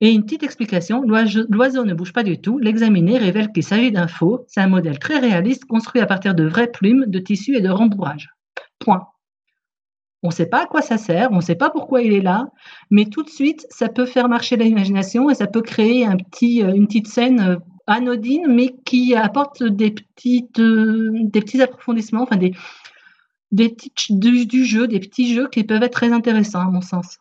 Et 0.00 0.10
une 0.10 0.24
petite 0.24 0.42
explication, 0.42 1.02
l'oiseau 1.02 1.84
ne 1.84 1.94
bouge 1.94 2.12
pas 2.12 2.24
du 2.24 2.40
tout. 2.40 2.58
L'examiner 2.58 3.18
révèle 3.18 3.52
qu'il 3.52 3.62
s'agit 3.62 3.92
d'un 3.92 4.08
faux. 4.08 4.44
C'est 4.48 4.60
un 4.60 4.66
modèle 4.66 4.98
très 4.98 5.20
réaliste 5.20 5.64
construit 5.64 6.02
à 6.02 6.06
partir 6.06 6.34
de 6.34 6.42
vraies 6.42 6.72
plumes, 6.72 7.04
de 7.06 7.20
tissus 7.20 7.56
et 7.56 7.60
de 7.60 7.70
rembourrage. 7.70 8.28
Point. 8.80 9.06
On 10.24 10.28
ne 10.28 10.32
sait 10.32 10.46
pas 10.46 10.62
à 10.62 10.66
quoi 10.66 10.82
ça 10.82 10.98
sert, 10.98 11.30
on 11.32 11.36
ne 11.36 11.40
sait 11.40 11.56
pas 11.56 11.70
pourquoi 11.70 12.02
il 12.02 12.12
est 12.12 12.20
là, 12.20 12.46
mais 12.90 13.06
tout 13.06 13.24
de 13.24 13.28
suite, 13.28 13.66
ça 13.70 13.88
peut 13.88 14.06
faire 14.06 14.28
marcher 14.28 14.56
l'imagination 14.56 15.30
et 15.30 15.34
ça 15.34 15.48
peut 15.48 15.62
créer 15.62 16.06
euh, 16.06 16.72
une 16.74 16.86
petite 16.86 17.08
scène 17.08 17.40
euh, 17.40 17.56
anodine, 17.88 18.46
mais 18.46 18.74
qui 18.84 19.16
apporte 19.16 19.64
des, 19.64 19.94
euh, 20.26 21.10
des 21.12 21.40
petits 21.40 21.60
approfondissements, 21.60 22.22
enfin 22.22 22.36
des, 22.36 22.52
des 23.52 23.76
du, 24.10 24.64
jeu, 24.64 24.88
des 24.88 25.00
petits 25.00 25.32
jeux 25.34 25.48
qui 25.48 25.64
peuvent 25.64 25.82
être 25.82 25.92
très 25.92 26.12
intéressants 26.12 26.60
à 26.60 26.70
mon 26.70 26.80
sens. 26.80 27.18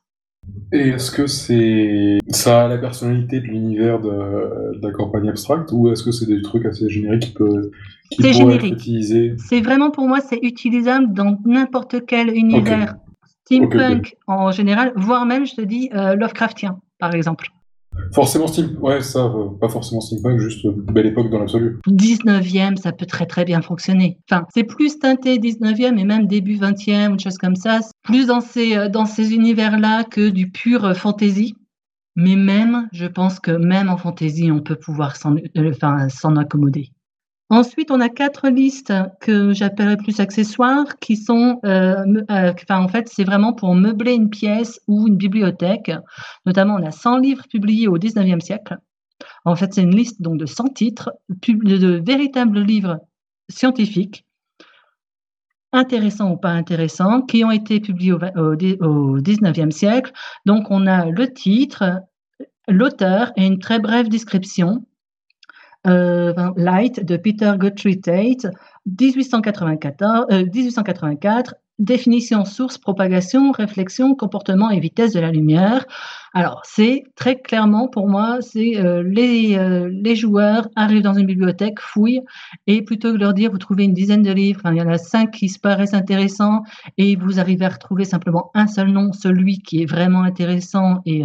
Et 0.71 0.89
est-ce 0.89 1.11
que 1.11 1.27
c'est 1.27 2.17
ça 2.29 2.65
a 2.65 2.67
la 2.67 2.77
personnalité 2.77 3.39
de 3.41 3.45
l'univers 3.45 3.99
de, 3.99 4.79
la 4.81 4.91
campagne 4.91 5.29
abstracte 5.29 5.69
ou 5.71 5.91
est-ce 5.91 6.03
que 6.03 6.11
c'est 6.11 6.25
des 6.25 6.41
trucs 6.41 6.65
assez 6.65 6.89
génériques 6.89 7.27
qui 7.27 7.33
peuvent 7.33 7.69
c'est 8.19 8.33
générique. 8.33 8.89
C'est 9.37 9.61
vraiment 9.61 9.91
pour 9.91 10.07
moi, 10.07 10.19
c'est 10.19 10.39
utilisable 10.41 11.13
dans 11.13 11.37
n'importe 11.45 12.05
quel 12.05 12.35
univers 12.35 12.95
steampunk 13.45 14.15
en 14.27 14.51
général, 14.51 14.93
voire 14.95 15.25
même, 15.25 15.45
je 15.45 15.55
te 15.55 15.61
dis, 15.61 15.89
euh, 15.93 16.15
Lovecraftien, 16.15 16.79
par 16.99 17.13
exemple. 17.13 17.51
Forcément 18.13 18.47
steampunk, 18.47 18.81
ouais, 18.83 19.01
ça, 19.01 19.25
euh, 19.25 19.49
pas 19.59 19.69
forcément 19.69 20.01
steampunk, 20.01 20.39
juste 20.39 20.67
belle 20.67 21.07
époque 21.07 21.29
dans 21.29 21.39
l'absolu. 21.39 21.79
19e, 21.87 22.77
ça 22.77 22.91
peut 22.91 23.05
très 23.05 23.25
très 23.25 23.45
bien 23.45 23.61
fonctionner. 23.61 24.19
Enfin, 24.29 24.45
c'est 24.53 24.63
plus 24.63 24.99
teinté 24.99 25.37
19e 25.37 25.97
et 25.97 26.03
même 26.03 26.27
début 26.27 26.55
20e, 26.55 27.09
ou 27.09 27.13
une 27.13 27.19
chose 27.19 27.37
comme 27.37 27.55
ça, 27.55 27.79
plus 28.03 28.27
dans 28.27 28.41
ces, 28.41 28.75
euh, 28.75 28.89
dans 28.89 29.05
ces 29.05 29.33
univers-là 29.33 30.03
que 30.03 30.29
du 30.29 30.51
pur 30.51 30.95
fantasy. 30.95 31.55
Mais 32.17 32.35
même, 32.35 32.89
je 32.91 33.05
pense 33.05 33.39
que 33.39 33.51
même 33.51 33.89
en 33.89 33.97
fantasy, 33.97 34.51
on 34.51 34.59
peut 34.59 34.75
pouvoir 34.75 35.15
s'en 35.15 36.35
accommoder. 36.35 36.91
Ensuite, 37.51 37.91
on 37.91 37.99
a 37.99 38.07
quatre 38.07 38.47
listes 38.47 38.93
que 39.19 39.51
j'appellerais 39.51 39.97
plus 39.97 40.21
accessoires, 40.21 40.97
qui 40.99 41.17
sont, 41.17 41.59
euh, 41.65 41.97
euh, 42.31 42.53
enfin, 42.53 42.81
en 42.81 42.87
fait, 42.87 43.09
c'est 43.09 43.25
vraiment 43.25 43.51
pour 43.51 43.75
meubler 43.75 44.13
une 44.13 44.29
pièce 44.29 44.79
ou 44.87 45.05
une 45.09 45.17
bibliothèque. 45.17 45.91
Notamment, 46.45 46.75
on 46.75 46.85
a 46.85 46.91
100 46.91 47.17
livres 47.17 47.43
publiés 47.49 47.89
au 47.89 47.97
19e 47.97 48.39
siècle. 48.39 48.77
En 49.43 49.57
fait, 49.57 49.73
c'est 49.73 49.81
une 49.81 49.93
liste 49.93 50.21
donc 50.21 50.37
de 50.37 50.45
100 50.45 50.69
titres, 50.69 51.11
de 51.27 52.01
véritables 52.01 52.61
livres 52.61 53.01
scientifiques, 53.49 54.25
intéressants 55.73 56.31
ou 56.31 56.37
pas 56.37 56.51
intéressants, 56.51 57.21
qui 57.21 57.43
ont 57.43 57.51
été 57.51 57.81
publiés 57.81 58.13
au, 58.13 58.21
au 58.21 59.19
19e 59.19 59.71
siècle. 59.71 60.13
Donc, 60.45 60.67
on 60.69 60.87
a 60.87 61.07
le 61.07 61.33
titre, 61.33 61.99
l'auteur 62.69 63.33
et 63.35 63.45
une 63.45 63.59
très 63.59 63.79
brève 63.79 64.07
description 64.07 64.85
euh, 65.87 66.33
Light 66.57 67.03
de 67.03 67.17
Peter 67.17 67.53
Guthrie 67.57 67.99
Tate, 67.99 68.45
1894, 68.85 70.27
1884, 70.53 71.53
euh, 71.53 71.57
définition, 71.79 72.45
source, 72.45 72.77
propagation, 72.77 73.51
réflexion, 73.51 74.13
comportement 74.13 74.69
et 74.69 74.79
vitesse 74.79 75.13
de 75.13 75.19
la 75.19 75.31
lumière. 75.31 75.87
Alors, 76.35 76.61
c'est 76.63 77.03
très 77.15 77.41
clairement 77.41 77.87
pour 77.87 78.07
moi, 78.07 78.37
c'est 78.41 78.77
euh, 78.77 79.01
les, 79.01 79.57
les, 79.89 80.15
joueurs 80.15 80.67
arrivent 80.75 81.01
dans 81.01 81.15
une 81.15 81.25
bibliothèque, 81.25 81.79
fouillent, 81.79 82.21
et 82.67 82.83
plutôt 82.83 83.09
que 83.09 83.17
de 83.17 83.21
leur 83.23 83.33
dire, 83.33 83.49
vous 83.49 83.57
trouvez 83.57 83.85
une 83.85 83.95
dizaine 83.95 84.21
de 84.21 84.31
livres, 84.31 84.61
il 84.65 84.77
y 84.77 84.81
en 84.81 84.87
a 84.87 84.99
cinq 84.99 85.31
qui 85.31 85.49
se 85.49 85.59
paraissent 85.59 85.95
intéressants, 85.95 86.61
et 86.99 87.15
vous 87.15 87.39
arrivez 87.39 87.65
à 87.65 87.69
retrouver 87.69 88.05
simplement 88.05 88.51
un 88.53 88.67
seul 88.67 88.89
nom, 88.89 89.11
celui 89.13 89.57
qui 89.57 89.81
est 89.81 89.87
vraiment 89.87 90.21
intéressant, 90.21 91.01
et 91.07 91.23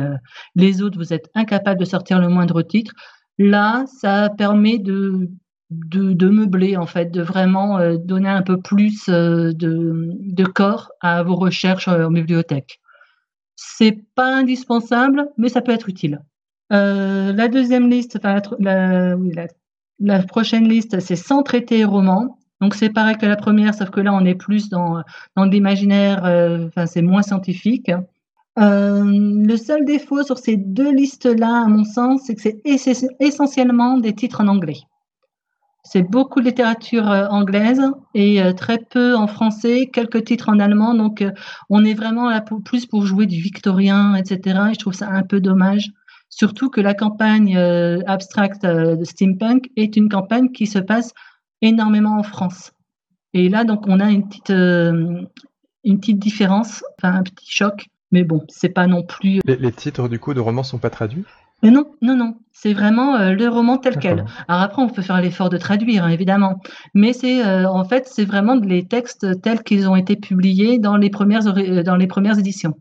les 0.54 0.80
autres, 0.80 0.98
vous 0.98 1.12
êtes 1.12 1.28
incapable 1.34 1.78
de 1.78 1.84
sortir 1.84 2.18
le 2.18 2.28
moindre 2.28 2.62
titre. 2.62 2.94
Là, 3.38 3.84
ça 3.86 4.30
permet 4.30 4.78
de, 4.78 5.30
de, 5.70 6.28
meubler, 6.28 6.76
en 6.76 6.86
fait, 6.86 7.06
de 7.06 7.22
vraiment 7.22 7.78
euh, 7.78 7.96
donner 7.96 8.28
un 8.28 8.42
peu 8.42 8.60
plus 8.60 9.08
euh, 9.08 9.52
de, 9.52 10.44
corps 10.44 10.92
à 11.00 11.22
vos 11.22 11.36
recherches 11.36 11.88
euh, 11.88 12.06
en 12.06 12.10
bibliothèque. 12.10 12.80
C'est 13.56 13.98
pas 14.14 14.34
indispensable, 14.34 15.28
mais 15.36 15.48
ça 15.48 15.60
peut 15.62 15.72
être 15.72 15.88
utile. 15.88 16.20
la 16.70 17.48
deuxième 17.48 17.90
liste, 17.90 18.16
enfin, 18.16 18.40
la, 18.58 19.16
la, 20.00 20.22
prochaine 20.24 20.68
liste, 20.68 21.00
c'est 21.00 21.16
sans 21.16 21.42
traiter 21.42 21.84
romans. 21.84 22.38
Donc 22.60 22.74
c'est 22.74 22.90
pareil 22.90 23.16
que 23.16 23.26
la 23.26 23.36
première, 23.36 23.74
sauf 23.74 23.90
que 23.90 24.00
là 24.00 24.14
on 24.14 24.24
est 24.24 24.34
plus 24.34 24.70
dans, 24.70 25.02
dans 25.36 25.44
l'imaginaire, 25.44 26.20
enfin 26.66 26.86
c'est 26.86 27.02
moins 27.02 27.22
scientifique. 27.22 27.90
Euh, 28.58 29.04
le 29.04 29.56
seul 29.56 29.84
défaut 29.84 30.22
sur 30.22 30.38
ces 30.38 30.56
deux 30.56 30.92
listes-là, 30.92 31.64
à 31.64 31.68
mon 31.68 31.84
sens, 31.84 32.22
c'est 32.24 32.34
que 32.34 32.42
c'est 32.42 32.60
essentiellement 33.20 33.98
des 33.98 34.14
titres 34.14 34.40
en 34.40 34.48
anglais. 34.48 34.80
C'est 35.88 36.02
beaucoup 36.02 36.40
de 36.40 36.46
littérature 36.46 37.08
euh, 37.08 37.28
anglaise 37.28 37.80
et 38.12 38.42
euh, 38.42 38.52
très 38.52 38.78
peu 38.78 39.14
en 39.14 39.28
français, 39.28 39.88
quelques 39.92 40.24
titres 40.24 40.48
en 40.48 40.58
allemand. 40.58 40.94
Donc, 40.94 41.22
euh, 41.22 41.30
on 41.70 41.84
est 41.84 41.94
vraiment 41.94 42.28
là 42.28 42.40
pour, 42.40 42.60
plus 42.60 42.86
pour 42.86 43.06
jouer 43.06 43.26
du 43.26 43.40
victorien, 43.40 44.16
etc. 44.16 44.40
Et 44.70 44.74
je 44.74 44.80
trouve 44.80 44.94
ça 44.94 45.08
un 45.08 45.22
peu 45.22 45.40
dommage. 45.40 45.92
Surtout 46.28 46.70
que 46.70 46.80
la 46.80 46.92
campagne 46.92 47.56
abstract 48.06 48.66
de 48.66 49.04
steampunk 49.04 49.70
est 49.76 49.96
une 49.96 50.08
campagne 50.08 50.50
qui 50.50 50.66
se 50.66 50.80
passe 50.80 51.14
énormément 51.62 52.18
en 52.18 52.24
France. 52.24 52.72
Et 53.32 53.48
là, 53.48 53.62
donc, 53.62 53.84
on 53.86 54.00
a 54.00 54.10
une 54.10 54.28
petite, 54.28 54.50
une 54.50 56.00
petite 56.00 56.18
différence, 56.18 56.82
enfin 56.98 57.14
un 57.14 57.22
petit 57.22 57.48
choc. 57.48 57.86
Mais 58.16 58.24
bon, 58.24 58.42
c'est 58.48 58.70
pas 58.70 58.86
non 58.86 59.02
plus. 59.02 59.40
Les, 59.44 59.56
les 59.56 59.72
titres 59.72 60.08
du 60.08 60.18
coup 60.18 60.32
de 60.32 60.40
romans 60.40 60.62
sont 60.62 60.78
pas 60.78 60.88
traduits? 60.88 61.26
Mais 61.62 61.70
non, 61.70 61.84
non, 62.00 62.16
non, 62.16 62.36
c'est 62.50 62.72
vraiment 62.72 63.14
euh, 63.16 63.32
le 63.32 63.46
roman 63.46 63.76
tel 63.76 63.98
quel. 63.98 64.24
Alors 64.48 64.62
après, 64.62 64.80
on 64.80 64.88
peut 64.88 65.02
faire 65.02 65.20
l'effort 65.20 65.50
de 65.50 65.58
traduire, 65.58 66.04
hein, 66.04 66.08
évidemment, 66.08 66.62
mais 66.94 67.12
c'est 67.12 67.44
euh, 67.44 67.68
en 67.68 67.84
fait, 67.84 68.08
c'est 68.10 68.24
vraiment 68.24 68.54
les 68.54 68.86
textes 68.86 69.42
tels 69.42 69.62
qu'ils 69.62 69.86
ont 69.86 69.96
été 69.96 70.16
publiés 70.16 70.78
dans 70.78 70.96
les 70.96 71.10
premières, 71.10 71.46
euh, 71.46 71.82
dans 71.82 71.96
les 71.96 72.06
premières 72.06 72.38
éditions. 72.38 72.72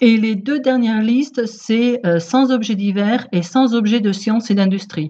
Et 0.00 0.16
les 0.16 0.34
deux 0.34 0.58
dernières 0.58 1.02
listes, 1.02 1.46
c'est 1.46 2.02
sans 2.18 2.50
objets 2.50 2.74
divers 2.74 3.28
et 3.32 3.42
sans 3.42 3.74
objets 3.74 4.00
de 4.00 4.12
science 4.12 4.50
et 4.50 4.54
d'industrie. 4.54 5.08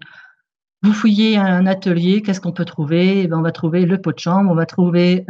Vous 0.82 0.92
fouillez 0.92 1.38
un 1.38 1.66
atelier, 1.66 2.20
qu'est-ce 2.22 2.42
qu'on 2.42 2.52
peut 2.52 2.66
trouver? 2.66 3.22
Eh 3.22 3.26
ben, 3.26 3.38
On 3.38 3.42
va 3.42 3.50
trouver 3.50 3.84
le 3.84 3.98
pot 3.98 4.12
de 4.12 4.18
chambre, 4.18 4.52
on 4.52 4.54
va 4.54 4.66
trouver 4.66 5.24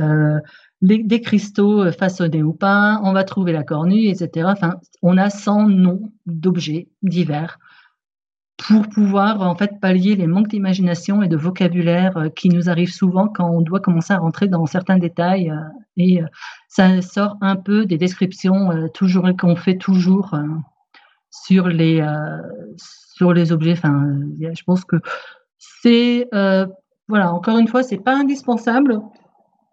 des 0.83 1.21
cristaux 1.21 1.91
façonnés 1.93 2.43
ou 2.43 2.53
pas, 2.53 3.01
on 3.05 3.13
va 3.13 3.25
trouver 3.25 3.53
la 3.53 3.63
cornue, 3.63 4.09
etc. 4.09 4.49
Enfin, 4.51 4.75
on 5.03 5.17
a 5.17 5.31
100 5.31 5.69
noms 5.69 6.13
d'objets 6.27 6.89
divers 7.03 7.59
pour 8.57 8.89
pouvoir 8.89 9.43
en 9.43 9.57
fait 9.57 9.81
pallier 9.81 10.15
les 10.15 10.27
manques 10.27 10.49
d'imagination 10.49 11.23
et 11.23 11.29
de 11.29 11.37
vocabulaire 11.37 12.17
euh, 12.17 12.29
qui 12.29 12.49
nous 12.49 12.71
arrivent 12.71 12.93
souvent 12.93 13.29
quand 13.29 13.51
on 13.51 13.61
doit 13.61 13.81
commencer 13.81 14.13
à 14.13 14.19
rentrer 14.19 14.47
dans 14.47 14.65
certains 14.67 14.99
détails 14.99 15.51
euh, 15.51 15.57
et 15.97 16.23
euh, 16.23 16.27
ça 16.69 17.03
sort 17.03 17.37
un 17.41 17.57
peu 17.57 17.85
des 17.85 17.99
descriptions 17.99 18.89
toujours 18.95 19.29
qu'on 19.39 19.57
fait 19.57 19.77
toujours 19.77 20.35
sur 21.31 21.69
les 21.69 22.05
sur 22.77 23.33
les 23.33 23.53
objets 23.53 23.73
enfin 23.73 24.11
je 24.41 24.63
pense 24.65 24.85
que 24.85 24.97
c'est 25.59 26.29
voilà 27.09 27.33
encore 27.33 27.59
une 27.59 27.69
fois 27.69 27.85
c'est 27.85 27.99
pas 27.99 28.17
indispensable 28.17 29.01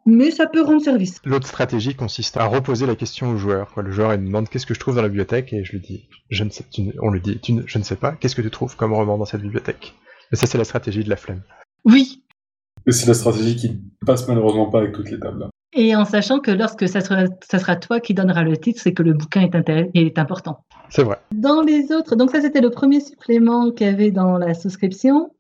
mais 0.05 0.31
ça 0.31 0.47
peut 0.47 0.61
rendre 0.61 0.81
service. 0.81 1.19
L'autre 1.25 1.47
stratégie 1.47 1.95
consiste 1.95 2.37
à 2.37 2.45
reposer 2.45 2.85
la 2.85 2.95
question 2.95 3.31
au 3.31 3.37
joueur. 3.37 3.73
Le 3.77 3.91
joueur 3.91 4.13
il 4.13 4.21
me 4.21 4.27
demande 4.27 4.49
qu'est-ce 4.49 4.65
que 4.65 4.73
je 4.73 4.79
trouve 4.79 4.95
dans 4.95 5.01
la 5.01 5.09
bibliothèque? 5.09 5.53
Et 5.53 5.63
je 5.63 5.71
lui 5.73 5.79
dis 5.79 6.07
je 6.29 6.43
ne 6.43 6.49
sais, 6.49 6.65
on 7.01 7.11
lui 7.11 7.21
dit 7.21 7.39
je 7.65 7.77
ne 7.77 7.83
sais 7.83 7.95
pas, 7.95 8.13
qu'est-ce 8.13 8.35
que 8.35 8.41
tu 8.41 8.51
trouves 8.51 8.75
comme 8.75 8.93
roman 8.93 9.17
dans 9.17 9.25
cette 9.25 9.41
bibliothèque? 9.41 9.93
Et 10.31 10.35
ça 10.35 10.47
c'est 10.47 10.57
la 10.57 10.63
stratégie 10.63 11.03
de 11.03 11.09
la 11.09 11.17
flemme. 11.17 11.41
Oui. 11.85 12.23
Et 12.87 12.91
c'est 12.91 13.07
la 13.07 13.13
stratégie 13.13 13.55
qui 13.55 13.79
passe 14.05 14.27
malheureusement 14.27 14.69
pas 14.69 14.79
avec 14.79 14.93
toutes 14.93 15.11
les 15.11 15.19
tables. 15.19 15.47
Et 15.73 15.95
en 15.95 16.03
sachant 16.03 16.39
que 16.39 16.51
lorsque 16.51 16.87
ça 16.89 16.99
sera, 16.99 17.25
ça 17.49 17.59
sera 17.59 17.77
toi 17.77 17.99
qui 18.01 18.13
donneras 18.13 18.43
le 18.43 18.57
titre, 18.57 18.81
c'est 18.83 18.93
que 18.93 19.03
le 19.03 19.13
bouquin 19.13 19.41
est, 19.41 19.89
est 19.93 20.19
important. 20.19 20.65
C'est 20.89 21.03
vrai. 21.03 21.17
Dans 21.31 21.61
les 21.61 21.93
autres, 21.93 22.15
donc 22.15 22.31
ça 22.31 22.41
c'était 22.41 22.59
le 22.59 22.69
premier 22.69 22.99
supplément 22.99 23.71
qu'il 23.71 23.87
y 23.87 23.89
avait 23.89 24.11
dans 24.11 24.37
la 24.37 24.53
souscription. 24.53 25.31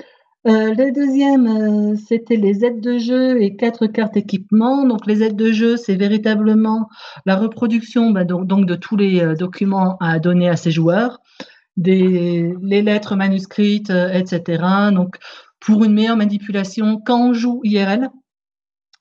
Euh, 0.47 0.73
le 0.73 0.91
deuxième, 0.91 1.45
euh, 1.47 1.95
c'était 2.07 2.35
les 2.35 2.65
aides 2.65 2.81
de 2.81 2.97
jeu 2.97 3.39
et 3.41 3.55
quatre 3.55 3.85
cartes 3.85 4.17
équipement. 4.17 4.85
Donc, 4.85 5.05
les 5.05 5.21
aides 5.21 5.35
de 5.35 5.51
jeu, 5.51 5.77
c'est 5.77 5.95
véritablement 5.95 6.89
la 7.27 7.35
reproduction 7.35 8.09
bah, 8.09 8.23
donc, 8.23 8.65
de 8.65 8.75
tous 8.75 8.97
les 8.97 9.21
euh, 9.21 9.35
documents 9.35 9.97
à 9.99 10.17
donner 10.17 10.49
à 10.49 10.55
ses 10.55 10.71
joueurs, 10.71 11.21
les 11.77 12.53
lettres 12.81 13.15
manuscrites, 13.15 13.91
etc. 13.91 14.91
Donc, 14.91 15.17
pour 15.59 15.83
une 15.83 15.93
meilleure 15.93 16.17
manipulation, 16.17 16.99
quand 16.99 17.29
on 17.29 17.33
joue 17.33 17.61
IRL, 17.63 18.09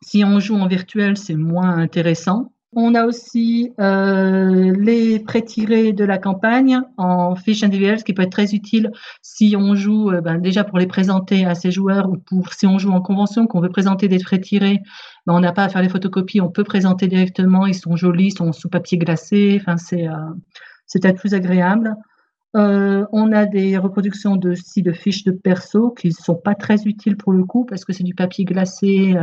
si 0.03 0.25
on 0.25 0.41
joue 0.41 0.57
en 0.57 0.67
virtuel, 0.67 1.17
c'est 1.17 1.35
moins 1.35 1.79
intéressant. 1.79 2.53
On 2.73 2.95
a 2.95 3.05
aussi 3.05 3.73
euh, 3.81 4.73
les 4.79 5.19
pré-tirés 5.19 5.93
de 5.93 6.05
la 6.05 6.19
campagne 6.19 6.81
en 6.99 7.35
fiches 7.35 7.65
individuelles, 7.65 7.99
ce 7.99 8.05
qui 8.05 8.15
peut 8.15 8.23
être 8.23 8.31
très 8.31 8.55
utile 8.55 8.93
si 9.23 9.57
on 9.59 9.75
joue 9.75 10.13
euh, 10.13 10.21
ben, 10.21 10.39
déjà 10.39 10.63
pour 10.63 10.79
les 10.79 10.87
présenter 10.87 11.45
à 11.45 11.57
ses 11.57 11.73
joueurs 11.73 12.09
ou 12.09 12.19
pour 12.19 12.53
si 12.53 12.69
on 12.69 12.79
joue 12.79 12.93
en 12.93 13.01
convention, 13.01 13.49
qu'on 13.49 13.61
veut 13.61 13.71
présenter 13.71 14.07
des 14.07 14.21
pré-tirés, 14.21 14.79
ben, 15.27 15.35
on 15.35 15.41
n'a 15.41 15.53
pas 15.53 15.65
à 15.65 15.69
faire 15.69 15.83
les 15.83 15.89
photocopies, 15.89 16.41
on 16.41 16.49
peut 16.49 16.63
présenter 16.63 17.09
directement, 17.09 17.67
ils 17.67 17.75
sont 17.75 17.97
jolis, 17.97 18.27
ils 18.27 18.37
sont 18.37 18.53
sous 18.53 18.69
papier 18.69 18.99
glacé, 18.99 19.59
enfin 19.61 19.77
c'est 19.77 20.07
euh, 20.07 20.15
peut-être 20.95 21.19
plus 21.19 21.35
agréable. 21.35 21.97
On 22.55 23.33
a 23.33 23.47
des 23.47 23.79
reproductions 23.79 24.37
de, 24.37 24.55
de 24.77 24.93
fiches 24.93 25.25
de 25.25 25.33
perso 25.33 25.91
qui 25.91 26.09
ne 26.09 26.13
sont 26.13 26.35
pas 26.35 26.55
très 26.55 26.83
utiles 26.85 27.17
pour 27.17 27.33
le 27.33 27.45
coup 27.45 27.65
parce 27.65 27.85
que 27.85 27.93
c'est 27.93 28.03
du 28.03 28.15
papier 28.15 28.45
glacé. 28.45 29.15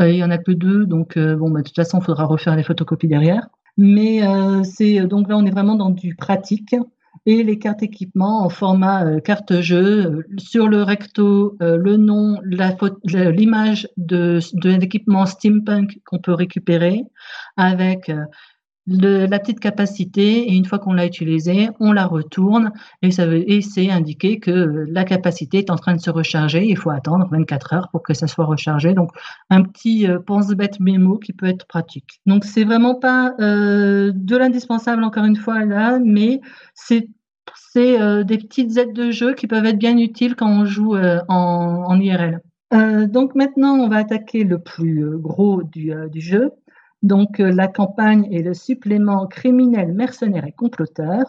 Euh, 0.00 0.10
il 0.10 0.16
y 0.16 0.24
en 0.24 0.30
a 0.30 0.38
que 0.38 0.52
deux, 0.52 0.86
donc 0.86 1.16
euh, 1.16 1.36
bon, 1.36 1.50
bah, 1.50 1.60
de 1.60 1.64
toute 1.64 1.76
façon, 1.76 1.98
il 1.98 2.04
faudra 2.04 2.24
refaire 2.24 2.56
les 2.56 2.62
photocopies 2.62 3.08
derrière. 3.08 3.48
Mais 3.76 4.26
euh, 4.26 4.62
c'est 4.64 5.00
donc 5.06 5.28
là, 5.28 5.36
on 5.36 5.44
est 5.44 5.50
vraiment 5.50 5.76
dans 5.76 5.90
du 5.90 6.16
pratique 6.16 6.74
et 7.26 7.42
les 7.42 7.58
cartes 7.58 7.82
équipement 7.82 8.44
en 8.44 8.48
format 8.48 9.20
carte 9.20 9.60
jeu. 9.60 10.24
Sur 10.38 10.68
le 10.68 10.82
recto, 10.82 11.56
le 11.60 11.96
nom, 11.96 12.40
l'image 12.42 13.88
de, 13.96 14.40
de 14.54 14.70
l'équipement 14.70 15.26
steampunk 15.26 16.00
qu'on 16.04 16.18
peut 16.18 16.32
récupérer 16.32 17.02
avec 17.56 18.10
la 18.88 19.38
petite 19.38 19.60
capacité 19.60 20.48
et 20.48 20.54
une 20.54 20.64
fois 20.64 20.78
qu'on 20.78 20.94
l'a 20.94 21.06
utilisée, 21.06 21.68
on 21.78 21.92
la 21.92 22.06
retourne 22.06 22.72
et, 23.02 23.10
ça 23.10 23.26
veut, 23.26 23.48
et 23.50 23.60
c'est 23.60 23.90
indiqué 23.90 24.38
que 24.40 24.86
la 24.88 25.04
capacité 25.04 25.58
est 25.58 25.70
en 25.70 25.76
train 25.76 25.94
de 25.94 26.00
se 26.00 26.10
recharger. 26.10 26.66
Il 26.66 26.76
faut 26.76 26.90
attendre 26.90 27.28
24 27.30 27.74
heures 27.74 27.88
pour 27.90 28.02
que 28.02 28.14
ça 28.14 28.26
soit 28.26 28.46
rechargé. 28.46 28.94
Donc, 28.94 29.10
un 29.50 29.62
petit 29.62 30.08
euh, 30.08 30.18
pense-bête 30.18 30.80
mémo 30.80 31.18
qui 31.18 31.32
peut 31.32 31.46
être 31.46 31.66
pratique. 31.66 32.20
Donc, 32.26 32.44
c'est 32.44 32.64
vraiment 32.64 32.94
pas 32.94 33.34
euh, 33.40 34.12
de 34.14 34.36
l'indispensable 34.36 35.04
encore 35.04 35.24
une 35.24 35.36
fois 35.36 35.64
là, 35.64 35.98
mais 36.02 36.40
c'est 36.74 37.08
euh, 37.76 38.24
des 38.24 38.38
petites 38.38 38.76
aides 38.78 38.94
de 38.94 39.10
jeu 39.10 39.34
qui 39.34 39.46
peuvent 39.46 39.66
être 39.66 39.78
bien 39.78 39.96
utiles 39.98 40.34
quand 40.34 40.48
on 40.48 40.64
joue 40.64 40.96
en, 40.96 41.84
en, 41.86 42.00
IRL. 42.00 42.40
donc 43.08 43.34
maintenant, 43.34 43.74
on 43.74 43.88
va 43.88 43.96
attaquer 43.98 44.44
le 44.44 44.58
plus 44.58 45.18
gros 45.18 45.62
du, 45.62 45.92
du 46.10 46.20
jeu. 46.20 46.52
Donc 47.02 47.40
euh, 47.40 47.52
la 47.52 47.68
campagne 47.68 48.26
et 48.30 48.42
le 48.42 48.54
supplément 48.54 49.26
criminel, 49.26 49.92
mercenaire 49.92 50.44
et 50.46 50.52
comploteur. 50.52 51.24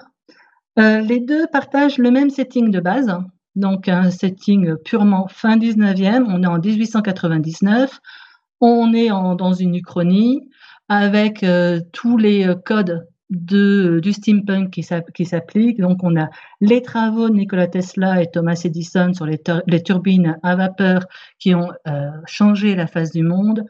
Euh, 0.80 1.02
les 1.02 1.20
deux 1.20 1.46
partagent 1.48 1.98
le 1.98 2.12
même 2.12 2.30
setting 2.30 2.72
de 2.72 2.80
base, 2.80 3.16
donc 3.56 3.88
un 3.88 4.10
setting 4.10 4.76
purement 4.78 5.28
fin 5.28 5.58
19e, 5.58 6.26
on 6.28 6.44
est 6.44 6.48
en 6.48 6.60
1899, 6.60 8.00
on 8.62 8.94
est 8.94 9.10
dans 9.10 9.54
une 9.54 9.76
uchronie 9.76 10.50
avec 10.88 11.44
euh, 11.44 11.80
tous 11.92 12.18
les 12.18 12.54
codes 12.66 13.08
de, 13.30 14.00
du 14.02 14.12
steampunk 14.12 14.72
qui 14.72 15.26
s'appliquent. 15.26 15.80
Donc 15.80 16.00
on 16.02 16.20
a 16.20 16.30
les 16.62 16.82
travaux 16.82 17.30
de 17.30 17.36
Nikola 17.36 17.68
Tesla 17.68 18.22
et 18.22 18.28
Thomas 18.32 18.60
Edison 18.64 19.14
sur 19.14 19.28
les 19.28 19.84
turbines 19.84 20.40
à 20.42 20.56
vapeur 20.56 21.06
qui 21.38 21.54
ont 21.54 21.72
changé 22.26 22.76
la 22.76 22.88
face 22.88 23.12
du 23.12 23.22
monde 23.22 23.66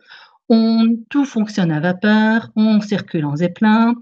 on, 0.49 0.97
tout 1.09 1.25
fonctionne 1.25 1.71
à 1.71 1.79
vapeur, 1.79 2.49
on 2.55 2.81
circule 2.81 3.25
en 3.25 3.35
zeppelin, 3.35 3.95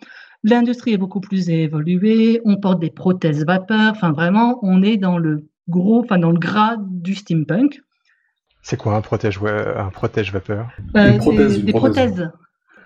l'industrie 0.44 0.94
est 0.94 0.98
beaucoup 0.98 1.20
plus 1.20 1.50
évoluée, 1.50 2.42
on 2.46 2.58
porte 2.58 2.80
des 2.80 2.90
prothèses 2.90 3.46
vapeur, 3.46 3.92
enfin 3.92 4.12
vraiment, 4.12 4.60
on 4.64 4.82
est 4.82 4.98
dans 4.98 5.18
le 5.18 5.48
gros, 5.70 6.02
enfin 6.04 6.18
dans 6.18 6.32
le 6.32 6.40
gras 6.40 6.78
du 6.80 7.16
steampunk. 7.16 7.82
C'est 8.62 8.78
quoi 8.78 8.96
un 8.96 9.02
protège, 9.02 9.40
un 9.44 9.90
protège 9.90 10.34
vapeur? 10.34 10.70
Euh, 10.96 11.18
Des, 11.64 11.72
prothèses. 11.72 12.30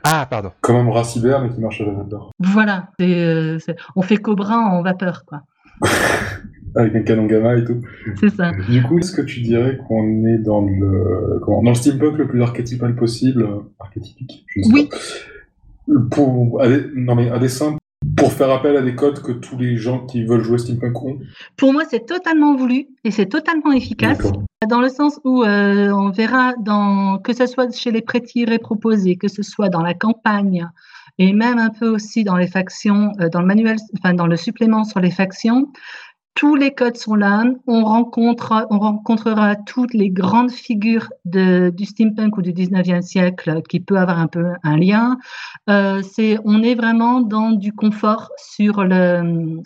Ah, 0.03 0.27
pardon. 0.29 0.51
Comme 0.61 0.75
un 0.75 0.83
bras 0.83 1.03
cyber, 1.03 1.41
mais 1.41 1.49
qui 1.49 1.59
marche 1.59 1.81
à 1.81 1.85
la 1.85 1.93
vapeur. 1.93 2.31
Voilà, 2.39 2.89
euh, 3.01 3.57
on 3.95 4.01
fait 4.01 4.17
Cobra 4.17 4.57
en 4.57 4.81
vapeur, 4.81 5.25
quoi. 5.25 5.41
Avec 6.76 6.95
un 6.95 7.02
canon 7.02 7.26
gamma 7.26 7.57
et 7.57 7.65
tout. 7.65 7.81
C'est 8.19 8.30
ça. 8.30 8.52
Du 8.69 8.81
coup, 8.84 8.99
est-ce 8.99 9.11
que 9.11 9.22
tu 9.22 9.41
dirais 9.41 9.80
qu'on 9.88 10.26
est 10.26 10.38
dans 10.38 10.61
le, 10.61 11.41
dans 11.45 11.61
le 11.61 11.76
steampunk 11.76 12.18
le 12.18 12.27
plus 12.27 12.41
archétypal 12.41 12.95
possible? 12.95 13.48
Archétypique, 13.80 14.45
je 14.48 14.61
sais 14.61 14.69
Oui. 14.73 14.89
Pour, 16.11 16.61
non 16.95 17.15
mais 17.15 17.30
à 17.30 17.39
des 17.39 17.49
simples, 17.49 17.80
pour 18.15 18.34
faire 18.34 18.49
appel 18.49 18.77
à 18.77 18.81
des 18.81 18.95
codes 18.95 19.22
que 19.22 19.31
tous 19.31 19.57
les 19.57 19.77
gens 19.77 20.06
qui 20.06 20.23
veulent 20.23 20.43
jouer 20.43 20.57
steampunk 20.57 21.03
ont 21.03 21.19
Pour 21.57 21.73
moi, 21.73 21.84
c'est 21.89 22.06
totalement 22.06 22.56
voulu 22.56 22.88
et 23.03 23.11
c'est 23.11 23.26
totalement 23.26 23.72
efficace. 23.72 24.31
Dans 24.68 24.81
le 24.81 24.89
sens 24.89 25.19
où 25.23 25.43
euh, 25.43 25.89
on 25.89 26.11
verra 26.11 26.53
dans, 26.61 27.18
que 27.18 27.34
ce 27.34 27.45
soit 27.45 27.76
chez 27.76 27.91
les 27.91 28.02
pré-tirés 28.02 28.60
proposés, 28.60 29.18
que 29.18 29.27
ce 29.27 29.43
soit 29.43 29.69
dans 29.69 29.81
la 29.81 29.93
campagne, 29.93 30.68
et 31.18 31.34
même 31.34 31.60
un 31.60 31.69
peu 31.69 31.88
aussi 31.89 32.23
dans 32.23 32.38
les 32.38 32.48
factions, 32.48 33.11
euh, 33.19 33.30
dans 33.30 33.41
le 33.41 33.48
manuel, 33.48 33.77
enfin 33.99 34.14
dans 34.14 34.27
le 34.27 34.38
supplément 34.38 34.84
sur 34.84 34.99
les 34.99 35.11
factions, 35.11 35.68
tous 36.33 36.55
les 36.55 36.73
codes 36.73 36.97
sont 36.97 37.15
là. 37.15 37.43
On, 37.67 37.83
rencontre, 37.83 38.67
on 38.69 38.79
rencontrera 38.79 39.55
toutes 39.55 39.93
les 39.93 40.09
grandes 40.09 40.51
figures 40.51 41.09
de, 41.25 41.71
du 41.75 41.85
steampunk 41.85 42.37
ou 42.37 42.41
du 42.41 42.53
19e 42.53 43.01
siècle 43.01 43.61
qui 43.69 43.79
peut 43.79 43.97
avoir 43.97 44.19
un 44.19 44.27
peu 44.27 44.53
un 44.63 44.77
lien. 44.77 45.17
Euh, 45.69 46.01
c'est, 46.01 46.37
on 46.45 46.63
est 46.63 46.75
vraiment 46.75 47.21
dans 47.21 47.51
du 47.51 47.73
confort 47.73 48.31
sur 48.37 48.83
le, 48.83 49.61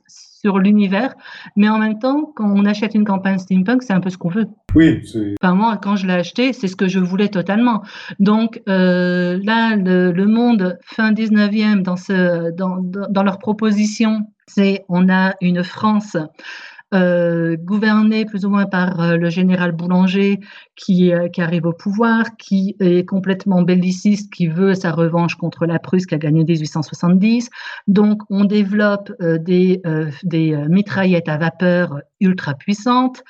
l'univers, 0.53 1.13
mais 1.55 1.69
en 1.69 1.80
même 1.80 1.99
temps, 1.99 2.31
quand 2.35 2.49
on 2.49 2.65
achète 2.65 2.95
une 2.95 3.05
campagne 3.05 3.38
steampunk, 3.38 3.84
c'est 3.84 3.93
un 3.93 3.99
peu 3.99 4.09
ce 4.09 4.17
qu'on 4.17 4.30
veut. 4.30 4.47
Oui, 4.76 5.01
Enfin, 5.41 5.55
moi, 5.55 5.77
quand 5.81 5.95
je 5.95 6.05
l'ai 6.05 6.13
acheté, 6.13 6.53
c'est 6.53 6.67
ce 6.67 6.76
que 6.76 6.88
je 6.88 6.99
voulais 6.99 7.30
totalement. 7.30 7.81
Donc 8.19 8.61
euh, 8.67 9.39
là, 9.43 9.76
le, 9.76 10.26
monde 10.26 10.77
fin 10.84 11.13
19e, 11.13 11.81
dans, 11.81 11.95
ce, 11.95 12.51
dans, 12.51 12.77
dans 12.81 13.23
leur 13.23 13.39
proposition, 13.39 14.22
c'est 14.47 14.85
on 14.89 15.09
a 15.09 15.35
une 15.41 15.63
France 15.63 16.17
euh, 16.95 17.57
gouverné 17.57 18.26
plus 18.26 18.45
ou 18.45 18.49
moins 18.49 18.65
par 18.65 19.01
euh, 19.01 19.17
le 19.17 19.30
général 19.30 19.73
Boulanger 19.73 20.39
qui, 20.77 21.11
euh, 21.11 21.27
qui, 21.27 21.41
arrive 21.41 21.65
au 21.65 21.73
pouvoir, 21.73 22.38
qui 22.38 22.76
est 22.80 23.05
complètement 23.05 23.63
belliciste, 23.63 24.31
qui 24.34 24.47
veut 24.47 24.73
sa 24.76 24.91
revanche 24.91 25.35
contre 25.35 25.65
la 25.65 25.77
Prusse 25.77 26.05
qui 26.05 26.15
a 26.15 26.17
gagné 26.17 26.45
1870. 26.45 27.49
Donc 27.88 28.22
on 28.30 28.45
développe 28.45 29.11
des, 29.19 29.81
mitraillettes 30.69 31.27
à 31.27 31.38
vapeur 31.38 31.99
ultra 32.22 32.53
puissantes. 32.53 33.23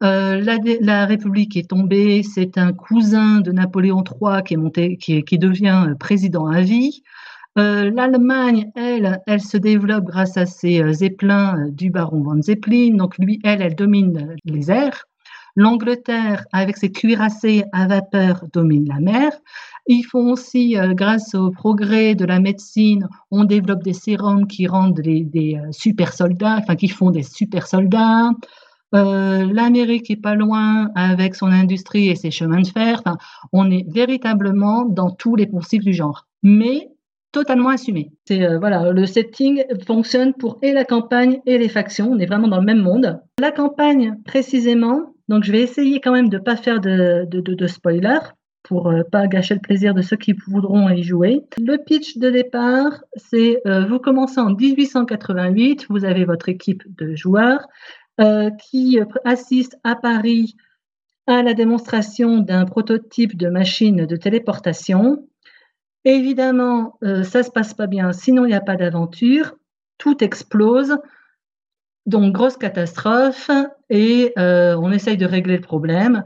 La, 0.00 1.06
République 1.06 1.56
est 1.56 1.70
tombée, 1.70 2.22
c'est 2.22 2.58
un 2.58 2.72
cousin 2.72 3.40
de 3.40 3.50
Napoléon 3.50 4.04
III 4.04 4.42
qui, 4.98 5.24
qui 5.24 5.38
devient 5.38 5.94
président 5.98 6.46
à 6.46 6.60
vie. 6.60 7.02
Euh, 7.58 7.90
L'Allemagne, 7.90 8.70
elle, 8.74 9.22
elle 9.26 9.40
se 9.40 9.56
développe 9.56 10.04
grâce 10.04 10.36
à 10.36 10.44
ses 10.44 10.82
euh, 10.82 10.92
zeppelins 10.92 11.58
euh, 11.58 11.70
du 11.70 11.90
baron 11.90 12.20
von 12.20 12.42
Zeppelin. 12.42 12.96
Donc 12.96 13.16
lui, 13.16 13.40
elle, 13.44 13.62
elle 13.62 13.74
domine 13.74 14.36
les 14.44 14.70
airs. 14.70 15.06
L'Angleterre, 15.58 16.44
avec 16.52 16.76
ses 16.76 16.92
cuirassés 16.92 17.64
à 17.72 17.86
vapeur, 17.86 18.44
domine 18.52 18.86
la 18.88 19.00
mer. 19.00 19.32
Ils 19.86 20.02
font 20.02 20.32
aussi, 20.32 20.76
grâce 20.90 21.34
au 21.34 21.50
progrès 21.50 22.14
de 22.14 22.26
la 22.26 22.40
médecine, 22.40 23.08
on 23.30 23.44
développe 23.44 23.82
des 23.82 23.94
sérums 23.94 24.46
qui 24.46 24.66
rendent 24.66 25.00
des, 25.00 25.58
super 25.70 26.12
soldats, 26.12 26.58
enfin 26.58 26.76
qui 26.76 26.88
font 26.88 27.10
des 27.10 27.22
super 27.22 27.66
soldats. 27.66 28.32
L'Amérique 28.92 30.10
est 30.10 30.20
pas 30.20 30.34
loin 30.34 30.90
avec 30.94 31.34
son 31.34 31.46
industrie 31.46 32.08
et 32.08 32.16
ses 32.16 32.30
chemins 32.30 32.60
de 32.60 32.66
fer. 32.66 33.00
Enfin, 33.02 33.16
on 33.50 33.70
est 33.70 33.86
véritablement 33.90 34.84
dans 34.84 35.10
tous 35.10 35.36
les 35.36 35.46
principes 35.46 35.84
du 35.84 35.94
genre. 35.94 36.26
Mais 36.42 36.90
totalement 37.36 37.68
assumé. 37.68 38.12
C'est 38.24 38.42
euh, 38.42 38.58
voilà, 38.58 38.92
le 38.92 39.04
setting 39.04 39.62
fonctionne 39.86 40.32
pour 40.32 40.58
et 40.62 40.72
la 40.72 40.86
campagne 40.86 41.42
et 41.44 41.58
les 41.58 41.68
factions. 41.68 42.12
On 42.12 42.18
est 42.18 42.24
vraiment 42.24 42.48
dans 42.48 42.60
le 42.60 42.64
même 42.64 42.80
monde. 42.80 43.20
La 43.38 43.52
campagne 43.52 44.16
précisément. 44.24 45.12
Donc 45.28 45.44
je 45.44 45.52
vais 45.52 45.60
essayer 45.60 46.00
quand 46.00 46.12
même 46.12 46.30
de 46.30 46.38
pas 46.38 46.56
faire 46.56 46.80
de, 46.80 47.26
de, 47.28 47.40
de, 47.40 47.66
spoiler 47.66 48.18
pour 48.62 48.88
euh, 48.88 49.02
pas 49.12 49.26
gâcher 49.26 49.52
le 49.52 49.60
plaisir 49.60 49.92
de 49.92 50.00
ceux 50.00 50.16
qui 50.16 50.32
voudront 50.32 50.88
y 50.88 51.02
jouer. 51.02 51.42
Le 51.58 51.76
pitch 51.76 52.16
de 52.16 52.30
départ, 52.30 53.04
c'est 53.16 53.60
euh, 53.66 53.84
vous 53.84 53.98
commencez 53.98 54.40
en 54.40 54.54
1888, 54.54 55.88
vous 55.90 56.06
avez 56.06 56.24
votre 56.24 56.48
équipe 56.48 56.84
de 56.96 57.14
joueurs 57.14 57.66
qui 58.70 58.98
assiste 59.26 59.76
à 59.84 59.94
Paris 59.94 60.56
à 61.26 61.42
la 61.42 61.52
démonstration 61.52 62.38
d'un 62.38 62.64
prototype 62.64 63.36
de 63.36 63.50
machine 63.50 64.06
de 64.06 64.16
téléportation 64.16 65.28
Évidemment, 66.06 66.98
euh, 67.02 67.24
ça 67.24 67.42
se 67.42 67.50
passe 67.50 67.74
pas 67.74 67.88
bien, 67.88 68.12
sinon 68.12 68.44
il 68.44 68.50
n'y 68.50 68.54
a 68.54 68.60
pas 68.60 68.76
d'aventure, 68.76 69.56
tout 69.98 70.22
explose, 70.22 70.96
donc 72.06 72.32
grosse 72.32 72.56
catastrophe, 72.56 73.50
et 73.90 74.32
euh, 74.38 74.76
on 74.76 74.92
essaye 74.92 75.16
de 75.16 75.26
régler 75.26 75.56
le 75.56 75.62
problème. 75.62 76.22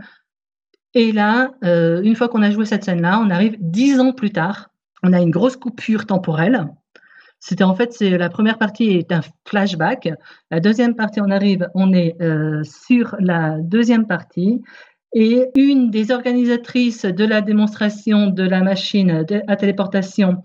Et 0.93 1.13
là, 1.13 1.55
euh, 1.65 2.03
une 2.03 2.15
fois 2.15 2.29
qu'on 2.29 2.43
a 2.43 2.51
joué 2.51 2.67
cette 2.67 2.85
scène-là, 2.85 3.21
on 3.25 3.31
arrive 3.31 3.57
dix 3.59 3.99
ans 4.01 4.13
plus 4.13 4.33
tard, 4.33 4.69
on 5.03 5.15
a 5.15 5.21
une 5.23 5.31
grosse 5.31 5.57
coupure 5.57 6.05
temporelle. 6.05 6.69
C'était 7.39 7.65
en 7.65 7.75
fait, 7.75 7.95
c'est 7.95 8.19
la 8.19 8.29
première 8.29 8.59
partie 8.59 8.91
est 8.91 9.11
un 9.13 9.23
flashback. 9.47 10.11
La 10.51 10.61
deuxième 10.61 10.95
partie, 10.95 11.23
on 11.23 11.31
arrive, 11.31 11.71
on 11.75 11.95
est 11.95 12.19
sur 12.65 13.17
la 13.19 13.57
deuxième 13.61 14.07
partie 14.07 14.61
et 15.13 15.51
une 15.55 15.91
des 15.91 16.11
organisatrices 16.11 17.05
de 17.05 17.25
la 17.25 17.41
démonstration 17.41 18.29
de 18.29 18.43
la 18.43 18.63
machine 18.63 19.25
à 19.47 19.57
téléportation, 19.57 20.43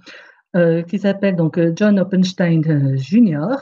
euh, 0.56 0.84
qui 0.84 1.00
s'appelle 1.00 1.36
donc 1.36 1.58
euh, 1.58 1.74
John 1.76 2.00
Oppenstein 2.00 2.64
euh, 2.68 2.98
Jr., 2.98 3.58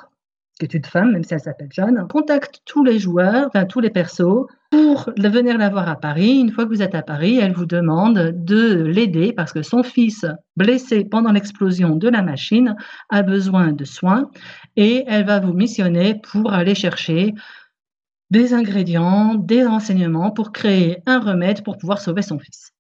qui 0.59 0.65
est 0.65 0.73
une 0.75 0.85
femme, 0.85 1.11
même 1.11 1.23
si 1.23 1.33
elle 1.33 1.39
s'appelle 1.39 1.69
John, 1.71 2.07
contacte 2.07 2.61
tous 2.65 2.83
les 2.83 2.99
joueurs, 2.99 3.47
enfin 3.47 3.65
tous 3.65 3.79
les 3.79 3.89
persos, 3.89 4.45
pour 4.69 5.11
venir 5.17 5.57
la 5.57 5.69
voir 5.69 5.89
à 5.89 5.95
Paris. 5.95 6.39
Une 6.39 6.51
fois 6.51 6.65
que 6.65 6.69
vous 6.69 6.83
êtes 6.83 6.93
à 6.93 7.01
Paris, 7.01 7.39
elle 7.41 7.53
vous 7.53 7.65
demande 7.65 8.31
de 8.35 8.83
l'aider 8.83 9.33
parce 9.33 9.53
que 9.53 9.63
son 9.63 9.81
fils, 9.81 10.25
blessé 10.55 11.03
pendant 11.03 11.31
l'explosion 11.31 11.95
de 11.95 12.09
la 12.09 12.21
machine, 12.21 12.75
a 13.09 13.23
besoin 13.23 13.71
de 13.71 13.85
soins 13.85 14.29
et 14.75 15.03
elle 15.07 15.25
va 15.25 15.39
vous 15.39 15.53
missionner 15.53 16.21
pour 16.31 16.53
aller 16.53 16.75
chercher 16.75 17.33
des 18.33 18.55
ingrédients, 18.55 19.35
des 19.35 19.63
renseignements 19.63 20.31
pour 20.31 20.51
créer 20.51 21.03
un 21.05 21.19
remède 21.19 21.63
pour 21.63 21.77
pouvoir 21.77 22.01
sauver 22.01 22.23
son 22.23 22.39
fils. 22.39 22.71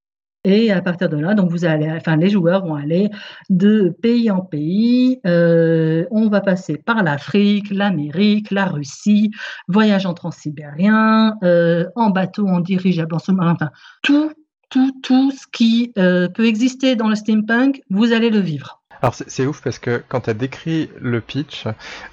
Et 0.45 0.71
à 0.71 0.81
partir 0.81 1.09
de 1.09 1.17
là, 1.17 1.35
donc 1.35 1.51
vous 1.51 1.63
allez, 1.63 1.89
enfin 1.91 2.17
les 2.17 2.29
joueurs 2.29 2.65
vont 2.65 2.73
aller 2.73 3.11
de 3.51 3.95
pays 4.01 4.31
en 4.31 4.41
pays. 4.41 5.19
Euh, 5.27 6.05
on 6.09 6.27
va 6.27 6.41
passer 6.41 6.77
par 6.77 7.03
l'Afrique, 7.03 7.69
l'Amérique, 7.69 8.49
la 8.49 8.65
Russie, 8.65 9.29
voyage 9.67 10.07
en 10.07 10.15
transsibérien, 10.15 11.37
euh, 11.43 11.85
en 11.95 12.09
bateau, 12.09 12.47
en 12.47 12.59
dirigeable, 12.59 13.13
en 13.13 13.19
sous-marin, 13.19 13.53
enfin 13.53 13.69
tout, 14.01 14.31
tout, 14.71 14.91
tout 15.03 15.31
ce 15.31 15.45
qui 15.53 15.93
euh, 15.99 16.29
peut 16.29 16.47
exister 16.47 16.95
dans 16.95 17.09
le 17.09 17.15
steampunk, 17.15 17.83
vous 17.91 18.11
allez 18.11 18.31
le 18.31 18.39
vivre. 18.39 18.82
Alors 19.03 19.15
c'est 19.15 19.45
ouf 19.45 19.61
parce 19.61 19.79
que 19.79 20.01
quand 20.07 20.21
tu 20.21 20.29
as 20.29 20.33
décrit 20.33 20.89
le 21.01 21.19
pitch, 21.19 21.65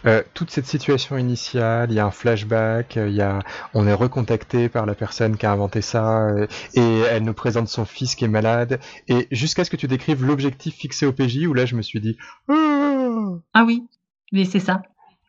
euh, 0.06 0.24
toute 0.34 0.50
cette 0.50 0.66
situation 0.66 1.16
initiale, 1.16 1.92
il 1.92 1.94
y 1.94 2.00
a 2.00 2.04
un 2.04 2.10
flashback, 2.10 2.96
il 2.96 3.14
y 3.14 3.22
a, 3.22 3.38
on 3.74 3.86
est 3.86 3.94
recontacté 3.94 4.68
par 4.68 4.86
la 4.86 4.96
personne 4.96 5.36
qui 5.36 5.46
a 5.46 5.52
inventé 5.52 5.82
ça, 5.82 6.26
euh, 6.30 6.48
et 6.74 6.98
elle 7.02 7.22
nous 7.22 7.32
présente 7.32 7.68
son 7.68 7.84
fils 7.84 8.16
qui 8.16 8.24
est 8.24 8.28
malade, 8.28 8.80
et 9.06 9.28
jusqu'à 9.30 9.62
ce 9.62 9.70
que 9.70 9.76
tu 9.76 9.86
décrives 9.86 10.24
l'objectif 10.24 10.74
fixé 10.74 11.06
au 11.06 11.12
PJ, 11.12 11.46
où 11.46 11.54
là 11.54 11.64
je 11.64 11.76
me 11.76 11.82
suis 11.82 12.00
dit... 12.00 12.16
Oh 12.48 13.40
ah 13.54 13.62
oui, 13.64 13.84
mais 14.32 14.44
c'est 14.44 14.58
ça. 14.58 14.82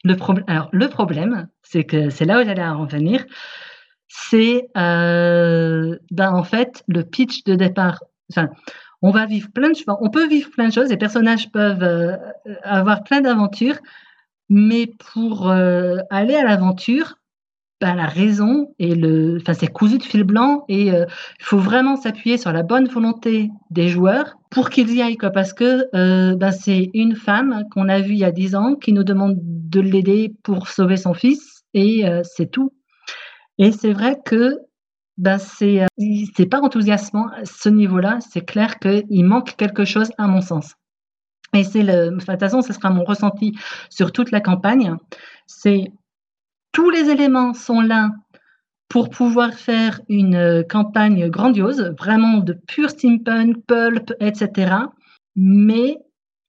Le 0.03 0.15
alors 0.47 0.69
le 0.71 0.89
problème, 0.89 1.47
c'est 1.61 1.83
que 1.83 2.09
c'est 2.09 2.25
là 2.25 2.41
où 2.41 2.43
j'allais 2.43 2.63
en 2.63 2.85
venir, 2.87 3.23
c'est 4.07 4.67
euh, 4.75 5.95
ben, 6.09 6.33
en 6.33 6.43
fait 6.43 6.83
le 6.87 7.03
pitch 7.03 7.43
de 7.43 7.53
départ. 7.53 7.99
On 9.01 9.11
va 9.11 9.25
vivre 9.25 9.49
plein 9.51 9.69
de 9.69 9.75
choses. 9.75 9.85
On 10.01 10.09
peut 10.09 10.27
vivre 10.27 10.49
plein 10.51 10.67
de 10.67 10.73
choses. 10.73 10.89
Les 10.89 10.97
personnages 10.97 11.51
peuvent 11.51 11.83
euh, 11.83 12.15
avoir 12.63 13.03
plein 13.03 13.21
d'aventures, 13.21 13.77
mais 14.49 14.87
pour 15.13 15.49
euh, 15.49 15.97
aller 16.09 16.35
à 16.35 16.43
l'aventure, 16.43 17.15
ben, 17.79 17.95
la 17.95 18.05
raison 18.05 18.75
et 18.77 18.93
le, 18.93 19.37
enfin 19.41 19.55
c'est 19.55 19.65
cousu 19.65 19.97
de 19.97 20.03
fil 20.03 20.23
blanc 20.23 20.65
et 20.69 20.91
euh, 20.91 21.05
il 21.39 21.45
faut 21.45 21.57
vraiment 21.57 21.95
s'appuyer 21.95 22.37
sur 22.37 22.51
la 22.51 22.61
bonne 22.61 22.87
volonté 22.87 23.49
des 23.71 23.87
joueurs 23.87 24.35
pour 24.51 24.69
qu'ils 24.69 24.93
y 24.93 25.01
aillent 25.01 25.17
quoi. 25.17 25.31
Parce 25.31 25.51
que 25.51 25.89
ben, 26.35 26.51
c'est 26.51 26.91
une 26.93 27.15
femme 27.15 27.63
qu'on 27.71 27.89
a 27.89 27.99
vue 27.99 28.13
il 28.13 28.19
y 28.19 28.23
a 28.23 28.31
dix 28.31 28.53
ans 28.53 28.75
qui 28.75 28.93
nous 28.93 29.03
demande 29.03 29.35
de 29.41 29.79
l'aider 29.79 30.35
pour 30.43 30.67
sauver 30.67 30.97
son 30.97 31.15
fils 31.15 31.63
et 31.73 32.05
c'est 32.23 32.51
tout. 32.51 32.71
Et 33.57 33.71
c'est 33.71 33.93
vrai 33.93 34.19
que 34.23 34.59
ben 35.17 35.37
c'est 35.37 35.83
euh, 35.83 35.87
c'est 36.35 36.45
pas 36.45 36.61
enthousiasmant 36.61 37.27
à 37.29 37.45
ce 37.45 37.69
niveau-là. 37.69 38.19
C'est 38.21 38.45
clair 38.45 38.79
qu'il 38.79 39.25
manque 39.25 39.55
quelque 39.55 39.85
chose 39.85 40.11
à 40.17 40.27
mon 40.27 40.41
sens. 40.41 40.75
Et 41.53 41.63
c'est 41.63 41.83
de 41.83 42.09
toute 42.11 42.39
façon, 42.39 42.61
ce 42.61 42.73
sera 42.73 42.89
mon 42.89 43.03
ressenti 43.03 43.53
sur 43.89 44.11
toute 44.11 44.31
la 44.31 44.41
campagne. 44.41 44.95
C'est 45.47 45.91
tous 46.71 46.89
les 46.89 47.09
éléments 47.09 47.53
sont 47.53 47.81
là 47.81 48.11
pour 48.87 49.09
pouvoir 49.09 49.53
faire 49.53 50.01
une 50.09 50.35
euh, 50.35 50.63
campagne 50.63 51.29
grandiose, 51.29 51.93
vraiment 51.97 52.37
de 52.39 52.53
pur 52.53 52.89
steampunk, 52.89 53.55
pulp, 53.65 54.13
etc. 54.19 54.75
Mais 55.35 55.97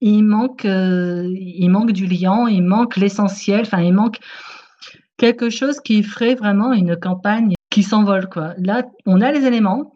il 0.00 0.24
manque, 0.24 0.64
euh, 0.64 1.28
il 1.36 1.68
manque 1.68 1.92
du 1.92 2.06
liant, 2.06 2.48
il 2.48 2.62
manque 2.64 2.96
l'essentiel, 2.96 3.60
enfin, 3.60 3.82
il 3.82 3.92
manque 3.92 4.18
quelque 5.16 5.50
chose 5.50 5.78
qui 5.80 6.02
ferait 6.02 6.34
vraiment 6.34 6.72
une 6.72 6.96
campagne 6.96 7.54
qui 7.72 7.82
s'envole. 7.82 8.28
Quoi. 8.28 8.54
Là, 8.58 8.86
on 9.06 9.20
a 9.20 9.32
les 9.32 9.46
éléments, 9.46 9.94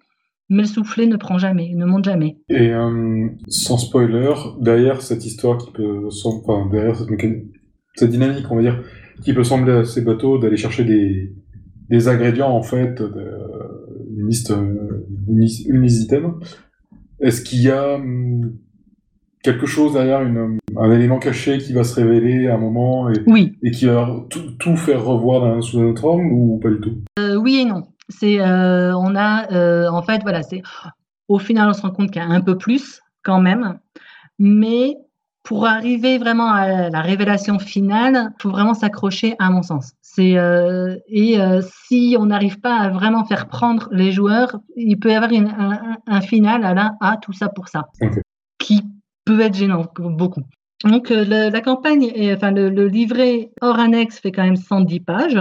mais 0.49 0.63
le 0.63 0.69
soufflet 0.69 1.07
ne 1.07 1.17
prend 1.17 1.39
jamais, 1.39 1.73
ne 1.75 1.85
monte 1.85 2.05
jamais. 2.05 2.39
Et 2.49 2.73
euh, 2.73 3.29
sans 3.49 3.79
spoiler, 3.79 4.33
derrière 4.61 5.03
cette 5.03 5.25
histoire 5.25 5.59
qui 5.59 5.71
peut 5.71 6.11
sembler, 6.11 6.43
enfin, 6.47 6.69
derrière 6.71 6.97
cette, 7.95 8.11
dynamique, 8.11 8.47
on 8.51 8.57
va 8.57 8.63
dire, 8.63 8.83
qui 9.23 9.33
peut 9.33 9.45
sembler 9.45 9.73
assez 9.73 10.03
bateau 10.03 10.39
d'aller 10.39 10.57
chercher 10.57 10.85
des, 10.85 11.35
des 11.89 12.09
ingrédients 12.09 12.51
en 12.51 12.63
fait, 12.63 13.01
une 14.17 14.29
liste, 14.29 14.53
une, 15.29 15.83
liste 15.83 16.15
Est-ce 17.21 17.43
qu'il 17.43 17.63
y 17.63 17.71
a 17.71 17.95
hum, 17.97 18.57
quelque 19.43 19.67
chose 19.67 19.93
derrière, 19.93 20.23
une, 20.23 20.59
un 20.77 20.91
élément 20.91 21.19
caché 21.19 21.59
qui 21.59 21.73
va 21.73 21.85
se 21.85 21.95
révéler 21.95 22.49
à 22.49 22.57
un 22.57 22.59
moment 22.59 23.09
et, 23.11 23.25
et 23.63 23.71
qui 23.71 23.87
va 23.87 24.27
tout, 24.59 24.77
faire 24.77 25.05
revoir 25.05 25.63
sous 25.63 25.81
un 25.81 25.91
autre 25.91 26.03
forme 26.03 26.33
ou 26.33 26.59
pas 26.59 26.71
du 26.71 26.81
tout 26.81 26.97
euh, 27.19 27.37
Oui 27.37 27.61
et 27.61 27.65
non. 27.65 27.87
C'est, 28.09 28.41
euh, 28.41 28.97
on 28.97 29.15
a, 29.17 29.51
euh, 29.53 29.89
en 29.89 30.03
fait, 30.03 30.23
voilà, 30.23 30.43
c'est, 30.43 30.63
au 31.29 31.39
final, 31.39 31.69
on 31.69 31.73
se 31.73 31.83
rend 31.83 31.91
compte 31.91 32.11
qu'il 32.11 32.23
y 32.23 32.25
a 32.25 32.29
un 32.29 32.41
peu 32.41 32.57
plus 32.57 33.01
quand 33.23 33.41
même, 33.41 33.79
mais 34.39 34.97
pour 35.43 35.67
arriver 35.67 36.19
vraiment 36.19 36.51
à 36.51 36.91
la 36.91 37.01
révélation 37.03 37.59
finale, 37.61 38.33
il 38.39 38.43
faut 38.43 38.51
vraiment 38.51 38.75
s'accrocher 38.75 39.37
à 39.39 39.49
mon 39.51 39.63
sens. 39.63 39.93
C'est 40.03 40.37
euh, 40.39 40.97
et 41.09 41.41
euh, 41.41 41.63
si 41.87 42.17
on 42.19 42.27
n'arrive 42.27 42.59
pas 42.61 42.77
à 42.77 42.89
vraiment 42.91 43.25
faire 43.25 43.47
prendre 43.47 43.89
les 43.93 44.11
joueurs, 44.11 44.59
il 44.77 44.99
peut 44.99 45.11
y 45.11 45.15
avoir 45.15 45.31
une, 45.31 45.49
un, 45.49 45.99
un, 46.07 46.21
final 46.21 46.65
à 46.65 46.75
la 46.75 46.95
ah 47.01 47.17
tout 47.23 47.33
ça 47.33 47.49
pour 47.49 47.69
ça, 47.69 47.89
qui 48.59 48.83
peut 49.25 49.41
être 49.41 49.55
gênant 49.55 49.87
beaucoup. 49.99 50.43
Donc 50.85 51.11
le- 51.11 51.51
la 51.51 51.61
campagne, 51.61 52.11
est- 52.15 52.35
enfin 52.35 52.51
le, 52.51 52.69
le 52.69 52.89
livret 52.89 53.51
hors 53.61 53.79
annexe 53.79 54.19
fait 54.19 54.33
quand 54.33 54.45
même 54.45 54.57
110 54.57 55.01
pages. 55.01 55.39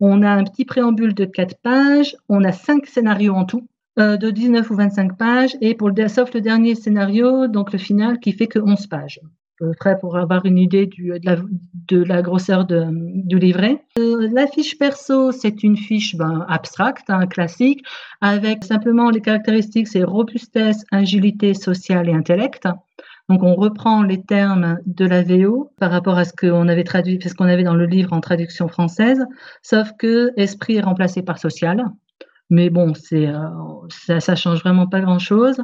On 0.00 0.22
a 0.22 0.30
un 0.30 0.44
petit 0.44 0.64
préambule 0.64 1.14
de 1.14 1.24
4 1.24 1.56
pages. 1.62 2.16
On 2.28 2.44
a 2.44 2.52
5 2.52 2.86
scénarios 2.86 3.34
en 3.34 3.44
tout, 3.44 3.66
euh, 3.98 4.16
de 4.16 4.30
19 4.30 4.68
ou 4.70 4.74
25 4.74 5.16
pages. 5.16 5.56
Et 5.60 5.74
pour 5.74 5.90
le, 5.90 6.08
sauf 6.08 6.34
le 6.34 6.40
dernier 6.40 6.74
scénario, 6.74 7.46
donc 7.46 7.72
le 7.72 7.78
final, 7.78 8.18
qui 8.18 8.32
fait 8.32 8.46
que 8.46 8.58
11 8.58 8.86
pages. 8.86 9.20
Peu 9.58 9.72
près 9.78 9.96
pour 9.96 10.16
avoir 10.16 10.44
une 10.46 10.58
idée 10.58 10.86
de, 10.88 12.02
la, 12.02 12.22
grosseur 12.22 12.66
du 12.66 13.38
livret. 13.38 13.84
Euh, 14.00 14.28
la 14.32 14.48
fiche 14.48 14.76
perso, 14.78 15.30
c'est 15.30 15.62
une 15.62 15.76
fiche 15.76 16.16
ben, 16.16 16.44
abstracte, 16.48 17.08
un 17.08 17.26
classique, 17.26 17.84
avec 18.20 18.64
simplement 18.64 19.10
les 19.10 19.20
caractéristiques, 19.20 19.86
c'est 19.86 20.02
robustesse, 20.02 20.84
agilité 20.90 21.54
sociale 21.54 22.08
et 22.08 22.12
intellect. 22.12 22.66
Donc 23.28 23.42
on 23.42 23.54
reprend 23.54 24.02
les 24.02 24.22
termes 24.22 24.78
de 24.86 25.06
la 25.06 25.22
VO 25.22 25.72
par 25.78 25.90
rapport 25.90 26.18
à 26.18 26.24
ce 26.24 26.32
qu'on 26.32 26.68
avait 26.68 26.84
traduit, 26.84 27.18
ce 27.22 27.34
qu'on 27.34 27.46
avait 27.46 27.62
dans 27.62 27.74
le 27.74 27.86
livre 27.86 28.12
en 28.12 28.20
traduction 28.20 28.68
française, 28.68 29.24
sauf 29.62 29.92
que 29.98 30.32
esprit 30.36 30.76
est 30.76 30.82
remplacé 30.82 31.22
par 31.22 31.38
social. 31.38 31.84
Mais 32.50 32.68
bon, 32.68 32.92
euh, 33.12 34.20
ça, 34.20 34.34
change 34.34 34.60
vraiment 34.60 34.86
pas 34.86 35.00
grand-chose. 35.00 35.62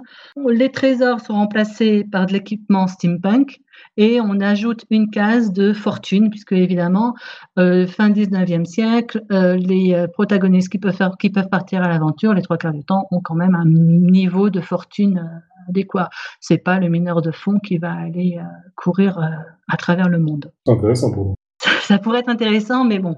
Les 0.48 0.72
trésors 0.72 1.20
sont 1.20 1.34
remplacés 1.34 2.04
par 2.10 2.24
de 2.26 2.32
l'équipement 2.32 2.86
steampunk 2.86 3.60
et 3.98 4.20
on 4.20 4.40
ajoute 4.40 4.84
une 4.88 5.10
case 5.10 5.52
de 5.52 5.74
fortune 5.74 6.30
puisque 6.30 6.52
évidemment 6.52 7.14
euh, 7.58 7.86
fin 7.86 8.08
19e 8.08 8.64
siècle, 8.64 9.22
euh, 9.30 9.56
les 9.56 10.06
protagonistes 10.14 10.70
qui 10.70 10.78
peuvent 10.78 10.98
qui 11.18 11.28
peuvent 11.28 11.50
partir 11.50 11.82
à 11.82 11.88
l'aventure, 11.88 12.32
les 12.32 12.42
trois 12.42 12.56
quarts 12.56 12.72
du 12.72 12.84
temps, 12.84 13.06
ont 13.10 13.20
quand 13.20 13.34
même 13.34 13.54
un 13.54 13.66
niveau 13.66 14.48
de 14.48 14.62
fortune 14.62 15.42
adéquat. 15.68 16.10
C'est 16.40 16.58
pas 16.58 16.78
le 16.78 16.88
mineur 16.88 17.22
de 17.22 17.30
fond 17.30 17.58
qui 17.58 17.78
va 17.78 17.92
aller 17.92 18.38
euh, 18.38 18.44
courir 18.76 19.18
euh, 19.18 19.26
à 19.68 19.76
travers 19.76 20.08
le 20.08 20.18
monde. 20.18 20.52
C'est 20.66 20.72
intéressant 20.72 21.12
pour 21.12 21.24
nous. 21.24 21.34
Ça 21.82 21.98
pourrait 21.98 22.20
être 22.20 22.28
intéressant, 22.28 22.84
mais 22.84 22.98
bon. 22.98 23.16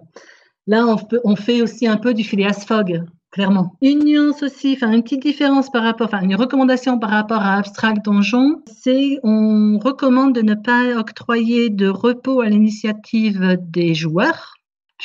Là, 0.66 0.86
on, 0.86 0.96
peut, 0.96 1.20
on 1.24 1.36
fait 1.36 1.62
aussi 1.62 1.86
un 1.86 1.96
peu 1.96 2.14
du 2.14 2.22
Phileas 2.22 2.64
Fogg, 2.66 3.04
clairement. 3.32 3.74
Une 3.82 4.04
nuance 4.04 4.42
aussi, 4.42 4.74
enfin 4.76 4.92
une 4.92 5.02
petite 5.02 5.22
différence 5.22 5.70
par 5.70 5.82
rapport, 5.82 6.06
enfin 6.06 6.22
une 6.22 6.36
recommandation 6.36 6.98
par 6.98 7.10
rapport 7.10 7.40
à 7.40 7.56
Abstract 7.56 8.04
Donjon, 8.04 8.62
c'est 8.66 9.18
on 9.24 9.78
recommande 9.82 10.34
de 10.34 10.42
ne 10.42 10.54
pas 10.54 10.96
octroyer 10.96 11.68
de 11.68 11.88
repos 11.88 12.40
à 12.40 12.46
l'initiative 12.46 13.58
des 13.60 13.94
joueurs, 13.94 14.54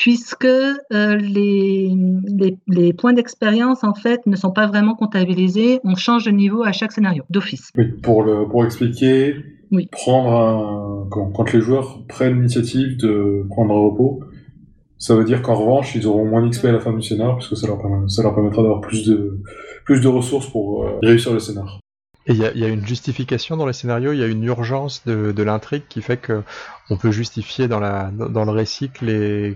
puisque 0.02 0.46
euh, 0.46 1.16
les, 1.18 1.92
les, 2.40 2.58
les 2.68 2.94
points 2.94 3.14
d'expérience 3.14 3.84
en 3.84 3.94
fait 3.96 4.26
ne 4.28 4.36
sont 4.36 4.52
pas 4.52 4.68
vraiment 4.68 4.96
comptabilisés. 4.96 5.80
On 5.84 5.96
change 5.96 6.26
de 6.26 6.32
niveau 6.32 6.64
à 6.64 6.72
chaque 6.72 6.92
scénario 6.92 7.24
d'office. 7.32 7.72
Oui, 7.76 7.86
pour, 8.04 8.24
le, 8.24 8.48
pour 8.48 8.64
expliquer, 8.64 9.36
Oui. 9.72 9.88
prendre 9.92 10.32
un, 10.32 11.08
quand, 11.10 11.32
quand 11.32 11.52
les 11.52 11.62
joueurs 11.62 12.06
prennent 12.08 12.36
l'initiative 12.36 12.98
de 12.98 13.44
prendre 13.50 13.74
un 13.74 13.80
repos, 13.80 14.20
ça 15.00 15.16
veut 15.16 15.26
dire 15.26 15.42
qu'en 15.42 15.56
revanche, 15.56 15.94
ils 15.96 16.08
auront 16.08 16.26
moins 16.26 16.46
d'XP 16.48 16.66
à 16.66 16.72
la 16.72 16.80
fin 16.80 16.94
du 16.94 17.02
scénar, 17.02 17.38
puisque 17.38 17.56
ça 17.58 17.68
leur, 17.68 17.78
permet- 17.80 18.08
ça 18.08 18.24
leur 18.24 18.34
permettra 18.34 18.62
d'avoir 18.64 18.82
plus 18.82 19.06
de, 19.08 19.40
plus 19.86 20.02
de 20.02 20.08
ressources 20.08 20.48
pour 20.50 20.86
euh, 20.86 21.00
réussir 21.04 21.34
le 21.34 21.40
scénar. 21.40 21.80
Et 22.28 22.34
il 22.34 22.40
y, 22.40 22.66
a- 22.66 22.68
une 22.68 22.86
justification 22.86 23.56
dans 23.56 23.66
les 23.66 23.72
scénarios, 23.72 24.12
il 24.12 24.20
y 24.20 24.24
a 24.24 24.28
une 24.28 24.44
urgence 24.44 25.06
de, 25.06 25.44
l'intrigue 25.44 25.84
qui 25.88 26.02
fait 26.02 26.18
que 26.18 26.44
on 26.90 26.98
peut 26.98 27.12
justifier 27.12 27.70
dans, 27.70 27.80
le 27.80 28.52
récit 28.52 28.90
que 28.90 29.56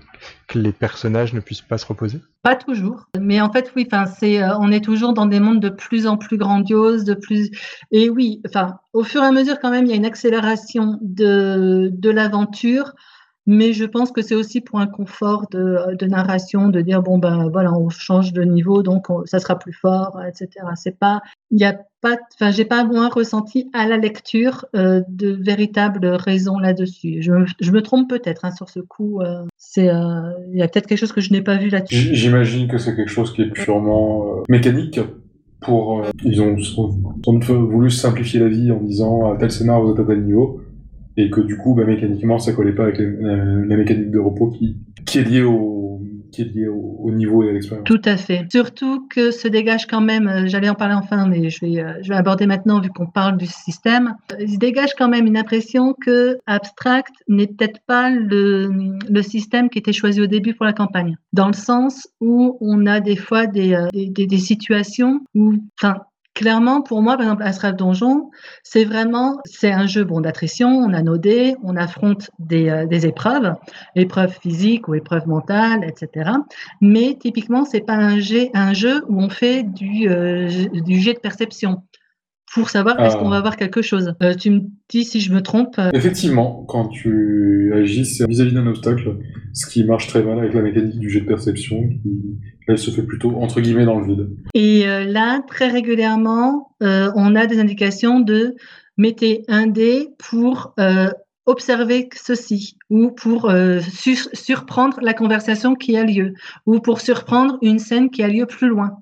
les, 0.54 0.72
personnages 0.72 1.34
ne 1.34 1.40
puissent 1.40 1.60
pas 1.60 1.76
se 1.76 1.84
reposer? 1.84 2.20
Pas 2.42 2.56
toujours, 2.56 3.08
mais 3.20 3.42
en 3.42 3.52
fait 3.52 3.72
oui. 3.76 3.86
Euh, 3.92 4.48
on 4.58 4.72
est 4.72 4.82
toujours 4.82 5.12
dans 5.12 5.26
des 5.26 5.38
mondes 5.38 5.60
de 5.60 5.68
plus 5.68 6.06
en 6.06 6.16
plus 6.16 6.38
grandioses, 6.38 7.04
de 7.04 7.14
plus 7.14 7.50
et 7.90 8.08
oui. 8.08 8.40
Au 8.94 9.04
fur 9.04 9.22
et 9.22 9.26
à 9.26 9.32
mesure 9.32 9.60
quand 9.60 9.70
même, 9.70 9.84
il 9.84 9.90
y 9.90 9.92
a 9.92 9.96
une 9.96 10.06
accélération 10.06 10.98
de 11.02 12.10
l'aventure, 12.10 12.94
mais 13.46 13.72
je 13.72 13.84
pense 13.84 14.12
que 14.12 14.22
c'est 14.22 14.34
aussi 14.34 14.60
pour 14.60 14.78
un 14.80 14.86
confort 14.86 15.46
de, 15.50 15.94
de 15.96 16.06
narration, 16.06 16.68
de 16.68 16.80
dire 16.80 17.02
bon 17.02 17.18
ben 17.18 17.48
voilà, 17.50 17.72
on 17.72 17.88
change 17.88 18.32
de 18.32 18.42
niveau, 18.42 18.82
donc 18.82 19.10
on- 19.10 19.24
ça 19.26 19.38
sera 19.38 19.58
plus 19.58 19.72
fort, 19.72 20.18
etc. 20.26 20.48
C'est 20.76 20.98
pas, 20.98 21.22
il 21.50 21.60
y 21.60 21.64
a 21.64 21.76
pas, 22.00 22.16
enfin 22.34 22.50
j'ai 22.50 22.64
pas 22.64 22.84
moins 22.84 23.08
ressenti 23.08 23.68
à 23.72 23.86
la 23.86 23.96
lecture 23.96 24.66
euh, 24.76 25.02
de 25.08 25.30
véritables 25.32 26.06
raisons 26.06 26.58
là-dessus. 26.58 27.22
Je, 27.22 27.32
me- 27.32 27.46
je 27.60 27.70
me 27.72 27.82
trompe 27.82 28.08
peut-être 28.10 28.44
hein, 28.44 28.50
sur 28.52 28.68
ce 28.70 28.80
coup. 28.80 29.20
euh, 29.20 29.44
c'est, 29.56 29.88
euh, 29.88 30.32
il 30.52 30.58
y 30.58 30.62
a 30.62 30.68
peut-être 30.68 30.86
quelque 30.86 30.98
chose 30.98 31.12
que 31.12 31.20
je 31.20 31.32
n'ai 31.32 31.42
pas 31.42 31.56
vu 31.56 31.68
là-dessus. 31.68 32.14
J'imagine 32.14 32.68
que 32.68 32.78
c'est 32.78 32.94
quelque 32.96 33.10
chose 33.10 33.32
qui 33.32 33.42
est 33.42 33.50
purement 33.50 34.42
mécanique. 34.48 35.00
Pour, 35.60 36.02
ils 36.24 36.42
ont 36.42 36.58
sans 36.58 36.88
doute 37.24 37.44
voulu 37.44 37.88
simplifier 37.88 38.40
la 38.40 38.48
vie 38.48 38.72
en 38.72 38.80
disant 38.80 39.32
à 39.32 39.36
tel 39.36 39.52
scénar 39.52 39.80
vous 39.80 39.92
êtes 39.92 40.00
à 40.00 40.04
tel 40.04 40.24
niveau, 40.24 40.60
et 41.16 41.30
que 41.30 41.40
du 41.40 41.56
coup, 41.56 41.74
bah, 41.74 41.84
mécaniquement, 41.84 42.38
ça 42.38 42.52
collait 42.52 42.74
pas 42.74 42.84
avec 42.84 42.98
la 42.98 43.76
mécanique 43.76 44.10
de 44.10 44.18
repos 44.18 44.48
qui, 44.50 44.78
est 45.18 45.22
liée 45.22 45.42
au, 45.42 46.00
qui 46.32 46.42
est 46.42 46.44
liée 46.54 46.68
au, 46.68 46.96
au 47.02 47.10
niveau 47.12 47.42
et 47.42 47.50
à 47.50 47.52
l'expérience. 47.52 47.84
Tout 47.84 48.00
à 48.04 48.16
fait. 48.16 48.46
Surtout 48.50 49.06
que 49.08 49.30
se 49.30 49.46
dégage 49.48 49.86
quand 49.86 50.00
même, 50.00 50.26
euh, 50.28 50.46
j'allais 50.46 50.68
en 50.68 50.74
parler 50.74 50.94
enfin, 50.94 51.26
mais 51.28 51.50
je 51.50 51.66
vais, 51.66 51.80
euh, 51.82 51.92
je 52.02 52.08
vais 52.08 52.14
aborder 52.14 52.46
maintenant 52.46 52.80
vu 52.80 52.88
qu'on 52.90 53.06
parle 53.06 53.36
du 53.36 53.46
système. 53.46 54.14
Euh, 54.32 54.36
Il 54.40 54.50
se 54.52 54.58
dégage 54.58 54.94
quand 54.96 55.08
même 55.08 55.26
une 55.26 55.36
impression 55.36 55.94
que 56.00 56.38
Abstract 56.46 57.12
n'est 57.28 57.48
peut-être 57.48 57.80
pas 57.86 58.08
le, 58.10 58.70
le 59.10 59.22
système 59.22 59.68
qui 59.68 59.78
était 59.78 59.92
choisi 59.92 60.20
au 60.20 60.26
début 60.26 60.54
pour 60.54 60.64
la 60.64 60.72
campagne. 60.72 61.16
Dans 61.32 61.48
le 61.48 61.52
sens 61.54 62.08
où 62.20 62.56
on 62.60 62.86
a 62.86 63.00
des 63.00 63.16
fois 63.16 63.46
des, 63.46 63.76
des, 63.92 64.06
des- 64.08 64.26
des 64.26 64.38
situations 64.38 65.20
où, 65.34 65.54
enfin, 65.82 65.96
Clairement, 66.34 66.80
pour 66.80 67.02
moi, 67.02 67.16
par 67.16 67.26
exemple, 67.26 67.42
Astral 67.42 67.76
Donjon, 67.76 68.30
c'est 68.62 68.86
vraiment, 68.86 69.38
c'est 69.44 69.70
un 69.70 69.86
jeu 69.86 70.02
bon 70.02 70.22
d'attrition. 70.22 70.68
On 70.68 70.94
a 70.94 71.02
nos 71.02 71.18
dés, 71.18 71.56
on 71.62 71.76
affronte 71.76 72.30
des, 72.38 72.70
euh, 72.70 72.86
épreuves, 72.88 73.54
épreuves 73.96 74.34
physiques 74.40 74.88
ou 74.88 74.94
épreuves 74.94 75.28
mentales, 75.28 75.84
etc. 75.84 76.30
Mais 76.80 77.18
typiquement, 77.20 77.66
c'est 77.66 77.82
pas 77.82 77.96
un, 77.96 78.18
jet, 78.18 78.50
un 78.54 78.72
jeu 78.72 79.04
où 79.08 79.20
on 79.20 79.28
fait 79.28 79.62
du, 79.62 80.08
euh, 80.08 80.48
du 80.72 81.00
jet 81.00 81.12
de 81.12 81.20
perception 81.20 81.82
pour 82.54 82.70
savoir 82.70 82.98
est-ce 83.00 83.16
qu'on 83.16 83.28
va 83.30 83.36
avoir 83.38 83.56
quelque 83.56 83.82
chose. 83.82 84.14
Euh, 84.22 84.34
tu 84.34 84.50
me 84.50 84.60
dis 84.90 85.04
si 85.04 85.20
je 85.20 85.32
me 85.32 85.40
trompe. 85.40 85.76
euh, 85.78 85.90
Effectivement, 85.94 86.64
quand 86.68 86.88
tu 86.88 87.72
agis 87.74 88.04
c'est 88.06 88.26
vis-à-vis 88.26 88.52
d'un 88.52 88.66
obstacle, 88.66 89.18
ce 89.52 89.66
qui 89.70 89.84
marche 89.84 90.06
très 90.08 90.22
mal 90.22 90.38
avec 90.38 90.54
la 90.54 90.62
mécanique 90.62 90.98
du 90.98 91.08
jet 91.10 91.20
de 91.20 91.26
perception, 91.26 91.88
qui 92.02 92.38
elle 92.68 92.78
se 92.78 92.90
fait 92.90 93.02
plutôt 93.02 93.36
entre 93.36 93.60
guillemets 93.60 93.84
dans 93.86 93.98
le 93.98 94.06
vide. 94.06 94.28
Et 94.54 94.86
euh, 94.86 95.04
là, 95.04 95.42
très 95.48 95.68
régulièrement, 95.68 96.74
euh, 96.82 97.10
on 97.16 97.34
a 97.36 97.46
des 97.46 97.58
indications 97.60 98.20
de 98.20 98.54
mettez 98.96 99.44
un 99.48 99.66
dé 99.66 100.08
pour 100.18 100.74
euh, 100.78 101.08
observer 101.46 102.08
ceci, 102.14 102.76
ou 102.88 103.10
pour 103.10 103.50
euh, 103.50 103.80
sur- 103.80 104.28
surprendre 104.32 104.98
la 105.02 105.12
conversation 105.14 105.74
qui 105.74 105.96
a 105.96 106.04
lieu, 106.04 106.34
ou 106.66 106.78
pour 106.80 107.00
surprendre 107.00 107.58
une 107.62 107.78
scène 107.80 108.10
qui 108.10 108.22
a 108.22 108.28
lieu 108.28 108.46
plus 108.46 108.68
loin. 108.68 108.98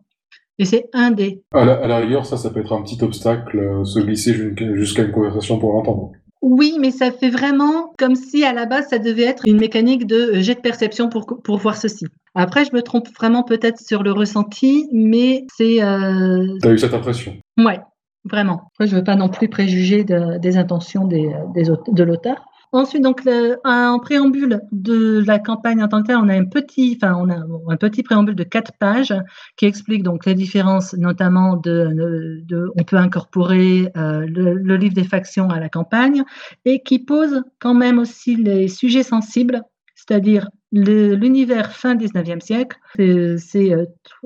Et 0.60 0.66
c'est 0.66 0.90
un 0.92 1.10
dé. 1.10 1.42
À 1.54 1.64
la, 1.64 1.72
à 1.82 1.86
la 1.88 1.96
rigueur, 1.96 2.26
ça, 2.26 2.36
ça 2.36 2.50
peut 2.50 2.60
être 2.60 2.74
un 2.74 2.82
petit 2.82 3.02
obstacle, 3.02 3.58
euh, 3.58 3.84
se 3.84 3.98
glisser 3.98 4.34
jus- 4.34 4.54
jusqu'à 4.74 5.02
une 5.04 5.10
conversation 5.10 5.58
pour 5.58 5.72
l'entendre. 5.72 6.10
Oui, 6.42 6.76
mais 6.78 6.90
ça 6.90 7.10
fait 7.12 7.30
vraiment 7.30 7.92
comme 7.98 8.14
si 8.14 8.44
à 8.44 8.52
la 8.52 8.66
base 8.66 8.88
ça 8.90 8.98
devait 8.98 9.22
être 9.24 9.44
une 9.48 9.58
mécanique 9.58 10.06
de 10.06 10.16
euh, 10.16 10.40
jet 10.42 10.54
de 10.56 10.60
perception 10.60 11.08
pour, 11.08 11.24
pour 11.42 11.56
voir 11.56 11.76
ceci. 11.76 12.04
Après, 12.34 12.66
je 12.66 12.74
me 12.74 12.82
trompe 12.82 13.08
vraiment 13.16 13.42
peut-être 13.42 13.78
sur 13.80 14.02
le 14.02 14.12
ressenti, 14.12 14.86
mais 14.92 15.46
c'est 15.56 15.82
euh, 15.82 16.46
T'as 16.60 16.72
eu 16.72 16.78
cette 16.78 16.92
impression 16.94 17.32
Ouais, 17.58 17.80
vraiment. 18.24 18.60
Après, 18.74 18.86
je 18.86 18.92
ne 18.94 18.98
veux 18.98 19.04
pas 19.04 19.16
non 19.16 19.30
plus 19.30 19.48
préjuger 19.48 20.04
de- 20.04 20.38
des 20.38 20.58
intentions 20.58 21.06
des, 21.06 21.30
des 21.54 21.70
aute- 21.70 21.92
de 21.92 22.02
l'auteur. 22.04 22.36
Ensuite, 22.72 23.02
donc, 23.02 23.24
le- 23.24 23.56
en 23.64 23.98
préambule 23.98 24.60
de 24.70 25.24
la 25.26 25.40
campagne 25.40 25.82
en 25.82 25.88
tant 25.88 26.02
que 26.02 26.06
telle, 26.06 26.16
on 26.18 26.28
a 26.28 26.34
un 26.36 26.44
petit, 26.44 26.96
enfin, 27.02 27.14
on 27.18 27.28
a 27.28 27.34
un 27.72 27.76
petit 27.76 28.04
préambule 28.04 28.36
de 28.36 28.44
quatre 28.44 28.72
pages 28.78 29.12
qui 29.56 29.66
explique 29.66 30.04
donc 30.04 30.24
les 30.24 30.34
différences, 30.34 30.94
notamment 30.94 31.56
de, 31.56 32.44
on 32.78 32.84
peut 32.84 32.96
incorporer 32.96 33.90
euh, 33.96 34.24
le, 34.28 34.54
le 34.54 34.76
livre 34.76 34.94
des 34.94 35.02
factions 35.04 35.48
à 35.50 35.58
la 35.58 35.68
campagne 35.68 36.22
et 36.64 36.80
qui 36.82 37.00
pose 37.00 37.42
quand 37.58 37.74
même 37.74 37.98
aussi 37.98 38.36
les 38.36 38.68
sujets 38.68 39.02
sensibles, 39.02 39.62
c'est-à-dire 39.96 40.48
l'univers 40.70 41.72
fin 41.72 41.96
19e 41.96 42.40
siècle. 42.40 42.78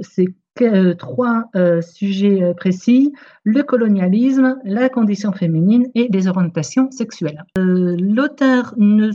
C'est- 0.03 0.35
Euh, 0.63 0.95
trois 0.95 1.47
euh, 1.57 1.83
sujets 1.83 2.41
euh, 2.45 2.55
précis 2.55 3.13
le 3.43 3.65
colonialisme, 3.65 4.57
la 4.65 4.89
condition 4.89 5.33
féminine 5.33 5.89
et 5.97 6.07
les 6.13 6.29
orientations 6.29 6.93
sexuelles. 6.93 7.45
L'auteur 7.57 8.73
ne 8.77 9.11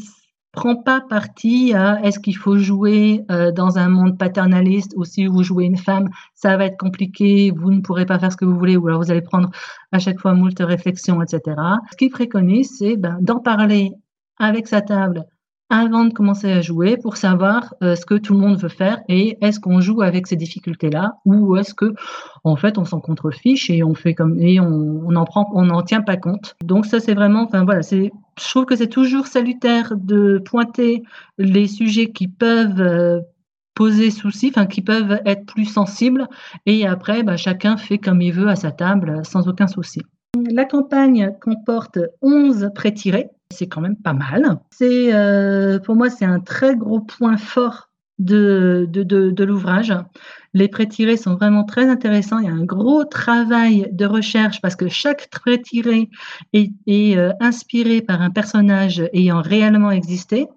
prend 0.51 0.75
pas 0.75 0.99
parti 0.99 1.73
à 1.73 2.01
est-ce 2.03 2.19
qu'il 2.19 2.35
faut 2.35 2.57
jouer 2.57 3.23
dans 3.55 3.77
un 3.77 3.87
monde 3.87 4.17
paternaliste 4.17 4.93
ou 4.97 5.05
si 5.05 5.27
vous 5.27 5.43
jouez 5.43 5.65
une 5.65 5.77
femme, 5.77 6.09
ça 6.33 6.57
va 6.57 6.65
être 6.65 6.77
compliqué, 6.77 7.51
vous 7.55 7.71
ne 7.71 7.81
pourrez 7.81 8.05
pas 8.05 8.19
faire 8.19 8.31
ce 8.31 8.37
que 8.37 8.45
vous 8.45 8.57
voulez 8.57 8.75
ou 8.75 8.87
alors 8.87 9.01
vous 9.01 9.11
allez 9.11 9.21
prendre 9.21 9.49
à 9.91 9.99
chaque 9.99 10.19
fois 10.19 10.33
moult 10.33 10.59
réflexions, 10.59 11.21
etc. 11.21 11.55
Ce 11.91 11.97
qu'il 11.97 12.09
préconise, 12.09 12.77
c'est 12.77 12.97
ben, 12.97 13.17
d'en 13.21 13.39
parler 13.39 13.93
avec 14.39 14.67
sa 14.67 14.81
table 14.81 15.25
avant 15.69 16.05
de 16.05 16.13
commencer 16.13 16.51
à 16.51 16.61
jouer 16.61 16.97
pour 16.97 17.17
savoir 17.17 17.75
euh, 17.83 17.95
ce 17.95 18.05
que 18.05 18.15
tout 18.15 18.33
le 18.33 18.39
monde 18.39 18.59
veut 18.59 18.69
faire 18.69 18.99
et 19.07 19.37
est-ce 19.41 19.59
qu'on 19.59 19.81
joue 19.81 20.01
avec 20.01 20.25
ces 20.25 20.35
difficultés-là 20.35 21.13
ou 21.25 21.57
est-ce 21.57 21.73
que 21.73 21.93
en 22.43 22.55
fait 22.55 22.77
on 22.77 22.85
s'en 22.85 22.99
contrefiche 22.99 23.69
et 23.69 23.83
on 23.83 23.93
fait 23.93 24.15
comme 24.15 24.39
et 24.39 24.59
on, 24.59 25.03
on 25.05 25.15
en 25.15 25.25
prend 25.25 25.49
on 25.53 25.65
n'en 25.65 25.83
tient 25.83 26.01
pas 26.01 26.17
compte. 26.17 26.55
Donc 26.63 26.85
ça 26.85 26.99
c'est 26.99 27.13
vraiment 27.13 27.43
enfin 27.43 27.63
voilà 27.65 27.81
je 27.81 28.09
trouve 28.49 28.65
que 28.65 28.75
c'est 28.75 28.87
toujours 28.87 29.27
salutaire 29.27 29.93
de 29.95 30.41
pointer 30.43 31.03
les 31.37 31.67
sujets 31.67 32.11
qui 32.11 32.27
peuvent 32.27 32.81
euh, 32.81 33.19
poser 33.75 34.11
souci, 34.11 34.51
enfin 34.53 34.65
qui 34.65 34.81
peuvent 34.81 35.21
être 35.25 35.45
plus 35.45 35.65
sensibles 35.65 36.27
et 36.65 36.87
après 36.87 37.23
bah, 37.23 37.37
chacun 37.37 37.77
fait 37.77 37.97
comme 37.99 38.21
il 38.21 38.33
veut 38.33 38.49
à 38.49 38.55
sa 38.55 38.71
table 38.71 39.21
sans 39.23 39.47
aucun 39.47 39.67
souci. 39.67 40.01
La 40.51 40.65
campagne 40.65 41.35
comporte 41.39 41.99
11 42.21 42.71
pré-tirés 42.73 43.29
c'est 43.51 43.67
quand 43.67 43.81
même 43.81 43.95
pas 43.95 44.13
mal. 44.13 44.59
C'est 44.69 45.13
euh, 45.13 45.79
pour 45.79 45.95
moi 45.95 46.09
c'est 46.09 46.25
un 46.25 46.39
très 46.39 46.75
gros 46.75 46.99
point 46.99 47.37
fort 47.37 47.89
de, 48.19 48.85
de, 48.91 49.43
l'ouvrage. 49.43 49.93
Les 50.53 50.67
pré-tirés 50.67 51.15
sont 51.15 51.35
vraiment 51.35 51.63
très 51.63 51.87
intéressants. 51.87 52.39
Il 52.39 52.45
y 52.45 52.49
a 52.49 52.53
un 52.53 52.65
gros 52.65 53.05
travail 53.05 53.87
de 53.93 54.05
recherche 54.05 54.61
parce 54.61 54.75
que 54.75 54.89
chaque 54.89 55.29
pré-tiré 55.29 56.09
est, 56.51 57.17
euh, 57.17 57.31
inspiré 57.39 58.01
par 58.01 58.21
un 58.21 58.29
personnage 58.29 59.01
ayant 59.13 59.41
réellement 59.41 59.91
existé. 59.91 60.47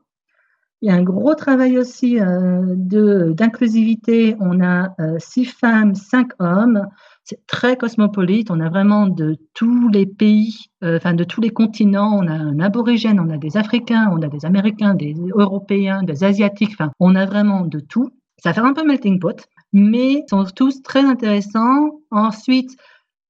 Il 0.80 0.88
y 0.88 0.90
a 0.90 0.96
un 0.96 1.04
gros 1.04 1.36
travail 1.36 1.78
aussi 1.78 2.18
euh, 2.18 2.74
d'inclusivité. 2.74 4.34
On 4.40 4.60
a 4.60 4.96
six 5.18 5.44
femmes, 5.44 5.94
cinq 5.94 6.32
hommes. 6.40 6.88
C'est 7.24 7.46
très 7.46 7.76
cosmopolite. 7.76 8.50
On 8.50 8.60
a 8.60 8.68
vraiment 8.68 9.06
de 9.06 9.36
tous 9.54 9.88
les 9.88 10.06
pays, 10.06 10.56
euh, 10.82 10.96
enfin 10.96 11.14
de 11.14 11.24
tous 11.24 11.40
les 11.40 11.50
continents. 11.50 12.18
On 12.18 12.26
a 12.26 12.32
un 12.32 12.58
aborigène, 12.58 13.20
on 13.20 13.30
a 13.30 13.38
des 13.38 13.56
Africains, 13.56 14.10
on 14.12 14.22
a 14.22 14.28
des 14.28 14.44
Américains, 14.44 14.94
des 14.94 15.14
Européens, 15.34 16.02
des 16.02 16.24
Asiatiques. 16.24 16.72
Enfin, 16.72 16.90
on 16.98 17.14
a 17.14 17.24
vraiment 17.24 17.62
de 17.62 17.78
tout. 17.78 18.10
Ça 18.38 18.52
fait 18.52 18.60
un 18.60 18.72
peu 18.72 18.84
melting 18.84 19.20
pot, 19.20 19.40
mais 19.72 20.12
ils 20.14 20.24
sont 20.28 20.44
tous 20.44 20.82
très 20.82 21.04
intéressants. 21.04 22.00
Ensuite, 22.10 22.76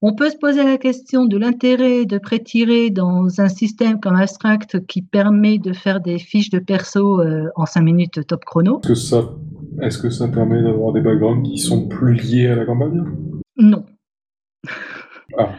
on 0.04 0.14
peut 0.14 0.30
se 0.30 0.36
poser 0.36 0.64
la 0.64 0.78
question 0.78 1.26
de 1.26 1.36
l'intérêt 1.36 2.06
de 2.06 2.18
prétirer 2.18 2.90
dans 2.90 3.40
un 3.40 3.48
système 3.48 4.00
comme 4.00 4.16
Abstract 4.16 4.84
qui 4.86 5.02
permet 5.02 5.58
de 5.58 5.72
faire 5.72 6.00
des 6.00 6.18
fiches 6.18 6.50
de 6.50 6.58
perso 6.58 7.20
euh, 7.20 7.48
en 7.54 7.66
5 7.66 7.82
minutes 7.82 8.26
top 8.26 8.44
chrono. 8.44 8.80
Est-ce 8.80 8.88
que 8.88 8.94
ça, 8.94 9.30
est-ce 9.80 9.98
que 9.98 10.10
ça 10.10 10.26
permet 10.26 10.60
d'avoir 10.60 10.92
des 10.92 11.02
backgrounds 11.02 11.48
qui 11.48 11.58
sont 11.58 11.88
plus 11.88 12.14
liés 12.14 12.48
à 12.48 12.56
la 12.56 12.64
campagne? 12.64 13.04
Non. 13.56 13.86
Ah, 15.38 15.54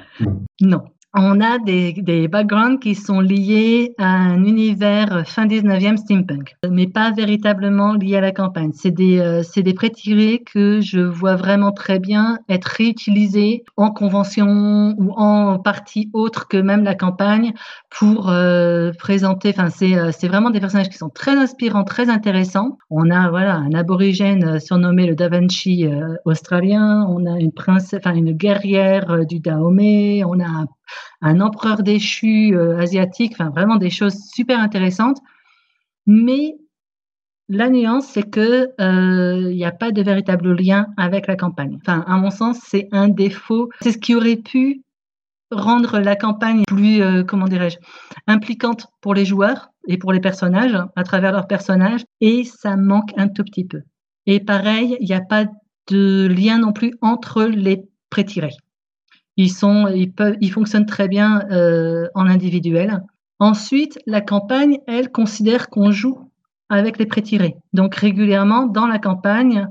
non. 0.61 0.92
On 1.15 1.41
a 1.41 1.59
des, 1.59 1.93
des 1.93 2.27
backgrounds 2.27 2.79
qui 2.79 2.95
sont 2.95 3.19
liés 3.19 3.93
à 3.99 4.07
un 4.07 4.43
univers 4.43 5.27
fin 5.27 5.45
19e 5.45 5.97
steampunk, 5.97 6.55
mais 6.67 6.87
pas 6.87 7.11
véritablement 7.11 7.93
liés 7.93 8.15
à 8.15 8.21
la 8.21 8.31
campagne. 8.31 8.71
C'est 8.73 8.89
des, 8.89 9.19
euh, 9.19 9.43
des 9.55 9.73
pré-tirés 9.75 10.41
que 10.43 10.81
je 10.81 10.99
vois 10.99 11.35
vraiment 11.35 11.71
très 11.71 11.99
bien 11.99 12.39
être 12.49 12.65
réutilisés 12.65 13.63
en 13.77 13.91
convention 13.91 14.95
ou 14.97 15.11
en 15.15 15.59
partie 15.59 16.09
autre 16.13 16.47
que 16.47 16.57
même 16.57 16.83
la 16.83 16.95
campagne 16.95 17.53
pour 17.91 18.29
euh, 18.29 18.91
présenter. 18.97 19.49
Enfin, 19.49 19.69
c'est, 19.69 19.95
euh, 19.95 20.11
c'est 20.11 20.27
vraiment 20.27 20.49
des 20.49 20.59
personnages 20.59 20.89
qui 20.89 20.97
sont 20.97 21.09
très 21.09 21.35
inspirants, 21.35 21.83
très 21.83 22.09
intéressants. 22.09 22.77
On 22.89 23.11
a 23.11 23.29
voilà 23.29 23.55
un 23.55 23.73
aborigène 23.73 24.59
surnommé 24.59 25.05
le 25.05 25.15
Da 25.15 25.29
Vinci 25.29 25.85
euh, 25.85 26.15
australien. 26.25 27.05
On 27.09 27.25
a 27.31 27.39
une 27.39 27.51
princesse, 27.51 28.01
une 28.05 28.31
guerrière 28.31 29.11
euh, 29.11 29.25
du 29.25 29.39
Dahomey. 29.39 30.23
On 30.25 30.39
a 30.39 30.65
un 31.21 31.41
empereur 31.41 31.83
déchu 31.83 32.55
euh, 32.55 32.77
asiatique, 32.79 33.33
enfin 33.33 33.49
vraiment 33.49 33.77
des 33.77 33.89
choses 33.89 34.17
super 34.33 34.59
intéressantes. 34.59 35.19
Mais 36.05 36.55
la 37.49 37.69
nuance, 37.69 38.07
c'est 38.07 38.29
que 38.29 38.69
il 38.79 39.55
n'y 39.55 39.65
a 39.65 39.71
pas 39.71 39.91
de 39.91 40.01
véritable 40.01 40.53
lien 40.55 40.87
avec 40.97 41.27
la 41.27 41.35
campagne. 41.35 41.77
Enfin, 41.81 42.03
à 42.07 42.17
mon 42.17 42.29
sens, 42.29 42.59
c'est 42.63 42.87
un 42.91 43.09
défaut. 43.09 43.69
C'est 43.81 43.91
ce 43.91 43.97
qui 43.97 44.15
aurait 44.15 44.37
pu 44.37 44.83
rendre 45.53 45.99
la 45.99 46.15
campagne 46.15 46.63
plus, 46.67 47.01
euh, 47.01 47.23
comment 47.23 47.47
dirais-je, 47.47 47.77
impliquante 48.27 48.87
pour 49.01 49.13
les 49.13 49.25
joueurs 49.25 49.69
et 49.87 49.97
pour 49.97 50.11
les 50.11 50.19
personnages, 50.19 50.77
à 50.95 51.03
travers 51.03 51.31
leurs 51.31 51.47
personnages, 51.47 52.03
et 52.21 52.43
ça 52.43 52.75
manque 52.75 53.11
un 53.17 53.27
tout 53.27 53.43
petit 53.43 53.65
peu. 53.65 53.81
Et 54.25 54.39
pareil, 54.39 54.97
il 54.99 55.07
n'y 55.07 55.13
a 55.13 55.21
pas 55.21 55.45
de 55.89 56.27
lien 56.27 56.59
non 56.59 56.71
plus 56.71 56.93
entre 57.01 57.43
les 57.43 57.83
prétirés. 58.09 58.55
Ils, 59.37 59.51
ils, 60.41 60.51
fonctionnent 60.51 60.85
très 60.85 61.07
bien 61.07 61.43
euh, 61.51 62.07
en 62.13 62.27
individuel. 62.27 63.01
Ensuite, 63.39 63.99
la 64.05 64.21
campagne, 64.21 64.77
elle, 64.87 65.09
considère 65.11 65.69
qu'on 65.69 65.91
joue 65.91 66.29
avec 66.69 66.97
les 66.97 67.05
prétirés. 67.05 67.55
Donc 67.73 67.95
régulièrement, 67.95 68.67
dans 68.67 68.87
la 68.87 68.99
campagne, 68.99 69.67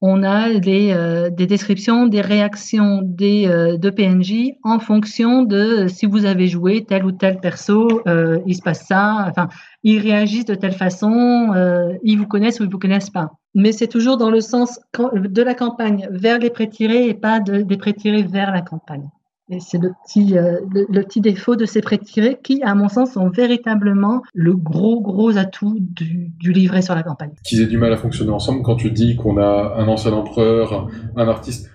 on 0.00 0.22
a 0.22 0.54
des, 0.58 0.92
euh, 0.92 1.30
des 1.30 1.46
descriptions, 1.46 2.06
des 2.06 2.20
réactions 2.20 3.02
euh, 3.22 3.78
de 3.78 3.90
PNJ 3.90 4.52
en 4.62 4.78
fonction 4.78 5.42
de 5.42 5.86
si 5.88 6.06
vous 6.06 6.26
avez 6.26 6.48
joué 6.48 6.84
tel 6.84 7.04
ou 7.04 7.12
tel 7.12 7.40
perso, 7.40 8.02
il 8.46 8.54
se 8.54 8.62
passe 8.62 8.86
ça, 8.86 9.26
enfin, 9.30 9.48
ils 9.84 10.00
réagissent 10.00 10.44
de 10.44 10.54
telle 10.54 10.74
façon, 10.74 11.54
ils 12.02 12.18
vous 12.18 12.26
connaissent 12.26 12.60
ou 12.60 12.64
ils 12.64 12.70
vous 12.70 12.78
connaissent 12.78 13.10
pas. 13.10 13.30
Mais 13.54 13.72
c'est 13.72 13.86
toujours 13.86 14.16
dans 14.16 14.30
le 14.30 14.40
sens 14.40 14.80
de 14.98 15.42
la 15.42 15.54
campagne 15.54 16.08
vers 16.10 16.38
les 16.38 16.50
prétirés 16.50 17.08
et 17.08 17.14
pas 17.14 17.40
de, 17.40 17.62
des 17.62 17.76
prétirés 17.76 18.22
vers 18.22 18.52
la 18.52 18.62
campagne. 18.62 19.08
Et 19.50 19.60
c'est 19.60 19.78
le 19.78 19.92
petit, 20.04 20.38
euh, 20.38 20.60
le, 20.72 21.02
petit 21.02 21.20
défaut 21.20 21.54
de 21.54 21.66
ces 21.66 21.82
prêts 21.82 21.98
tirés 21.98 22.38
qui, 22.42 22.62
à 22.62 22.74
mon 22.74 22.88
sens, 22.88 23.12
sont 23.12 23.28
véritablement 23.28 24.22
le 24.32 24.56
gros, 24.56 25.02
gros 25.02 25.36
atout 25.36 25.76
du, 25.78 26.32
du 26.38 26.52
livret 26.52 26.80
sur 26.80 26.94
la 26.94 27.02
campagne. 27.02 27.32
Qu'ils 27.44 27.60
aient 27.60 27.66
du 27.66 27.76
mal 27.76 27.92
à 27.92 27.98
fonctionner 27.98 28.30
ensemble 28.30 28.62
quand 28.62 28.76
tu 28.76 28.90
dis 28.90 29.16
qu'on 29.16 29.36
a 29.36 29.74
un 29.76 29.86
ancien 29.86 30.12
empereur, 30.12 30.88
un 31.16 31.28
artiste. 31.28 31.70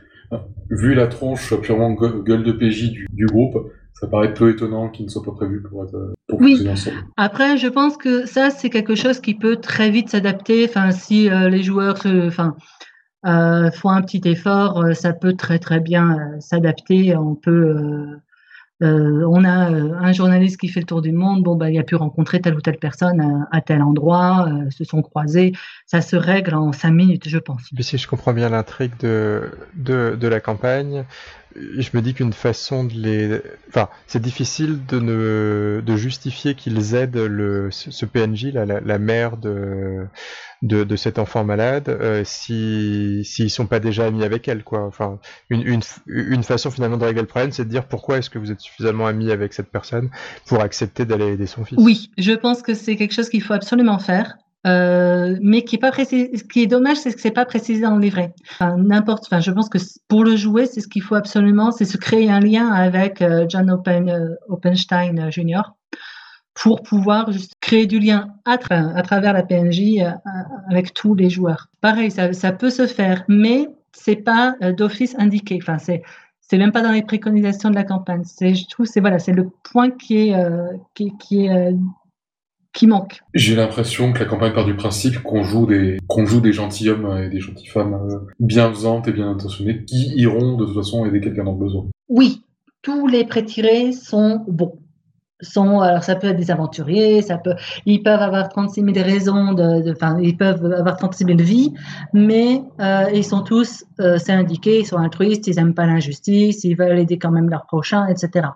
Vu 0.72 0.94
la 0.94 1.08
tronche 1.08 1.56
purement 1.62 1.94
gueule 1.94 2.44
de 2.44 2.52
PJ 2.52 2.92
du, 2.92 3.08
du 3.12 3.26
groupe, 3.26 3.72
ça 3.94 4.08
paraît 4.08 4.34
peu 4.34 4.50
étonnant 4.52 4.88
qu'ils 4.88 5.06
ne 5.06 5.10
soient 5.12 5.24
pas 5.24 5.34
prévus 5.34 5.62
pour, 5.62 5.84
être, 5.84 6.14
pour 6.28 6.40
oui. 6.40 6.66
ensemble. 6.70 6.98
Après, 7.18 7.58
je 7.58 7.68
pense 7.68 7.98
que 7.98 8.26
ça, 8.26 8.50
c'est 8.50 8.70
quelque 8.70 8.96
chose 8.96 9.20
qui 9.20 9.34
peut 9.34 9.58
très 9.58 9.90
vite 9.90 10.10
s'adapter. 10.10 10.66
Enfin, 10.70 10.92
si 10.92 11.30
euh, 11.30 11.50
les 11.50 11.64
joueurs 11.64 11.98
se, 11.98 12.28
enfin, 12.28 12.56
euh, 13.26 13.70
font 13.72 13.90
un 13.90 14.02
petit 14.02 14.22
effort, 14.24 14.82
euh, 14.82 14.94
ça 14.94 15.12
peut 15.12 15.34
très 15.34 15.60
très 15.60 15.82
bien 15.82 16.12
euh, 16.12 16.40
s'adapter. 16.40 17.14
On 17.18 17.36
peut, 17.36 17.76
euh, 18.82 19.26
on 19.28 19.44
a 19.44 19.68
un 19.68 20.12
journaliste 20.14 20.62
qui 20.62 20.70
fait 20.70 20.80
le 20.80 20.86
tour 20.86 21.02
du 21.02 21.12
monde. 21.12 21.44
Bon, 21.44 21.58
bah, 21.58 21.70
il 21.70 21.78
a 21.78 21.84
pu 21.84 21.96
rencontrer 21.96 22.40
telle 22.40 22.56
ou 22.56 22.62
telle 22.62 22.78
personne 22.78 23.20
à, 23.20 23.58
à 23.58 23.60
tel 23.60 23.82
endroit, 23.82 24.48
se 24.70 24.86
sont 24.86 25.02
croisés. 25.02 25.52
Ça 25.86 26.00
se 26.00 26.16
règle 26.16 26.56
en 26.56 26.72
cinq 26.72 26.92
minutes, 26.92 27.28
je 27.28 27.38
pense. 27.38 27.64
Mais 27.74 27.84
si 27.84 27.98
je 27.98 28.08
comprends 28.08 28.32
bien 28.32 28.48
l'intrigue 28.48 28.94
de, 29.02 29.52
de, 29.76 30.16
de 30.18 30.28
la 30.30 30.40
campagne, 30.40 31.04
je 31.78 31.90
me 31.94 32.02
dis 32.02 32.14
qu'une 32.14 32.34
façon 32.34 32.84
de 32.84 32.94
les, 32.94 33.42
enfin, 33.70 33.90
c'est 34.08 34.22
difficile 34.22 34.86
de 34.86 35.00
ne, 35.00 35.82
de 35.86 35.96
justifier 35.96 36.56
qu'ils 36.56 36.96
aident 36.96 37.18
le, 37.18 37.70
ce 37.72 38.06
PNJ, 38.06 38.46
la, 38.54 38.66
la, 38.66 39.00
mère 39.00 39.38
de, 39.38 40.06
de, 40.62 40.84
de, 40.84 40.96
cet 40.96 41.20
enfant 41.20 41.44
malade, 41.44 41.90
euh, 41.90 42.24
si, 42.26 43.24
s'ils 43.26 43.50
sont 43.50 43.68
pas 43.68 43.80
déjà 43.80 44.06
amis 44.06 44.24
avec 44.24 44.48
elle, 44.48 44.64
quoi. 44.64 44.86
Enfin, 44.86 45.20
une, 45.50 45.62
une, 45.66 45.82
une 46.08 46.44
façon 46.44 46.72
finalement 46.72 46.98
de 46.98 47.06
régler 47.06 47.22
le 47.22 47.28
problème, 47.28 47.52
c'est 47.52 47.66
de 47.66 47.70
dire 47.70 47.86
pourquoi 47.86 48.18
est-ce 48.18 48.30
que 48.30 48.40
vous 48.40 48.52
êtes 48.52 48.62
suffisamment 48.62 49.08
amis 49.08 49.32
avec 49.32 49.54
cette 49.54 49.70
personne 49.70 50.10
pour 50.46 50.62
accepter 50.62 51.06
d'aller 51.06 51.34
aider 51.34 51.48
son 51.48 51.66
fils. 51.66 51.78
Oui, 51.80 52.12
je 52.18 52.34
pense 52.34 52.62
que 52.62 52.74
c'est 52.74 52.96
quelque 52.96 53.14
chose 53.14 53.30
qu'il 53.30 53.44
faut 53.44 53.54
absolument 53.54 54.00
faire. 54.00 54.38
Euh, 54.68 55.38
mais 55.42 55.64
qui 55.64 55.78
est 55.78 55.80
pas 55.80 55.92
précisé. 55.92 56.36
Ce 56.36 56.44
qui 56.44 56.62
est 56.62 56.68
dommage, 56.68 56.98
c'est 56.98 57.14
que 57.14 57.22
c'est 57.22 57.32
pas 57.32 57.46
précisé 57.46 57.82
dans 57.82 57.96
le 57.96 58.02
livret. 58.02 58.34
N'importe. 58.60 59.26
Enfin, 59.26 59.40
je 59.40 59.52
pense 59.52 59.70
que 59.70 59.78
pour 60.08 60.24
le 60.24 60.36
jouer, 60.36 60.66
c'est 60.66 60.82
ce 60.82 60.88
qu'il 60.88 61.02
faut 61.02 61.16
absolument, 61.16 61.72
c'est 61.72 61.86
se 61.86 61.98
créer 61.98 62.30
un 62.30 62.42
lien 62.42 62.70
avec 62.70 63.22
euh, 63.22 63.46
John 63.48 63.72
Open, 63.72 64.10
euh, 64.10 64.36
Oppenstein 64.50 65.32
Jr. 65.32 65.62
pour 66.56 66.82
pouvoir 66.82 67.32
juste 67.32 67.54
créer 67.62 67.88
du 67.88 68.00
lien 68.00 68.34
à, 68.44 68.58
tra 68.58 68.76
à 68.76 69.02
travers 69.02 69.32
la 69.32 69.44
PNJ 69.44 70.04
avec 70.70 70.94
tous 70.94 71.16
les 71.16 71.30
joueurs. 71.30 71.70
Pareil, 71.80 72.12
ça, 72.12 72.52
peut 72.52 72.70
se 72.70 72.86
faire, 72.86 73.24
mais 73.30 73.70
c'est 73.94 74.18
pas 74.18 74.56
d'office 74.78 75.16
indiqué. 75.18 75.60
Enfin, 75.62 75.78
c'est 75.78 76.58
même 76.58 76.74
pas 76.74 76.82
dans 76.82 76.92
les 76.92 77.04
préconisations 77.04 77.70
de 77.70 77.76
la 77.76 77.86
campagne. 77.86 78.24
C'est, 78.26 78.56
je 78.56 78.66
c'est 78.84 79.00
voilà, 79.00 79.20
c'est 79.20 79.32
le 79.32 79.50
point 79.72 79.90
qui 79.90 80.18
est 80.18 80.36
qui 80.94 81.46
est 81.46 81.74
qui 82.80 82.88
manque. 82.88 83.20
J'ai 83.34 83.58
l'impression 83.58 84.14
que 84.14 84.20
la 84.20 84.26
campagne 84.26 84.54
part 84.54 84.64
du 84.64 84.74
principe 84.74 85.22
qu'on 85.22 85.44
joue 85.44 85.66
des 85.66 85.98
qu'on 86.08 86.26
joue 86.26 86.40
des 86.40 86.54
gentilshommes 86.54 87.24
et 87.24 87.28
des 87.28 87.42
gentilles 87.42 87.68
femmes 87.68 88.26
bienfaisantes 88.40 89.06
et 89.10 89.12
bien 89.12 89.30
intentionnées 89.30 89.84
qui 89.84 90.14
iront 90.16 90.56
de 90.56 90.66
toute 90.66 90.76
façon 90.76 91.06
aider 91.06 91.20
quelqu'un 91.20 91.44
dans 91.44 91.52
le 91.52 91.60
besoin. 91.60 91.88
Oui, 92.08 92.42
tous 92.82 93.06
les 93.08 93.26
prétirés 93.26 93.92
sont 93.92 94.46
bons. 94.48 94.80
sont, 95.42 95.82
alors 95.82 96.06
ça 96.06 96.16
peut 96.16 96.28
être 96.28 96.38
des 96.38 96.52
aventuriers, 96.52 97.22
ça 97.22 97.38
peut, 97.38 97.56
ils 97.86 98.02
peuvent 98.02 98.22
avoir 98.22 98.48
36 98.48 98.82
000 98.82 98.94
raisons, 99.06 99.52
de, 99.52 99.92
enfin, 99.92 100.18
ils 100.22 100.38
peuvent 100.38 100.64
avoir 100.72 100.96
36 100.96 101.26
000 101.26 101.38
vies, 101.40 101.74
mais 102.14 102.64
euh, 102.80 103.10
ils 103.14 103.26
sont 103.26 103.44
tous, 103.44 103.84
euh, 104.00 104.18
c'est 104.18 104.32
indiqué, 104.32 104.80
ils 104.80 104.86
sont 104.86 104.98
altruistes, 104.98 105.48
ils 105.48 105.58
n'aiment 105.58 105.74
pas 105.74 105.86
l'injustice, 105.86 106.64
ils 106.64 106.76
veulent 106.76 107.00
aider 107.00 107.18
quand 107.18 107.32
même 107.32 107.50
leur 107.50 107.66
prochain, 107.66 108.08
etc. 108.08 108.48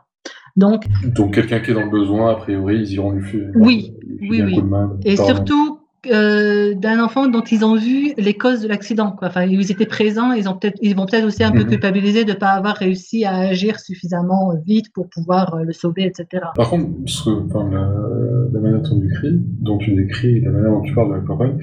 Donc, 0.55 0.85
Donc 1.15 1.33
quelqu'un 1.33 1.59
qui 1.59 1.71
est 1.71 1.73
dans 1.73 1.83
le 1.85 1.89
besoin, 1.89 2.31
a 2.31 2.35
priori, 2.35 2.77
ils 2.79 2.93
iront 2.93 3.11
lui 3.11 3.23
faire 3.23 3.49
Oui, 3.55 3.93
lui 4.19 4.41
oui, 4.41 4.41
oui. 4.43 4.61
main. 4.63 4.97
et 5.03 5.15
surtout 5.15 5.79
euh, 6.11 6.73
d'un 6.75 7.01
enfant 7.01 7.27
dont 7.27 7.41
ils 7.41 7.63
ont 7.63 7.75
vu 7.75 8.11
les 8.17 8.33
causes 8.33 8.61
de 8.61 8.67
l'accident. 8.67 9.11
Quoi. 9.13 9.29
Enfin, 9.29 9.45
ils 9.45 9.71
étaient 9.71 9.85
présents, 9.85 10.33
ils, 10.33 10.49
ont 10.49 10.55
peut-être, 10.57 10.77
ils 10.81 10.95
vont 10.95 11.05
peut-être 11.05 11.25
aussi 11.25 11.43
un 11.45 11.51
peu 11.51 11.63
Mhm. 11.63 11.69
culpabiliser 11.69 12.25
de 12.25 12.33
ne 12.33 12.37
pas 12.37 12.49
avoir 12.49 12.75
réussi 12.75 13.23
à 13.23 13.35
agir 13.37 13.79
suffisamment 13.79 14.51
vite 14.65 14.87
pour 14.93 15.07
pouvoir 15.09 15.55
euh, 15.55 15.63
le 15.63 15.71
sauver, 15.71 16.03
etc. 16.05 16.43
Par 16.55 16.69
contre, 16.69 16.89
ce 17.05 17.29
enfin, 17.29 17.69
la, 17.71 17.89
la 18.53 18.59
manière 18.59 18.81
dont 18.81 18.99
tu 18.99 19.07
décris, 19.07 19.39
dont 19.61 19.77
tu 19.77 19.95
décris, 19.95 20.41
la 20.41 20.51
manière 20.51 20.71
dont 20.71 20.81
tu 20.81 20.93
parles 20.93 21.09
de 21.09 21.15
la 21.15 21.21
campagne, 21.21 21.57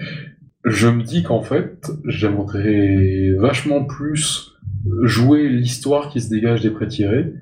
je 0.64 0.88
me 0.88 1.02
dis 1.02 1.22
qu'en 1.22 1.42
fait, 1.42 1.90
j'aimerais 2.06 3.30
vachement 3.38 3.84
plus 3.84 4.52
jouer 5.02 5.48
l'histoire 5.48 6.08
qui 6.08 6.20
se 6.20 6.30
dégage 6.30 6.62
des 6.62 6.70
prêts 6.70 6.88
tirés, 6.88 7.34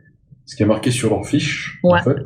ce 0.49 0.57
qui 0.57 0.63
est 0.63 0.67
marqué 0.67 0.91
sur 0.91 1.11
leur 1.11 1.27
fiche, 1.27 1.79
Ouais. 1.85 2.01
en 2.01 2.03
fait, 2.03 2.23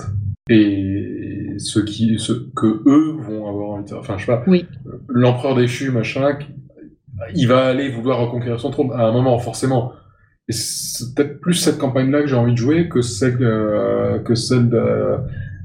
et 0.48 1.54
ce 1.58 1.80
qui, 1.80 2.18
ce 2.18 2.32
que 2.54 2.82
eux 2.86 3.16
vont 3.20 3.48
avoir 3.48 3.70
envie 3.70 3.90
de, 3.90 3.94
enfin, 3.96 4.16
je 4.16 4.24
sais 4.26 4.32
pas, 4.32 4.44
Oui. 4.46 4.64
l'empereur 5.08 5.56
déchu, 5.56 5.90
machin, 5.90 6.38
il 7.34 7.46
va 7.48 7.66
aller 7.66 7.90
vouloir 7.90 8.18
reconquérir 8.20 8.58
son 8.60 8.70
trône 8.70 8.92
à 8.92 9.06
un 9.08 9.12
moment, 9.12 9.38
forcément. 9.38 9.92
Et 10.48 10.52
c'est 10.52 11.14
peut-être 11.14 11.40
plus 11.40 11.54
cette 11.54 11.78
campagne-là 11.78 12.20
que 12.22 12.26
j'ai 12.28 12.36
envie 12.36 12.52
de 12.52 12.56
jouer 12.58 12.88
que 12.88 13.00
celle, 13.02 13.38
euh, 13.42 14.18
que 14.20 14.34
celle 14.34 14.68
de- 14.70 15.16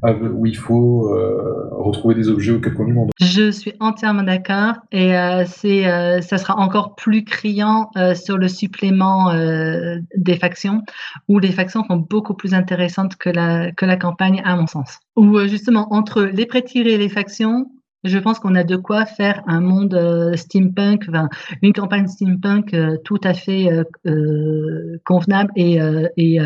où 0.03 0.45
il 0.45 0.57
faut 0.57 1.14
euh, 1.14 1.69
retrouver 1.72 2.15
des 2.15 2.30
objets 2.30 2.52
aux 2.52 2.60
quatre 2.60 2.76
coins 2.76 2.86
du 2.86 2.94
monde. 2.94 3.10
Je 3.19 3.52
suis 3.52 3.74
entièrement 3.80 4.24
d'accord 4.24 4.76
et 4.91 5.18
euh, 5.18 5.44
c'est, 5.45 5.88
euh, 5.88 6.22
ça 6.22 6.38
sera 6.38 6.56
encore 6.57 6.95
plus 6.95 7.24
criant 7.24 7.90
euh, 7.98 8.15
sur 8.15 8.38
le 8.38 8.48
supplément 8.48 9.32
euh, 9.32 9.98
des 10.15 10.38
factions 10.38 10.82
où 11.28 11.40
les 11.40 11.52
factions 11.52 11.84
sont 11.86 11.98
beaucoup 11.98 12.34
plus 12.34 12.53
intéressantes 12.53 13.15
que 13.15 13.30
la, 13.30 13.72
que 13.72 13.86
la 13.86 13.98
campagne 13.98 14.41
à 14.45 14.56
mon 14.56 14.68
sens. 14.68 14.99
Où 15.15 15.40
justement 15.48 15.94
entre 15.94 16.24
les 16.24 16.45
pré-tirés 16.45 16.94
et 16.94 16.98
les 16.98 17.10
factions, 17.10 17.68
je 18.03 18.18
pense 18.19 18.40
qu'on 18.40 18.56
a 18.56 18.64
de 18.64 18.76
quoi 18.76 19.06
faire 19.06 19.44
un 19.48 19.60
monde 19.60 19.94
euh, 19.95 20.36
steampunk, 20.36 21.06
enfin, 21.10 21.30
une 21.61 21.74
campagne 21.74 22.07
steampunk 22.07 22.74
euh, 22.74 22.98
tout 23.03 23.19
à 23.24 23.34
fait 23.34 23.69
euh, 24.06 24.98
convenable 25.06 25.52
et, 25.56 25.80
et 26.18 26.40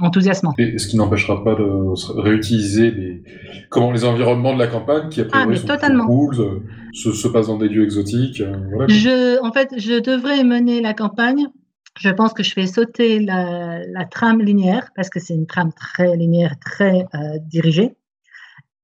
enthousiasmante. 0.00 0.54
Et 0.58 0.78
ce 0.78 0.86
qui 0.88 0.96
n'empêchera 0.96 1.42
pas 1.44 1.54
de 1.54 1.94
se- 1.94 2.12
réutiliser 2.12 2.90
les, 2.90 3.22
comment 3.70 3.90
les 3.92 4.04
environnements 4.04 4.54
de 4.54 4.58
la 4.58 4.66
campagne 4.66 5.08
qui 5.08 5.20
a 5.20 5.24
priori 5.24 5.54
Ah, 5.54 5.58
sont 5.58 5.66
totalement. 5.66 6.06
cool, 6.06 6.62
se, 6.92 7.12
se 7.12 7.28
passent 7.28 7.48
dans 7.48 7.58
des 7.58 7.68
lieux 7.68 7.84
exotiques. 7.84 8.42
voilà. 8.74 8.86
Je, 8.88 9.42
en 9.42 9.52
fait, 9.52 9.74
je 9.76 10.00
devrais 10.00 10.44
mener 10.44 10.80
la 10.80 10.94
campagne. 10.94 11.46
Je 11.98 12.10
pense 12.10 12.32
que 12.32 12.42
je 12.44 12.52
fais 12.52 12.66
sauter 12.66 13.18
la, 13.18 13.80
la 13.86 14.04
trame 14.04 14.40
linéaire 14.40 14.90
parce 14.94 15.10
que 15.10 15.18
c'est 15.18 15.34
une 15.34 15.46
trame 15.46 15.72
très 15.72 16.16
linéaire, 16.16 16.54
très 16.64 17.06
dirigée. 17.46 17.96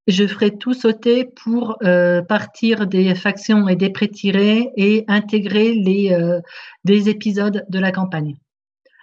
Je 0.06 0.26
ferai 0.26 0.56
tout 0.58 0.74
sauter 0.74 1.24
pour 1.24 1.78
euh, 1.82 2.20
partir 2.20 2.86
des 2.86 3.14
factions 3.14 3.68
et 3.68 3.76
des 3.76 3.88
pré-tirés 3.88 4.70
et 4.76 5.04
intégrer 5.08 5.72
les, 5.72 6.12
euh, 6.12 6.40
des 6.84 7.08
épisodes 7.08 7.64
de 7.68 7.78
la 7.78 7.90
campagne. 7.90 8.36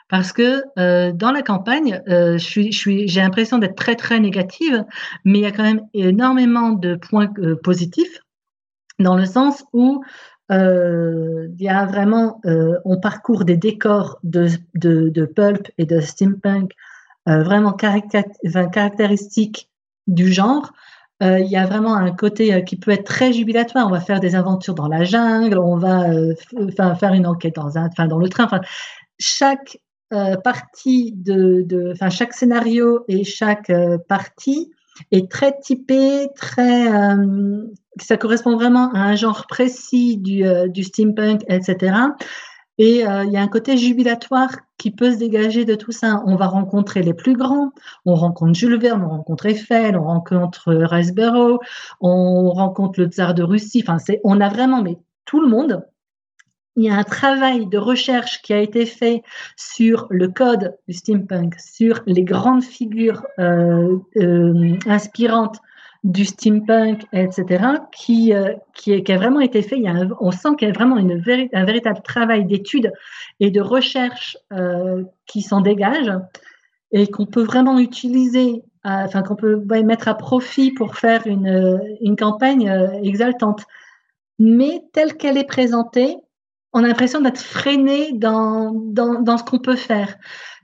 Parce 0.09 0.31
que 0.31 0.63
euh, 0.77 1.11
dans 1.11 1.31
la 1.31 1.41
campagne, 1.41 2.03
j'ai 2.37 3.21
l'impression 3.21 3.57
d'être 3.57 3.75
très 3.75 3.95
très 3.95 4.19
négative, 4.19 4.85
mais 5.25 5.39
il 5.39 5.41
y 5.41 5.45
a 5.45 5.51
quand 5.51 5.63
même 5.63 5.87
énormément 5.93 6.71
de 6.71 6.95
points 6.95 7.31
positifs 7.63 8.19
dans 8.99 9.15
le 9.15 9.25
sens 9.25 9.63
où 9.73 10.03
il 10.49 11.55
y 11.59 11.69
a 11.69 11.85
vraiment, 11.85 12.41
on 12.83 12.99
parcourt 12.99 13.45
des 13.45 13.55
décors 13.55 14.19
de, 14.23 14.49
de, 14.75 15.07
de 15.07 15.25
pulp 15.25 15.71
et 15.77 15.85
de 15.85 16.01
steampunk 16.01 16.73
vraiment 17.25 17.71
caractéristiques 17.71 19.69
du 20.07 20.31
genre. 20.31 20.73
Euh, 21.22 21.39
Il 21.39 21.48
y 21.48 21.56
a 21.56 21.65
vraiment 21.65 21.95
un 21.95 22.11
côté 22.11 22.53
euh, 22.53 22.61
qui 22.61 22.76
peut 22.76 22.91
être 22.91 23.03
très 23.03 23.34
jubilatoire. 23.34 23.88
On 23.88 23.91
va 23.91 23.99
faire 23.99 24.19
des 24.19 24.35
aventures 24.35 24.73
dans 24.73 24.88
la 24.88 25.03
jungle, 25.03 25.60
on 25.60 25.77
va 25.77 26.10
euh, 26.10 26.34
faire 26.99 27.14
une 27.14 27.27
enquête 27.27 27.56
dans, 27.56 28.19
le 28.19 28.30
train. 28.30 28.49
Chaque 29.19 29.77
partie 30.43 31.14
de, 31.14 31.93
chaque 32.10 32.34
scénario 32.34 33.06
et 33.07 33.23
chaque 33.23 33.72
partie 34.10 34.72
est 35.11 35.31
très 35.31 35.57
typé, 35.61 36.27
très, 36.35 36.89
ça 37.98 38.18
correspond 38.18 38.57
vraiment 38.57 38.91
à 38.91 38.99
un 38.99 39.15
genre 39.15 39.48
précis 39.48 40.18
du, 40.18 40.43
du 40.68 40.84
steampunk, 40.84 41.43
etc. 41.48 41.93
Et 42.83 43.07
euh, 43.07 43.25
il 43.25 43.31
y 43.31 43.37
a 43.37 43.41
un 43.41 43.47
côté 43.47 43.77
jubilatoire 43.77 44.49
qui 44.79 44.89
peut 44.89 45.11
se 45.11 45.19
dégager 45.19 45.65
de 45.65 45.75
tout 45.75 45.91
ça. 45.91 46.23
On 46.25 46.35
va 46.35 46.47
rencontrer 46.47 47.03
les 47.03 47.13
plus 47.13 47.37
grands, 47.37 47.73
on 48.05 48.15
rencontre 48.15 48.55
Jules 48.55 48.79
Verne, 48.79 49.03
on 49.03 49.09
rencontre 49.09 49.45
Eiffel, 49.45 49.95
on 49.95 50.05
rencontre 50.05 50.73
Riceborough, 50.73 51.59
on 51.99 52.49
rencontre 52.49 52.99
le 52.99 53.05
tsar 53.05 53.35
de 53.35 53.43
Russie. 53.43 53.85
Enfin, 53.87 53.97
on 54.23 54.41
a 54.41 54.49
vraiment 54.49 54.81
mais 54.81 54.97
tout 55.25 55.41
le 55.41 55.47
monde. 55.47 55.85
Il 56.75 56.83
y 56.83 56.89
a 56.89 56.95
un 56.95 57.03
travail 57.03 57.67
de 57.67 57.77
recherche 57.77 58.41
qui 58.41 58.51
a 58.51 58.59
été 58.59 58.87
fait 58.87 59.21
sur 59.55 60.07
le 60.09 60.29
code 60.29 60.75
du 60.87 60.95
steampunk, 60.95 61.59
sur 61.59 62.01
les 62.07 62.23
grandes 62.23 62.63
figures 62.63 63.21
euh, 63.37 63.99
euh, 64.17 64.75
inspirantes 64.87 65.59
du 66.03 66.25
steampunk, 66.25 67.03
etc., 67.13 67.63
qui, 67.91 68.33
euh, 68.33 68.53
qui, 68.73 68.93
a 68.93 69.17
vraiment 69.17 69.39
été 69.39 69.61
fait. 69.61 69.77
Il 69.77 69.83
y 69.83 69.87
a 69.87 70.07
on 70.19 70.31
sent 70.31 70.49
qu'il 70.57 70.67
y 70.67 70.71
a 70.71 70.73
vraiment 70.73 70.97
un 70.97 71.65
véritable 71.65 72.01
travail 72.01 72.45
d'étude 72.45 72.91
et 73.39 73.51
de 73.51 73.61
recherche 73.61 74.37
euh, 74.51 75.03
qui 75.27 75.41
s'en 75.41 75.61
dégage 75.61 76.11
et 76.91 77.07
qu'on 77.07 77.25
peut 77.25 77.43
vraiment 77.43 77.79
utiliser, 77.79 78.63
enfin 78.83 79.21
qu'on 79.21 79.35
peut 79.35 79.63
mettre 79.83 80.07
à 80.07 80.15
profit 80.15 80.71
pour 80.71 80.95
faire 80.95 81.27
une, 81.27 81.47
euh, 81.47 81.77
une 82.01 82.15
campagne 82.15 82.67
exaltante. 83.03 83.63
Mais 84.39 84.83
telle 84.93 85.15
qu'elle 85.17 85.37
est 85.37 85.47
présentée, 85.47 86.17
on 86.73 86.83
a 86.83 86.87
l'impression 86.87 87.21
d'être 87.21 87.39
freiné 87.39 88.13
dans, 88.13 88.71
dans, 88.71 89.21
dans 89.21 89.37
ce 89.37 89.43
qu'on 89.43 89.59
peut 89.59 89.75
faire. 89.75 90.17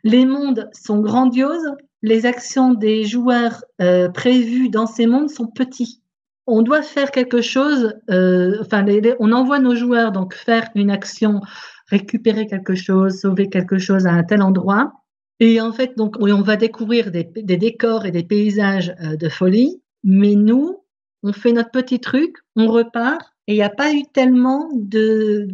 Les 0.03 0.25
mondes 0.25 0.69
sont 0.73 0.99
grandioses, 0.99 1.75
les 2.01 2.25
actions 2.25 2.73
des 2.73 3.05
joueurs 3.05 3.63
euh, 3.81 4.09
prévues 4.09 4.69
dans 4.69 4.87
ces 4.87 5.07
mondes 5.07 5.29
sont 5.29 5.47
petits. 5.47 6.01
On 6.45 6.61
doit 6.61 6.81
faire 6.81 7.11
quelque 7.11 7.41
chose, 7.41 7.95
euh, 8.09 8.57
enfin, 8.61 8.85
on 9.19 9.31
envoie 9.31 9.59
nos 9.59 9.75
joueurs 9.75 10.11
donc 10.11 10.33
faire 10.33 10.69
une 10.75 10.91
action, 10.91 11.41
récupérer 11.87 12.47
quelque 12.47 12.75
chose, 12.75 13.19
sauver 13.19 13.49
quelque 13.49 13.77
chose 13.77 14.05
à 14.07 14.11
un 14.11 14.23
tel 14.23 14.41
endroit. 14.41 14.93
Et 15.39 15.59
en 15.61 15.71
fait, 15.71 15.93
on 15.97 16.41
va 16.41 16.55
découvrir 16.55 17.11
des, 17.11 17.23
décors 17.23 18.05
et 18.05 18.11
des 18.11 18.23
paysages 18.23 18.95
euh, 19.03 19.15
de 19.17 19.29
folie, 19.29 19.81
mais 20.03 20.35
nous, 20.35 20.83
on 21.23 21.33
fait 21.33 21.51
notre 21.51 21.71
petit 21.71 21.99
truc, 21.99 22.37
on 22.55 22.67
repart, 22.67 23.21
et 23.47 23.53
il 23.53 23.57
n'y 23.57 23.63
a 23.63 23.69
pas 23.69 23.93
eu 23.93 24.03
tellement 24.13 24.69
de, 24.73 25.47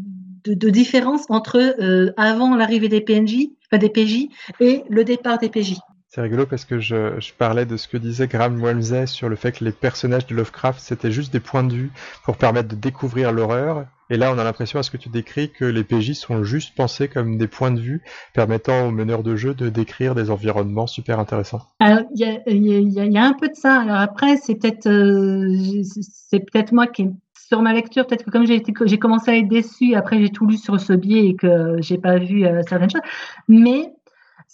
différence 0.46 1.26
entre 1.30 1.76
avant 2.18 2.56
l'arrivée 2.56 2.90
des 2.90 3.02
PNJ, 3.02 3.48
des 3.78 3.90
PJ, 3.90 4.28
et 4.60 4.84
le 4.90 5.04
départ 5.04 5.38
des 5.40 5.50
PJ. 5.50 5.76
C'est 6.14 6.22
rigolo 6.22 6.46
parce 6.46 6.64
que 6.64 6.80
je, 6.80 7.34
parlais 7.40 7.66
de 7.66 7.76
ce 7.76 7.88
que 7.88 7.98
disait 7.98 8.28
Graham 8.28 8.62
Walmsley 8.62 9.08
sur 9.08 9.30
le 9.30 9.36
fait 9.36 9.52
que 9.52 9.66
les 9.66 9.72
personnages 9.72 10.28
de 10.28 10.36
Lovecraft 10.36 10.80
c'était 10.80 11.10
juste 11.12 11.34
des 11.34 11.40
points 11.40 11.64
de 11.64 11.74
vue 11.74 11.92
pour 12.24 12.38
permettre 12.38 12.70
de 12.70 12.76
découvrir 12.76 13.32
l'horreur. 13.32 13.88
Et 14.12 14.18
là, 14.18 14.32
on 14.32 14.38
a 14.38 14.44
l'impression 14.44 14.78
à 14.78 14.84
ce 14.84 14.92
que 14.92 14.98
tu 14.98 15.10
décris 15.10 15.50
que 15.50 15.66
les 15.66 15.84
PJ 15.84 16.14
sont 16.14 16.44
juste 16.44 16.76
pensés 16.76 17.08
comme 17.08 17.40
des 17.40 17.48
points 17.48 17.72
de 17.72 17.80
vue 17.80 18.04
permettant 18.36 18.90
aux 18.90 18.92
meneurs 18.92 19.24
de 19.24 19.36
jeu 19.36 19.56
de 19.56 19.70
décrire 19.70 20.14
des 20.14 20.30
environnements 20.30 20.86
super 20.86 21.18
intéressants. 21.18 21.64
Il 21.82 22.06
y 22.16 23.18
a, 23.18 23.26
un 23.26 23.34
peu 23.34 23.48
de 23.48 23.56
ça. 23.56 23.82
Alors 23.82 23.98
après, 23.98 24.38
c'est 24.38 24.54
peut-être, 24.54 24.88
euh, 24.88 25.82
c'est 25.84 26.42
peut-être 26.42 26.74
moi 26.74 26.86
qui 26.86 27.10
sur 27.34 27.64
ma 27.64 27.74
lecture, 27.74 28.06
peut-être 28.06 28.24
que 28.24 28.30
comme 28.30 28.46
j'ai 28.46 29.00
commencé 29.00 29.32
à 29.32 29.38
être 29.38 29.48
déçue, 29.48 29.96
après 29.96 30.20
j'ai 30.20 30.30
tout 30.30 30.46
lu 30.46 30.58
sur 30.58 30.80
ce 30.80 30.94
biais 30.94 31.30
et 31.30 31.36
que 31.36 31.78
j'ai 31.80 31.98
pas 31.98 32.20
vu 32.20 32.46
euh, 32.46 32.62
certaines 32.68 32.92
choses. 32.92 33.02
Mais 33.48 33.94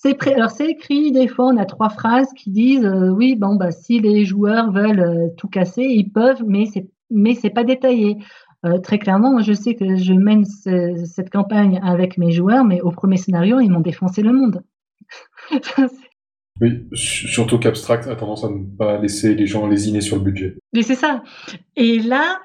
c'est 0.02 0.14
pré- 0.16 0.34
alors 0.34 0.52
c'est 0.52 0.68
écrit 0.70 1.12
des 1.12 1.28
fois, 1.28 1.46
on 1.48 1.58
a 1.58 1.66
trois 1.66 1.90
phrases 1.90 2.32
qui 2.36 2.50
disent 2.52 2.86
euh, 2.86 3.10
oui, 3.10 3.36
bon 3.36 3.56
bah 3.56 3.72
si 3.72 4.00
les 4.00 4.26
joueurs 4.26 4.72
veulent 4.72 5.00
euh, 5.00 5.28
tout 5.38 5.48
casser, 5.48 5.84
ils 5.84 6.10
peuvent, 6.12 6.44
mais 6.46 6.66
c'est 6.66 6.88
mais 7.10 7.34
c'est 7.36 7.50
pas 7.50 7.64
détaillé. 7.64 8.18
Euh, 8.66 8.78
très 8.80 9.00
clairement, 9.00 9.32
moi, 9.32 9.42
je 9.42 9.54
sais 9.54 9.74
que 9.76 9.96
je 9.96 10.14
mène 10.14 10.44
ce- 10.46 11.04
cette 11.06 11.30
campagne 11.30 11.80
avec 11.82 12.18
mes 12.18 12.32
joueurs, 12.32 12.66
mais 12.66 12.82
au 12.82 12.92
premier 12.92 13.16
scénario, 13.18 13.60
ils 13.62 13.70
m'ont 13.72 13.80
défoncé 13.80 14.22
le 14.22 14.34
monde. 14.34 14.64
Oui, 16.62 16.88
su- 16.92 17.28
surtout 17.30 17.58
qu'Abstract 17.58 18.08
a 18.08 18.16
tendance 18.18 18.44
à 18.44 18.50
ne 18.50 18.66
pas 18.78 18.98
laisser 18.98 19.34
les 19.34 19.48
gens 19.48 19.66
lésiner 19.66 20.02
sur 20.02 20.18
le 20.18 20.24
budget. 20.24 20.58
Mais 20.74 20.82
c'est 20.82 20.96
ça. 20.96 21.24
Et 21.78 22.00
là, 22.00 22.42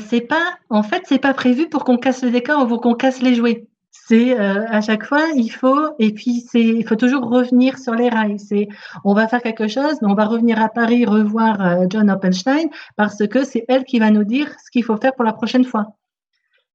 c'est 0.00 0.22
pas, 0.22 0.54
en 0.70 0.82
fait, 0.82 1.02
c'est 1.06 1.20
pas 1.20 1.34
prévu 1.34 1.68
pour 1.68 1.84
qu'on 1.84 1.98
casse 1.98 2.24
le 2.24 2.30
décor 2.30 2.64
ou 2.64 2.66
pour 2.66 2.80
qu'on 2.80 2.94
casse 2.94 3.20
les 3.20 3.34
jouets. 3.34 3.66
Euh, 4.12 4.66
à 4.68 4.80
chaque 4.80 5.04
fois 5.04 5.28
il 5.34 5.48
faut 5.50 5.90
et 5.98 6.12
puis 6.12 6.44
il 6.54 6.86
faut 6.86 6.96
toujours 6.96 7.28
revenir 7.28 7.78
sur 7.78 7.94
les 7.94 8.08
rails. 8.08 8.38
C'est 8.38 8.68
on 9.04 9.14
va 9.14 9.28
faire 9.28 9.42
quelque 9.42 9.68
chose, 9.68 9.96
mais 10.02 10.08
on 10.08 10.14
va 10.14 10.26
revenir 10.26 10.60
à 10.60 10.68
Paris 10.68 11.04
revoir 11.06 11.60
euh, 11.60 11.86
John 11.88 12.10
Oppenstein 12.10 12.68
parce 12.96 13.26
que 13.26 13.44
c'est 13.44 13.64
elle 13.68 13.84
qui 13.84 13.98
va 13.98 14.10
nous 14.10 14.24
dire 14.24 14.48
ce 14.64 14.70
qu'il 14.70 14.84
faut 14.84 14.96
faire 14.96 15.14
pour 15.14 15.24
la 15.24 15.32
prochaine 15.32 15.64
fois. 15.64 15.96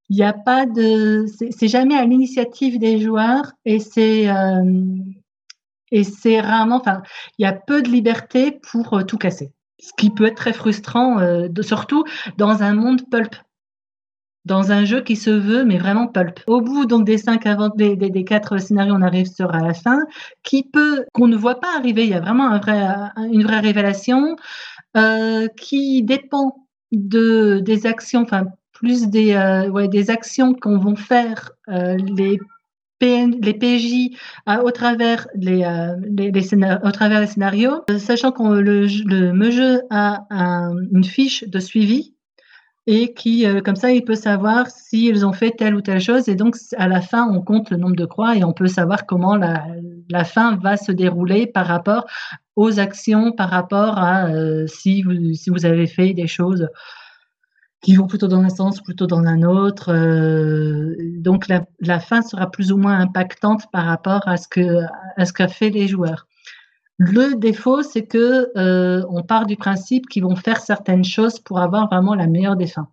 Il 0.10 0.16
n'y 0.16 0.24
a 0.24 0.34
pas 0.34 0.66
de 0.66 1.26
c'est 1.28 1.68
jamais 1.68 1.96
à 1.96 2.06
l'initiative 2.06 2.80
des 2.80 3.00
joueurs 3.00 3.52
et 3.66 3.80
c'est 3.80 4.30
euh, 4.30 4.64
et 5.92 6.04
c'est 6.04 6.40
rarement 6.40 6.78
enfin 6.78 7.02
il 7.38 7.44
y 7.44 7.46
a 7.46 7.54
peu 7.54 7.82
de 7.82 7.90
liberté 7.90 8.60
pour 8.72 9.06
tout 9.06 9.18
casser. 9.18 9.52
Ce 9.80 9.92
qui 9.96 10.10
peut 10.10 10.26
être 10.26 10.38
très 10.38 10.54
frustrant, 10.54 11.18
surtout 11.62 12.04
dans 12.38 12.64
un 12.64 12.74
monde 12.74 13.08
pulp 13.12 13.36
dans 14.48 14.72
un 14.72 14.86
jeu 14.86 15.02
qui 15.02 15.16
se 15.16 15.30
veut, 15.30 15.66
mais 15.66 15.78
vraiment 15.78 16.08
pulp. 16.08 16.40
Au 16.48 16.62
bout 16.62 16.86
donc 16.86 17.06
des 17.06 17.18
cinq 17.18 17.46
des, 17.76 18.24
quatre 18.24 18.58
scénarios, 18.58 18.96
on 18.96 19.02
arrive 19.02 19.28
sur 19.28 19.52
la 19.52 19.74
fin, 19.74 20.00
qui 20.44 20.64
peut 20.64 21.06
qu'on 21.14 21.28
ne 21.28 21.36
voit 21.36 21.60
pas 21.60 21.76
arriver. 21.78 22.04
Il 22.04 22.10
y 22.10 22.14
a 22.14 22.22
vraiment 22.22 22.58
vrai, 22.58 22.80
une 23.32 23.44
vraie 23.44 23.60
révélation 23.60 24.38
euh, 24.96 25.48
qui 25.58 26.02
dépend 26.04 26.68
de 26.92 27.60
des 27.60 27.86
actions, 27.86 28.22
enfin 28.22 28.46
plus 28.72 29.10
des 29.10 29.34
euh, 29.34 29.88
des 29.88 30.10
actions 30.10 30.54
qu'on 30.54 30.80
vont 30.80 30.96
faire 30.96 31.52
euh, 31.68 31.98
les 32.18 32.40
les 33.00 33.54
PJ 33.54 34.18
au 34.64 34.72
travers 34.72 35.28
les, 35.36 35.64
au 36.84 36.92
travers 36.92 37.20
les 37.22 37.28
scénarios, 37.28 37.84
sachant 38.00 38.32
que 38.32 38.42
le 38.42 38.88
jeu 38.88 39.82
a 39.92 40.26
une 40.92 41.04
fiche 41.04 41.48
de 41.48 41.60
suivi 41.60 42.17
et 42.88 43.14
qui, 43.14 43.46
euh, 43.46 43.62
comme 43.62 43.76
ça, 43.76 43.92
il 43.92 44.04
peut 44.06 44.16
savoir 44.16 44.68
s'ils 44.68 45.26
ont 45.26 45.34
fait 45.34 45.52
telle 45.52 45.76
ou 45.76 45.82
telle 45.82 46.00
chose. 46.00 46.30
Et 46.30 46.36
donc, 46.36 46.56
à 46.78 46.88
la 46.88 47.02
fin, 47.02 47.28
on 47.30 47.42
compte 47.42 47.70
le 47.70 47.76
nombre 47.76 47.98
de 47.98 48.06
croix 48.06 48.38
et 48.38 48.46
on 48.46 48.54
peut 48.54 48.68
savoir 48.68 49.06
comment 49.06 49.36
la, 49.36 50.24
fin 50.24 50.56
va 50.56 50.78
se 50.78 50.94
dérouler 50.94 51.48
par 51.48 51.68
rapport 51.68 52.06
aux 52.56 52.80
actions, 52.80 53.34
par 53.34 53.50
rapport 53.50 53.98
à 53.98 54.28
euh, 54.30 54.66
si, 54.68 55.04
vous, 55.04 55.34
si 55.34 55.50
vous 55.50 55.66
avez 55.66 55.86
fait 55.86 56.14
des 56.14 56.28
choses 56.28 56.70
qui 57.82 57.96
vont 57.96 58.08
plutôt 58.08 58.28
dans 58.28 58.42
un 58.42 58.50
sens, 58.50 58.82
plutôt 58.82 59.06
dans 59.06 59.24
un 59.24 59.44
autre. 59.44 59.94
Euh, 59.94 60.96
donc, 61.20 61.48
la, 61.48 62.00
fin 62.00 62.22
sera 62.22 62.50
plus 62.50 62.72
ou 62.72 62.78
moins 62.78 63.00
impactante 63.00 63.70
par 63.72 63.86
rapport 63.86 64.28
à 64.28 64.38
ce 64.38 64.48
que 64.48 64.84
à 65.18 65.48
fait 65.50 65.70
les 65.70 65.88
joueurs. 65.88 66.27
Le 66.98 67.36
défaut, 67.36 67.84
c'est 67.84 68.06
que 68.06 68.50
euh, 68.58 69.06
on 69.10 69.22
part 69.22 69.46
du 69.46 69.56
principe 69.56 70.08
qu'ils 70.08 70.24
vont 70.24 70.36
faire 70.36 70.60
certaines 70.60 71.04
choses 71.04 71.40
pour 71.40 71.60
avoir 71.60 71.88
vraiment 71.88 72.16
la 72.16 72.26
meilleure 72.26 72.56
des 72.56 72.66
fins, 72.66 72.88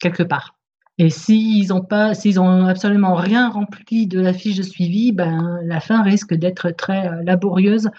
quelque 0.00 0.24
part. 0.24 0.56
Et 0.98 1.10
s'ils 1.10 1.72
ont 1.72 1.80
pas, 1.82 2.14
s'ils 2.14 2.40
ont 2.40 2.66
absolument 2.66 3.14
rien 3.14 3.48
rempli 3.48 4.06
de 4.06 4.20
la 4.20 4.32
fiche 4.32 4.56
de 4.56 4.62
suivi, 4.62 5.12
ben 5.12 5.60
la 5.64 5.80
fin 5.80 6.02
risque 6.02 6.34
d'être 6.34 6.70
très 6.70 7.08
euh, 7.08 7.22
laborieuse 7.24 7.90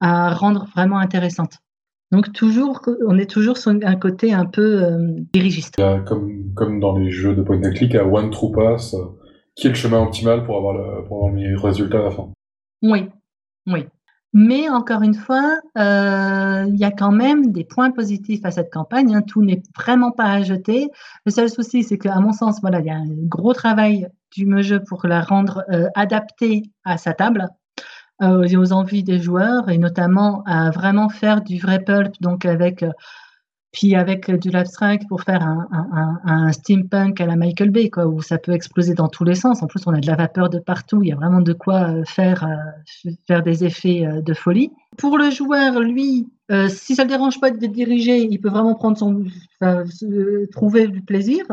à 0.00 0.32
rendre 0.34 0.66
vraiment 0.74 0.98
intéressante. 0.98 1.58
Donc 2.10 2.32
toujours, 2.32 2.80
on 3.06 3.18
est 3.18 3.28
toujours 3.28 3.58
sur 3.58 3.70
un 3.70 3.96
côté 3.96 4.32
un 4.32 4.46
peu 4.46 4.82
euh, 4.82 4.98
dirigiste. 5.32 5.76
Comme, 6.06 6.54
comme 6.54 6.80
dans 6.80 6.96
les 6.96 7.10
jeux 7.10 7.34
de 7.34 7.42
point 7.42 7.58
and 7.58 7.72
click 7.74 7.94
à 7.94 8.06
one 8.06 8.30
true 8.30 8.52
pass, 8.52 8.94
qui 9.56 9.66
est 9.66 9.70
le 9.70 9.76
chemin 9.76 10.02
optimal 10.02 10.44
pour 10.44 10.56
avoir 10.56 10.74
le, 10.74 11.04
pour 11.04 11.16
avoir 11.16 11.28
le 11.30 11.34
meilleur 11.34 11.62
résultat 11.62 11.98
à 11.98 12.02
la 12.04 12.10
fin. 12.10 12.30
Oui, 12.82 13.08
oui. 13.66 13.86
Mais 14.34 14.68
encore 14.68 15.02
une 15.02 15.14
fois, 15.14 15.58
euh, 15.78 16.64
il 16.68 16.76
y 16.76 16.84
a 16.84 16.90
quand 16.90 17.12
même 17.12 17.50
des 17.50 17.64
points 17.64 17.90
positifs 17.90 18.44
à 18.44 18.50
cette 18.50 18.70
campagne. 18.70 19.14
Hein. 19.14 19.22
Tout 19.22 19.42
n'est 19.42 19.62
vraiment 19.76 20.10
pas 20.12 20.24
à 20.24 20.42
jeter. 20.42 20.88
Le 21.24 21.32
seul 21.32 21.48
souci, 21.48 21.82
c'est 21.82 21.98
qu'à 21.98 22.20
mon 22.20 22.32
sens, 22.32 22.60
voilà, 22.60 22.80
il 22.80 22.86
y 22.86 22.90
a 22.90 22.96
un 22.96 23.06
gros 23.08 23.54
travail 23.54 24.08
du 24.30 24.62
jeu 24.62 24.82
pour 24.82 25.06
la 25.06 25.22
rendre 25.22 25.64
euh, 25.72 25.88
adaptée 25.94 26.70
à 26.84 26.98
sa 26.98 27.14
table, 27.14 27.48
euh, 28.22 28.46
aux 28.58 28.72
envies 28.72 29.02
des 29.02 29.18
joueurs, 29.18 29.70
et 29.70 29.78
notamment 29.78 30.42
à 30.44 30.70
vraiment 30.70 31.08
faire 31.08 31.40
du 31.40 31.58
vrai 31.58 31.82
pulp, 31.82 32.12
donc 32.20 32.44
avec 32.44 32.84
puis 33.78 33.94
avec 33.94 34.28
du 34.28 34.50
l'abstract 34.50 35.06
pour 35.08 35.22
faire 35.22 35.40
un, 35.40 36.50
steampunk 36.50 37.20
à 37.20 37.26
la 37.26 37.36
Michael 37.36 37.70
Bay, 37.70 37.90
quoi, 37.90 38.06
où 38.06 38.20
ça 38.22 38.36
peut 38.36 38.50
exploser 38.50 38.94
dans 38.94 39.06
tous 39.06 39.22
les 39.22 39.36
sens. 39.36 39.62
En 39.62 39.68
plus, 39.68 39.86
on 39.86 39.94
a 39.94 40.00
de 40.00 40.06
la 40.08 40.16
vapeur 40.16 40.50
de 40.50 40.58
partout. 40.58 41.00
Il 41.04 41.10
y 41.10 41.12
a 41.12 41.14
vraiment 41.14 41.42
de 41.42 41.52
quoi 41.52 41.88
euh, 41.88 42.02
faire, 42.04 42.44
euh, 42.44 43.10
faire 43.28 43.44
des 43.44 43.64
effets 43.64 44.04
euh, 44.04 44.20
de 44.20 44.34
folie. 44.34 44.72
Pour 44.96 45.16
le 45.16 45.30
joueur, 45.30 45.78
lui, 45.78 46.26
si 46.68 46.96
ça 46.96 47.04
ne 47.04 47.08
le 47.08 47.14
dérange 47.14 47.38
pas 47.38 47.52
de 47.52 47.66
diriger, 47.66 48.18
il 48.18 48.40
peut 48.40 48.48
vraiment 48.48 48.74
prendre 48.74 48.98
son, 48.98 49.22
trouver 50.50 50.88
du 50.88 51.00
plaisir. 51.02 51.44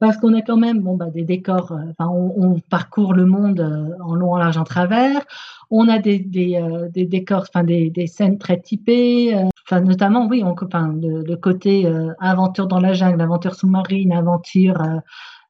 Parce 0.00 0.16
qu'on 0.16 0.34
a 0.34 0.42
quand 0.42 0.56
même 0.56 0.80
bon, 0.80 0.96
bah, 0.96 1.10
des 1.10 1.24
décors, 1.24 1.72
enfin, 1.90 2.10
on, 2.10 2.60
parcourt 2.68 3.14
le 3.14 3.26
monde 3.26 3.60
en 4.02 4.14
long, 4.14 4.32
en 4.32 4.38
large, 4.38 4.56
en 4.56 4.64
travers. 4.64 5.24
On 5.70 5.88
a 5.88 5.98
des, 5.98 6.18
des, 6.18 6.60
des 6.92 7.06
décors, 7.06 7.44
enfin, 7.48 7.64
des, 7.64 7.90
des, 7.90 8.06
scènes 8.06 8.38
très 8.38 8.60
typées 8.60 9.34
enfin 9.66 9.80
notamment 9.80 10.26
oui, 10.26 10.42
enfin, 10.44 10.94
le, 11.00 11.34
côté 11.36 11.86
euh, 11.86 12.12
aventure 12.20 12.66
dans 12.66 12.80
la 12.80 12.92
jungle, 12.92 13.20
aventure 13.20 13.54
sous-marine, 13.54 14.12
aventure 14.12 14.80
euh, 14.80 14.98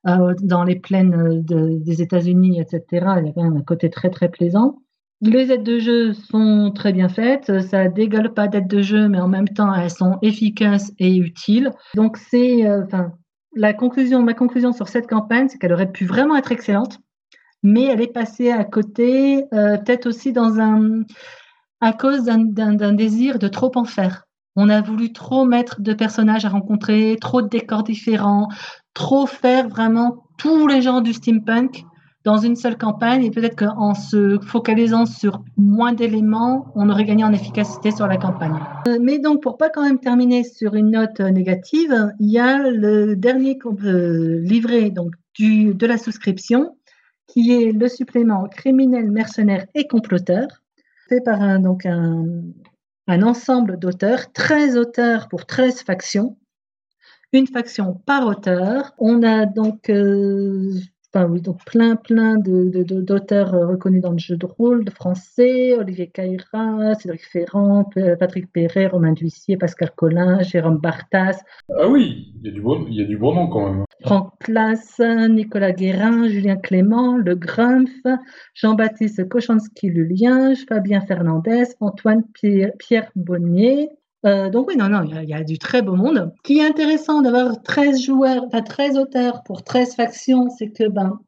euh, 0.09 0.35
dans 0.43 0.65
les 0.65 0.77
plaines 0.77 1.43
des 1.43 2.03
États-Unis, 2.03 2.61
etc. 2.61 2.85
Il 2.93 3.27
y 3.27 3.31
a 3.31 3.33
quand 3.35 3.43
même 3.43 3.57
un 3.57 3.63
côté 3.63 3.91
très 3.91 4.11
très 4.11 4.29
plaisant. 4.29 4.79
Les 5.21 5.51
aides 5.51 5.63
de 5.63 5.79
jeu 5.79 6.13
sont 6.13 6.71
très 6.75 6.93
bien 6.93 7.09
faites, 7.09 7.61
ça 7.61 7.89
dégueule 7.89 8.35
pas 8.35 8.47
d'aides 8.47 8.69
de 8.69 8.83
jeu, 8.83 9.09
mais 9.09 9.21
en 9.21 9.29
même 9.29 9.49
temps 9.49 9.73
elles 9.73 9.91
sont 9.91 10.19
efficaces 10.21 10.93
et 10.99 11.17
utiles. 11.17 11.71
Donc 11.95 12.19
c'est, 12.19 12.69
enfin, 12.83 13.13
la 13.55 13.73
conclusion, 13.73 14.23
ma 14.23 14.35
conclusion 14.35 14.73
sur 14.73 14.89
cette 14.89 15.07
campagne, 15.07 15.49
c'est 15.49 15.59
qu'elle 15.59 15.73
aurait 15.73 15.93
pu 15.93 16.07
vraiment 16.07 16.37
être 16.37 16.53
excellente, 16.53 16.99
mais 17.63 17.85
elle 17.85 18.01
est 18.01 18.13
passée 18.13 18.51
à 18.51 18.65
côté, 18.65 19.45
peut-être 19.51 20.07
aussi 20.07 20.33
dans 20.33 20.61
un 20.61 21.03
à 21.81 21.93
cause 21.93 22.25
d'un 22.25 22.93
désir 22.93 23.39
de 23.39 23.49
trop 23.49 23.73
en 23.75 23.85
faire. 23.85 24.25
On 24.57 24.69
a 24.69 24.81
voulu 24.81 25.13
trop 25.13 25.45
mettre 25.45 25.81
de 25.81 25.93
personnages 25.93 26.45
à 26.45 26.49
rencontrer, 26.49 27.17
trop 27.21 27.43
de 27.43 27.49
décors 27.49 27.83
différents, 27.83 28.49
trop 28.95 29.27
faire 29.27 29.69
vraiment 29.69 30.25
tous 30.39 30.67
les 30.67 30.81
genres 30.81 31.03
du 31.03 31.13
steampunk 31.13 31.85
dans 32.25 32.39
une 32.39 32.57
seule 32.57 32.77
campagne. 32.77 33.25
Et 33.25 33.31
peut-être 33.31 33.57
qu'en 33.57 33.95
se 33.95 34.39
focalisant 34.41 35.07
sur 35.07 35.43
moins 35.57 35.93
d'éléments, 35.93 36.73
on 36.75 36.89
aurait 36.91 37.05
gagné 37.05 37.25
en 37.25 37.33
efficacité 37.33 37.91
sur 37.91 38.07
la 38.07 38.17
campagne. 38.17 38.59
Euh, 38.89 38.99
mais 39.01 39.19
donc, 39.19 39.43
pour 39.43 39.57
pas 39.57 39.71
quand 39.71 39.83
même 39.83 39.99
terminer 39.99 40.43
sur 40.45 40.75
une 40.75 40.91
note 40.91 41.21
négative, 41.21 42.13
il 42.19 42.31
y 42.31 42.39
a 42.39 42.71
le 42.71 43.15
dernier 43.15 43.59
qu'on 43.59 43.75
peut 43.75 44.39
livrer 44.39 44.91
donc 44.91 45.13
du, 45.35 45.75
de 45.75 45.87
la 45.87 45.99
souscription, 45.99 46.77
qui 47.27 47.53
est 47.53 47.73
le 47.73 47.89
supplément 47.89 48.49
criminel, 48.49 49.11
mercenaire 49.11 49.67
et 49.75 49.87
comploteur 49.87 50.47
fait 51.09 51.21
par 51.21 51.41
un, 51.43 51.61
donc 51.61 51.87
un, 51.87 52.43
ensemble 53.07 53.79
d'auteurs, 53.79 54.33
13 54.33 54.77
auteurs 54.77 55.29
pour 55.29 55.47
13 55.47 55.83
factions, 55.83 56.37
une 57.33 57.47
faction 57.47 58.01
par 58.07 58.27
auteur. 58.27 58.93
On 58.99 59.23
a 59.23 59.45
donc 59.47 59.91
euh, 59.91 60.73
Enfin, 61.17 61.29
oui, 61.29 61.41
donc 61.41 61.65
plein, 61.65 61.95
plein 61.95 62.39
d'auteurs 62.39 63.53
de, 63.53 63.59
de, 63.59 63.65
reconnus 63.65 64.03
dans 64.03 64.11
le 64.11 64.19
jeu 64.19 64.37
de 64.37 64.47
rôle, 64.47 64.85
de 64.85 64.91
français, 64.91 65.73
Olivier 65.79 66.09
Caïra, 66.09 66.97
Cédric 66.97 67.25
Ferrand, 67.25 67.89
Patrick 68.19 68.51
Perret, 68.53 68.89
Romain 68.89 69.13
Duissier, 69.13 69.57
Pascal 69.57 69.93
Collin, 69.95 70.43
Jérôme 70.43 70.79
Bartas. 70.79 71.39
Ah 71.79 71.87
oui, 71.87 72.33
il 72.41 72.47
y 72.47 72.51
a 72.51 72.53
du 72.53 72.61
bon, 72.61 72.85
il 72.89 72.97
y 72.97 73.01
a 73.01 73.05
du 73.05 73.17
bon 73.17 73.33
nom 73.33 73.47
quand 73.47 73.65
même. 73.65 73.85
Franck 74.05 74.33
Place, 74.41 75.01
Nicolas 75.31 75.71
Guérin, 75.71 76.27
Julien 76.27 76.57
Clément, 76.57 77.17
Le 77.17 77.37
Grumpf, 77.37 77.93
Jean-Baptiste 78.55 79.29
Kochanski-Lulien, 79.29 80.57
Fabien 80.69 81.01
Fernandez, 81.01 81.77
Antoine 81.79 82.25
Pierre, 82.35 82.73
Pierre 82.77 83.13
Bonnier, 83.15 83.89
euh, 84.25 84.51
donc 84.51 84.69
oui, 84.69 84.77
non, 84.77 84.89
non, 84.89 85.03
il 85.03 85.29
y, 85.29 85.35
a 85.35 85.45
du 85.45 85.59
très 85.59 85.83
beau 85.83 85.97
monde. 85.97 86.33
Ce 86.39 86.43
qui 86.43 86.59
est 86.59 86.67
intéressant 86.67 87.23
d'avoir 87.23 87.63
13 87.63 88.03
joueurs, 88.03 88.45
enfin 88.47 88.63
13 88.63 88.97
auteurs 88.97 89.43
pour 89.45 89.63
13 89.63 89.97
factions, 89.97 90.49
c'est 90.59 90.71
que 90.71 90.89
ben, 90.89 91.19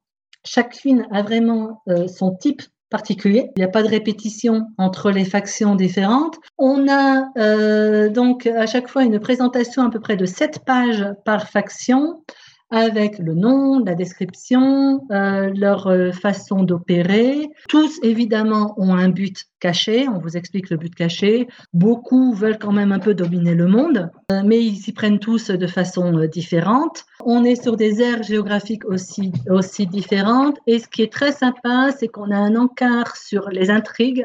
chacune 0.44 1.06
a 1.10 1.22
vraiment 1.22 1.82
euh, 1.88 2.08
son 2.08 2.34
type 2.34 2.62
particulier. 2.88 3.50
Il 3.56 3.60
n'y 3.60 3.64
a 3.64 3.68
pas 3.68 3.82
de 3.82 3.88
répétition 3.88 4.68
entre 4.78 5.10
les 5.10 5.24
factions 5.24 5.74
différentes. 5.74 6.36
On 6.56 6.88
a 6.88 7.28
euh, 7.36 8.08
donc 8.08 8.46
à 8.46 8.66
chaque 8.66 8.88
fois 8.88 9.04
une 9.04 9.18
présentation 9.18 9.82
à 9.82 9.90
peu 9.90 10.00
près 10.00 10.16
de 10.16 10.24
7 10.24 10.60
pages 10.64 11.04
par 11.24 11.48
faction 11.48 12.22
avec 12.70 13.18
le 13.18 13.34
nom, 13.34 13.78
la 13.84 13.94
description, 13.94 15.04
euh, 15.12 15.52
leur 15.54 15.86
euh, 15.86 16.10
façon 16.10 16.64
d'opérer. 16.64 17.48
Tous, 17.68 18.00
évidemment, 18.02 18.74
ont 18.76 18.94
un 18.94 19.08
but 19.08 19.44
caché. 19.60 20.08
On 20.08 20.18
vous 20.18 20.36
explique 20.36 20.70
le 20.70 20.76
but 20.76 20.94
caché. 20.94 21.46
Beaucoup 21.72 22.32
veulent 22.34 22.58
quand 22.58 22.72
même 22.72 22.90
un 22.90 22.98
peu 22.98 23.14
dominer 23.14 23.54
le 23.54 23.68
monde, 23.68 24.10
euh, 24.32 24.42
mais 24.44 24.60
ils 24.60 24.76
s'y 24.76 24.92
prennent 24.92 25.20
tous 25.20 25.50
de 25.50 25.66
façon 25.66 26.26
différente. 26.26 27.04
On 27.24 27.44
est 27.44 27.60
sur 27.60 27.76
des 27.76 28.00
aires 28.02 28.24
géographiques 28.24 28.84
aussi, 28.84 29.32
aussi 29.48 29.86
différentes. 29.86 30.58
Et 30.66 30.80
ce 30.80 30.88
qui 30.88 31.02
est 31.02 31.12
très 31.12 31.32
sympa, 31.32 31.90
c'est 31.96 32.08
qu'on 32.08 32.32
a 32.32 32.36
un 32.36 32.56
encart 32.56 33.16
sur 33.16 33.48
les 33.50 33.70
intrigues 33.70 34.24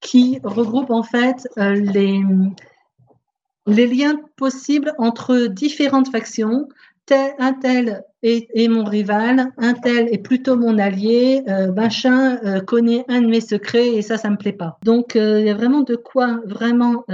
qui 0.00 0.38
regroupe 0.44 0.90
en 0.90 1.02
fait 1.02 1.48
les, 1.56 2.22
les 3.68 3.86
liens 3.86 4.20
possibles 4.36 4.94
entre 4.98 5.46
différentes 5.46 6.10
factions 6.10 6.68
un 7.12 7.52
tel 7.54 8.04
est, 8.22 8.68
mon 8.68 8.84
rival, 8.84 9.52
un 9.56 9.74
tel 9.74 10.08
est 10.12 10.18
plutôt 10.18 10.56
mon 10.56 10.78
allié, 10.78 11.42
euh, 11.48 11.72
machin 11.72 12.38
euh, 12.44 12.60
connaît 12.60 13.04
un 13.08 13.20
de 13.22 13.26
mes 13.26 13.40
secrets 13.40 13.88
et 13.88 14.02
ça, 14.02 14.16
ça 14.16 14.30
me 14.30 14.36
plaît 14.36 14.52
pas. 14.52 14.78
Donc, 14.84 15.14
il 15.14 15.46
y 15.46 15.50
a 15.50 15.54
vraiment 15.54 15.82
de 15.82 15.96
quoi 15.96 16.40
vraiment 16.46 17.04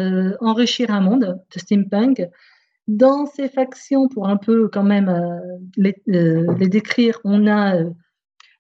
enrichir 0.41 0.91
un 0.91 1.01
monde 1.01 1.39
de 1.55 1.59
steampunk. 1.59 2.23
Dans 2.87 3.27
ces 3.27 3.49
factions, 3.49 4.09
pour 4.09 4.29
un 4.29 4.37
peu 4.37 4.69
quand 4.69 4.83
même 4.83 5.11
les, 5.77 5.97
décrire, 6.69 7.19
on 7.25 7.47
a 7.47 7.77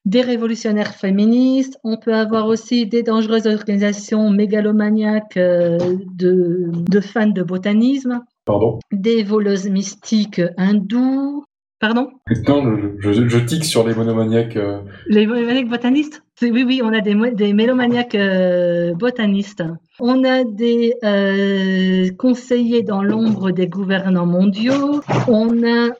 des 0.04 0.22
révolutionnaires 0.22 0.94
féministes, 0.94 1.78
on 1.82 1.96
peut 1.96 2.14
avoir 2.14 2.46
aussi 2.46 2.86
des 2.86 3.02
dangereuses 3.02 3.46
organisations 3.46 4.30
mégalomaniaques 4.30 5.38
de 5.38 7.00
fans 7.00 7.26
de 7.26 7.42
botanisme, 7.42 8.22
Pardon 8.44 8.78
Des 8.92 9.22
voleuses 9.22 9.68
mystiques 9.68 10.42
hindous. 10.58 11.44
Pardon 11.80 12.10
Non, 12.46 12.78
je, 12.98 13.28
je, 13.28 13.38
tique 13.38 13.64
sur 13.64 13.86
les 13.86 13.94
monomaniaques. 13.94 14.56
Euh. 14.56 14.80
Les 15.06 15.26
monomaniaques 15.26 15.68
botanistes? 15.68 16.22
Oui, 16.40 16.62
oui, 16.64 16.80
on 16.82 16.92
a 16.92 17.00
des, 17.00 17.14
des 17.32 17.52
mélomaniaques 17.52 18.14
euh, 18.14 18.94
botanistes. 18.94 19.62
On 20.00 20.24
a 20.24 20.44
des 20.44 20.94
euh, 21.04 22.10
conseillers 22.18 22.82
dans 22.82 23.02
l'ombre 23.02 23.50
des 23.50 23.66
gouvernants 23.66 24.26
mondiaux. 24.26 25.00
On 25.28 25.62
a 25.62 25.90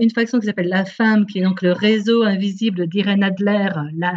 une 0.00 0.10
faction 0.10 0.38
qui 0.40 0.46
s'appelle 0.46 0.68
La 0.68 0.84
Femme, 0.84 1.26
qui 1.26 1.38
est 1.40 1.42
donc 1.42 1.62
le 1.62 1.72
réseau 1.72 2.22
invisible 2.22 2.86
d'Irene 2.88 3.22
Adler, 3.22 3.68
la 3.96 4.14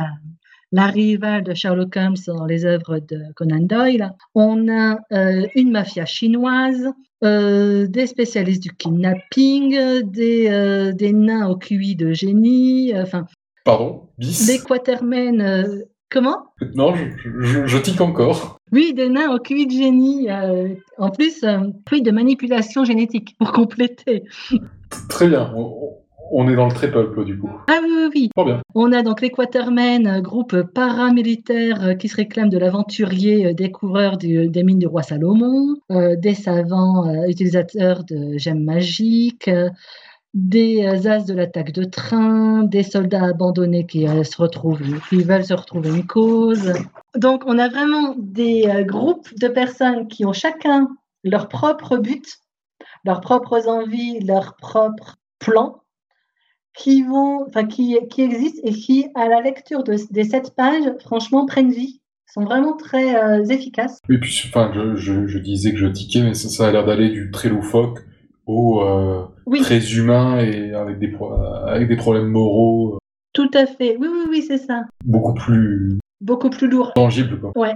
la 0.72 0.88
rivale 0.88 1.44
de 1.44 1.53
Sherlock 1.53 1.95
Holmes 1.95 2.15
dans 2.27 2.45
les 2.45 2.65
œuvres 2.65 2.99
de 2.99 3.22
Conan 3.35 3.61
Doyle. 3.61 4.14
On 4.35 4.68
a 4.69 4.98
euh, 5.14 5.48
une 5.56 5.72
mafia 5.72 6.06
chinoise, 6.06 6.91
euh, 7.23 7.88
des 7.88 8.07
spécialistes 8.07 8.64
du 8.64 8.72
kidnapping, 8.72 10.02
des, 10.03 10.48
euh, 10.49 10.91
des 10.91 11.14
nains 11.14 11.48
au 11.49 11.56
QI 11.56 11.95
de 11.95 12.14
génie, 12.14 12.91
enfin. 12.95 13.26
Pardon 13.64 14.03
Bis? 14.18 14.45
Des 14.45 14.60
quatermen. 14.60 15.84
comment? 16.10 16.38
Non, 16.76 16.94
je, 16.95 17.65
je, 17.65 17.77
tique 17.77 17.99
encore. 17.99 18.57
Oui, 18.72 18.94
des 18.94 19.10
nains 19.10 19.34
au 19.34 19.39
QI 19.39 19.68
de 19.68 19.72
génie. 19.72 20.27
en 20.98 21.10
plus, 21.10 21.44
oui, 21.91 22.02
de 22.02 22.11
manipulation 22.11 22.85
génétique 22.85 23.35
pour 23.38 23.52
compléter. 23.52 24.23
Très 25.10 25.27
bien. 25.27 25.52
On 25.56 25.98
est 26.48 26.56
dans 26.56 26.68
le 26.68 26.74
triple, 26.74 27.26
du 27.26 27.38
coup. 27.38 27.49
Ah 27.68 27.80
oui, 27.82 27.90
oui, 27.91 28.30
oui. 28.36 28.44
bien. 28.45 28.62
On 28.76 28.91
a 28.91 29.02
donc 29.04 29.22
les 29.22 29.30
Quatermen, 29.30 30.22
groupe 30.22 30.62
paramilitaire 30.74 31.84
euh, 31.84 31.94
qui 31.94 32.08
se 32.08 32.16
réclame 32.16 32.49
de 32.49 32.58
l'aventurier 32.58 33.48
euh, 33.48 33.54
découvreur 33.54 34.18
des 34.18 34.64
mines 34.64 34.80
du 34.80 34.88
roi 34.88 35.04
Salomon, 35.04 35.76
euh, 35.91 36.16
des 36.16 36.34
savants 36.34 37.26
utilisateurs 37.28 38.04
de 38.04 38.38
gemmes 38.38 38.64
magiques, 38.64 39.49
des 40.34 40.86
as 40.86 41.26
de 41.26 41.34
l'attaque 41.34 41.72
de 41.72 41.84
train, 41.84 42.64
des 42.64 42.84
soldats 42.84 43.26
abandonnés 43.26 43.86
qui 43.86 44.06
se 44.06 44.41
retrouvent, 44.41 44.82
qui 45.10 45.24
veulent 45.24 45.45
se 45.45 45.54
retrouver 45.54 45.90
une 45.90 46.06
cause. 46.06 46.74
Donc, 47.16 47.44
on 47.48 47.58
a 47.58 47.70
vraiment 47.70 48.16
des 48.18 48.70
groupes 48.86 49.28
de 49.40 49.48
personnes 49.48 50.08
qui 50.08 50.26
ont 50.26 50.34
chacun 50.34 50.90
leur 51.24 51.48
propre 51.48 51.98
but, 51.98 52.38
leurs 53.04 53.22
propres 53.22 53.68
envies, 53.68 54.20
leurs 54.20 54.56
propres 54.58 55.16
plans 55.40 55.82
qui 56.78 57.04
vont, 57.04 57.45
enfin 57.48 57.66
qui, 57.66 57.98
qui 58.10 58.22
existent 58.22 58.62
et 58.64 58.72
qui, 58.72 59.08
à 59.16 59.28
la 59.28 59.41
lecture 59.41 59.84
de, 59.84 59.95
des 60.12 60.24
sept 60.24 60.54
pages, 60.56 60.91
franchement, 60.99 61.45
prennent 61.45 61.72
vie 61.72 62.02
sont 62.34 62.44
vraiment 62.44 62.76
très 62.76 63.16
euh, 63.16 63.45
efficaces. 63.45 63.99
Oui, 64.10 64.18
puis 64.20 64.44
enfin, 64.48 64.72
je, 64.95 65.28
je, 65.28 65.38
disais 65.40 65.72
que 65.72 65.78
je 65.78 65.88
tiquais, 65.88 66.22
mais 66.22 66.34
ça, 66.34 66.49
ça 66.49 66.68
a 66.68 66.72
l'air 66.72 66.86
d'aller 66.86 67.10
du 67.10 67.32
très 67.32 67.49
loufoque 67.49 67.99
au 68.45 68.82
euh, 68.82 69.24
très 69.62 69.94
humain 69.94 70.40
et 70.40 70.74
avec 70.74 70.99
des, 70.99 71.14
avec 71.66 71.88
des 71.88 71.95
problèmes 71.95 72.28
moraux. 72.28 72.98
Tout 73.38 73.51
à 73.53 73.68
fait, 73.68 73.97
oui, 73.99 74.07
oui, 74.11 74.26
oui, 74.31 74.41
c'est 74.41 74.57
ça. 74.57 74.85
Beaucoup 75.05 75.35
plus 75.35 75.99
beaucoup 76.22 76.49
plus 76.49 76.68
lourd. 76.68 76.91
Tangible, 76.93 77.39
quoi. 77.39 77.51
Ouais. 77.55 77.76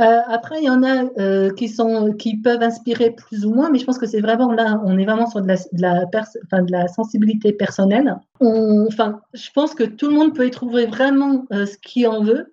Euh, 0.00 0.18
après, 0.26 0.56
il 0.60 0.64
y 0.64 0.68
en 0.68 0.82
a 0.82 1.04
euh, 1.20 1.52
qui 1.52 1.68
sont, 1.68 2.12
qui 2.14 2.38
peuvent 2.38 2.60
inspirer 2.60 3.12
plus 3.12 3.46
ou 3.46 3.54
moins, 3.54 3.70
mais 3.70 3.78
je 3.78 3.84
pense 3.84 3.98
que 3.98 4.06
c'est 4.06 4.20
vraiment 4.20 4.50
là, 4.50 4.82
on 4.84 4.98
est 4.98 5.04
vraiment 5.04 5.30
sur 5.30 5.42
de 5.42 5.46
la, 5.46 5.54
de 5.54 5.80
la, 5.80 6.04
enfin, 6.44 6.62
de 6.62 6.72
la 6.72 6.88
sensibilité 6.88 7.52
personnelle. 7.52 8.16
enfin, 8.40 9.20
je 9.32 9.48
pense 9.54 9.76
que 9.76 9.84
tout 9.84 10.08
le 10.08 10.14
monde 10.14 10.34
peut 10.34 10.44
y 10.44 10.50
trouver 10.50 10.86
vraiment 10.86 11.46
euh, 11.52 11.66
ce 11.66 11.78
qu'il 11.78 12.08
en 12.08 12.24
veut, 12.24 12.52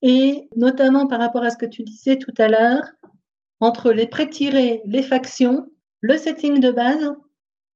et 0.00 0.48
notamment 0.56 1.06
par 1.06 1.20
rapport 1.20 1.42
à 1.42 1.50
ce 1.50 1.58
que 1.58 1.66
tu 1.66 1.82
disais 1.82 2.16
tout 2.16 2.32
à 2.38 2.48
l'heure, 2.48 2.84
entre 3.60 3.92
les 3.92 4.06
pré-tirés, 4.06 4.80
les 4.86 5.02
factions, 5.02 5.68
le 6.00 6.16
setting 6.16 6.58
de 6.58 6.70
base, 6.70 7.12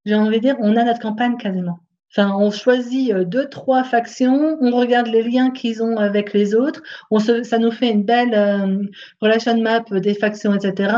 j'ai 0.06 0.14
envie 0.14 0.36
de 0.36 0.42
dire, 0.42 0.56
on 0.60 0.74
a 0.74 0.84
notre 0.84 1.00
campagne 1.00 1.36
quasiment. 1.36 1.80
Enfin, 2.10 2.34
on 2.38 2.50
choisit 2.50 3.12
euh, 3.12 3.24
deux, 3.24 3.48
trois 3.48 3.84
factions, 3.84 4.56
on 4.60 4.70
regarde 4.70 5.08
les 5.08 5.22
liens 5.22 5.50
qu'ils 5.50 5.82
ont 5.82 5.98
avec 5.98 6.32
les 6.32 6.54
autres, 6.54 6.82
ça 7.18 7.58
nous 7.58 7.70
fait 7.70 7.90
une 7.90 8.04
belle 8.04 8.34
euh, 8.34 8.84
relation 9.20 9.60
map 9.60 9.80
des 9.90 10.14
factions, 10.14 10.54
etc. 10.54 10.94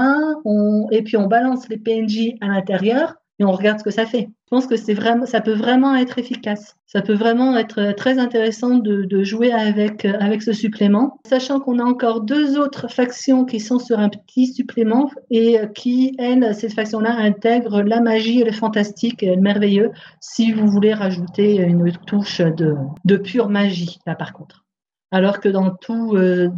et 0.90 1.02
puis 1.02 1.16
on 1.16 1.26
balance 1.26 1.68
les 1.68 1.78
PNJ 1.78 2.34
à 2.40 2.48
l'intérieur 2.48 3.14
et 3.38 3.44
on 3.44 3.52
regarde 3.52 3.78
ce 3.78 3.84
que 3.84 3.90
ça 3.90 4.06
fait. 4.06 4.28
Je 4.46 4.50
pense 4.50 4.66
que 4.66 4.76
ça 4.76 5.40
peut 5.40 5.52
vraiment 5.52 5.94
être 5.94 6.18
efficace. 6.18 6.74
Ça 6.86 7.02
peut 7.02 7.14
vraiment 7.14 7.56
être 7.56 7.92
très 7.92 8.18
intéressant 8.18 8.76
de, 8.76 9.22
jouer 9.22 9.52
avec, 9.52 10.04
avec 10.04 10.42
ce 10.42 10.52
supplément, 10.52 11.20
sachant 11.26 11.60
qu'on 11.60 11.78
a 11.78 11.84
encore 11.84 12.22
deux 12.22 12.58
autres 12.58 12.88
factions 12.88 13.44
qui 13.44 13.60
sont 13.60 13.78
sur 13.78 13.98
un 13.98 14.08
petit 14.08 14.46
supplément 14.46 15.10
et 15.30 15.58
qui, 15.74 16.16
elles, 16.18 16.54
cette 16.54 16.72
faction-là 16.72 17.14
intègre 17.16 17.82
la 17.82 18.00
magie 18.00 18.40
et 18.40 18.44
le 18.44 18.52
fantastique 18.52 19.22
merveilleux 19.22 19.90
si 20.20 20.52
vous 20.52 20.66
voulez 20.66 20.94
rajouter 20.94 21.56
une 21.56 21.92
touche 22.06 22.40
de, 22.40 23.16
pure 23.16 23.50
magie, 23.50 23.98
là 24.06 24.14
par 24.14 24.32
contre. 24.32 24.64
Alors 25.10 25.40
que 25.40 25.48
dans 25.48 25.70
tout, 25.70 26.16
euh, 26.16 26.48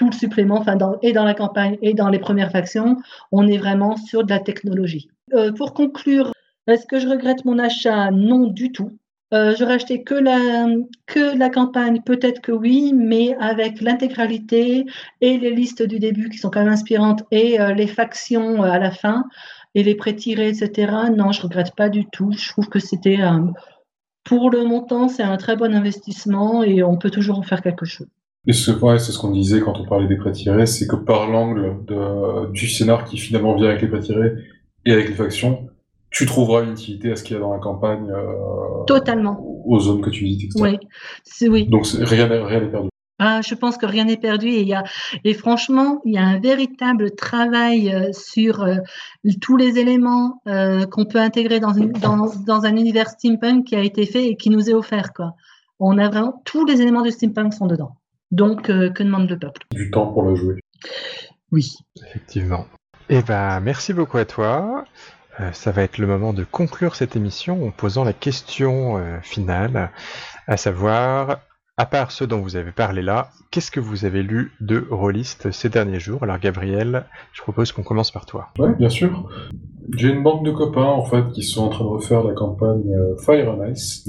le 0.00 0.12
supplément, 0.12 0.64
et 1.02 1.12
dans 1.12 1.24
la 1.24 1.34
campagne 1.34 1.78
et 1.82 1.94
dans 1.94 2.08
les 2.08 2.18
premières 2.18 2.50
factions, 2.50 2.96
on 3.32 3.46
est 3.46 3.58
vraiment 3.58 3.96
sur 3.96 4.24
de 4.24 4.30
la 4.30 4.40
technologie. 4.40 5.08
Euh, 5.34 5.52
pour 5.52 5.74
conclure, 5.74 6.32
est-ce 6.66 6.86
que 6.86 6.98
je 7.00 7.08
regrette 7.08 7.44
mon 7.44 7.58
achat? 7.58 8.10
Non, 8.10 8.46
du 8.46 8.70
tout. 8.72 8.92
Euh, 9.34 9.54
J'aurais 9.58 9.74
acheté 9.74 10.04
que 10.04 10.14
la, 10.14 10.68
que 11.06 11.36
la 11.36 11.50
campagne, 11.50 12.00
peut-être 12.04 12.40
que 12.40 12.52
oui, 12.52 12.92
mais 12.94 13.34
avec 13.40 13.80
l'intégralité 13.80 14.86
et 15.20 15.38
les 15.38 15.50
listes 15.50 15.82
du 15.82 15.98
début 15.98 16.28
qui 16.28 16.38
sont 16.38 16.48
quand 16.48 16.62
même 16.62 16.72
inspirantes 16.72 17.24
et 17.32 17.60
euh, 17.60 17.74
les 17.74 17.88
factions 17.88 18.62
à 18.62 18.78
la 18.78 18.92
fin 18.92 19.24
et 19.74 19.82
les 19.82 19.96
pré-tirés, 19.96 20.48
etc. 20.48 20.92
Non, 21.14 21.32
je 21.32 21.42
regrette 21.42 21.74
pas 21.74 21.88
du 21.88 22.06
tout. 22.06 22.30
Je 22.32 22.50
trouve 22.50 22.68
que 22.68 22.78
c'était 22.78 23.18
pour 24.24 24.50
le 24.50 24.64
montant, 24.64 25.08
c'est 25.08 25.24
un 25.24 25.36
très 25.36 25.56
bon 25.56 25.74
investissement 25.74 26.62
et 26.62 26.82
on 26.82 26.96
peut 26.96 27.10
toujours 27.10 27.38
en 27.38 27.42
faire 27.42 27.62
quelque 27.62 27.84
chose. 27.84 28.06
Et 28.46 28.52
c'est 28.52 28.72
ce 28.72 29.18
qu'on 29.18 29.32
disait 29.32 29.60
quand 29.60 29.78
on 29.78 29.84
parlait 29.84 30.06
des 30.06 30.16
pré-tirés, 30.16 30.66
c'est 30.66 30.86
que 30.86 30.96
par 30.96 31.28
l'angle 31.28 31.74
du 32.52 32.68
scénar 32.68 33.04
qui 33.04 33.18
finalement 33.18 33.54
vient 33.56 33.68
avec 33.68 33.82
les 33.82 33.88
pré-tirés 33.88 34.34
et 34.86 34.92
avec 34.92 35.08
les 35.08 35.14
factions, 35.14 35.68
tu 36.10 36.24
trouveras 36.24 36.62
une 36.62 36.72
utilité 36.72 37.12
à 37.12 37.16
ce 37.16 37.24
qu'il 37.24 37.34
y 37.34 37.36
a 37.36 37.42
dans 37.42 37.52
la 37.52 37.58
campagne. 37.58 38.10
Euh, 38.10 38.84
Totalement. 38.86 39.38
Aux 39.66 39.80
zones 39.80 40.00
que 40.00 40.10
tu 40.10 40.24
visites, 40.24 40.52
Oui, 40.58 40.78
oui. 41.42 41.66
Donc 41.66 41.86
rien 41.86 42.28
n'est 42.28 42.70
perdu. 42.70 42.88
Ah, 43.18 43.40
je 43.40 43.54
pense 43.54 43.78
que 43.78 43.86
rien 43.86 44.04
n'est 44.04 44.18
perdu 44.18 44.48
et, 44.48 44.60
il 44.60 44.68
y 44.68 44.74
a, 44.74 44.84
et 45.24 45.32
franchement, 45.32 46.02
il 46.04 46.14
y 46.14 46.18
a 46.18 46.22
un 46.22 46.38
véritable 46.38 47.12
travail 47.12 47.90
euh, 47.90 48.12
sur 48.12 48.62
euh, 48.62 48.76
tous 49.40 49.56
les 49.56 49.78
éléments 49.78 50.40
qu'on 50.44 51.06
peut 51.06 51.18
intégrer 51.18 51.58
dans, 51.58 51.72
une, 51.72 51.92
dans, 51.92 52.30
dans, 52.46 52.64
un 52.64 52.76
univers 52.76 53.08
steampunk 53.08 53.64
qui 53.64 53.74
a 53.74 53.82
été 53.82 54.06
fait 54.06 54.28
et 54.28 54.36
qui 54.36 54.50
nous 54.50 54.70
est 54.70 54.74
offert. 54.74 55.12
Quoi. 55.14 55.34
On 55.80 55.98
a 55.98 56.08
vraiment 56.08 56.42
tous 56.44 56.64
les 56.66 56.80
éléments 56.82 57.02
de 57.02 57.10
steampunk 57.10 57.52
sont 57.52 57.66
dedans. 57.66 57.96
Donc, 58.30 58.64
que 58.64 59.02
demande 59.02 59.28
le 59.28 59.38
peuple? 59.38 59.62
Du 59.72 59.90
temps 59.90 60.12
pour 60.12 60.22
le 60.22 60.34
jouer. 60.34 60.60
Oui. 61.52 61.72
Effectivement. 62.04 62.66
Eh 63.08 63.22
ben, 63.22 63.60
merci 63.60 63.92
beaucoup 63.92 64.18
à 64.18 64.24
toi. 64.24 64.84
Euh, 65.38 65.52
ça 65.52 65.70
va 65.70 65.82
être 65.82 65.98
le 65.98 66.08
moment 66.08 66.32
de 66.32 66.42
conclure 66.42 66.96
cette 66.96 67.14
émission 67.14 67.68
en 67.68 67.70
posant 67.70 68.02
la 68.02 68.12
question 68.12 68.98
euh, 68.98 69.20
finale, 69.22 69.90
à 70.48 70.56
savoir, 70.56 71.38
à 71.76 71.86
part 71.86 72.10
ceux 72.10 72.26
dont 72.26 72.40
vous 72.40 72.56
avez 72.56 72.72
parlé 72.72 73.02
là, 73.02 73.30
qu'est-ce 73.52 73.70
que 73.70 73.78
vous 73.78 74.06
avez 74.06 74.24
lu 74.24 74.52
de 74.60 74.84
rôliste 74.90 75.52
ces 75.52 75.68
derniers 75.68 76.00
jours? 76.00 76.24
Alors 76.24 76.40
Gabriel, 76.40 77.04
je 77.32 77.42
propose 77.42 77.70
qu'on 77.70 77.84
commence 77.84 78.10
par 78.10 78.26
toi. 78.26 78.48
Oui, 78.58 78.70
bien 78.76 78.88
sûr. 78.88 79.28
J'ai 79.96 80.08
une 80.08 80.24
bande 80.24 80.44
de 80.44 80.50
copains 80.50 80.82
en 80.82 81.04
fait 81.04 81.30
qui 81.32 81.44
sont 81.44 81.62
en 81.64 81.68
train 81.68 81.84
de 81.84 81.90
refaire 81.90 82.24
la 82.24 82.34
campagne 82.34 82.92
euh, 82.92 83.16
Fire 83.18 83.52
and 83.52 83.70
Ice, 83.70 84.08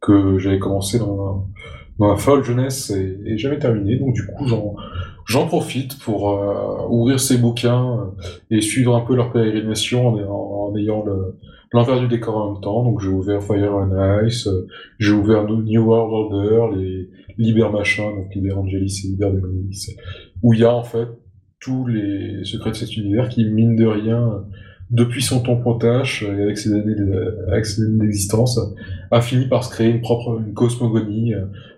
que 0.00 0.38
j'avais 0.38 0.58
commencé 0.58 0.98
dans 0.98 1.46
ma, 2.00 2.16
folle 2.16 2.42
jeunesse 2.42 2.90
et, 2.90 3.20
et 3.26 3.38
jamais 3.38 3.60
terminé. 3.60 3.96
Donc 3.96 4.14
du 4.14 4.26
coup, 4.26 4.48
j'en 4.48 4.74
J'en 5.30 5.46
profite 5.46 5.96
pour 6.00 6.28
euh, 6.28 6.88
ouvrir 6.88 7.20
ces 7.20 7.38
bouquins 7.38 8.00
euh, 8.00 8.26
et 8.50 8.60
suivre 8.60 8.96
un 8.96 9.02
peu 9.02 9.14
leur 9.14 9.30
pérégrination 9.32 10.08
en, 10.08 10.76
ayant 10.76 11.04
l'envers 11.72 12.00
du 12.00 12.08
décor 12.08 12.36
en 12.36 12.52
même 12.52 12.60
temps. 12.60 12.82
Donc 12.82 13.00
j'ai 13.00 13.10
ouvert 13.10 13.40
Fire 13.40 13.76
and 13.76 14.26
Ice, 14.26 14.48
euh, 14.48 14.66
j'ai 14.98 15.12
ouvert 15.12 15.44
New 15.44 15.84
World 15.84 16.34
Order, 16.34 16.76
les 16.76 17.10
Liber 17.38 17.68
Machin, 17.72 18.10
donc 18.10 18.34
Liber 18.34 18.54
Angelis 18.54 19.02
et 19.04 19.08
Liber 19.10 19.30
Demonis, 19.30 19.94
où 20.42 20.52
il 20.52 20.58
y 20.58 20.64
a 20.64 20.74
en 20.74 20.82
fait 20.82 21.06
tous 21.60 21.86
les 21.86 22.44
secrets 22.44 22.70
de 22.70 22.76
cet 22.76 22.96
univers 22.96 23.28
qui, 23.28 23.44
mine 23.44 23.76
de 23.76 23.86
rien, 23.86 24.44
depuis 24.90 25.22
son 25.22 25.40
ton 25.40 25.60
potache 25.60 26.22
et 26.22 26.42
avec 26.42 26.58
ses 26.58 26.72
années 26.72 26.94
d'existence, 27.98 28.58
a 29.10 29.20
fini 29.20 29.46
par 29.46 29.64
se 29.64 29.70
créer 29.70 29.90
une 29.90 30.00
propre 30.00 30.40
cosmogonie, 30.54 31.32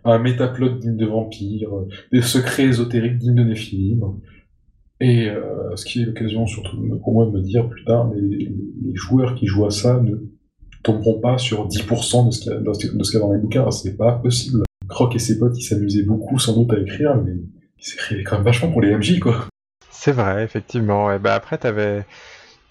un 0.04 0.18
métaplot 0.18 0.78
digne 0.78 0.96
de 0.96 1.06
vampire, 1.06 1.70
des 2.10 2.22
secrets 2.22 2.64
ésotériques 2.64 3.18
dignes 3.18 3.34
de 3.34 3.44
Néphilim. 3.44 4.02
Et 5.00 5.28
euh, 5.28 5.74
ce 5.74 5.84
qui 5.84 6.02
est 6.02 6.04
l'occasion 6.04 6.46
surtout 6.46 6.78
pour 7.02 7.12
moi 7.12 7.26
de 7.26 7.32
me 7.32 7.40
dire 7.40 7.68
plus 7.68 7.84
tard, 7.84 8.08
mais 8.08 8.20
les, 8.20 8.52
joueurs 8.94 9.34
qui 9.34 9.46
jouent 9.46 9.66
à 9.66 9.70
ça 9.70 10.00
ne 10.00 10.14
tomberont 10.84 11.20
pas 11.20 11.38
sur 11.38 11.66
10% 11.66 12.26
de 12.26 12.30
ce 12.30 12.40
qu'il 12.40 12.52
y, 12.52 13.16
a 13.16 13.18
dans 13.18 13.32
les 13.32 13.38
bouquins, 13.40 13.70
c'est 13.70 13.96
pas 13.96 14.12
possible. 14.12 14.62
Croc 14.88 15.14
et 15.16 15.18
ses 15.18 15.38
potes, 15.38 15.58
ils 15.58 15.62
s'amusaient 15.62 16.04
beaucoup 16.04 16.38
sans 16.38 16.54
doute 16.54 16.72
à 16.72 16.78
écrire, 16.78 17.20
mais 17.24 17.32
ils 17.32 17.84
s'écrivaient 17.84 18.22
quand 18.22 18.36
même 18.36 18.44
vachement 18.44 18.70
pour 18.70 18.80
les 18.80 18.96
MJ, 18.96 19.18
quoi. 19.18 19.46
C'est 19.90 20.12
vrai, 20.12 20.44
effectivement. 20.44 21.12
Et 21.12 21.18
bah 21.18 21.34
après, 21.34 21.58
t'avais 21.58 22.04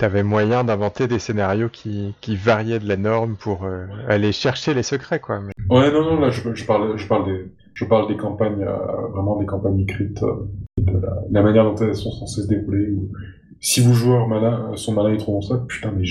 avais 0.03 0.23
moyen 0.23 0.63
d'inventer 0.63 1.07
des 1.07 1.19
scénarios 1.19 1.69
qui, 1.69 2.13
qui, 2.21 2.35
variaient 2.35 2.79
de 2.79 2.87
la 2.87 2.97
norme 2.97 3.35
pour 3.35 3.65
euh, 3.65 3.85
aller 4.07 4.31
chercher 4.31 4.73
les 4.73 4.83
secrets, 4.83 5.19
quoi. 5.19 5.39
Ouais, 5.69 5.91
non, 5.91 6.03
non, 6.03 6.19
là, 6.19 6.29
je, 6.29 6.65
parle, 6.65 6.97
je 6.97 7.07
parle 7.07 7.25
des, 7.25 7.51
je 7.73 7.85
parle 7.85 8.07
des 8.07 8.17
campagnes, 8.17 8.63
euh, 8.63 9.07
vraiment 9.13 9.37
des 9.39 9.45
campagnes 9.45 9.79
écrites, 9.79 10.23
euh, 10.23 10.47
de 10.77 10.99
la, 11.31 11.41
manière 11.41 11.63
dont 11.63 11.75
elles 11.75 11.95
sont 11.95 12.11
censées 12.11 12.43
se 12.43 12.47
dérouler. 12.47 12.93
si 13.59 13.81
vos 13.81 13.93
joueurs 13.93 14.27
malins 14.27 14.71
sont 14.75 14.93
malins, 14.93 15.11
ils 15.11 15.17
trouveront 15.17 15.41
ça, 15.41 15.63
putain, 15.67 15.91
mais 15.95 16.03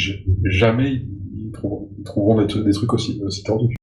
jamais 0.45 0.93
ils 0.93 1.53
trouveront, 2.05 2.41
des, 2.41 2.47
trucs 2.47 2.93
aussi, 2.93 3.21
aussi 3.25 3.43
tordus. 3.43 3.77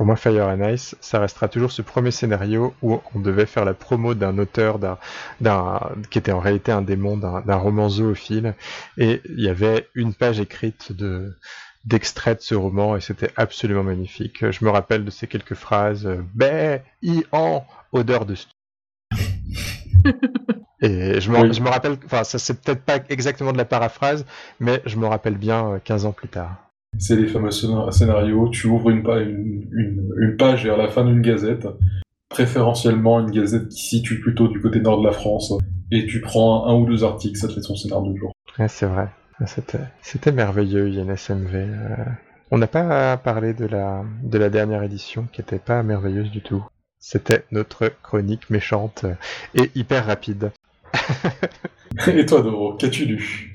Pour 0.00 0.06
moi, 0.06 0.16
Fire 0.16 0.48
and 0.48 0.66
Ice, 0.70 0.96
ça 1.02 1.18
restera 1.18 1.48
toujours 1.48 1.72
ce 1.72 1.82
premier 1.82 2.10
scénario 2.10 2.72
où 2.80 3.02
on 3.14 3.20
devait 3.20 3.44
faire 3.44 3.66
la 3.66 3.74
promo 3.74 4.14
d'un 4.14 4.38
auteur 4.38 4.78
d'un, 4.78 5.78
qui 6.08 6.16
était 6.16 6.32
en 6.32 6.40
réalité 6.40 6.72
un 6.72 6.80
démon 6.80 7.18
d'un, 7.18 7.56
roman 7.56 7.90
zoophile, 7.90 8.54
et 8.96 9.20
il 9.28 9.40
y 9.42 9.48
avait 9.50 9.90
une 9.94 10.14
page 10.14 10.40
écrite 10.40 10.92
de 10.92 11.36
d'extrait 11.84 12.34
de 12.34 12.40
ce 12.40 12.54
roman 12.54 12.96
et 12.96 13.02
c'était 13.02 13.30
absolument 13.36 13.82
magnifique. 13.82 14.50
Je 14.50 14.64
me 14.64 14.70
rappelle 14.70 15.04
de 15.04 15.10
ces 15.10 15.26
quelques 15.26 15.52
phrases 15.52 16.08
bé, 16.32 16.80
i, 17.02 17.22
en, 17.30 17.66
odeur 17.92 18.24
de 18.24 18.36
et 20.80 21.20
je 21.20 21.30
me, 21.30 21.52
je 21.52 21.60
me 21.60 21.68
rappelle, 21.68 21.98
enfin 22.06 22.24
ça 22.24 22.38
c'est 22.38 22.62
peut-être 22.62 22.84
pas 22.86 23.00
exactement 23.10 23.52
de 23.52 23.58
la 23.58 23.66
paraphrase, 23.66 24.24
mais 24.60 24.80
je 24.86 24.96
me 24.96 25.06
rappelle 25.06 25.36
bien 25.36 25.78
15 25.84 26.06
euh, 26.06 26.08
ans 26.08 26.12
plus 26.12 26.28
tard. 26.28 26.69
C'est 26.98 27.16
les 27.16 27.28
fameux 27.28 27.50
scénarios, 27.50 28.48
tu 28.48 28.66
ouvres 28.66 28.90
une, 28.90 29.02
page, 29.02 29.26
une, 29.26 30.36
page 30.38 30.64
vers 30.64 30.76
la 30.76 30.88
fin 30.88 31.04
d'une 31.04 31.22
gazette, 31.22 31.66
préférentiellement 32.28 33.20
une 33.20 33.30
gazette 33.30 33.68
qui 33.68 33.82
situe 33.82 34.20
plutôt 34.20 34.48
du 34.48 34.60
côté 34.60 34.80
nord 34.80 35.00
de 35.00 35.06
la 35.06 35.12
France, 35.12 35.52
et 35.90 36.06
tu 36.06 36.20
prends 36.20 36.66
un, 36.66 36.74
ou 36.74 36.86
deux 36.86 37.04
articles, 37.04 37.38
ça 37.38 37.48
te 37.48 37.54
fait 37.54 37.62
son 37.62 37.76
scénario 37.76 38.12
du 38.12 38.20
jour. 38.20 38.32
Ouais, 38.58 38.68
c'est 38.68 38.86
vrai. 38.86 39.08
C'était 40.02 40.32
merveilleux, 40.32 40.88
INSMV. 40.88 41.54
Euh. 41.54 41.96
on 42.50 42.58
n'a 42.58 42.66
pas 42.66 43.16
parlé 43.16 43.54
de 43.54 43.64
la, 43.64 44.04
de 44.22 44.38
la 44.38 44.50
dernière 44.50 44.82
édition 44.82 45.26
qui 45.32 45.40
n'était 45.40 45.58
pas 45.58 45.82
merveilleuse 45.82 46.30
du 46.30 46.42
tout. 46.42 46.62
C'était 46.98 47.44
notre 47.50 47.90
chronique 48.02 48.50
méchante 48.50 49.06
et 49.54 49.70
hyper 49.74 50.04
rapide. 50.04 50.50
et 52.06 52.26
toi, 52.26 52.42
Doro, 52.42 52.74
qu'as-tu 52.74 53.06
lu? 53.06 53.49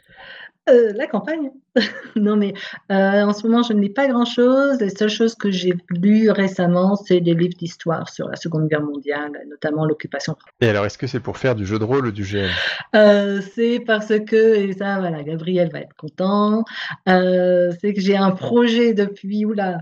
Euh, 0.68 0.94
la 0.96 1.06
campagne. 1.06 1.52
non, 2.16 2.38
mais 2.38 2.54
euh, 2.92 3.22
en 3.22 3.34
ce 3.34 3.46
moment, 3.46 3.62
je 3.62 3.74
ne 3.74 3.82
lis 3.82 3.90
pas 3.90 4.08
grand-chose. 4.08 4.80
Les 4.80 4.90
seules 4.90 5.10
choses 5.10 5.36
que 5.36 5.52
j'ai 5.52 5.74
lues 5.90 6.32
récemment, 6.32 6.96
c'est 6.96 7.20
des 7.20 7.36
livres 7.36 7.56
d'histoire 7.58 8.10
sur 8.10 8.28
la 8.30 8.36
Seconde 8.36 8.68
Guerre 8.68 8.82
mondiale, 8.82 9.32
notamment 9.48 9.86
l'occupation. 9.86 10.36
Et 10.62 10.68
alors, 10.70 10.86
est-ce 10.86 10.98
que 10.98 11.06
c'est 11.06 11.20
pour 11.20 11.38
faire 11.38 11.56
du 11.56 11.66
jeu 11.66 11.78
de 11.78 11.84
rôle 11.84 12.08
ou 12.08 12.12
du 12.12 12.24
GM 12.24 12.50
euh, 12.96 13.42
C'est 13.54 13.80
parce 13.86 14.12
que, 14.26 14.56
et 14.56 14.74
ça, 14.74 15.00
voilà, 15.00 15.22
Gabriel 15.22 15.70
va 15.72 15.82
être 15.82 15.96
content, 15.96 16.64
c'est 17.06 17.94
que 17.94 18.02
j'ai 18.02 18.18
un 18.18 18.32
projet 18.32 18.94
depuis, 18.94 19.46
oula, 19.46 19.78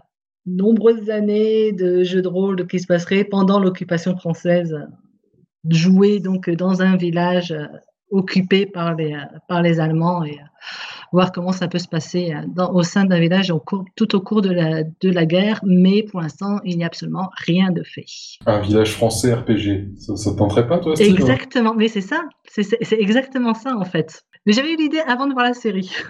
nombreuses 0.45 1.09
années 1.09 1.71
de 1.71 2.03
jeu 2.03 2.21
de 2.21 2.27
rôle 2.27 2.67
qui 2.67 2.79
se 2.79 2.87
passerait 2.87 3.23
pendant 3.23 3.59
l'occupation 3.59 4.17
française, 4.17 4.77
jouer 5.69 6.19
donc 6.19 6.49
dans 6.49 6.81
un 6.81 6.97
village 6.97 7.55
occupé 8.13 8.65
par 8.65 8.95
les, 8.95 9.17
par 9.47 9.61
les 9.61 9.79
Allemands 9.79 10.23
et 10.23 10.39
euh, 10.39 10.43
voir 11.11 11.31
comment 11.31 11.51
ça 11.51 11.67
peut 11.67 11.79
se 11.79 11.87
passer 11.87 12.33
euh, 12.33 12.41
dans, 12.47 12.71
au 12.73 12.83
sein 12.83 13.05
d'un 13.05 13.19
village 13.19 13.51
au 13.51 13.59
cours, 13.59 13.85
tout 13.95 14.15
au 14.15 14.21
cours 14.21 14.41
de 14.41 14.51
la, 14.51 14.83
de 14.83 15.09
la 15.09 15.25
guerre, 15.25 15.59
mais 15.63 16.03
pour 16.03 16.21
l'instant, 16.21 16.59
il 16.63 16.77
n'y 16.77 16.83
a 16.83 16.87
absolument 16.87 17.29
rien 17.45 17.71
de 17.71 17.83
fait. 17.83 18.05
Un 18.45 18.59
village 18.59 18.91
français 18.91 19.33
RPG, 19.33 19.97
ça 19.97 20.13
ne 20.31 20.37
tenterait 20.37 20.67
pas, 20.67 20.79
toi, 20.79 20.95
Steve? 20.95 21.13
Exactement, 21.13 21.73
mais 21.75 21.87
c'est 21.87 22.01
ça, 22.01 22.23
c'est 22.47 22.75
exactement 22.91 23.53
ça, 23.53 23.75
en 23.77 23.85
fait. 23.85 24.23
Mais 24.45 24.53
j'avais 24.53 24.73
eu 24.73 24.77
l'idée 24.77 24.99
avant 24.99 25.27
de 25.27 25.33
voir 25.33 25.45
la 25.45 25.53
série. 25.53 25.91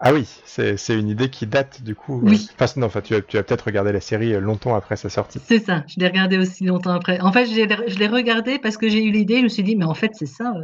Ah 0.00 0.12
oui, 0.12 0.28
c'est 0.44 0.96
une 0.96 1.08
idée 1.08 1.28
qui 1.28 1.44
date 1.44 1.82
du 1.82 1.96
coup. 1.96 2.20
Oui. 2.22 2.48
Enfin, 2.54 2.72
non, 2.80 2.86
enfin, 2.86 3.00
tu 3.00 3.16
as, 3.16 3.20
tu 3.20 3.36
as 3.36 3.42
peut-être 3.42 3.62
regardé 3.62 3.90
la 3.90 4.00
série 4.00 4.32
euh, 4.32 4.38
longtemps 4.38 4.76
après 4.76 4.94
sa 4.94 5.08
sortie. 5.08 5.40
C'est 5.44 5.58
ça, 5.58 5.82
je 5.88 5.98
l'ai 5.98 6.06
regardé 6.06 6.38
aussi 6.38 6.64
longtemps 6.64 6.92
après. 6.92 7.20
En 7.20 7.32
fait, 7.32 7.46
je 7.46 7.98
l'ai 7.98 8.06
regardé 8.06 8.60
parce 8.60 8.76
que 8.76 8.88
j'ai 8.88 9.02
eu 9.02 9.10
l'idée, 9.10 9.38
je 9.38 9.42
me 9.42 9.48
suis 9.48 9.64
dit, 9.64 9.74
mais 9.74 9.86
en 9.86 9.94
fait, 9.94 10.12
c'est 10.14 10.26
ça, 10.26 10.54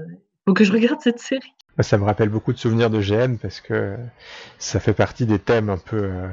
faut 0.47 0.55
que 0.55 0.62
je 0.62 0.73
regarde 0.73 1.01
cette 1.01 1.19
série. 1.19 1.53
Ça 1.80 1.98
me 1.98 2.05
rappelle 2.05 2.28
beaucoup 2.28 2.52
de 2.52 2.59
souvenirs 2.59 2.88
de 2.88 3.01
GN 3.01 3.36
parce 3.36 3.60
que 3.60 3.96
ça 4.59 4.78
fait 4.78 4.92
partie 4.92 5.26
des 5.26 5.40
thèmes 5.40 5.70
un 5.70 5.78
peu 5.78 6.01
euh, 6.02 6.28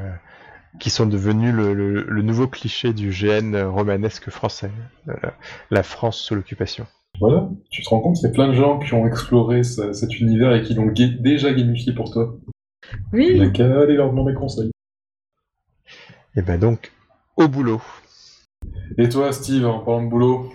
qui 0.80 0.89
sont 0.89 1.07
devenus 1.07 1.53
le, 1.53 2.22
nouveau 2.22 2.47
cliché 2.47 2.93
du 2.93 3.09
GN 3.09 3.55
romanesque 3.63 4.30
français, 4.30 4.72
euh, 5.07 5.13
la 5.72 5.84
France 5.84 6.18
sous 6.18 6.35
l'occupation. 6.35 6.85
Voilà, 7.19 7.49
tu 7.69 7.81
te 7.81 7.89
rends 7.89 7.99
compte, 7.99 8.18
c'est 8.18 8.31
plein 8.31 8.47
de 8.47 8.53
gens 8.53 8.80
qui 8.80 8.93
ont 8.93 9.05
exploré 9.05 9.63
cet 9.63 10.19
univers 10.19 10.53
et 10.53 10.63
qui 10.63 10.73
l'ont 10.76 10.91
déjà 10.91 11.53
gamifié 11.53 11.93
pour 11.93 12.11
toi. 12.11 12.38
Oui. 13.11 13.41
A 13.41 13.49
qu'à 13.49 13.81
aller 13.81 13.95
leur 13.95 14.09
demander 14.09 14.34
conseil. 14.34 14.72
Et 16.35 16.41
ben 16.41 16.59
donc, 16.59 16.91
au 17.35 17.47
boulot. 17.47 17.81
Et 18.97 19.09
toi, 19.09 19.31
Steve, 19.34 19.65
en 19.65 19.80
parlant 19.80 20.03
de 20.03 20.09
boulot? 20.09 20.51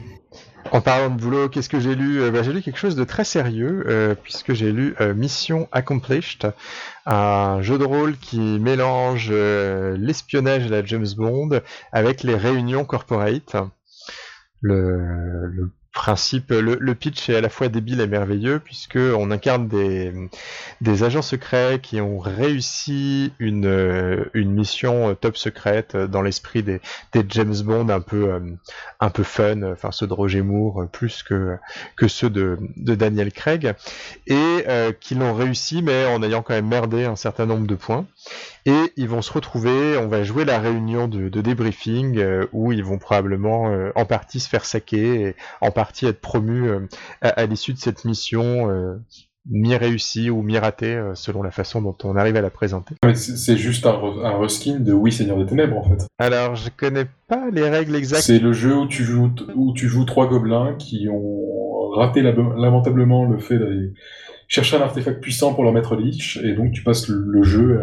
En 0.72 0.80
parlant 0.80 1.10
de 1.10 1.20
boulot, 1.20 1.48
qu'est-ce 1.48 1.68
que 1.68 1.80
j'ai 1.80 1.94
lu? 1.94 2.20
Euh, 2.20 2.30
bah, 2.30 2.42
J'ai 2.42 2.52
lu 2.52 2.62
quelque 2.62 2.78
chose 2.78 2.96
de 2.96 3.04
très 3.04 3.24
sérieux, 3.24 3.84
euh, 3.88 4.14
puisque 4.14 4.52
j'ai 4.52 4.72
lu 4.72 4.94
euh, 5.00 5.14
Mission 5.14 5.68
Accomplished, 5.72 6.46
un 7.06 7.62
jeu 7.62 7.78
de 7.78 7.84
rôle 7.84 8.16
qui 8.16 8.40
mélange 8.58 9.30
l'espionnage 9.30 10.66
et 10.66 10.68
la 10.68 10.84
James 10.84 11.06
Bond 11.16 11.60
avec 11.92 12.22
les 12.22 12.34
réunions 12.34 12.84
corporate. 12.84 13.56
Principe, 15.96 16.50
le, 16.50 16.94
pitch 16.94 17.30
est 17.30 17.36
à 17.36 17.40
la 17.40 17.48
fois 17.48 17.68
débile 17.68 18.02
et 18.02 18.06
merveilleux 18.06 18.60
puisque 18.60 18.98
on 18.98 19.30
incarne 19.30 19.66
des, 19.66 21.02
agents 21.02 21.22
secrets 21.22 21.80
qui 21.82 22.02
ont 22.02 22.18
réussi 22.18 23.32
une, 23.38 24.28
une 24.34 24.52
mission 24.52 25.14
top 25.14 25.38
secrète 25.38 25.96
dans 25.96 26.20
l'esprit 26.20 26.62
des, 26.62 26.80
James 27.30 27.56
Bond 27.64 27.88
un 27.88 28.00
peu 28.00 28.40
un 29.00 29.10
peu 29.10 29.22
fun, 29.22 29.62
enfin 29.62 29.90
ceux 29.90 30.06
de 30.06 30.12
Roger 30.12 30.42
Moore 30.42 30.86
plus 30.92 31.22
que 31.22 31.58
ceux 32.06 32.28
de, 32.28 32.58
Daniel 32.76 33.32
Craig 33.32 33.74
et 34.26 34.64
euh, 34.68 34.92
qui 34.92 35.14
l'ont 35.14 35.34
réussi 35.34 35.82
mais 35.82 36.04
en 36.04 36.22
ayant 36.22 36.42
quand 36.42 36.54
même 36.54 36.68
merdé 36.68 37.06
un 37.06 37.16
certain 37.16 37.46
nombre 37.46 37.66
de 37.66 37.74
points 37.74 38.06
et 38.66 38.92
ils 38.96 39.08
vont 39.08 39.22
se 39.22 39.32
retrouver, 39.32 39.96
on 39.96 40.08
va 40.08 40.24
jouer 40.24 40.44
la 40.44 40.58
réunion 40.58 41.06
de, 41.06 41.28
débriefing 41.28 42.18
euh, 42.18 42.46
où 42.52 42.72
ils 42.72 42.82
vont 42.82 42.98
probablement 42.98 43.70
euh, 43.70 43.92
en 43.94 44.04
partie 44.04 44.40
se 44.40 44.48
faire 44.48 44.64
saquer 44.64 45.20
et 45.20 45.36
en 45.60 45.70
partie 45.70 46.06
être 46.06 46.20
promus 46.20 46.68
euh, 46.68 46.80
à, 47.20 47.46
l'issue 47.46 47.72
de 47.72 47.78
cette 47.78 48.04
mission 48.04 48.68
mi-réussie 49.48 50.28
ou 50.28 50.42
mi-ratée 50.42 51.00
selon 51.14 51.44
la 51.44 51.52
façon 51.52 51.80
dont 51.80 51.96
on 52.02 52.16
arrive 52.16 52.34
à 52.34 52.40
la 52.40 52.50
présenter. 52.50 52.96
C'est 53.14 53.56
juste 53.56 53.86
un, 53.86 53.94
un, 54.24 54.36
reskin 54.38 54.80
de 54.80 54.92
Oui 54.92 55.12
Seigneur 55.12 55.38
des 55.38 55.46
Ténèbres 55.46 55.76
en 55.76 55.84
fait. 55.84 56.08
Alors 56.18 56.56
je 56.56 56.68
connais 56.76 57.06
pas 57.28 57.48
les 57.52 57.68
règles 57.68 57.94
exactes. 57.94 58.24
C'est 58.24 58.40
le 58.40 58.52
jeu 58.52 58.74
où 58.74 58.88
tu 58.88 59.04
joues 59.04 59.30
où 59.54 59.72
tu 59.74 59.86
joues 59.88 60.04
trois 60.04 60.26
gobelins 60.26 60.74
qui 60.76 61.08
ont 61.08 61.90
raté 61.90 62.22
lamentablement 62.22 63.24
le 63.24 63.38
fait 63.38 63.58
d'aller 63.58 63.92
chercher 64.48 64.76
un 64.76 64.82
artefact 64.82 65.20
puissant 65.20 65.54
pour 65.54 65.64
leur 65.64 65.72
mettre 65.72 65.96
liche, 65.96 66.38
et 66.38 66.54
donc 66.54 66.72
tu 66.72 66.82
passes 66.82 67.08
le, 67.08 67.42
jeu 67.42 67.80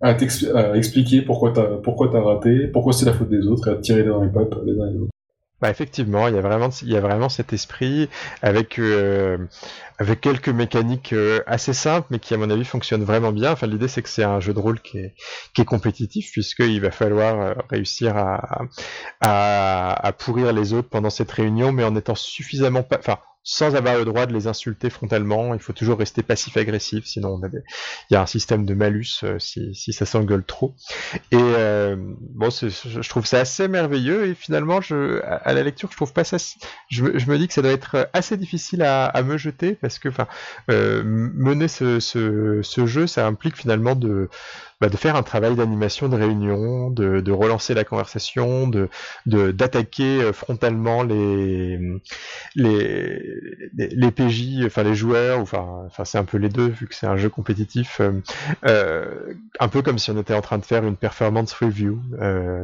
à, 0.00 0.16
expliquer 0.74 1.22
pourquoi 1.22 1.52
t'as 1.52 1.76
pourquoi 1.82 2.08
t'as 2.10 2.20
raté, 2.20 2.66
pourquoi 2.68 2.92
c'est 2.92 3.06
la 3.06 3.12
faute 3.12 3.30
des 3.30 3.46
autres, 3.46 3.68
et 3.68 3.70
à 3.72 3.76
tirer 3.76 4.04
dans 4.04 4.22
les 4.22 4.30
pattes 4.30 4.54
les 4.64 4.78
uns 4.80 4.90
les 4.90 4.98
autres. 4.98 5.12
Bah 5.62 5.70
effectivement, 5.70 6.26
il 6.26 6.34
y 6.34 6.38
a 6.38 6.40
vraiment 6.40 6.70
il 6.82 6.88
y 6.88 6.96
a 6.96 7.00
vraiment 7.00 7.28
cet 7.28 7.52
esprit 7.52 8.08
avec 8.42 8.80
euh, 8.80 9.38
avec 9.98 10.20
quelques 10.20 10.48
mécaniques 10.48 11.12
euh, 11.12 11.40
assez 11.46 11.72
simples 11.72 12.08
mais 12.10 12.18
qui 12.18 12.34
à 12.34 12.36
mon 12.36 12.50
avis 12.50 12.64
fonctionnent 12.64 13.04
vraiment 13.04 13.30
bien. 13.30 13.52
Enfin 13.52 13.68
l'idée 13.68 13.86
c'est 13.86 14.02
que 14.02 14.08
c'est 14.08 14.24
un 14.24 14.40
jeu 14.40 14.52
de 14.52 14.58
rôle 14.58 14.80
qui 14.80 14.98
est 14.98 15.14
qui 15.54 15.60
est 15.60 15.64
compétitif 15.64 16.32
puisqu'il 16.32 16.80
va 16.80 16.90
falloir 16.90 17.40
euh, 17.40 17.54
réussir 17.70 18.16
à, 18.16 20.12
pourrir 20.18 20.52
les 20.52 20.72
autres 20.72 20.88
pendant 20.88 21.10
cette 21.10 21.30
réunion 21.30 21.70
mais 21.70 21.84
en 21.84 21.94
étant 21.94 22.16
suffisamment 22.16 22.82
sans 23.44 23.74
avoir 23.74 23.96
le 23.96 24.04
droit 24.04 24.26
de 24.26 24.32
les 24.32 24.46
insulter 24.46 24.90
frontalement. 24.90 25.54
Il 25.54 25.60
faut 25.60 25.72
toujours 25.72 25.98
rester 25.98 26.22
passif-agressif, 26.22 27.04
sinon 27.04 27.38
on 27.40 27.42
a 27.46 27.48
il 28.10 28.14
y 28.14 28.16
a 28.16 28.22
un 28.22 28.26
système 28.26 28.64
de 28.64 28.74
malus 28.74 29.20
euh, 29.24 29.38
si, 29.38 29.74
si, 29.74 29.92
ça 29.92 30.06
s'engueule 30.06 30.44
trop. 30.44 30.74
Et 31.30 31.36
euh, 31.38 31.96
bon, 31.98 32.50
je 32.50 33.08
trouve 33.08 33.26
ça 33.26 33.40
assez 33.40 33.68
merveilleux 33.68 34.26
et 34.26 34.34
finalement, 34.34 34.80
je, 34.80 35.20
à 35.22 35.52
la 35.52 35.62
lecture, 35.62 35.90
je 35.90 35.96
trouve 35.96 36.12
pas 36.12 36.24
ça. 36.24 36.36
Je, 36.88 37.18
je 37.18 37.30
me 37.30 37.38
dis 37.38 37.48
que 37.48 37.54
ça 37.54 37.62
doit 37.62 37.72
être 37.72 38.08
assez 38.12 38.36
difficile 38.36 38.82
à, 38.82 39.06
à 39.06 39.22
me 39.22 39.36
jeter 39.36 39.74
parce 39.74 39.98
que, 39.98 40.08
enfin, 40.08 40.26
euh, 40.70 41.02
mener 41.04 41.68
ce, 41.68 42.00
ce, 42.00 42.60
ce, 42.62 42.86
jeu, 42.86 43.06
ça 43.06 43.26
implique 43.26 43.56
finalement 43.56 43.94
de 43.94 44.28
bah, 44.82 44.88
de 44.88 44.96
faire 44.96 45.14
un 45.14 45.22
travail 45.22 45.54
d'animation 45.54 46.08
de 46.08 46.16
réunion, 46.16 46.90
de, 46.90 47.30
relancer 47.30 47.72
la 47.72 47.84
conversation, 47.84 48.66
de 48.66 48.88
d'attaquer 49.26 50.20
euh, 50.20 50.32
frontalement 50.32 51.04
les, 51.04 51.78
les 52.56 53.22
les 53.74 54.10
PJ, 54.10 54.64
enfin 54.66 54.82
les 54.82 54.96
joueurs, 54.96 55.38
enfin 55.38 55.84
enfin 55.86 56.04
c'est 56.04 56.18
un 56.18 56.24
peu 56.24 56.36
les 56.36 56.48
deux 56.48 56.66
vu 56.66 56.88
que 56.88 56.96
c'est 56.96 57.06
un 57.06 57.16
jeu 57.16 57.28
compétitif, 57.28 58.00
euh, 58.00 58.10
euh, 58.66 59.34
un 59.60 59.68
peu 59.68 59.82
comme 59.82 60.00
si 60.00 60.10
on 60.10 60.18
était 60.18 60.34
en 60.34 60.42
train 60.42 60.58
de 60.58 60.64
faire 60.64 60.84
une 60.84 60.96
performance 60.96 61.52
review. 61.52 62.00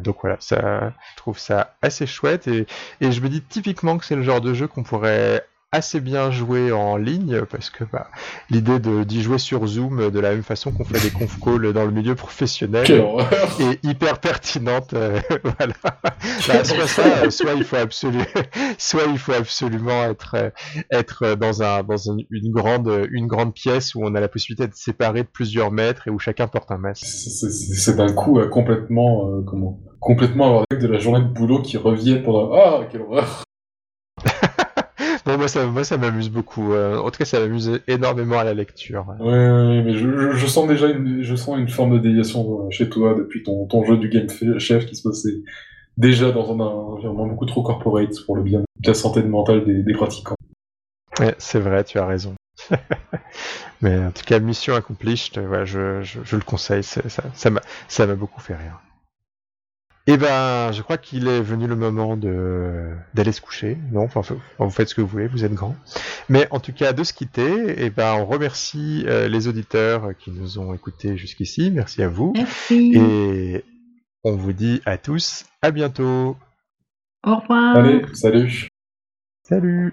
Donc 0.03 0.17
voilà, 0.23 0.39
ça, 0.41 0.93
je 1.13 1.17
trouve 1.17 1.39
ça 1.39 1.77
assez 1.83 2.07
chouette 2.07 2.49
et, 2.49 2.67
et 3.01 3.13
je 3.13 3.21
me 3.21 3.29
dis 3.29 3.43
typiquement 3.43 3.97
que 3.97 4.05
c'est 4.05 4.17
le 4.17 4.25
genre 4.25 4.41
de 4.41 4.55
jeu 4.55 4.67
qu'on 4.67 4.83
pourrait 4.83 5.45
assez 5.71 6.01
bien 6.01 6.31
joué 6.31 6.73
en 6.73 6.97
ligne 6.97 7.43
parce 7.51 7.69
que 7.69 7.85
bah, 7.85 8.09
l'idée 8.49 8.79
d'y 8.79 9.23
jouer 9.23 9.39
sur 9.39 9.67
Zoom 9.67 10.11
de 10.11 10.19
la 10.19 10.31
même 10.31 10.43
façon 10.43 10.73
qu'on 10.73 10.85
fait 10.85 11.01
des 11.01 11.11
conf 11.11 11.39
calls 11.41 11.75
dans 11.75 11.85
le 11.85 11.91
milieu 11.91 12.15
professionnel 12.15 12.87
est 13.61 13.85
hyper 13.85 14.19
pertinente. 14.19 14.95
Euh, 14.95 15.21
voilà. 15.45 15.75
Bah, 16.49 16.65
soit 16.65 16.87
ça, 16.87 17.31
soit 17.31 17.53
il 17.55 17.65
faut 17.65 17.77
absolument, 17.77 18.25
soit 18.79 19.05
il 19.11 19.19
faut 19.19 19.35
absolument 19.35 20.05
être 20.05 20.53
être 20.91 21.35
dans 21.35 21.63
un 21.63 21.83
dans 21.83 21.99
une, 21.99 22.25
grande 22.51 23.07
une 23.11 23.27
grande 23.27 23.53
pièce 23.53 23.95
où 23.95 24.01
on 24.03 24.15
a 24.15 24.21
la 24.21 24.29
possibilité 24.29 24.67
de 24.67 24.75
séparer 24.75 25.23
de 25.23 25.29
plusieurs 25.29 25.71
mètres 25.71 26.09
et 26.09 26.11
où 26.11 26.19
chacun 26.19 26.47
porte 26.47 26.71
un 26.71 26.79
masque. 26.79 27.05
C'est 27.05 27.97
d'un 27.97 28.13
coup 28.13 28.39
euh, 28.39 28.49
complètement 28.49 29.29
euh, 29.29 29.43
comment 29.43 29.81
complètement 30.01 30.47
avoir 30.47 30.65
de 30.71 30.87
la 30.87 30.99
journée 30.99 31.23
de 31.23 31.29
boulot 31.29 31.61
qui 31.61 31.77
revient 31.77 32.21
pendant 32.25 32.53
ah 32.55 32.81
quelle 32.91 33.03
horreur 33.03 33.45
moi, 35.39 35.49
ça, 35.49 35.67
moi, 35.67 35.85
ça 35.85 35.97
m'amuse 35.97 36.29
beaucoup. 36.29 36.73
Euh, 36.73 36.99
en 36.99 37.11
tout 37.11 37.19
cas, 37.19 37.25
ça 37.25 37.41
m'amuse 37.41 37.81
énormément 37.87 38.39
à 38.39 38.45
la 38.45 38.55
lecture. 38.55 39.07
Oui, 39.21 39.83
mais 39.83 39.95
je, 39.95 40.47
sens 40.47 40.69
déjà 40.69 40.89
une, 40.89 41.23
je 41.23 41.35
sens 41.35 41.59
une 41.59 41.69
forme 41.69 41.95
de 41.95 41.99
déviation 41.99 42.67
euh, 42.67 42.71
chez 42.71 42.89
toi 42.89 43.15
depuis 43.17 43.43
ton, 43.43 43.67
ton 43.67 43.85
jeu 43.85 43.97
du 43.97 44.09
Game 44.09 44.29
Chef 44.59 44.87
qui 44.87 44.97
se 44.97 45.09
passait 45.09 45.43
déjà 45.97 46.31
dans 46.31 46.53
un 46.53 46.61
environnement 46.61 47.27
beaucoup 47.27 47.47
trop 47.47 47.63
corporate 47.63 48.15
pour 48.27 48.37
le 48.37 48.43
bien 48.43 48.61
de 48.61 48.89
la 48.89 48.95
santé 48.95 49.23
mentale 49.23 49.65
des, 49.65 49.83
des 49.83 49.93
pratiquants. 49.93 50.37
Ouais, 51.19 51.35
c'est 51.39 51.61
vrai, 51.61 51.85
tu 51.85 51.99
as 51.99 52.07
raison. 52.07 52.35
mais 53.81 53.99
en 53.99 54.11
tout 54.11 54.25
cas, 54.25 54.39
mission 54.41 54.75
accomplie, 54.75 55.17
je, 55.17 55.65
je, 55.65 56.03
je, 56.03 56.37
le 56.37 56.43
conseille, 56.43 56.83
ça 56.83 57.03
m'a 57.03 57.31
ça, 57.35 57.51
ça 57.89 58.07
m'a 58.07 58.15
beaucoup 58.15 58.41
fait 58.41 58.55
rire. 58.55 58.81
Eh 60.11 60.17
ben, 60.17 60.73
je 60.73 60.81
crois 60.81 60.97
qu'il 60.97 61.29
est 61.29 61.43
venu 61.43 61.67
le 61.67 61.77
moment 61.77 62.17
de 62.17 62.95
d'aller 63.13 63.31
se 63.31 63.43
coucher. 63.43 63.77
Non, 63.93 64.05
enfin, 64.05 64.23
vous 64.59 64.71
faites 64.71 64.89
ce 64.89 64.95
que 64.95 65.03
vous 65.03 65.07
voulez, 65.07 65.27
vous 65.27 65.45
êtes 65.45 65.53
grand. 65.53 65.77
Mais 66.31 66.49
en 66.51 66.61
tout 66.61 66.73
cas, 66.73 66.95
de 66.95 67.05
se 67.05 67.13
quitter, 67.13 67.85
eh 67.85 67.91
ben, 67.91 68.15
on 68.15 68.25
remercie 68.25 69.05
euh, 69.07 69.29
les 69.29 69.49
auditeurs 69.49 70.17
qui 70.19 70.31
nous 70.31 70.59
ont 70.59 70.73
écoutés 70.73 71.19
jusqu'ici. 71.19 71.71
Merci 71.71 72.03
à 72.03 72.09
vous. 72.09 72.33
Merci. 72.35 72.93
Et 72.95 73.65
on 74.25 74.35
vous 74.35 74.55
dit 74.55 74.81
à 74.87 74.97
tous 74.97 75.45
à 75.61 75.73
bientôt. 75.73 76.39
Au 77.23 77.37
revoir. 77.37 77.77
Allez, 77.77 78.03
salut. 78.15 78.69
Salut. 79.43 79.93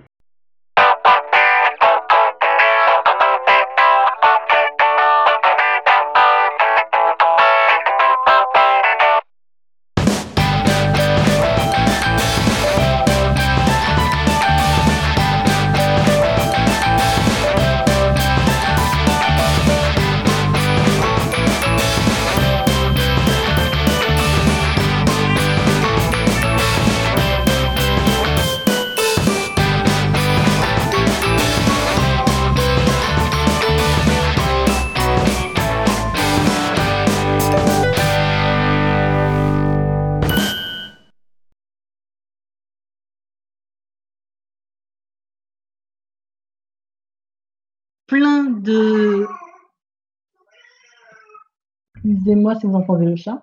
Excusez-moi 52.06 52.56
si 52.56 52.68
vous 52.68 52.76
entendez 52.76 53.06
le 53.06 53.15
chat. 53.15 53.41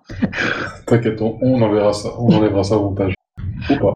T'inquiète, 0.87 1.21
on, 1.21 1.61
enverra 1.61 1.91
ça, 1.91 2.09
on 2.17 2.31
enlèvera 2.31 2.63
ça 2.63 2.77
au 2.77 2.89
montage. 2.89 3.13
Ou 3.69 3.75
pas. 3.75 3.92